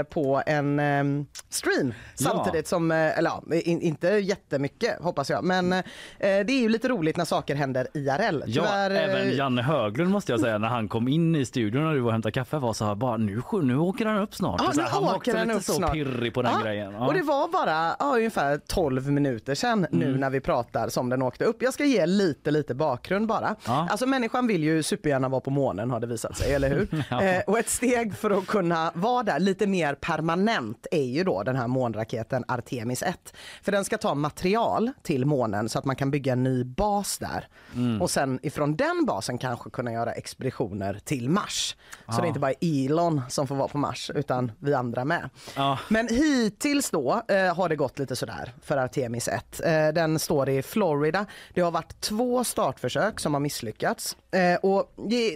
på 0.09 0.43
en 0.45 0.79
ehm, 0.79 1.25
stream 1.49 1.93
samtidigt 2.15 2.67
som, 2.67 2.91
eh, 2.91 3.17
eller 3.17 3.29
ja, 3.29 3.55
inte 3.65 4.07
jättemycket 4.07 5.01
hoppas 5.01 5.29
jag, 5.29 5.43
men 5.43 5.73
eh, 5.73 5.81
det 6.19 6.27
är 6.51 6.61
ju 6.61 6.69
lite 6.69 6.87
roligt 6.87 7.17
när 7.17 7.25
saker 7.25 7.55
händer 7.55 7.87
IRL. 7.93 8.43
Ja, 8.45 8.63
Tyvärr, 8.63 8.91
även 8.91 9.35
Janne 9.35 9.61
Höglund 9.61 10.11
måste 10.11 10.31
jag 10.31 10.39
säga 10.39 10.57
när 10.57 10.67
han 10.67 10.87
kom 10.87 11.07
in 11.07 11.35
i 11.35 11.45
studion 11.45 11.83
när 11.83 11.93
du 11.93 11.99
var 11.99 12.07
och 12.07 12.11
hämtade 12.11 12.31
kaffe 12.31 12.57
var 12.57 12.73
så 12.73 12.85
här 12.85 12.95
bara 12.95 13.17
nu, 13.17 13.41
nu 13.61 13.77
åker 13.77 14.05
han 14.05 14.17
upp 14.17 14.35
snart. 14.35 14.61
Ja, 14.65 14.71
så 14.73 14.81
han 14.81 15.03
var 15.03 15.15
också 15.15 15.43
lite 15.45 15.61
så 15.61 15.73
snart. 15.73 15.93
pirrig 15.93 16.33
på 16.33 16.41
den 16.41 16.51
ja, 16.51 16.59
grejen. 16.63 16.91
Ja. 16.91 17.07
Och 17.07 17.13
det 17.13 17.21
var 17.21 17.47
bara 17.47 17.95
ja, 17.99 18.15
ungefär 18.15 18.57
12 18.67 19.11
minuter 19.11 19.55
sedan 19.55 19.85
mm. 19.91 19.99
nu 19.99 20.17
när 20.17 20.29
vi 20.29 20.39
pratar 20.39 20.89
som 20.89 21.09
den 21.09 21.21
åkte 21.21 21.45
upp. 21.45 21.61
Jag 21.61 21.73
ska 21.73 21.85
ge 21.85 22.05
lite 22.05 22.51
lite 22.51 22.75
bakgrund 22.75 23.27
bara. 23.27 23.55
Ja. 23.65 23.87
Alltså 23.91 24.05
människan 24.05 24.47
vill 24.47 24.63
ju 24.63 24.83
supergärna 24.83 25.29
vara 25.29 25.41
på 25.41 25.49
månen 25.49 25.91
har 25.91 25.99
det 25.99 26.07
visat 26.07 26.37
sig, 26.37 26.53
eller 26.53 26.69
hur? 26.69 26.87
ja. 27.09 27.21
eh, 27.21 27.41
och 27.47 27.59
ett 27.59 27.69
steg 27.69 28.15
för 28.15 28.31
att 28.31 28.47
kunna 28.47 28.91
vara 28.93 29.23
där 29.23 29.39
lite 29.39 29.60
lite 29.61 29.71
mer 29.71 29.95
permanent 29.95 30.87
är 30.91 31.03
ju 31.03 31.23
då 31.23 31.43
den 31.43 31.55
här 31.55 31.67
månraketen 31.67 32.43
Artemis 32.47 33.03
1. 33.03 33.33
För 33.61 33.71
den 33.71 33.85
ska 33.85 33.97
ta 33.97 34.15
material 34.15 34.91
till 35.03 35.25
månen 35.25 35.69
så 35.69 35.79
att 35.79 35.85
man 35.85 35.95
kan 35.95 36.11
bygga 36.11 36.33
en 36.33 36.43
ny 36.43 36.63
bas 36.63 37.17
där. 37.17 37.47
Mm. 37.75 38.01
Och 38.01 38.11
sen 38.11 38.39
ifrån 38.43 38.75
den 38.75 39.05
basen 39.05 39.37
kanske 39.37 39.69
kunna 39.69 39.91
göra 39.91 40.11
expeditioner 40.11 40.99
till 41.03 41.29
Mars. 41.29 41.75
Så 42.09 42.21
det 42.21 42.25
är 42.25 42.27
inte 42.27 42.39
bara 42.39 42.53
Elon 42.61 43.21
som 43.29 43.47
får 43.47 43.55
vara 43.55 43.67
på 43.67 43.77
Mars 43.77 44.11
utan 44.15 44.51
vi 44.59 44.73
andra 44.73 45.05
med. 45.05 45.29
Ja. 45.55 45.79
Men 45.89 46.07
hittills 46.07 46.89
då 46.89 47.21
eh, 47.27 47.55
har 47.55 47.69
det 47.69 47.75
gått 47.75 47.99
lite 47.99 48.15
sådär 48.15 48.53
för 48.63 48.77
Artemis 48.77 49.27
1. 49.27 49.61
Eh, 49.63 49.87
den 49.87 50.19
står 50.19 50.49
i 50.49 50.61
Florida. 50.61 51.25
Det 51.53 51.61
har 51.61 51.71
varit 51.71 52.01
två 52.01 52.43
startförsök 52.43 53.19
som 53.19 53.33
har 53.33 53.41
misslyckats. 53.41 54.17
Eh, 54.31 54.55
och 54.55 54.93
det 55.09 55.33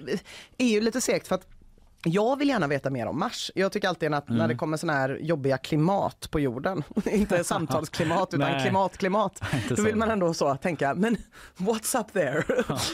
är 0.57 0.67
ju 0.67 0.81
lite 0.81 1.01
segt 1.01 1.27
för 1.27 1.35
att 1.35 1.54
jag 2.05 2.39
vill 2.39 2.49
gärna 2.49 2.67
veta 2.67 2.89
mer 2.89 3.07
om 3.07 3.19
Mars. 3.19 3.51
Jag 3.55 3.71
tycker 3.71 3.87
alltid 3.87 4.13
att 4.13 4.29
när 4.29 4.47
det 4.47 4.55
kommer 4.55 4.77
såna 4.77 4.93
här 4.93 5.17
jobbiga 5.21 5.57
klimat 5.57 6.27
på 6.31 6.39
jorden, 6.39 6.83
inte 7.05 7.43
samtalsklimat 7.43 8.33
utan 8.33 8.61
klimatklimat, 8.61 9.41
då 9.69 9.75
vill 9.83 9.91
så. 9.93 9.97
man 9.97 10.11
ändå 10.11 10.33
så 10.33 10.55
tänka, 10.55 10.93
men 10.95 11.17
what's 11.57 11.99
up 11.99 12.13
there? 12.13 12.43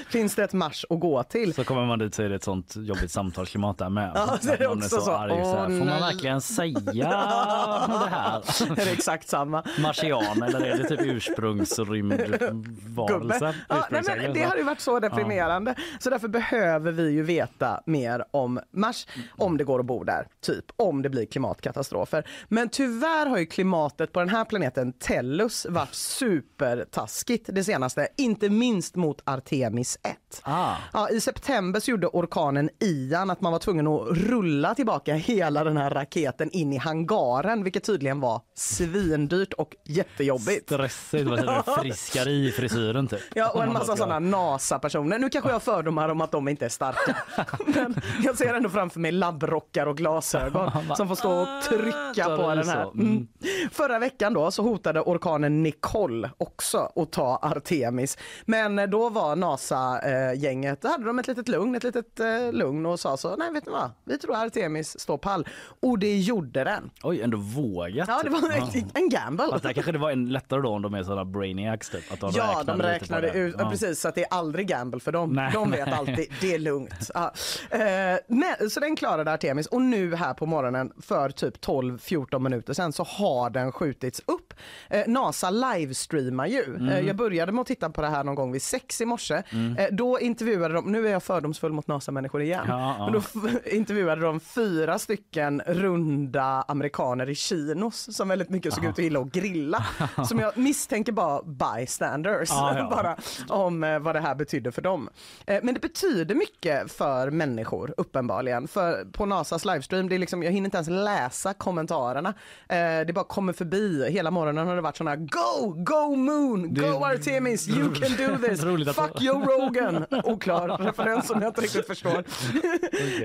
Finns 0.09 0.35
det 0.35 0.43
ett 0.43 0.53
Mars 0.53 0.85
att 0.89 0.99
gå 0.99 1.23
till? 1.23 1.53
Så 1.53 1.63
kommer 1.63 1.85
man 1.85 1.99
dit 1.99 2.15
så 2.15 2.23
är 2.23 2.29
det 2.29 2.35
ett 2.35 2.43
sånt 2.43 2.75
jobbigt 2.75 3.11
samtalsklimat 3.11 3.77
där 3.77 3.89
med. 3.89 4.11
Ja, 4.15 4.37
så 4.41 4.51
är 4.51 4.57
det 4.57 4.67
Någon 4.67 4.77
också 4.77 5.01
så. 5.01 5.11
arg 5.11 5.29
så 5.29 5.35
här, 5.37 5.45
Åh, 5.57 5.63
Får 5.65 5.85
man 5.85 6.01
verkligen 6.01 6.41
säga 6.41 6.79
det 6.79 7.05
här? 7.05 8.71
är 8.71 8.75
det 8.85 8.91
exakt 8.91 9.29
samma? 9.29 9.63
Marsian 9.81 10.43
eller 10.43 10.61
är 10.61 10.77
det 10.77 10.87
typ 10.87 11.01
ursprungsrymdvarelse? 11.01 13.55
Ja, 13.69 13.87
nej, 13.91 14.01
men 14.07 14.33
det 14.33 14.43
har 14.43 14.57
ju 14.57 14.63
varit 14.63 14.79
så 14.79 14.99
deprimerande. 14.99 15.75
Så 15.99 16.09
därför 16.09 16.27
behöver 16.27 16.91
vi 16.91 17.11
ju 17.11 17.23
veta 17.23 17.81
mer 17.85 18.25
om 18.31 18.59
Mars, 18.71 19.00
om 19.37 19.57
det 19.57 19.63
går 19.63 19.79
att 19.79 19.85
bo 19.85 20.03
där, 20.03 20.27
typ 20.41 20.65
om 20.75 21.01
det 21.01 21.09
blir 21.09 21.25
klimatkatastrofer. 21.25 22.27
Men 22.47 22.69
tyvärr 22.69 23.25
har 23.25 23.37
ju 23.37 23.45
klimatet 23.45 24.11
på 24.11 24.19
den 24.19 24.29
här 24.29 24.45
planeten 24.45 24.93
Tellus 24.93 25.65
varit 25.69 25.93
supertaskigt 25.93 27.49
det 27.53 27.63
senaste, 27.63 28.07
inte 28.17 28.49
minst 28.49 28.95
mot 28.95 29.21
Artemis 29.23 29.99
1. 30.03 30.41
Ah. 30.43 30.75
Ja, 30.93 31.09
I 31.09 31.21
september 31.21 31.79
så 31.79 31.91
gjorde 31.91 32.07
orkanen 32.07 32.69
Ian 32.79 33.29
att 33.29 33.41
man 33.41 33.51
var 33.51 33.59
tvungen 33.59 33.87
att 33.87 34.07
rulla 34.07 34.75
tillbaka 34.75 35.13
hela 35.13 35.63
den 35.63 35.77
här 35.77 35.89
raketen 35.89 36.51
in 36.51 36.73
i 36.73 36.77
hangaren, 36.77 37.63
vilket 37.63 37.83
tydligen 37.83 38.19
var 38.19 38.41
svindyrt 38.55 39.53
och 39.53 39.75
jättejobbigt. 39.85 40.65
Stressigt, 40.65 41.29
vad 41.29 41.39
du? 41.39 41.71
Friskar 41.81 42.27
i 42.27 42.51
frisyren 42.51 43.07
typ. 43.07 43.19
Ja, 43.35 43.49
och 43.49 43.63
en 43.63 43.73
massa 43.73 43.97
sådana 43.97 44.19
NASA-personer. 44.19 45.19
Nu 45.19 45.29
kanske 45.29 45.49
jag 45.49 45.55
har 45.55 45.59
fördomar 45.59 46.09
om 46.09 46.21
att 46.21 46.31
de 46.31 46.47
inte 46.47 46.65
är 46.65 46.69
starka. 46.69 47.17
Men 47.65 48.01
jag 48.23 48.37
ser 48.37 48.53
ändå 48.53 48.69
framför 48.91 48.99
mig 48.99 49.11
labbrockar 49.11 49.85
och 49.85 49.97
glasögon 49.97 50.71
som 50.97 51.07
får 51.07 51.15
stå 51.15 51.31
och 51.31 51.47
trycka 51.69 52.25
Ah, 52.25 52.37
på 52.37 52.41
det 52.41 52.51
är 52.51 52.55
den 52.55 52.69
här. 52.69 52.83
Mm. 52.83 53.07
Mm. 53.07 53.27
Förra 53.71 53.99
veckan 53.99 54.33
då 54.33 54.51
så 54.51 54.63
hotade 54.63 55.01
orkanen 55.01 55.63
Nicole 55.63 56.29
också 56.37 56.91
att 56.95 57.11
ta 57.11 57.39
Artemis. 57.41 58.17
Men 58.45 58.89
då 58.89 59.09
var 59.09 59.35
NASA-gänget, 59.35 60.81
då 60.81 60.87
hade 60.87 61.05
de 61.05 61.19
ett 61.19 61.27
litet 61.27 61.47
lugn, 61.47 61.75
ett 61.75 61.83
litet 61.83 62.19
eh, 62.19 62.51
lugn 62.51 62.85
och 62.85 62.99
sa 62.99 63.17
så, 63.17 63.35
nej 63.35 63.51
vet 63.53 63.65
ni 63.65 63.71
vad, 63.71 63.91
vi 64.05 64.17
tror 64.17 64.35
Artemis 64.35 64.99
står 64.99 65.17
pall. 65.17 65.47
Och 65.79 65.99
det 65.99 66.17
gjorde 66.17 66.63
den. 66.63 66.89
Oj, 67.03 67.21
ändå 67.21 67.37
vågat. 67.37 68.07
Ja, 68.07 68.21
det 68.23 68.29
var 68.29 68.51
en, 68.51 68.91
en 68.93 69.09
gamble. 69.09 69.47
Fast 69.51 69.63
där 69.63 69.73
kanske 69.73 69.91
det 69.91 69.97
var 69.99 70.11
en 70.11 70.29
lättare 70.29 70.61
då 70.61 70.69
om 70.69 70.81
de 70.81 70.93
är 70.93 71.03
sådana 71.03 71.25
brainiacs 71.25 71.89
typ. 71.89 72.13
Att 72.13 72.19
de 72.19 72.31
Ja, 72.35 72.43
räknade 72.43 72.71
de 72.71 72.77
på 72.83 72.87
räknade 72.87 73.27
det. 73.27 73.33
ut. 73.39 73.55
Ja. 73.59 73.69
precis 73.69 74.01
så 74.01 74.07
att 74.07 74.15
det 74.15 74.23
är 74.23 74.33
aldrig 74.33 74.67
gamble 74.67 74.99
för 74.99 75.11
dem. 75.11 75.33
Nej, 75.33 75.51
de 75.53 75.71
vet 75.71 75.85
nej. 75.85 75.95
alltid, 75.95 76.33
det 76.41 76.53
är 76.55 76.59
lugnt. 76.59 77.11
Ja. 77.13 77.33
Eh, 77.69 77.79
men, 78.27 78.69
så 78.69 78.79
den 78.81 78.95
klarade 78.95 79.33
Artemis 79.33 79.67
och 79.67 79.81
nu 79.81 80.15
här 80.15 80.33
på 80.33 80.45
morgonen 80.45 80.91
för 81.01 81.29
typ 81.29 81.65
12-14 81.65 82.39
minuter 82.39 82.73
sedan 82.73 82.93
så 82.93 83.03
har 83.03 83.49
den 83.49 83.71
skjutits 83.71 84.21
upp. 84.25 84.53
Eh, 84.89 85.07
NASA 85.07 85.49
livestreamar 85.49 86.47
ju. 86.47 86.63
Mm. 86.63 86.89
Eh, 86.89 86.99
jag 86.99 87.15
började 87.15 87.51
med 87.51 87.61
att 87.61 87.67
titta 87.67 87.89
på 87.89 88.01
det 88.01 88.07
här 88.07 88.23
någon 88.23 88.35
gång 88.35 88.51
vid 88.51 88.61
sex 88.61 89.01
i 89.01 89.05
morse. 89.05 89.35
Eh, 89.77 89.85
då 89.91 90.19
intervjuade 90.19 90.73
de, 90.73 90.91
nu 90.91 91.07
är 91.07 91.11
jag 91.11 91.23
fördomsfull 91.23 91.71
mot 91.71 91.87
NASA-människor 91.87 92.41
igen, 92.41 92.65
Ja, 92.67 92.95
ja. 92.99 93.05
men 93.05 93.13
då 93.13 93.49
intervjuade 93.69 94.21
de 94.21 94.39
fyra 94.39 94.99
stycken 94.99 95.61
runda 95.65 96.43
amerikaner 96.67 97.29
i 97.29 97.35
chinos 97.35 98.15
som 98.15 98.27
väldigt 98.27 98.49
mycket 98.49 98.73
såg 98.73 98.85
ut 98.85 98.91
att 98.91 98.97
gilla 98.97 99.19
att 99.19 99.31
grilla. 99.31 99.85
som 100.27 100.39
jag 100.39 100.57
misstänker 100.57 101.11
bara 101.11 101.41
bystanders, 101.43 102.49
Ja, 102.49 102.77
ja. 102.77 102.89
bara 102.95 103.17
om 103.57 103.83
eh, 103.83 103.99
vad 103.99 104.15
det 104.15 104.19
här 104.21 104.35
betyder 104.35 104.71
för 104.71 104.81
dem. 104.81 105.09
Eh, 105.45 105.59
men 105.63 105.73
det 105.73 105.79
betyder 105.79 106.35
mycket 106.35 106.91
för 106.91 107.29
människor 107.31 107.93
uppenbarligen. 107.97 108.67
För 108.71 109.05
på 109.11 109.25
NASAs 109.25 109.65
livestream, 109.65 110.09
det 110.09 110.15
är 110.15 110.19
liksom, 110.19 110.43
jag 110.43 110.51
hinner 110.51 110.65
inte 110.67 110.77
ens 110.77 110.89
läsa 110.89 111.53
kommentarerna. 111.53 112.29
Eh, 112.69 113.05
det 113.07 113.13
bara 113.13 113.25
kommer 113.25 113.53
förbi. 113.53 114.09
Hela 114.11 114.31
morgonen 114.31 114.67
har 114.67 114.75
det 114.75 114.81
varit 114.81 114.99
här 114.99 115.15
Go! 115.15 115.73
Go 115.83 116.15
Moon! 116.15 116.73
Det- 116.73 116.81
Go 116.81 117.05
Artemis! 117.05 117.67
You 117.67 117.93
can 117.93 118.27
do 118.27 118.47
this! 118.47 118.61
Fuck 118.95 119.21
Joe 119.21 119.45
Rogan! 119.45 120.05
Oklar 120.23 120.77
referens 120.79 121.27
som 121.27 121.41
jag 121.41 121.49
inte 121.49 121.61
riktigt 121.61 121.87
förstår. 121.87 122.23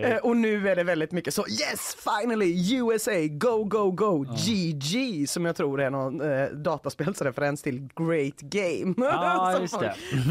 Eh, 0.02 0.16
och 0.16 0.36
nu 0.36 0.68
är 0.68 0.76
det 0.76 0.84
väldigt 0.84 1.12
mycket 1.12 1.34
så 1.34 1.44
yes 1.48 1.96
finally 2.20 2.76
USA 2.78 3.10
go 3.30 3.64
go 3.64 3.90
go 3.90 4.24
GG 4.46 5.26
som 5.28 5.44
jag 5.44 5.56
tror 5.56 5.80
är 5.80 5.90
någon 5.90 6.20
eh, 6.20 6.48
dataspelsreferens 6.48 7.62
till 7.62 7.88
Great 7.96 8.40
Game. 8.40 8.94
Som 9.56 9.62
just 9.62 9.74
folk, 9.74 9.86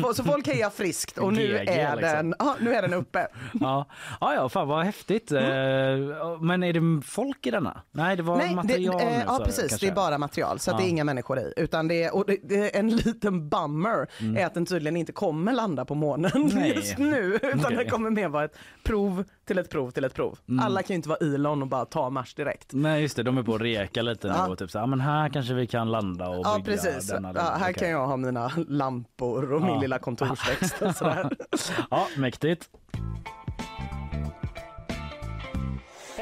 det. 0.08 0.14
så 0.16 0.24
folk 0.24 0.48
hejar 0.48 0.70
friskt 0.70 1.18
och 1.18 1.34
nu 1.34 1.58
är, 1.58 1.96
liksom. 1.96 2.00
den, 2.02 2.36
ja, 2.40 2.56
nu 2.60 2.74
är 2.76 2.82
den 2.82 2.94
uppe. 2.94 3.28
Ja. 3.54 3.86
ja, 4.22 4.34
ja, 4.34 4.50
fan 4.50 4.68
vad 4.68 4.86
häftigt. 4.86 4.94
Eh, 5.09 6.41
Men 6.41 6.63
är 6.63 6.73
det 6.73 7.01
folk 7.05 7.47
i 7.47 7.51
denna? 7.51 7.81
Nej, 7.91 8.15
det 8.15 8.23
var 8.23 8.38
Nej, 8.38 8.49
det, 8.49 8.55
material 8.55 9.01
eh, 9.01 9.07
nu, 9.07 9.23
ja 9.27 9.41
precis, 9.45 9.69
kanske. 9.69 9.85
det 9.88 9.91
är 9.91 9.95
bara 9.95 10.17
material 10.17 10.59
så 10.59 10.72
att 10.72 10.77
det 10.77 10.84
är 10.84 10.85
Ja. 10.85 10.89
inga 10.89 11.03
människor 11.03 11.39
i. 11.39 11.53
Utan 11.57 11.88
det 11.88 12.03
är, 12.03 12.15
och 12.15 12.23
det, 12.27 12.38
det 12.43 12.76
är 12.76 12.80
en 12.80 12.89
liten 12.95 13.49
bummer 13.49 14.07
Mm. 14.19 14.38
är 14.38 14.45
att 14.45 14.53
den 14.53 14.65
tydligen 14.65 14.97
inte 14.97 15.11
kommer 15.11 15.53
landa 15.53 15.85
på 15.85 15.95
månen 15.95 16.31
Nej. 16.55 16.73
just 16.76 16.97
nu. 16.97 17.39
Utan 17.43 17.59
Okej. 17.65 17.77
det 17.77 17.85
kommer 17.85 18.09
mer 18.09 18.27
vara 18.30 18.45
ett 18.45 18.57
prov 18.84 19.23
till 19.45 19.57
ett 19.57 19.69
prov 19.69 19.91
till 19.91 20.03
ett 20.03 20.13
prov. 20.13 20.39
Mm. 20.49 20.65
Alla 20.65 20.81
kan 20.84 20.93
ju 20.93 20.95
inte 20.95 21.09
vara 21.09 21.19
Elon 21.19 21.61
och 21.61 21.67
bara 21.67 21.85
ta 21.85 22.09
Mars 22.09 22.34
direkt. 22.35 22.69
Nej 22.73 23.01
just 23.01 23.15
det, 23.15 23.23
de 23.23 23.38
är 23.38 23.43
på 23.43 23.55
att 23.55 23.61
reka 23.61 24.01
lite 24.01 24.27
nu 24.27 24.34
Ja. 24.38 24.47
och 24.47 24.57
typ 24.57 24.72
så 24.72 24.80
här, 24.80 24.88
men 24.88 25.01
här 25.01 25.30
kanske 25.30 25.53
vi 25.53 25.67
kan 25.67 25.91
landa 25.91 26.30
och 26.30 26.45
Ja 26.45 26.55
bygga 26.65 26.77
precis, 26.77 27.07
denna 27.07 27.31
ja, 27.35 27.41
här 27.41 27.61
Okej. 27.61 27.73
kan 27.73 27.89
jag 27.89 28.07
ha 28.07 28.17
mina 28.17 28.51
lampor 28.67 29.53
och 29.53 29.61
min 29.61 29.69
Ja. 29.76 29.81
lilla 29.81 29.99
kontorsväxt 29.99 30.81
och 30.81 30.95
sådär. 30.95 31.30
Ja, 31.91 32.07
mäktigt. 32.17 32.69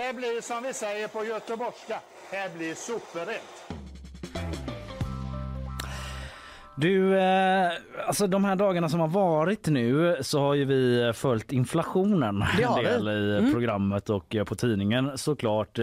Här 0.03 0.13
blir 0.13 0.41
som 0.41 0.63
vi 0.63 0.73
säger 0.73 1.07
på 1.07 1.25
göteborgska, 1.25 1.99
här 2.31 2.49
blir 2.57 2.73
superrätt. 2.75 3.63
Du, 6.77 7.19
eh, 7.19 7.71
alltså 8.07 8.27
de 8.27 8.45
här 8.45 8.55
dagarna 8.55 8.89
som 8.89 8.99
har 8.99 9.07
varit 9.07 9.67
nu 9.67 10.17
så 10.21 10.39
har 10.39 10.53
ju 10.53 10.65
vi 10.65 11.11
följt 11.15 11.51
inflationen 11.51 12.43
en 12.61 12.83
del 12.83 13.07
i 13.07 13.37
Mm. 13.37 13.51
programmet 13.53 14.09
och 14.09 14.35
eh, 14.35 14.43
på 14.43 14.55
tidningen 14.55 15.17
såklart. 15.17 15.79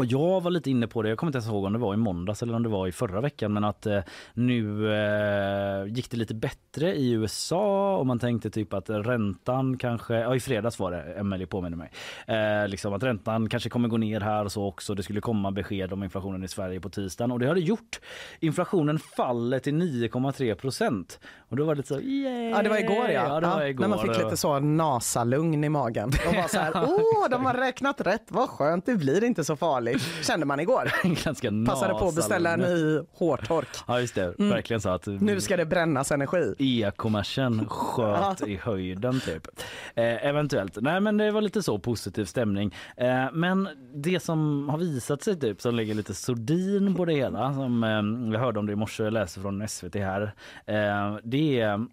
Och 0.00 0.06
jag 0.06 0.40
var 0.40 0.50
lite 0.50 0.70
inne 0.70 0.86
på 0.86 1.02
det, 1.02 1.08
jag 1.08 1.18
kommer 1.18 1.28
inte 1.28 1.36
ens 1.36 1.48
ihåg 1.48 1.64
om 1.64 1.72
det 1.72 1.78
var 1.78 1.94
i 1.94 1.96
måndags 1.96 2.42
eller 2.42 2.54
om 2.54 2.62
det 2.62 2.68
var 2.68 2.86
i 2.86 2.92
förra 2.92 3.20
veckan 3.20 3.52
men 3.52 3.64
att 3.64 3.86
eh, 3.86 4.00
nu 4.34 4.92
eh, 4.92 5.86
gick 5.86 6.10
det 6.10 6.16
lite 6.16 6.34
bättre 6.34 6.94
i 6.94 7.10
USA 7.10 7.96
och 7.96 8.06
man 8.06 8.18
tänkte 8.18 8.50
typ 8.50 8.72
att 8.72 8.90
räntan 8.90 9.78
kanske, 9.78 10.14
ja 10.14 10.34
i 10.34 10.40
fredags 10.40 10.78
var 10.78 10.90
det, 10.90 11.02
Emelie 11.02 11.46
påminner 11.46 11.76
mig, 11.76 11.90
eh, 12.26 12.68
liksom 12.68 12.94
att 12.94 13.02
räntan 13.02 13.48
kanske 13.48 13.70
kommer 13.70 13.88
gå 13.88 13.96
ner 13.96 14.20
här 14.20 14.44
och 14.44 14.52
så 14.52 14.66
också. 14.66 14.94
Det 14.94 15.02
skulle 15.02 15.20
komma 15.20 15.50
besked 15.50 15.92
om 15.92 16.02
inflationen 16.02 16.44
i 16.44 16.48
Sverige 16.48 16.80
på 16.80 16.88
tisdagen 16.88 17.32
och 17.32 17.38
det 17.38 17.46
har 17.46 17.54
det 17.54 17.60
gjort. 17.60 18.00
Inflationen 18.40 18.98
faller 18.98 19.58
till 19.58 19.74
9,3 19.74 20.54
procent 20.54 21.20
och 21.48 21.56
då 21.56 21.64
var 21.64 21.74
det 21.74 21.86
så 21.86 22.00
yeah! 22.00 22.50
Ja 22.50 22.62
det 22.62 22.68
var 22.68 22.78
igår 22.78 23.08
ja. 23.10 23.10
ja, 23.10 23.28
var 23.28 23.62
Ja, 23.62 23.68
igår. 23.68 23.80
När 23.80 23.88
man 23.88 23.98
fick 23.98 24.18
lite 24.24 24.36
så 24.36 24.60
NASA-lugn 24.60 25.64
i 25.64 25.68
magen. 25.68 26.10
De 26.10 26.36
var 26.36 26.48
så 26.48 26.58
här, 26.58 26.72
åh 26.82 27.30
de 27.30 27.44
har 27.44 27.54
räknat 27.54 28.00
rätt, 28.00 28.24
vad 28.28 28.48
skönt, 28.48 28.86
det 28.86 28.96
blir 28.96 29.24
inte 29.24 29.44
så 29.44 29.56
farligt. 29.56 29.89
Kände 30.22 30.46
man 30.46 30.60
igår. 30.60 30.92
Ganska 31.24 31.50
Passade 31.66 31.94
på 31.94 32.08
att 32.08 32.14
beställa 32.14 32.52
en 32.52 32.60
ny 32.60 33.00
hårtork. 33.12 33.68
Ja 33.86 34.00
just 34.00 34.14
det, 34.14 34.34
verkligen 34.38 34.80
så 34.80 34.88
att 34.88 35.06
Nu 35.06 35.40
ska 35.40 35.56
det 35.56 35.66
brännas 35.66 36.12
energi. 36.12 36.54
e-kommersen 36.58 37.68
sköt 37.68 38.46
i 38.46 38.56
höjden 38.56 39.20
typ. 39.20 39.46
Eh, 39.94 40.26
eventuellt. 40.26 40.78
Nej 40.80 41.00
men 41.00 41.16
det 41.16 41.30
var 41.30 41.40
lite 41.40 41.62
så 41.62 41.78
positiv 41.78 42.24
stämning. 42.24 42.74
Eh, 42.96 43.24
men 43.32 43.68
det 43.94 44.20
som 44.20 44.68
har 44.68 44.78
visat 44.78 45.22
sig 45.22 45.40
typ 45.40 45.60
som 45.60 45.74
lägger 45.74 45.94
lite 45.94 46.14
sordin 46.14 46.94
på 46.94 47.04
det 47.04 47.14
hela 47.14 47.54
som 47.54 47.84
eh, 47.84 48.32
jag 48.32 48.40
hörde 48.40 48.58
om 48.58 48.66
det 48.66 48.72
i 48.72 48.76
morse, 48.76 49.02
jag 49.04 49.12
läste 49.12 49.40
från 49.40 49.68
SVT 49.68 49.94
här. 49.94 50.34
Eh, 50.66 51.16
det 51.24 51.60
är 51.60 51.86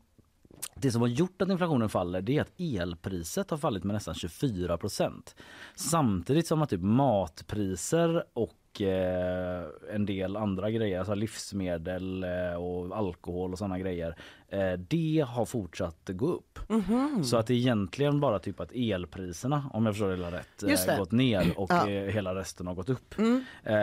det 0.76 0.92
som 0.92 1.02
har 1.02 1.08
gjort 1.08 1.42
att 1.42 1.50
inflationen 1.50 1.90
faller 1.90 2.22
det 2.22 2.38
är 2.38 2.42
att 2.42 2.60
elpriset 2.60 3.50
har 3.50 3.58
fallit 3.58 3.84
med 3.84 3.94
nästan 3.94 4.14
24% 4.14 5.36
Samtidigt 5.76 6.48
som 6.48 6.62
att 6.62 6.70
typ 6.70 6.82
matpriser 6.82 8.24
och 8.34 8.82
eh, 8.82 9.66
en 9.94 10.06
del 10.06 10.38
andra 10.38 10.72
grejer, 10.72 11.00
alltså 11.00 11.16
livsmedel 11.16 12.24
eh, 12.24 12.54
och 12.54 12.98
alkohol 12.98 13.52
och 13.52 13.58
sådana 13.58 13.80
grejer. 13.80 14.16
Eh, 14.52 14.72
det 14.74 15.26
har 15.28 15.46
fortsatt 15.46 15.96
gå 16.08 16.28
upp. 16.28 16.60
Mhm. 16.70 17.24
Så 17.24 17.38
att 17.38 17.48
det 17.48 17.54
är 17.54 17.58
egentligen 17.58 18.20
bara 18.20 18.40
typ 18.40 18.60
att 18.60 18.72
elpriserna, 18.76 19.64
om 19.74 19.86
jag 19.86 19.96
förstår 19.96 20.08
det 20.10 20.16
hela 20.16 20.32
rätt, 20.32 20.88
eh, 20.90 20.98
gått 20.98 21.12
ner 21.12 21.54
och 21.60 21.72
Ja. 21.72 21.90
eh, 21.90 22.04
hela 22.14 22.36
resten 22.36 22.68
har 22.68 22.74
gått 22.74 22.90
upp. 22.90 23.18
Mm. 23.18 23.44
Eh, 23.64 23.76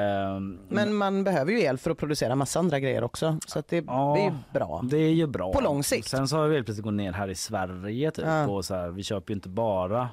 Men 0.69 0.95
man 0.95 1.25
behöver 1.25 1.53
ju 1.53 1.61
el 1.61 1.79
för 1.79 1.91
att 1.91 1.99
producera 1.99 2.35
massa 2.35 2.59
andra 2.59 2.81
grejer 2.81 3.05
också. 3.05 3.39
Så 3.47 3.59
att 3.59 3.69
det, 3.69 3.81
det 3.81 3.91
är 4.25 4.39
bra. 4.53 4.81
Det 4.91 4.97
är 4.97 5.13
ju 5.13 5.27
bra. 5.27 5.53
På 5.53 5.61
lång 5.61 5.85
sikt. 5.85 6.09
Sen 6.09 6.29
så 6.29 6.37
har 6.37 6.49
elpriset 6.51 6.85
gått 6.85 6.95
ner 6.95 7.13
här 7.13 7.29
i 7.29 7.35
Sverige 7.35 8.11
typ. 8.11 8.25
Ja. 8.25 8.47
Och 8.49 8.65
så 8.65 8.75
här, 8.75 8.89
vi 8.91 9.03
köper 9.03 9.31
ju 9.33 9.35
inte 9.35 9.49
bara 9.49 10.09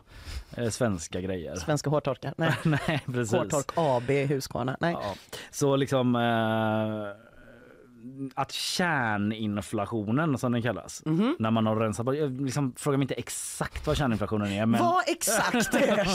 eh, 0.58 0.70
svenska 0.70 1.22
grejer. 1.22 1.56
Svenska 1.56 1.90
hårtorkar. 1.90 2.34
Nej. 2.38 2.54
Nej 2.66 3.02
precis. 3.06 3.34
Hårtork 3.34 3.72
AB 3.76 4.10
i 4.10 4.26
Huskvarna. 4.26 4.78
Nej. 4.80 4.96
Ja. 5.02 5.14
Så 5.52 5.76
liksom 5.76 6.16
eh, 6.16 7.31
att 8.36 8.52
kärninflationen 8.52 10.38
som 10.38 10.52
den 10.52 10.62
kallas, 10.62 11.02
Mhm. 11.06 11.36
när 11.40 11.52
man 11.52 11.66
har 11.66 11.76
rensat 11.76 12.06
bort, 12.06 12.16
jag 12.16 12.42
liksom, 12.42 12.74
fråga 12.78 12.98
mig 12.98 13.04
inte 13.04 13.14
exakt 13.14 13.88
vad 13.88 13.98
kärninflationen 13.98 14.52
är. 14.52 14.66
Men... 14.66 14.80
Vad 14.82 15.04
exakt 15.08 15.74
är? 15.74 16.08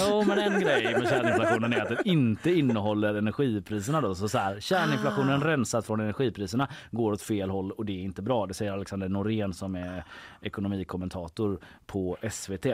jo 0.10 0.24
men 0.26 0.38
en 0.38 0.60
grej 0.60 0.92
med 0.98 1.08
kärninflationen 1.08 1.72
är 1.72 1.80
att 1.82 1.88
den 1.88 1.98
inte 2.04 2.50
innehåller 2.52 3.14
energipriserna 3.14 4.00
då. 4.00 4.14
Så, 4.14 4.28
så 4.28 4.38
här, 4.38 4.60
kärninflationen 4.60 5.42
Ah. 5.42 5.46
rensat 5.46 5.86
från 5.86 6.00
energipriserna 6.00 6.68
går 6.90 7.12
åt 7.12 7.22
fel 7.22 7.50
håll 7.50 7.70
och 7.70 7.84
det 7.84 7.92
är 7.92 8.02
inte 8.02 8.22
bra. 8.22 8.46
Det 8.46 8.54
säger 8.54 8.72
Alexander 8.72 9.08
Norén 9.08 9.54
som 9.54 9.74
är 9.74 10.04
ekonomikommentator 10.40 11.58
på 11.86 12.16
SVT. 12.30 12.66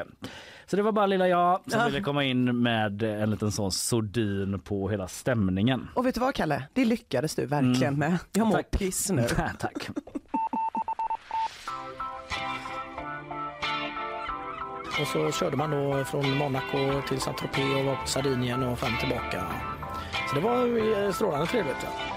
Så 0.67 0.77
det 0.77 0.83
var 0.83 0.93
bara 0.93 1.07
lilla 1.07 1.29
jag 1.29 1.61
som 1.67 1.81
Ja. 1.81 1.87
ville 1.87 2.01
komma 2.01 2.25
in 2.25 2.63
med 2.63 3.03
en 3.03 3.31
liten 3.31 3.53
sån 3.53 3.73
sordin 3.73 4.61
på 4.61 4.89
hela 4.89 5.09
stämningen. 5.09 5.89
Och 5.95 6.07
vet 6.07 6.15
du 6.15 6.21
vad 6.21 6.35
Kalle? 6.35 6.63
Det 6.73 6.85
lyckades 6.85 7.35
du 7.35 7.47
verkligen 7.47 7.95
Mm. 7.95 7.99
med. 8.11 8.19
Jag 8.33 8.47
mår 8.47 8.63
piss 8.63 9.11
nu. 9.11 9.23
Tack. 9.59 9.89
Och 15.01 15.07
så 15.07 15.33
körde 15.33 15.57
man 15.57 15.71
då 15.71 16.05
från 16.05 16.31
Monaco 16.39 17.03
till 17.09 17.21
Saint-Tropez 17.21 17.79
och 17.79 17.85
var 17.85 17.97
på 17.97 18.07
Sardinien 18.07 18.63
och 18.63 18.79
fram 18.79 18.93
tillbaka. 19.01 19.43
Så 20.29 20.35
det 20.35 20.41
var 20.41 20.67
ju 20.67 21.13
strålande 21.13 21.47
trevligt. 21.47 21.77
Ja. 21.83 22.16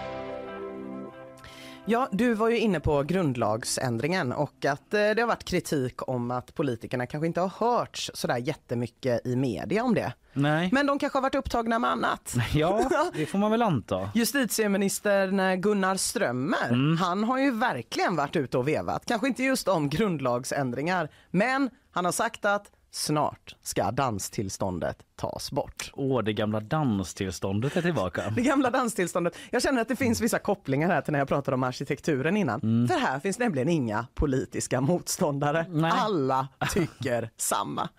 Ja, 1.91 2.07
du 2.11 2.34
var 2.34 2.49
ju 2.49 2.57
inne 2.57 2.80
på 2.80 3.03
grundlagsändringen 3.03 4.32
och 4.32 4.66
att 4.66 4.94
eh, 4.94 4.99
det 4.99 5.22
har 5.22 5.28
varit 5.28 5.44
kritik 5.44 6.10
om 6.10 6.32
att 6.32 6.56
politikerna 6.56 7.06
kanske 7.06 7.28
inte 7.28 7.41
har 7.41 7.52
hörts 7.60 8.11
sådär 8.14 8.38
jättemycket 8.38 9.28
i 9.28 9.36
media 9.36 9.84
om 9.84 9.94
det. 9.94 10.14
Nej. 10.34 10.70
Men 10.72 10.86
de 10.86 10.99
kanske 10.99 11.18
har 11.18 11.22
varit 11.22 11.36
upptagna 11.36 11.80
med 11.80 11.91
annat. 11.91 12.36
Ja, 12.53 13.10
det 13.14 13.26
får 13.26 13.38
man 13.38 13.52
väl 13.52 13.61
anta. 13.61 14.11
Justitieminister 14.16 15.56
Gunnar 15.56 15.95
Strömmer, 15.95 16.98
han 16.98 17.24
har 17.24 17.40
ju 17.40 17.52
verkligen 17.52 18.16
varit 18.16 18.36
ute 18.36 18.57
och 18.57 18.68
vevat. 18.68 19.06
Kanske 19.06 19.28
inte 19.28 19.44
just 19.44 19.68
om 19.68 19.90
grundlagsändringar, 19.90 21.10
men 21.32 21.70
han 21.91 22.06
har 22.06 22.11
sagt 22.11 22.45
att 22.45 22.72
snart 22.91 23.56
ska 23.61 23.91
danstillståndet 23.91 24.98
tas 25.16 25.52
bort. 25.52 25.91
Åh, 25.94 26.24
det 26.24 26.34
gamla 26.34 26.60
danstillståndet 26.60 27.78
är 27.78 27.82
tillbaka. 27.82 28.30
Det 28.36 28.41
gamla 28.41 28.70
danstillståndet. 28.70 29.36
Jag 29.52 29.61
känner 29.61 29.82
att 29.82 29.88
det 29.88 29.95
finns 29.95 30.22
vissa 30.22 30.40
kopplingar 30.40 30.88
här 30.90 31.02
till 31.02 31.11
när 31.11 31.20
jag 31.20 31.28
pratade 31.28 31.56
om 31.56 31.64
arkitekturen 31.64 32.38
innan. 32.38 32.60
Mm. 32.61 32.88
För 32.88 32.95
här 32.95 33.20
finns 33.20 33.40
nämligen 33.40 33.70
inga 33.70 34.07
politiska 34.14 34.82
motståndare. 34.82 35.66
Alla 35.94 36.48
tycker 36.74 37.30
samma. 37.38 37.90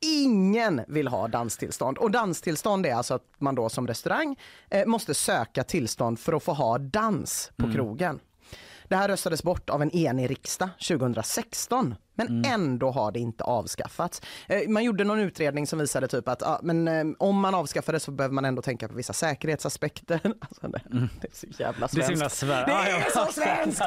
Ingen 0.00 0.80
vill 0.88 1.08
ha 1.08 1.28
danstillstånd 1.28 1.98
och 1.98 2.10
danstillstånd 2.10 2.86
är 2.86 2.94
alltså 2.94 3.14
att 3.14 3.22
man 3.38 3.54
då 3.54 3.68
som 3.68 3.86
restaurang 3.86 4.36
eh, 4.70 4.86
måste 4.86 5.14
söka 5.14 5.64
tillstånd 5.64 6.18
för 6.18 6.32
att 6.32 6.42
få 6.42 6.52
ha 6.52 6.78
dans 6.78 7.50
på 7.56 7.64
Mm. 7.64 7.76
krogen. 7.76 8.20
Det 8.88 8.96
här 8.96 9.08
röstades 9.08 9.42
bort 9.42 9.70
av 9.70 9.82
en 9.82 9.90
enig 9.90 10.30
riksdag 10.30 10.68
2016 10.88 11.94
men 12.18 12.44
ändå 12.44 12.90
har 12.90 13.12
det 13.12 13.18
inte 13.20 13.44
avskaffats. 13.44 14.22
Eh, 14.46 14.68
Man 14.68 14.84
gjorde 14.84 15.04
någon 15.04 15.18
utredning 15.20 15.66
som 15.66 15.78
visade 15.78 16.08
typ 16.08 16.28
att 16.28 16.40
ja, 16.40 16.60
men, 16.62 16.88
eh, 16.88 17.04
om 17.18 17.40
man 17.40 17.54
avskaffar 17.54 17.92
det 17.92 18.00
så 18.00 18.10
behöver 18.10 18.34
man 18.34 18.44
ändå 18.44 18.62
tänka 18.62 18.88
på 18.88 18.94
vissa 18.94 19.12
säkerhetsaspekter. 19.12 20.20
Alltså, 20.40 20.68
det, 20.68 20.80
det 21.20 21.26
är 21.26 21.34
så 21.54 21.62
jävla 21.62 21.86
Det 21.92 22.00
är 22.00 22.02
så 22.02 22.16
svenskt. 22.16 22.42
svär- 22.42 22.66
Det 22.66 22.72
är 22.90 23.10
så 23.26 23.32
svenskt! 23.32 23.82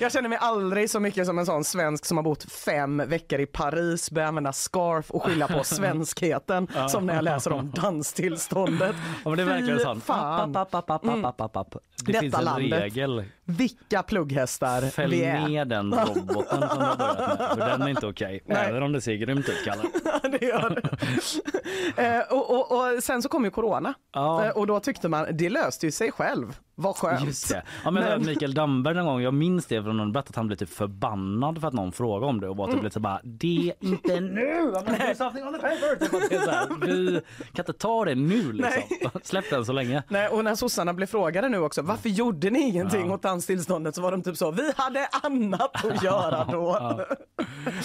Jag 0.00 0.12
känner 0.12 0.28
mig 0.28 0.38
aldrig 0.40 0.90
så 0.90 1.00
mycket 1.00 1.26
som 1.26 1.38
en 1.38 1.46
sån 1.46 1.64
svensk 1.64 2.04
som 2.04 2.16
har 2.16 2.24
bott 2.24 2.52
fem 2.52 3.02
veckor 3.06 3.40
i 3.40 3.46
Paris, 3.46 4.10
börjar 4.10 4.28
använda 4.28 4.52
scarf 4.52 5.10
och 5.10 5.22
skylla 5.22 5.48
på 5.48 5.64
svenskheten 5.64 6.68
Ja. 6.74 6.88
som 6.88 7.06
när 7.06 7.14
jag 7.14 7.24
läser 7.24 7.52
om 7.52 7.70
danstillståndet. 7.70 8.96
Ja, 9.24 9.28
men 9.30 9.36
det 9.36 9.42
är 9.42 9.46
verkligen 9.46 9.78
Fy 9.78 9.84
sånt. 9.84 10.04
Fan. 10.04 10.56
App. 10.56 10.70
Det 10.70 12.06
Detta 12.06 12.20
finns 12.20 12.34
en 12.34 12.44
landet. 12.44 12.80
regel. 12.82 13.24
Vilka 13.44 14.02
plugghästar 14.02 14.82
Fäll 14.90 15.10
vi 15.10 15.24
är. 15.24 15.48
ner 15.48 15.64
den 15.64 15.94
roboten 15.94 16.68
som 16.68 16.78
För 17.54 17.56
den 17.56 17.82
är 17.82 17.88
inte 17.88 18.06
okej. 18.06 18.42
Nej. 18.46 18.68
Även 18.68 18.82
om 18.82 18.92
det 18.92 19.00
ser 19.00 19.14
grymt 19.14 19.48
ut, 19.48 19.64
Kalle. 19.64 19.82
det 20.38 20.46
gör 20.46 20.70
det. 21.96 22.02
eh, 22.16 22.32
och, 22.38 22.50
och, 22.50 22.72
och 22.96 23.02
sen 23.02 23.22
så 23.22 23.28
kom 23.28 23.44
ju 23.44 23.50
corona 23.50 23.94
Ja. 24.14 24.44
eh, 24.44 24.50
och 24.50 24.66
då 24.66 24.80
tyckte 24.80 25.08
man 25.08 25.26
det 25.32 25.50
löste 25.50 25.86
ju 25.86 25.92
sig 25.92 26.12
själv. 26.12 26.56
Vad 26.74 26.96
skönt. 26.96 27.24
Just 27.26 27.48
det. 27.48 27.62
Ja, 27.84 27.90
men 27.90 28.04
Men- 28.04 28.26
Mikael 28.26 28.54
Damberg 28.54 28.94
någon 28.94 29.06
gång, 29.06 29.20
jag 29.22 29.34
minns 29.34 29.66
det 29.66 29.82
från 29.82 29.96
någon 29.96 30.16
att 30.16 30.36
han 30.36 30.46
blev 30.46 30.56
typ 30.56 30.70
förbannad 30.70 31.60
för 31.60 31.68
att 31.68 31.74
någon 31.74 31.92
frågade 31.92 32.26
om 32.26 32.40
det 32.40 32.48
och 32.48 32.56
var 32.56 32.66
typ 32.66 32.72
Mm. 32.72 32.84
lite 32.84 32.94
så 32.94 33.00
bara 33.00 33.20
det 33.24 33.72
inte 33.80 34.20
nu! 34.20 34.72
Something 35.16 35.44
on 35.46 35.52
the 35.54 35.58
paper. 35.60 36.28
Typ 36.28 36.40
här, 36.50 36.66
kan 37.52 37.58
inte 37.58 37.72
ta 37.72 38.04
det 38.04 38.14
nu 38.14 38.52
liksom. 38.52 39.10
Släpp 39.22 39.50
den 39.50 39.64
så 39.66 39.72
länge. 39.72 40.02
Nej, 40.08 40.28
och 40.28 40.44
när 40.44 40.54
sossarna 40.54 40.92
blev 40.94 41.06
frågade 41.06 41.48
nu 41.48 41.58
också, 41.58 41.82
varför 41.82 42.08
gjorde 42.08 42.50
ni 42.50 42.60
ingenting 42.60 43.06
Ja. 43.08 43.14
åt 43.14 43.22
danstillståndet 43.22 43.94
så 43.94 44.02
var 44.02 44.10
de 44.10 44.22
typ 44.22 44.36
så, 44.36 44.50
vi 44.50 44.72
hade 44.76 45.06
annat 45.22 45.84
att 45.84 46.02
göra 46.02 46.44
då. 46.44 46.76
Ja. 46.80 47.01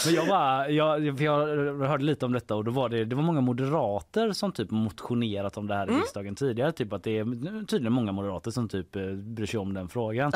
Men 0.06 0.14
jag, 0.16 0.28
bara, 0.28 0.70
jag, 0.70 1.22
jag 1.22 1.48
hörde 1.88 2.04
lite 2.04 2.26
om 2.26 2.32
detta 2.34 2.56
och 2.56 2.64
då 2.64 2.72
var 2.72 2.90
det, 2.90 3.06
det 3.06 3.16
var 3.16 3.24
många 3.24 3.42
moderater 3.42 4.32
som 4.32 4.52
typ 4.52 4.72
motionerat 4.72 5.58
om 5.58 5.68
det 5.68 5.74
här 5.76 5.86
i 5.86 5.90
Mm. 5.90 6.00
riksdagen 6.02 6.36
tidigare. 6.36 6.72
Typ 6.72 6.94
att 6.94 7.04
det 7.04 7.18
är 7.18 7.66
tydligen 7.66 7.94
många 7.94 8.12
moderater 8.12 8.52
som 8.52 8.70
typ 8.70 8.96
eh, 8.96 9.04
bryr 9.12 9.46
sig 9.46 9.60
om 9.60 9.74
den 9.74 9.88
frågan. 9.90 10.32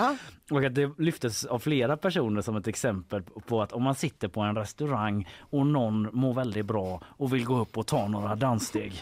Och 0.51 0.63
att 0.63 0.75
det 0.75 0.91
lyftes 0.97 1.45
av 1.45 1.59
flera 1.59 1.97
personer 1.97 2.41
som 2.41 2.55
ett 2.55 2.67
exempel 2.67 3.23
på 3.47 3.61
att 3.61 3.73
om 3.73 3.83
man 3.83 3.95
sitter 3.95 4.27
på 4.27 4.41
en 4.41 4.55
restaurang 4.55 5.27
och 5.39 5.65
någon 5.67 6.09
mår 6.11 6.33
väldigt 6.33 6.65
bra 6.65 7.01
och 7.07 7.33
vill 7.33 7.45
gå 7.45 7.57
upp 7.61 7.77
och 7.77 7.87
ta 7.87 8.07
några 8.07 8.35
danssteg. 8.35 8.93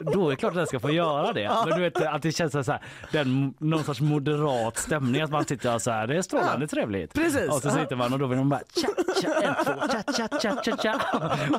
Då 0.00 0.26
är 0.26 0.30
det 0.30 0.36
klart 0.36 0.50
att 0.50 0.56
den 0.56 0.66
ska 0.66 0.80
få 0.80 0.90
göra 0.90 1.32
det. 1.32 1.50
Men 1.66 1.74
du 1.76 1.82
vet 1.82 2.06
att 2.06 2.22
det 2.22 2.32
känns 2.32 2.52
så 2.52 2.72
här, 2.72 2.80
den, 3.12 3.54
någon 3.58 3.84
sorts 3.84 4.00
moderat 4.00 4.76
stämning 4.78 5.22
att 5.22 5.30
man 5.30 5.44
sitter 5.44 5.78
så 5.78 5.90
här, 5.90 6.06
det 6.06 6.16
är 6.16 6.22
strålande 6.22 6.66
trevligt. 6.66 7.14
Precis. 7.14 7.48
Och 7.48 7.62
så 7.62 7.70
sitter 7.70 7.96
man 7.96 8.12
och 8.12 8.18
då 8.18 8.26
vill 8.26 8.38
man 8.38 8.48
bara 8.48 8.60
tja, 8.80 8.88
tja, 9.22 9.28
en, 9.42 9.64
två, 9.64 9.72
tja, 9.88 10.28
tja, 10.28 10.38
tja, 10.40 10.62
tja, 10.64 10.76
tja. 10.76 11.00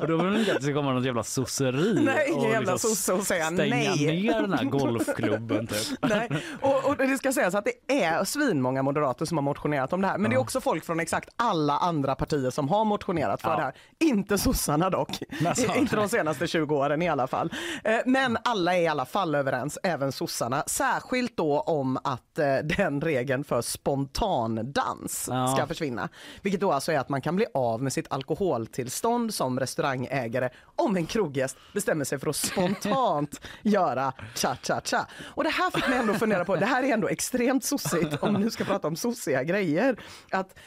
Och 0.00 0.06
då 0.08 0.16
vill 0.16 0.26
man 0.26 0.36
inte 0.36 0.52
att 0.52 0.58
det 0.58 0.64
ska 0.64 0.74
komma 0.74 0.92
något 0.92 1.04
jävla 1.04 1.22
sosseri. 1.22 2.00
Nej, 2.04 2.32
och 2.32 2.44
jävla 2.44 2.72
liksom 2.72 2.90
sosse 2.90 3.12
och 3.12 3.22
säga 3.26 3.44
stänga 3.44 3.76
nej. 3.76 4.06
ner 4.22 4.40
den 4.40 4.52
här 4.52 4.64
golfklubben 4.64 5.66
typ. 5.66 5.98
Nej. 6.02 6.28
Och, 6.62 6.84
och 6.84 6.96
det 6.96 7.18
ska 7.18 7.32
sägas 7.32 7.54
att 7.54 7.64
det 7.86 8.02
är 8.04 8.24
svinmånga 8.24 8.82
moderater 8.82 9.24
som 9.24 9.36
har 9.38 9.42
motionerat 9.42 9.92
om 9.92 10.00
det 10.00 10.06
här. 10.08 10.18
Men 10.18 10.30
det 10.30 10.36
är 10.36 10.40
också 10.40 10.60
folk 10.60 10.84
från 10.84 11.00
exakt 11.00 11.28
alla 11.36 11.78
andra 11.78 12.14
partier 12.14 12.50
som 12.50 12.68
har 12.68 12.84
motionerat 12.84 13.40
för 13.42 13.50
Ja. 13.50 13.56
det 13.56 13.62
här. 13.62 13.74
Inte 13.98 14.38
sossarna 14.38 14.90
dock. 14.90 15.10
Alltså. 15.46 15.74
Inte 15.76 15.96
de 15.96 16.08
senaste 16.08 16.46
20 16.46 16.76
åren 16.76 17.02
i 17.02 17.08
alla 17.08 17.26
fall. 17.26 17.52
Eh, 17.84 17.96
Men 18.06 18.38
alla 18.44 18.76
är 18.76 18.80
i 18.82 18.86
alla 18.88 19.04
fall 19.04 19.34
överens, 19.34 19.78
även 19.82 20.12
sossarna. 20.12 20.62
Särskilt 20.66 21.36
då 21.36 21.60
om 21.60 21.96
att 22.04 22.38
eh, 22.38 22.56
den 22.76 23.00
regeln 23.00 23.44
för 23.44 23.62
spontandans 23.62 25.28
Ja. 25.30 25.48
ska 25.56 25.66
försvinna. 25.66 26.08
Vilket 26.42 26.60
då 26.60 26.72
alltså 26.72 26.92
är 26.92 26.98
att 26.98 27.08
man 27.08 27.20
kan 27.20 27.36
bli 27.38 27.46
av 27.54 27.82
med 27.82 27.92
sitt 27.92 28.06
alkoholtillstånd 28.12 29.34
som 29.34 29.60
restaurangägare 29.60 30.48
om 30.76 30.96
en 30.96 31.06
kroggäst 31.06 31.56
bestämmer 31.72 32.04
sig 32.04 32.18
för 32.18 32.30
att 32.30 32.36
spontant 32.36 33.40
göra 33.62 34.12
cha-cha-cha. 34.34 35.06
Och 35.24 35.44
det 35.44 35.50
här 35.50 35.70
fick 35.70 35.88
mig 35.88 35.98
ändå 35.98 36.14
fundera 36.14 36.44
på, 36.44 36.56
det 36.56 36.66
här 36.66 36.82
är 36.82 36.92
ändå 36.94 37.08
extremt 37.08 37.64
sossigt 37.64 38.22
om 38.22 38.34
vi 38.34 38.40
nu 38.40 38.50
ska 38.50 38.64
prata 38.64 38.88
om 38.88 38.96
sossiga 38.96 39.42
grejer. 39.42 39.96
Att 40.30 40.58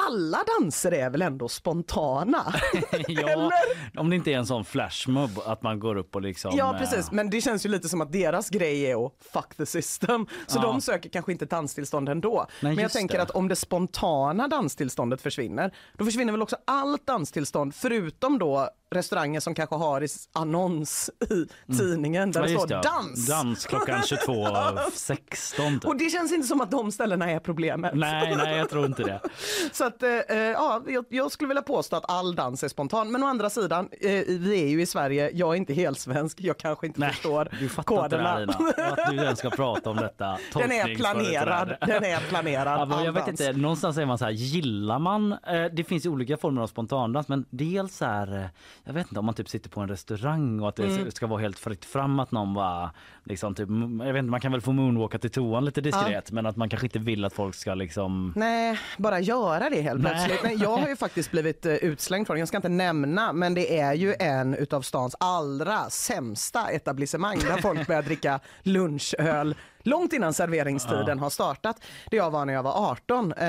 alla 0.00 0.38
danser 0.60 0.92
är 0.92 1.10
väl 1.10 1.22
ändå 1.22 1.48
spontana? 1.48 2.54
ja, 3.08 3.50
om 3.96 4.10
det 4.10 4.16
inte 4.16 4.30
är 4.32 4.36
en 4.38 4.46
sån 4.46 4.64
flashmob 4.64 5.30
att 5.46 5.62
man 5.62 5.80
går 5.80 5.96
upp 5.96 6.14
och 6.14 6.22
liksom... 6.22 6.52
Ja 6.56 6.74
eh, 6.74 6.78
precis, 6.80 7.10
men 7.12 7.30
det 7.30 7.40
känns 7.40 7.66
ju 7.66 7.70
lite 7.70 7.88
som 7.88 8.00
att 8.00 8.12
deras 8.12 8.50
grej 8.50 8.82
är 8.90 9.06
att 9.06 9.12
fuck 9.32 9.54
the 9.56 9.66
system. 9.66 10.26
Så 10.46 10.58
Ja. 10.58 10.62
de 10.62 10.80
söker 10.80 11.08
kanske 11.10 11.32
inte 11.32 11.44
danstillstånd 11.44 12.08
ändå. 12.08 12.46
men 12.60 12.78
jag 12.78 12.92
tänker 12.92 13.16
det. 13.16 13.22
att 13.22 13.30
om 13.30 13.48
det 13.48 13.56
spontana 13.56 14.48
danstillståndet 14.48 15.20
försvinner, 15.22 15.74
då 15.98 16.04
försvinner 16.04 16.32
väl 16.32 16.42
också 16.42 16.56
allt 16.66 17.06
danstillstånd 17.06 17.74
förutom 17.74 18.38
då 18.38 18.68
restauranger 18.94 19.40
som 19.40 19.54
kanske 19.54 19.76
har 19.76 20.06
annons 20.32 21.10
i 21.30 21.46
tidningen 21.78 22.30
där 22.32 22.40
Mm. 22.42 22.52
Ja, 22.52 22.60
det 22.60 22.66
står 22.68 22.76
det. 22.76 22.82
dans. 22.82 23.26
Dans 23.28 23.66
klockan 23.66 24.00
22.16 24.02 25.72
typ. 25.80 25.84
Och 25.84 25.96
det 25.96 26.10
känns 26.10 26.32
inte 26.32 26.46
som 26.46 26.60
att 26.60 26.70
de 26.70 26.92
ställena 26.92 27.30
är 27.30 27.38
problemet. 27.40 27.92
Nej, 27.94 28.36
nej, 28.36 28.56
jag 28.58 28.68
tror 28.70 28.86
inte 28.86 29.02
det. 29.02 29.20
Så 29.82 29.86
att, 29.86 30.02
eh, 30.02 30.10
eh, 30.10 30.36
ja, 30.38 30.82
jag, 30.86 31.04
jag 31.08 31.32
skulle 31.32 31.48
vilja 31.48 31.62
påstå 31.62 31.96
att 31.96 32.10
all 32.10 32.34
dans 32.34 32.62
är 32.64 32.68
spontan. 32.68 33.12
Men 33.12 33.22
å 33.22 33.26
andra 33.26 33.50
sidan, 33.50 33.88
eh, 34.00 34.10
vi 34.28 34.62
är 34.62 34.68
ju 34.68 34.82
i 34.82 34.86
Sverige, 34.86 35.30
jag 35.34 35.52
är 35.52 35.56
inte 35.56 35.74
helt 35.74 35.98
svensk, 35.98 36.40
jag 36.40 36.58
kanske 36.58 36.86
inte 36.86 37.00
förstår 37.08 37.48
Du 37.60 37.68
fattar 37.68 38.04
inte 38.04 38.16
det 38.16 38.22
här, 38.22 38.46
koderna. 38.46 38.72
Lina. 38.76 38.92
Att 38.92 39.10
du 39.10 39.16
ens 39.16 39.38
ska 39.38 39.50
prata 39.50 39.90
om 39.90 39.96
detta. 39.96 40.38
Den 40.54 40.72
är 40.72 40.94
planerad, 40.94 41.76
den 41.80 42.04
är 42.04 42.28
planerad. 42.28 42.88
Ja, 42.92 43.04
jag 43.04 43.12
vet 43.12 43.28
inte, 43.28 43.52
någonstans 43.52 43.98
är 43.98 44.06
man 44.06 44.18
så 44.18 44.24
här, 44.24 44.32
gillar 44.32 44.98
man, 44.98 45.32
eh, 45.32 45.64
det 45.72 45.84
finns 45.84 46.06
ju 46.06 46.10
olika 46.10 46.36
former 46.36 46.62
av 46.62 46.66
spontandans 46.66 47.28
men 47.28 47.44
dels 47.50 47.96
så 47.96 48.04
här, 48.04 48.36
eh, 48.38 48.44
jag 48.84 48.92
vet 48.92 49.06
inte 49.08 49.18
om 49.20 49.26
man 49.26 49.34
typ 49.34 49.48
sitter 49.48 49.70
på 49.70 49.80
en 49.80 49.88
restaurang 49.88 50.60
och 50.60 50.68
att 50.68 50.76
det 50.76 50.82
Mm. 50.82 51.10
ska 51.10 51.26
vara 51.26 51.40
helt 51.40 51.58
fritt 51.58 51.84
fram 51.84 52.20
att 52.20 52.30
någon 52.32 52.54
bara 52.54 52.90
liksom 53.24 53.54
typ, 53.54 53.68
jag 54.06 54.12
vet 54.12 54.18
inte, 54.20 54.30
man 54.30 54.40
kan 54.40 54.52
väl 54.52 54.60
få 54.60 54.72
moonwalka 54.72 55.18
till 55.18 55.30
toan 55.30 55.64
lite 55.64 55.80
diskret 55.80 56.30
men 56.32 56.46
att 56.46 56.56
man 56.56 56.68
kanske 56.68 56.86
inte 56.86 56.98
vill 56.98 57.24
att 57.24 57.32
folk 57.32 57.54
ska 57.54 57.74
liksom 57.74 58.32
Nej, 58.36 58.78
bara 58.98 59.20
göra 59.20 59.70
det 59.70 59.80
helt 59.80 60.02
Nej. 60.02 60.12
plötsligt. 60.12 60.42
Nej, 60.42 60.56
jag 60.62 60.76
har 60.76 60.88
ju 60.88 60.96
faktiskt 60.96 61.30
blivit 61.30 61.66
eh, 61.66 61.74
utslängd 61.74 62.26
från, 62.26 62.38
jag 62.38 62.48
ska 62.48 62.56
inte 62.56 62.68
nämna, 62.68 63.32
men 63.32 63.54
det 63.54 63.78
är 63.78 63.94
ju 63.94 64.14
en 64.18 64.54
utav 64.54 64.82
stans 64.82 65.16
allra 65.20 65.90
sämsta 65.90 66.68
etablissemang 66.70 67.38
där 67.38 67.56
folk 67.56 67.86
börjar 67.86 68.02
dricka 68.02 68.40
lunchöl 68.62 69.54
långt 69.82 70.12
innan 70.12 70.32
serveringstiden 70.34 71.18
har 71.18 71.30
startat. 71.30 71.76
Det 72.10 72.16
jag 72.16 72.30
var 72.30 72.44
när 72.44 72.52
jag 72.54 72.62
var 72.62 72.90
18. 72.90 73.32
Eh, 73.32 73.48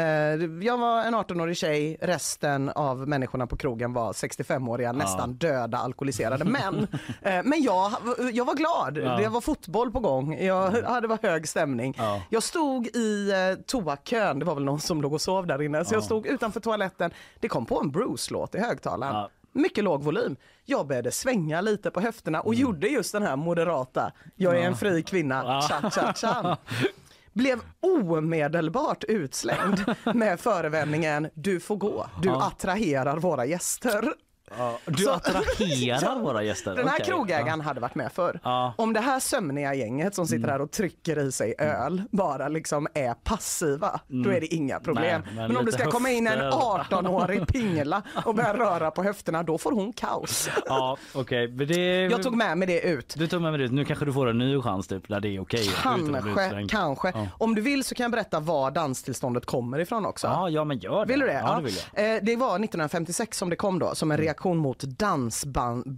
Jag 0.66 0.78
var 0.78 1.02
en 1.04 1.16
18-årig 1.16 1.58
tjej, 1.58 1.98
resten 2.02 2.70
av 2.70 3.08
människorna 3.08 3.48
på 3.48 3.58
krogen 3.58 3.94
var 3.94 4.14
65-åriga, 4.14 4.92
nästan 4.92 5.34
döda 5.34 5.78
alkoholiserade 5.78 6.46
män. 6.46 6.88
Eh, 7.22 7.44
Men 7.44 7.62
jag, 7.64 7.92
jag 8.34 8.46
var 8.46 8.56
glad, 8.56 8.98
Ja. 8.98 9.18
det 9.18 9.28
var 9.30 9.42
fotboll 9.42 9.92
på 9.92 10.00
gång, 10.00 10.38
jag, 10.44 10.74
ja, 10.84 11.02
det 11.02 11.08
var 11.08 11.20
hög 11.22 11.48
stämning. 11.48 11.96
Ja. 11.98 12.22
Jag 12.30 12.44
stod 12.44 12.88
i 12.88 13.32
eh, 13.32 13.64
toakön, 13.66 14.40
det 14.40 14.46
var 14.46 14.56
väl 14.56 14.64
någon 14.64 14.80
som 14.80 15.02
låg 15.02 15.14
och 15.14 15.22
sov 15.22 15.48
där 15.48 15.62
inne, 15.62 15.86
så 15.86 15.94
jag 15.94 16.02
Ja. 16.02 16.06
stod 16.06 16.28
utanför 16.28 16.60
toaletten. 16.60 17.12
Det 17.40 17.48
kom 17.48 17.66
på 17.66 17.80
en 17.80 17.92
Bruce-låt 17.92 18.56
i 18.56 18.60
högtalaren. 18.60 19.30
Mycket 19.54 19.84
låg 19.84 20.04
volym. 20.04 20.36
Jag 20.66 20.88
började 20.88 21.12
svänga 21.12 21.62
lite 21.62 21.92
på 21.92 22.02
höfterna 22.02 22.42
och 22.42 22.56
gjorde 22.56 22.88
just 22.88 23.12
den 23.12 23.24
här 23.24 23.36
moderata, 23.36 24.12
jag 24.36 24.58
är 24.58 24.62
en 24.62 24.76
fri 24.76 25.04
kvinna, 25.04 25.36
Mm. 25.42 25.48
Ja. 25.54 25.62
cha 25.62 25.90
cha 25.90 26.14
cha. 26.14 26.58
Blev 27.34 27.60
omedelbart 27.80 29.04
utslängd 29.04 29.96
med 30.16 30.40
förevändningen 30.40 31.30
du 31.34 31.60
får 31.60 31.76
gå, 31.76 32.08
du 32.22 32.30
attraherar 32.30 33.18
våra 33.18 33.46
gäster. 33.46 34.14
Du 34.86 35.04
Så- 35.04 35.12
attraherar 35.12 36.20
våra 36.24 36.44
gäster? 36.44 36.76
Den 36.76 36.88
här 36.88 36.96
Okej, 36.96 37.06
krogägaren 37.06 37.60
ja. 37.60 37.66
hade 37.66 37.80
varit 37.82 37.96
med 37.96 38.12
förr. 38.12 38.40
Ja. 38.44 38.74
Om 38.78 38.94
det 38.94 39.00
här 39.00 39.20
sömniga 39.20 39.74
gänget 39.74 40.16
som 40.16 40.28
sitter 40.28 40.48
här 40.48 40.62
och 40.62 40.72
trycker 40.72 41.20
i 41.20 41.32
sig 41.32 41.56
öl 41.58 42.02
bara 42.12 42.48
liksom 42.48 42.88
är 42.94 43.14
passiva, 43.14 44.00
då 44.08 44.30
är 44.30 44.42
det 44.42 44.54
inga 44.54 44.80
problem. 44.80 45.22
Nej, 45.26 45.34
men 45.36 45.48
men, 45.48 45.58
om 45.58 45.66
det 45.66 45.72
lite 45.72 45.78
ska 45.84 45.92
komma 45.92 46.10
in 46.10 46.28
en 46.28 46.40
höfter. 46.40 46.60
18-årig 46.60 47.48
pingla 47.54 48.02
och 48.26 48.36
börja 48.36 48.54
röra 48.58 48.92
på 48.92 49.04
höfterna, 49.04 49.44
då 49.44 49.58
får 49.58 49.72
hon 49.72 49.94
kaos. 49.94 50.50
Ja, 50.66 50.98
okej. 51.14 51.48
men 51.48 51.68
det... 51.68 52.02
Jag 52.06 52.24
tog 52.24 52.36
med 52.36 52.58
mig 52.58 52.68
det 52.68 52.82
ut. 52.82 53.14
Du 53.18 53.28
tog 53.28 53.42
med 53.42 53.52
mig 53.52 53.60
det 53.60 53.66
ut. 53.66 53.72
Nu 53.72 53.86
kanske 53.86 54.06
du 54.06 54.14
får 54.14 54.30
en 54.30 54.38
ny 54.38 54.62
chans 54.62 54.88
typ 54.88 55.08
där 55.08 55.20
det 55.20 55.36
är 55.36 55.40
okej. 55.42 55.64
bli 55.64 55.74
Kanske, 55.84 56.68
kanske. 56.70 57.12
Ja. 57.16 57.28
Om 57.38 57.56
du 57.56 57.62
vill 57.62 57.84
så 57.84 57.96
kan 57.96 58.04
jag 58.04 58.12
berätta 58.12 58.40
var 58.40 58.72
danstillståndet 58.72 59.46
kommer 59.46 59.80
ifrån 59.80 60.06
också. 60.06 60.28
Ja, 60.28 60.50
ja 60.50 60.64
men 60.64 60.80
gör 60.80 61.06
det. 61.06 61.12
Vill 61.12 61.20
du 61.20 61.26
det? 61.28 61.34
Ja, 61.34 61.56
det 61.56 61.64
vill 61.64 61.76
jag. 61.96 62.16
Eh, 62.16 62.20
Det 62.24 62.36
var 62.36 62.48
1956 62.56 63.38
som 63.38 63.50
det 63.50 63.56
kom 63.56 63.80
då 63.80 63.96
som 63.96 64.12
en 64.12 64.18
reaktion 64.18 64.43
mot 64.46 64.80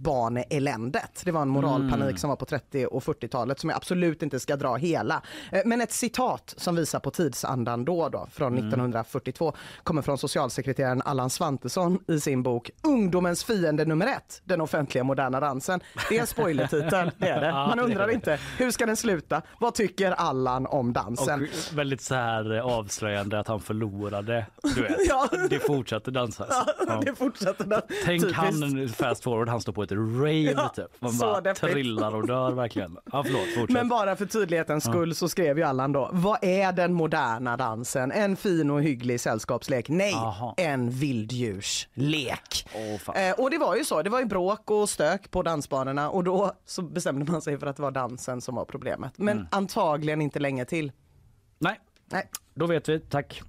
dansbaneeländet. 0.06 1.22
Det 1.24 1.30
var 1.32 1.42
en 1.42 1.48
moralpanik 1.48 2.02
Mm. 2.06 2.16
som 2.16 2.30
var 2.30 2.36
på 2.36 2.44
30 2.44 2.86
och 2.86 3.02
40-talet 3.02 3.60
som 3.60 3.70
jag 3.70 3.76
absolut 3.76 4.22
inte 4.22 4.40
ska 4.40 4.56
dra 4.56 4.76
hela. 4.76 5.22
Eh, 5.52 5.60
Men 5.64 5.80
ett 5.80 5.92
citat 5.92 6.54
som 6.56 6.76
visar 6.76 7.00
på 7.00 7.10
tidsandan 7.10 7.84
då, 7.84 8.08
då 8.08 8.26
från 8.32 8.46
Mm. 8.52 8.58
1942 8.66 9.52
kommer 9.82 10.02
från 10.02 10.18
socialsekreteraren 10.18 11.02
Allan 11.04 11.30
Svantesson 11.30 11.98
i 12.08 12.20
sin 12.20 12.42
bok 12.42 12.70
Ungdomens 12.82 13.44
fiende 13.44 13.84
nummer 13.84 14.06
ett, 14.06 14.40
den 14.44 14.60
offentliga 14.60 15.04
moderna 15.04 15.40
dansen. 15.40 15.80
Det 16.08 16.18
är 16.18 16.26
spoilertitel, 16.26 17.10
det 17.18 17.28
är 17.28 17.40
det. 17.40 17.52
Man 17.52 17.78
undrar 17.80 18.08
inte, 18.10 18.38
hur 18.58 18.70
ska 18.70 18.86
den 18.86 18.96
sluta? 18.96 19.42
Vad 19.60 19.74
tycker 19.74 20.10
Allan 20.12 20.66
om 20.66 20.92
dansen? 20.92 21.42
Och 21.42 21.78
väldigt 21.78 22.02
så 22.02 22.14
här 22.14 22.58
avslöjande 22.58 23.38
att 23.40 23.48
han 23.48 23.60
förlorade. 23.60 24.46
Du 24.62 24.82
vet. 24.82 24.96
Ja. 25.08 25.28
Det 25.50 25.58
fortsatte 25.58 26.10
dansas. 26.10 26.48
Ja. 26.86 27.00
Det 27.04 27.14
fortsätter 27.14 27.64
där. 27.64 27.82
Tänk 28.04 28.25
Han 28.32 28.88
fast 28.88 29.22
forward, 29.24 29.48
han 29.48 29.60
står 29.60 29.72
på 29.72 29.82
ett 29.82 29.92
rave 29.92 30.32
Ja, 30.40 30.68
typ. 30.68 30.84
Man 30.98 31.18
bara 31.18 31.40
deppigt. 31.40 31.60
trillar 31.72 32.14
och 32.14 32.26
dör 32.26 32.52
verkligen. 32.52 32.96
Ja 33.12 33.24
förlåt. 33.24 33.70
Men 33.70 33.88
bara 33.88 34.16
för 34.16 34.26
tydlighetens 34.26 34.84
skull 34.84 35.14
så 35.14 35.28
skrev 35.28 35.58
ju 35.58 35.64
Allan 35.64 35.92
då, 35.92 36.10
vad 36.12 36.38
är 36.44 36.72
den 36.72 36.92
moderna 36.92 37.56
dansen? 37.56 38.12
En 38.12 38.36
fin 38.36 38.70
och 38.70 38.82
hygglig 38.82 39.20
sällskapslek? 39.20 39.88
Nej, 39.88 40.14
Aha. 40.14 40.54
en 40.56 40.90
vilddjurslek. 40.90 42.68
Fan. 43.00 43.16
Eh, 43.16 43.32
och 43.32 43.50
det 43.50 43.58
var 43.58 43.76
ju 43.76 43.84
så, 43.84 44.02
det 44.02 44.10
var 44.10 44.18
ju 44.20 44.26
bråk 44.26 44.70
och 44.70 44.88
stök 44.88 45.30
på 45.30 45.42
dansbanorna 45.42 46.10
och 46.10 46.24
då 46.24 46.52
så 46.66 46.82
bestämde 46.82 47.32
man 47.32 47.42
sig 47.42 47.58
för 47.58 47.66
att 47.66 47.76
det 47.76 47.82
var 47.82 47.90
dansen 47.90 48.40
som 48.40 48.54
var 48.54 48.64
problemet. 48.64 49.12
Men 49.18 49.36
Mm. 49.36 49.48
antagligen 49.50 50.20
inte 50.22 50.38
länge 50.38 50.64
till. 50.64 50.92
Nej, 51.58 51.80
Nej. 52.12 52.30
då 52.54 52.66
vet 52.66 52.88
vi. 52.88 53.00
Tack. 53.00 53.42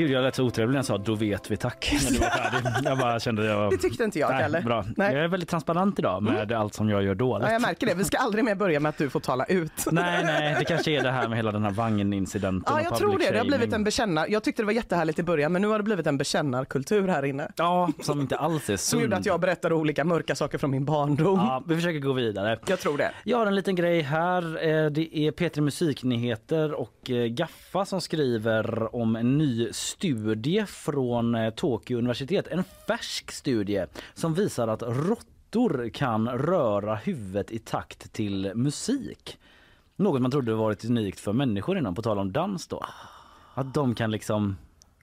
Gud, 0.00 0.10
jag 0.10 0.22
lät 0.22 0.34
så 0.34 0.44
otrevlig 0.44 0.72
när 0.72 0.78
jag 0.78 0.84
sa 0.84 0.98
då 0.98 1.14
vet 1.14 1.50
vi 1.50 1.56
tack. 1.56 1.92
När 2.04 2.10
du 2.10 2.18
var 2.18 2.28
färdig. 2.30 2.88
Jag 2.90 2.98
bara 2.98 3.20
kände 3.20 3.46
jag... 3.46 3.70
Det 3.70 3.76
tyckte 3.76 4.04
inte 4.04 4.18
jag 4.18 4.28
heller. 4.28 4.62
Bra. 4.62 4.84
Nej. 4.96 5.06
Mm. 5.06 5.16
Jag 5.16 5.24
är 5.24 5.28
väldigt 5.28 5.48
transparent 5.48 5.98
idag 5.98 6.22
med 6.22 6.52
allt 6.52 6.74
som 6.74 6.88
jag 6.88 7.02
gör 7.02 7.14
dåligt. 7.14 7.46
Ja, 7.46 7.52
jag 7.52 7.62
märker 7.62 7.86
det, 7.86 7.94
vi 7.94 8.04
ska 8.04 8.18
aldrig 8.18 8.44
mer 8.44 8.54
börja 8.54 8.80
med 8.80 8.88
att 8.90 8.98
du 8.98 9.10
får 9.10 9.20
tala 9.20 9.44
ut. 9.44 9.72
Nej, 9.92 10.24
nej, 10.24 10.56
det 10.58 10.64
kanske 10.64 10.90
är 10.90 11.02
det 11.02 11.10
här 11.10 11.28
med 11.28 11.36
hela 11.38 11.52
den 11.52 11.62
här 11.64 11.70
vagnincidenten. 11.70 12.74
Ja, 12.76 12.82
jag 12.82 12.96
tror 12.98 13.18
det. 13.18 13.30
Det 13.30 13.38
har 13.38 13.44
blivit 13.44 13.72
en 13.72 13.84
bekännar... 13.84 14.26
Jag 14.28 14.42
tyckte 14.44 14.62
det 14.62 14.66
var 14.66 14.72
jättehärligt 14.72 15.18
i 15.18 15.22
början, 15.22 15.52
men 15.52 15.62
nu 15.62 15.68
har 15.68 15.78
det 15.78 15.84
blivit 15.84 16.06
en 16.06 16.18
bekännarkultur 16.18 17.08
här 17.08 17.24
inne. 17.24 17.52
Ja, 17.56 17.90
som 18.02 18.20
inte 18.20 18.36
alls 18.36 18.70
är 18.70 18.76
Som 18.76 19.00
gjorde 19.00 19.10
sund. 19.16 19.20
att 19.20 19.26
jag 19.26 19.40
berättade 19.40 19.74
olika 19.74 20.04
mörka 20.04 20.34
saker 20.34 20.58
från 20.58 20.70
min 20.70 20.84
barndom. 20.84 21.38
Ja, 21.38 21.62
vi 21.66 21.74
försöker 21.74 21.98
gå 21.98 22.12
vidare. 22.12 22.58
Jag 22.66 22.80
tror 22.80 22.98
det. 22.98 23.10
Jag 23.24 23.38
har 23.38 23.46
en 23.46 23.54
liten 23.54 23.74
grej 23.74 24.00
här. 24.00 24.42
Eh, 24.68 24.90
Det 24.90 25.18
är 25.18 25.30
P3 25.32 25.60
Musiknyheter 25.60 26.72
och 26.74 27.10
eh, 27.10 27.26
Gaffa 27.26 27.84
som 27.84 28.00
skriver 28.00 28.94
om 28.96 29.16
en 29.16 29.38
ny 29.38 29.68
studie 29.90 30.66
från 30.66 31.34
eh, 31.34 31.50
Tokyo 31.50 31.98
universitet. 31.98 32.46
En 32.46 32.64
färsk 32.86 33.30
studie 33.30 33.86
som 34.14 34.34
visar 34.34 34.68
att 34.68 34.82
råttor 34.82 35.88
kan 35.88 36.28
röra 36.28 36.94
huvudet 36.94 37.50
i 37.50 37.58
takt 37.58 38.12
till 38.12 38.52
musik. 38.54 39.38
Något 39.96 40.22
man 40.22 40.30
trodde 40.30 40.54
varit 40.54 40.84
unikt 40.84 41.20
för 41.20 41.32
människor 41.32 41.78
innan, 41.78 41.94
på 41.94 42.02
tal 42.02 42.18
om 42.18 42.32
dans 42.32 42.66
då. 42.66 42.84
Att 43.54 43.74
de 43.74 43.94
kan 43.94 44.10
liksom 44.10 44.56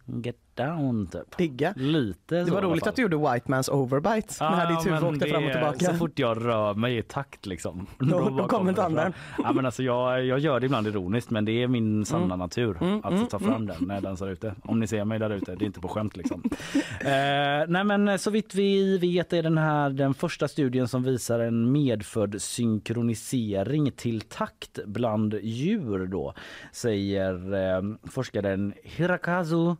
get 0.05 0.46
down 0.57 1.07
typ. 1.07 1.37
Digga. 1.37 1.73
Lite 1.75 2.35
Det 2.43 2.51
var 2.51 2.61
roligt 2.61 2.87
att 2.87 2.95
du 2.95 3.01
gjorde 3.01 3.17
White 3.17 3.51
Man's 3.51 3.69
Overbite 3.71 4.33
när 4.39 4.67
ditt 4.75 4.85
huvud 4.85 5.03
åkte 5.03 5.27
fram 5.27 5.45
och 5.45 5.51
tillbaka. 5.51 5.85
Så 5.85 5.93
fort 5.93 6.19
jag 6.19 6.45
rör 6.45 6.73
mig 6.73 6.97
i 6.97 7.01
takt 7.03 7.45
liksom. 7.45 7.87
Då- 7.99 8.05
bara 8.19 8.29
då 8.29 8.47
kommer 8.47 8.73
tanden. 8.73 9.13
Ja, 9.43 9.51
men 9.53 9.65
alltså, 9.65 9.83
jag, 9.83 10.25
jag 10.25 10.39
gör 10.39 10.59
det 10.59 10.65
ibland 10.65 10.87
ironiskt 10.87 11.29
men 11.29 11.45
det 11.45 11.63
är 11.63 11.67
min 11.67 12.05
sanna 12.05 12.25
Mm. 12.25 12.39
natur 12.39 12.77
Mm, 12.81 12.99
att 13.03 13.11
mm, 13.13 13.27
ta 13.27 13.39
fram 13.39 13.65
den 13.65 13.75
när 13.79 13.93
jag 13.95 14.03
dansar 14.03 14.27
ute. 14.27 14.55
Om 14.63 14.79
ni 14.79 14.87
ser 14.87 15.05
mig 15.05 15.19
där 15.19 15.29
ute, 15.29 15.55
det 15.55 15.63
är 15.63 15.67
inte 15.67 15.79
på 15.79 15.87
skämt 15.87 16.17
liksom. 16.17 16.43
eh, 17.01 17.07
nej 17.67 17.83
men 17.83 18.19
så 18.19 18.31
vitt 18.31 18.55
vi 18.55 18.97
vet 18.97 19.33
är 19.33 19.43
den 19.43 19.57
här 19.57 19.89
den 19.89 20.13
första 20.13 20.47
studien 20.47 20.87
som 20.87 21.03
visar 21.03 21.39
en 21.39 21.71
medfödd 21.71 22.41
synkronisering 22.41 23.91
till 23.91 24.21
takt 24.21 24.79
bland 24.85 25.33
djur 25.41 26.07
då, 26.07 26.33
säger 26.71 27.53
eh, 27.53 27.81
forskaren 28.11 28.73
Hirakazu 28.83 29.75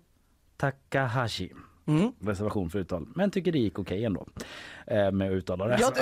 Takahashi. 0.57 1.51
Mm. 1.87 2.11
Reservation 2.19 2.69
för 2.69 2.79
uttal, 2.79 3.07
men 3.15 3.31
tycker 3.31 3.51
det 3.51 3.59
gick 3.59 3.79
okej 3.79 4.05
ändå 4.05 4.25
eh, 4.87 5.11
med 5.11 5.27
att 5.27 5.33
uttala 5.33 5.67
det. 5.67 5.77
Jag, 5.79 5.93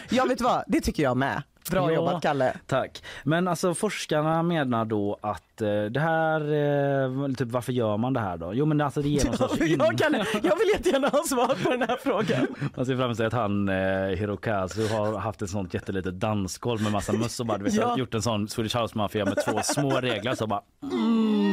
jag 0.10 0.28
vet 0.28 0.40
vad, 0.40 0.64
det 0.66 0.80
tycker 0.80 1.02
jag 1.02 1.16
med. 1.16 1.42
Bra 1.70 1.90
Ja, 1.90 1.94
jobbat 1.94 2.22
Kalle. 2.22 2.56
Tack. 2.66 3.02
Men 3.24 3.48
alltså 3.48 3.74
forskarna 3.74 4.42
menar 4.42 4.84
då 4.84 5.18
att 5.20 5.60
eh, 5.62 5.82
det 5.84 6.00
här, 6.00 6.40
eh, 6.40 7.34
typ 7.34 7.48
varför 7.48 7.72
gör 7.72 7.96
man 7.96 8.12
det 8.12 8.20
här 8.20 8.36
då? 8.36 8.54
Jo 8.54 8.66
men 8.66 8.80
alltså 8.80 9.02
det 9.02 9.08
ger 9.08 9.24
någon 9.24 9.36
sorts 9.36 9.60
in... 9.60 9.78
jag, 9.78 9.98
Kalle, 9.98 10.26
jag 10.42 10.56
vill 10.58 10.68
jättegärna 10.74 11.08
ha 11.08 11.22
svar 11.22 11.64
på 11.64 11.70
den 11.70 11.82
här 11.82 11.96
frågan. 12.02 12.46
Man 12.76 12.86
ser 12.86 12.96
framför 12.96 13.14
sig 13.14 13.26
att 13.26 13.32
han 13.32 13.68
eh, 13.68 13.74
Hirokazu 14.06 14.88
har 14.88 15.18
haft 15.18 15.42
ett 15.42 15.50
sånt 15.50 15.74
jättelitet 15.74 16.20
dansgolv 16.20 16.82
med 16.82 16.92
massa 16.92 17.12
möss 17.12 17.40
och 17.40 17.46
bara 17.46 17.58
du 17.58 17.64
vet, 17.64 17.74
Ja. 17.74 17.98
gjort 17.98 18.14
en 18.14 18.22
sån 18.22 18.48
Swedish 18.48 18.76
House 18.76 18.98
Mafia 18.98 19.24
med 19.24 19.36
två 19.48 19.60
små 19.62 19.90
reglar 19.90 20.34
så 20.34 20.46
bara 20.46 20.62
mm, 20.92 21.49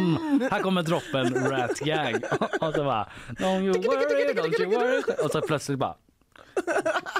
här 0.51 0.61
kommer 0.61 0.83
droppen 0.83 1.49
Rat 1.51 1.79
Gang. 1.79 2.15
Och 2.59 2.73
så 2.73 2.83
bara 2.83 3.09
don't 3.29 3.63
you 3.63 3.73
worry, 3.73 4.33
don't 4.33 4.61
you 4.61 4.69
worry. 4.69 5.01
Och 5.23 5.31
så 5.31 5.41
plötsligt 5.41 5.79
bara 5.79 5.95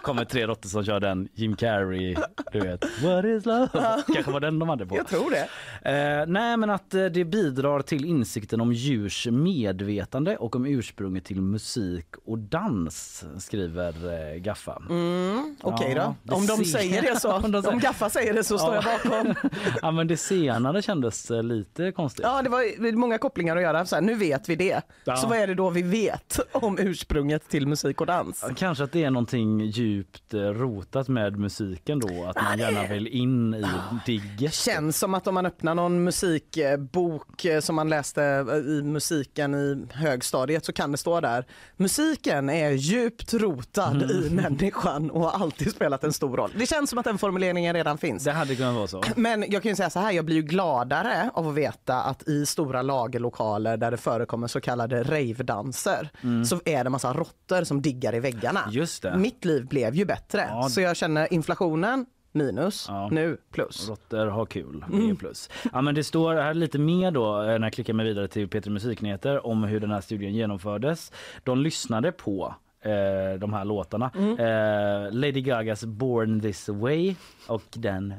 kommer 0.01 0.25
tre 0.25 0.47
råttor 0.47 0.69
som 0.69 0.85
kör 0.85 0.99
den 0.99 1.27
Jim 1.33 1.55
Carrey, 1.55 2.15
du 2.51 2.59
vet. 2.59 2.83
What 3.03 3.25
is 3.25 3.45
love? 3.45 3.67
Kanske 4.13 4.31
var 4.31 4.39
den 4.39 4.59
de 4.59 4.69
hade 4.69 4.85
på. 4.85 4.95
Jag 4.97 5.07
tror 5.07 5.31
det. 5.31 5.47
Eh, 5.91 6.25
nej 6.27 6.57
men 6.57 6.69
att 6.69 6.93
eh, 6.93 7.05
det 7.05 7.25
bidrar 7.25 7.81
till 7.81 8.05
insikten 8.05 8.61
om 8.61 8.73
djurs 8.73 9.27
medvetande 9.31 10.37
och 10.37 10.55
om 10.55 10.65
ursprunget 10.65 11.25
till 11.25 11.41
musik 11.41 12.05
och 12.25 12.37
dans 12.39 13.23
skriver 13.39 13.93
eh, 14.33 14.37
Gaffa. 14.39 14.81
Mm, 14.89 15.55
Okej 15.61 15.93
Ja, 15.95 16.15
då. 16.23 16.35
Om 16.35 16.45
de 16.45 16.65
säger 16.65 17.01
det 17.01 17.19
så. 17.19 17.31
Om 17.43 17.51
de 17.51 17.61
säger- 17.61 17.73
Om 17.73 17.79
Gaffa 17.79 18.09
säger 18.09 18.33
det 18.33 18.43
så 18.43 18.57
står 18.57 18.75
Ja. 18.75 18.83
jag 19.03 19.11
bakom. 19.11 19.35
ja 19.81 19.91
men 19.91 20.07
det 20.07 20.17
senare 20.17 20.81
kändes 20.81 21.31
eh, 21.31 21.43
lite 21.43 21.91
konstigt. 21.91 22.23
Ja, 22.25 22.41
det 22.41 22.49
var 22.49 22.91
många 22.95 23.17
kopplingar 23.17 23.55
att 23.55 23.61
göra. 23.61 23.85
Så 23.85 23.95
här, 23.95 24.01
nu 24.01 24.15
vet 24.15 24.49
vi 24.49 24.55
det. 24.55 24.81
Ja. 25.03 25.15
Så 25.15 25.27
vad 25.27 25.37
är 25.37 25.47
det 25.47 25.53
då 25.55 25.69
vi 25.69 25.81
vet 25.81 26.39
om 26.51 26.79
ursprunget 26.79 27.49
till 27.49 27.67
musik 27.67 28.01
och 28.01 28.07
dans? 28.07 28.45
Kanske 28.55 28.83
att 28.83 28.91
det 28.91 29.03
är 29.03 29.09
någonting 29.33 29.65
djupt 29.65 30.33
eh, 30.33 30.39
rotat 30.39 31.07
med 31.07 31.37
musiken 31.39 31.99
då, 31.99 32.25
att 32.25 32.35
man 32.43 32.59
gärna 32.59 32.87
vill 32.87 33.07
in 33.07 33.53
i 33.53 33.65
digget. 34.05 34.53
Känns 34.53 34.97
som 34.99 35.13
att 35.13 35.27
om 35.27 35.33
man 35.33 35.45
öppnar 35.45 35.75
någon 35.75 36.03
musikbok 36.03 37.45
eh, 37.45 37.59
som 37.59 37.75
man 37.75 37.89
läste 37.89 38.23
eh, 38.23 38.55
i 38.55 38.81
musiken 38.83 39.55
i 39.55 39.85
högstadiet 39.93 40.65
så 40.65 40.73
kan 40.73 40.91
det 40.91 40.97
stå 40.97 41.21
där. 41.21 41.45
Musiken 41.77 42.49
är 42.49 42.71
djupt 42.71 43.33
rotad 43.33 43.87
Mm. 43.87 44.09
i 44.11 44.29
människan 44.29 45.11
och 45.11 45.21
har 45.21 45.43
alltid 45.43 45.71
spelat 45.71 46.03
en 46.03 46.13
stor 46.13 46.37
roll. 46.37 46.51
Det 46.57 46.65
känns 46.65 46.89
som 46.89 46.99
att 46.99 47.05
den 47.05 47.17
formuleringen 47.17 47.73
redan 47.75 47.97
finns. 47.97 48.23
Det 48.23 48.31
hade 48.31 48.55
kunnat 48.55 48.75
vara 48.75 48.87
så. 48.87 49.03
Men 49.15 49.45
jag 49.51 49.63
kan 49.63 49.69
ju 49.69 49.75
säga 49.75 49.89
så 49.89 49.99
här, 49.99 50.11
jag 50.11 50.25
blir 50.25 50.35
ju 50.35 50.41
gladare 50.41 51.29
av 51.33 51.47
att 51.47 51.53
veta 51.55 52.01
att 52.01 52.27
i 52.27 52.45
stora 52.45 52.81
lagerlokaler 52.81 53.77
där 53.77 53.91
det 53.91 53.97
förekommer 53.97 54.47
så 54.47 54.61
kallade 54.61 55.03
ravedanser 55.03 56.09
Mm. 56.23 56.45
så 56.45 56.59
är 56.65 56.83
det 56.83 56.89
massa 56.89 57.13
råttor 57.13 57.63
som 57.63 57.81
diggar 57.81 58.15
i 58.15 58.19
väggarna. 58.19 58.59
Just 58.71 59.01
det. 59.03 59.16
Mitt 59.17 59.45
liv 59.45 59.65
blev 59.67 59.95
ju 59.95 60.05
bättre. 60.05 60.41
Ja. 60.49 60.63
Så 60.69 60.81
jag 60.81 60.95
känner 60.97 61.33
inflationen 61.33 62.05
minus, 62.31 62.85
Ja. 62.89 63.09
nu 63.11 63.37
plus. 63.51 63.89
Råttor 63.89 64.25
har 64.27 64.45
kul, 64.45 64.85
det 64.89 64.97
Mm. 64.97 65.15
plus. 65.15 65.49
Ja, 65.73 65.81
men 65.81 65.95
det 65.95 66.03
står 66.03 66.35
här 66.35 66.53
lite 66.53 66.79
mer 66.79 67.11
då 67.11 67.41
eh, 67.41 67.47
när 67.47 67.59
jag 67.63 67.73
klickar 67.73 67.93
mig 67.93 68.05
vidare 68.05 68.27
till 68.27 68.47
Peter 68.47 68.71
Musiknyheter 68.71 69.47
om 69.47 69.63
hur 69.63 69.79
den 69.79 69.91
här 69.91 70.01
studien 70.01 70.33
genomfördes. 70.33 71.11
De 71.43 71.61
lyssnade 71.61 72.11
på 72.11 72.55
eh, 72.81 73.39
de 73.39 73.53
här 73.53 73.65
låtarna. 73.65 74.11
Mm. 74.15 74.31
Eh, 74.39 75.11
Lady 75.11 75.41
Gagas 75.41 75.85
Born 75.85 76.41
this 76.41 76.69
way 76.69 77.15
och 77.47 77.63
den 77.73 78.13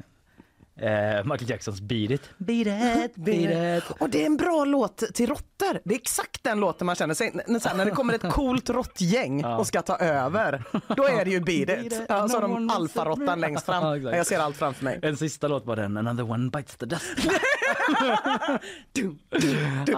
eh, 0.78 1.24
Michael 1.24 1.50
Jacksons 1.50 1.80
Beat 1.80 2.10
it. 2.10 2.30
Beat 2.38 2.66
it, 3.05 3.14
beat 3.16 3.78
it. 3.84 3.90
Och 4.00 4.10
det 4.10 4.22
är 4.22 4.26
en 4.26 4.36
bra 4.36 4.64
låt 4.64 4.98
till 5.14 5.26
råttor. 5.28 5.80
Det 5.84 5.94
är 5.94 5.98
exakt 5.98 6.44
den 6.44 6.60
låten 6.60 6.86
man 6.86 6.96
känner 6.96 7.14
sig 7.14 7.32
när, 7.46 7.74
när 7.76 7.84
det 7.84 7.90
kommer 7.90 8.14
ett 8.14 8.22
coolt 8.32 8.70
råttgäng 8.70 9.44
och 9.44 9.66
ska 9.66 9.82
ta 9.82 9.96
över. 9.96 10.62
Då 10.96 11.05
är 11.05 11.24
det 11.24 11.30
ju 11.30 11.40
Beat 11.40 11.86
it. 11.86 12.00
Ja, 12.09 12.28
så 12.28 12.36
har 12.36 12.42
de 12.42 12.70
alfaråttan 12.70 13.40
längst 13.40 13.64
Ja, 13.66 13.80
fram. 13.80 13.94
exakt. 13.94 14.16
Jag 14.16 14.26
ser 14.26 14.38
allt 14.38 14.56
framför 14.56 14.84
mig. 14.84 14.98
En 15.02 15.16
sista 15.16 15.48
låt 15.48 15.66
var 15.66 15.76
den, 15.76 15.96
Another 15.96 16.30
one 16.30 16.50
bites 16.50 16.76
the 16.76 16.86
dust. 16.86 17.05
Du, 18.92 19.16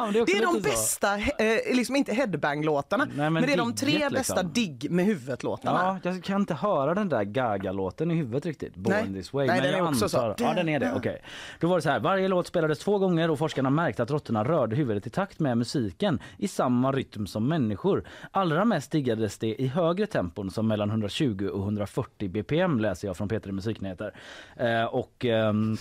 Ja, 0.07 0.13
det 0.13 0.19
är 0.19 0.27
det 0.27 0.33
är 0.33 0.43
de 0.43 0.55
så. 0.55 0.61
bästa, 0.61 1.17
eh, 1.19 1.77
liksom 1.77 1.97
inte 1.97 2.13
headbang-låtarna, 2.13 3.07
men, 3.15 3.33
men 3.33 3.43
det 3.43 3.53
är 3.53 3.57
de 3.57 3.75
tre 3.75 3.91
digget, 3.91 4.13
bästa 4.13 4.35
liksom. 4.35 4.53
digg 4.53 4.91
med 4.91 5.05
huvudet-låtarna. 5.07 6.01
Ja, 6.05 6.11
jag 6.11 6.25
kan 6.25 6.41
inte 6.41 6.55
höra 6.55 6.95
den 6.95 7.09
där 7.09 7.25
Gaga-låten 7.25 8.11
i 8.11 8.15
huvudet 8.15 8.47
riktigt. 8.47 8.77
Born 8.77 8.95
Nej. 8.95 9.15
this 9.15 9.33
way. 9.33 9.47
Nej, 9.47 9.57
men 9.57 9.65
den 9.65 9.79
jag 9.79 9.87
är 9.87 9.91
också 9.91 10.09
så. 10.09 10.19
antar... 10.19 10.45
Ja, 10.45 10.55
den 10.55 10.69
är 10.69 10.81
det. 10.81 10.93
Okej. 10.97 11.23
Då 11.61 11.69
var 11.69 11.77
det 11.77 11.83
så 11.83 11.91
här. 11.91 12.01
Varje 12.01 12.29
låt 12.29 12.47
spelades 12.47 12.79
två 12.79 12.99
gånger 12.99 13.31
och 13.31 13.39
forskarna 13.39 13.71
märkte 13.71 14.03
att 14.03 14.11
råttorna 14.11 14.45
rörde 14.45 14.77
huvudet 14.77 15.07
i 15.07 15.11
takt 15.11 15.41
med 15.41 15.59
musiken 15.59 16.21
i 16.37 16.49
samma 16.49 16.93
rytm 16.93 17.27
som 17.27 17.49
människor. 17.49 18.05
Allra 18.31 18.65
mest 18.65 18.91
diggades 18.91 19.39
det 19.39 19.63
i 19.63 19.67
högre 19.67 20.07
tempon 20.07 20.51
som 20.51 20.69
mellan 20.69 20.91
120 20.91 21.51
och 21.53 21.63
140 21.63 22.29
bpm 22.29 22.81
läser 22.81 23.09
jag 23.09 23.17
från 23.17 23.29
Peter 23.29 23.49
i 23.49 23.53
Musiknyheter. 23.53 24.15
Eh, 24.57 24.85
och 24.85 25.25
ehm, 25.25 25.77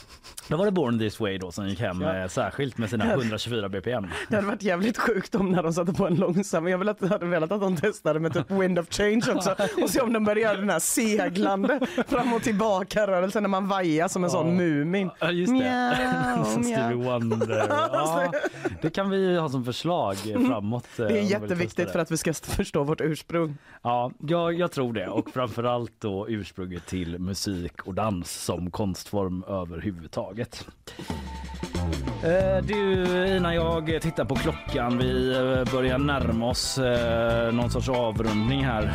då 0.48 0.58
var 0.58 0.66
det 0.66 0.72
Born 0.72 1.00
this 1.00 1.20
way 1.20 1.38
då 1.38 1.52
som 1.52 1.70
gick 1.70 1.80
hem 1.80 2.02
eh, 2.02 2.28
särskilt 2.28 2.78
med 2.78 2.90
sina 2.90 3.06
124 3.14 3.70
bpm. 3.70 4.09
Det 4.28 4.36
hade 4.36 4.48
varit 4.48 4.64
jävligt 4.64 4.98
sjukt 4.98 5.36
om 5.36 5.52
när 5.52 5.64
de 5.64 5.74
satte 5.74 5.94
på 5.94 6.08
en 6.08 6.16
långsam. 6.16 6.68
Jag 6.68 6.78
vill 6.78 6.90
att, 6.90 7.10
hade 7.10 7.26
velat 7.26 7.52
att 7.52 7.62
de 7.62 7.76
testade 7.78 8.20
med 8.20 8.34
typ 8.34 8.52
Wind 8.52 8.80
of 8.80 8.88
Change 8.90 9.22
också 9.36 9.56
och 9.84 9.90
se 9.90 10.02
om 10.02 10.14
de 10.14 10.24
började 10.26 10.42
göra 10.42 10.58
den 10.58 10.70
här 10.70 10.80
seglande 10.80 11.80
fram 12.08 12.34
och 12.34 12.44
tillbaka 12.44 13.08
rörelsen 13.08 13.44
när 13.44 13.50
man 13.50 13.68
vajar 13.68 14.08
som 14.08 14.24
en 14.24 14.30
sån 14.30 14.56
Mumin. 14.56 15.10
Ja 15.20 15.32
just 15.32 15.54
det. 15.60 16.44
Som. 16.54 16.64
Stevie 16.64 16.96
Wonder. 16.96 17.66
Ja, 17.70 18.32
det 18.82 18.90
kan 18.90 19.10
vi 19.10 19.38
ha 19.38 19.50
som 19.50 19.66
förslag 19.66 20.16
eh, 20.28 20.48
framåt. 20.48 20.86
eh, 21.00 21.06
Det 21.06 21.20
är 21.20 21.24
jätteviktigt 21.24 21.76
testa 21.76 21.92
för 21.92 22.00
att 22.00 22.12
vi 22.12 22.18
ska 22.18 22.34
förstå 22.34 22.84
vårt 22.84 23.02
ursprung. 23.02 23.58
Ja, 23.82 24.12
jag, 24.28 24.54
jag 24.54 24.72
tror 24.72 24.94
det. 24.94 25.08
Och 25.08 25.30
framförallt 25.30 25.92
då 26.00 26.30
ursprunget 26.30 26.86
till 26.86 27.20
musik 27.20 27.82
och 27.88 27.94
dans 27.94 28.32
som 28.32 28.72
konstform 28.72 29.44
överhuvudtaget. 29.48 30.68
Eh, 32.24 32.64
Du, 32.64 33.04
innan 33.38 33.56
jag 33.56 34.00
tittar 34.02 34.26
på 34.26 34.36
klockan, 34.36 34.98
vi 34.98 35.32
eh, 35.36 35.74
börjar 35.74 35.98
närma 35.98 36.46
oss 36.50 36.78
eh, 36.78 37.54
någon 37.54 37.70
sorts 37.70 37.90
avrundning 37.90 38.66
här. 38.66 38.94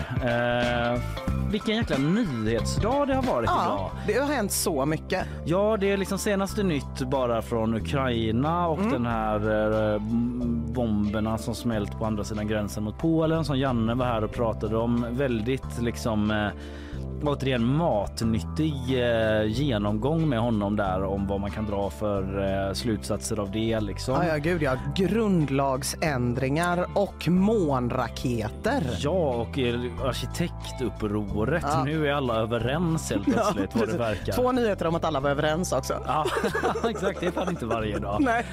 Vilken 1.51 1.77
jäkla 1.77 1.97
nyhetsdag 1.99 3.09
det 3.09 3.15
har 3.15 3.23
varit 3.23 3.45
idag. 3.51 3.57
Ja, 3.69 3.91
det 4.07 4.13
har 4.13 4.33
hänt 4.33 4.53
så 4.53 4.87
mycket. 4.87 5.25
Ja, 5.45 5.77
det 5.81 5.93
är 5.93 5.97
liksom 5.97 6.19
senaste 6.19 6.63
nytt 6.63 7.01
bara 7.11 7.43
från 7.43 7.75
Ukraina 7.75 8.67
och 8.69 8.79
den 8.79 9.07
här 9.07 9.99
bomberna 10.73 11.39
som 11.39 11.55
smält 11.55 11.99
på 11.99 12.05
andra 12.07 12.25
sidan 12.25 12.49
gränsen 12.49 12.85
mot 12.85 12.99
Polen 12.99 13.45
som 13.45 13.59
Janne 13.59 13.95
var 13.95 14.07
här 14.07 14.25
och 14.25 14.33
pratade 14.33 14.77
om. 14.77 15.07
Väldigt 15.11 15.81
liksom 15.81 16.51
återigen 17.29 17.65
matnyttig 17.65 18.75
eh, 18.89 19.45
genomgång 19.47 20.29
med 20.29 20.39
honom 20.41 20.77
där 20.77 21.05
om 21.05 21.27
vad 21.27 21.41
man 21.41 21.51
kan 21.51 21.67
dra 21.67 21.91
för 21.91 22.23
eh, 22.69 22.73
slutsatser 22.75 23.41
av 23.41 23.51
det 23.51 23.81
liksom. 23.81 24.15
Ja, 24.15 24.27
ja, 24.27 24.37
gud 24.37 24.63
ja. 24.63 24.77
Grundlagsändringar 24.97 26.87
och 26.95 27.29
månraketer. 27.29 28.83
Ja, 28.99 29.11
och 29.11 29.59
arkitektupproret. 30.09 31.65
Ja. 31.67 31.85
Nu 31.85 32.09
är 32.09 32.13
alla 32.13 32.35
överens 32.37 33.11
helt 33.11 33.25
plötsligt 33.33 33.77
vad 33.77 33.89
det 33.89 33.99
verkar. 33.99 34.33
Två 34.33 34.53
nyheter 34.53 34.87
om 34.87 34.95
att 34.95 35.05
alla 35.05 35.21
var 35.21 35.31
överens 35.31 35.73
också. 35.73 36.03
Ja, 36.07 36.27
exakt. 36.91 37.21
Det 37.21 37.27
är 37.27 37.31
fan 37.31 37.49
inte 37.49 37.67
varje 37.67 37.99
dag. 37.99 38.21
Nej. 38.21 38.45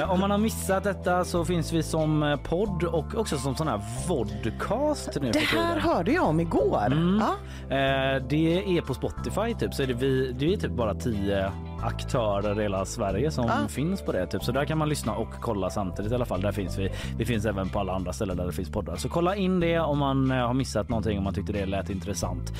Eh, 0.00 0.10
om 0.10 0.20
man 0.20 0.30
har 0.30 0.38
missat 0.38 0.84
detta 0.84 1.24
så 1.24 1.44
finns 1.44 1.72
vi 1.72 1.82
som 1.82 2.22
eh, 2.22 2.36
podd 2.36 2.84
och 2.84 3.14
också 3.14 3.38
som 3.38 3.56
sån 3.56 3.68
här 3.68 3.80
vodcast 4.08 5.18
nu 5.20 5.30
Det 5.30 5.38
här 5.38 5.78
hörde 5.80 6.12
jag 6.12 6.24
om 6.24 6.40
igår. 6.40 6.86
Mm. 6.86 7.22
Ja. 7.22 7.34
Eh, 7.76 8.07
Eh, 8.14 8.22
det 8.28 8.76
är 8.78 8.80
på 8.80 8.94
Spotify 8.94 9.54
typ 9.58 9.74
så 9.74 9.82
är 9.82 9.86
det 9.86 9.94
vi, 9.94 10.32
det 10.32 10.52
är 10.52 10.56
typ 10.56 10.72
bara 10.72 10.94
tio 10.94 11.52
aktörer 11.82 12.58
i 12.60 12.62
hela 12.62 12.84
Sverige 12.84 13.30
som 13.30 13.44
Ja. 13.46 13.68
finns 13.68 14.02
på 14.02 14.12
det 14.12 14.26
typ 14.26 14.42
så 14.44 14.52
där 14.52 14.64
kan 14.64 14.78
man 14.78 14.88
lyssna 14.88 15.12
och 15.14 15.28
kolla 15.40 15.70
samtidigt 15.70 16.12
i 16.12 16.14
alla 16.14 16.24
fall. 16.26 16.40
Där 16.40 16.52
finns 16.52 16.78
vi. 16.78 16.90
Vi 17.18 17.24
finns 17.24 17.44
även 17.46 17.68
på 17.68 17.78
alla 17.78 17.92
andra 17.92 18.12
ställen 18.12 18.36
där 18.36 18.46
det 18.46 18.52
finns 18.52 18.70
poddar. 18.70 18.96
Så 18.96 19.08
kolla 19.08 19.36
in 19.36 19.60
det 19.60 19.78
om 19.78 19.98
man 19.98 20.30
eh, 20.30 20.36
har 20.46 20.54
missat 20.54 20.88
någonting 20.88 21.18
om 21.18 21.24
man 21.24 21.34
tyckte 21.34 21.52
det 21.52 21.66
lät 21.66 21.90
intressant. 21.90 22.52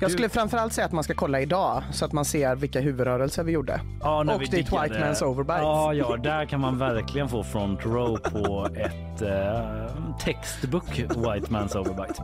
Jag 0.00 0.10
skulle 0.10 0.28
framförallt 0.28 0.72
säga 0.72 0.84
att 0.86 0.92
man 0.92 1.04
ska 1.04 1.14
kolla 1.14 1.40
idag 1.40 1.82
så 1.92 2.04
att 2.04 2.12
man 2.12 2.24
ser 2.24 2.56
vilka 2.56 2.80
huvudrörelser 2.80 3.44
vi 3.44 3.52
gjorde. 3.52 3.80
Ja, 4.02 4.22
när 4.22 4.34
och 4.34 4.42
vi 4.42 4.46
det 4.46 4.56
är 4.58 4.62
diggade- 4.62 4.82
White 4.88 5.04
Man's 5.04 5.24
Overbite. 5.24 5.58
Ja, 5.58 5.94
ja, 5.94 6.16
där 6.16 6.44
kan 6.44 6.60
man 6.60 6.78
verkligen 6.78 7.28
få 7.28 7.42
front 7.42 7.86
row 7.86 8.16
på 8.16 8.68
ett 8.76 9.22
eh, 9.22 9.86
textbook 10.24 10.98
White 10.98 11.46
Man's 11.52 11.76
Overbite. 11.76 12.22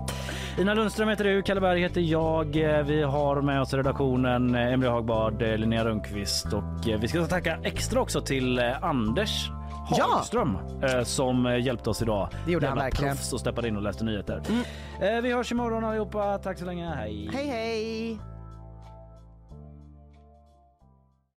Ina 0.58 0.74
Lundström 0.74 1.08
heter 1.08 1.24
du, 1.24 1.42
Kalle 1.42 1.60
Berg 1.60 1.80
heter 1.80 2.00
jag. 2.00 2.56
Eh, 2.56 2.82
Vi 2.86 3.02
har 3.02 3.40
med 3.42 3.60
oss 3.60 3.74
redaktionen 3.74 4.54
eh, 4.54 4.72
Emelie 4.72 4.90
Hagbard, 4.92 5.42
Linnea 5.42 5.84
Rönnqvist 5.84 6.33
och 6.44 6.88
eh, 6.88 7.00
vi 7.00 7.08
ska 7.08 7.26
tacka 7.26 7.58
extra 7.62 8.00
också 8.00 8.20
till 8.20 8.58
eh, 8.58 8.84
Anders 8.84 9.50
Ja. 9.90 10.04
Hagström 10.12 10.58
eh, 10.82 11.02
som 11.04 11.60
hjälpte 11.62 11.90
oss 11.90 12.02
idag. 12.02 12.28
Det 12.46 12.52
gjorde 12.52 12.66
han 12.66 12.76
Jävla 12.76 12.84
verkligen. 12.84 13.14
proffs 13.16 13.32
och 13.32 13.40
steppade 13.40 13.68
in 13.68 13.76
och 13.76 13.82
läste 13.82 14.04
nyheter. 14.04 14.42
Eh, 15.00 15.20
Vi 15.22 15.32
hörs 15.32 15.52
imorgon 15.52 15.84
allihopa. 15.84 16.38
Tack 16.38 16.58
så 16.58 16.64
länge. 16.64 16.88
Hej! 16.96 17.30
Hej 17.32 17.46
hej! 17.46 18.18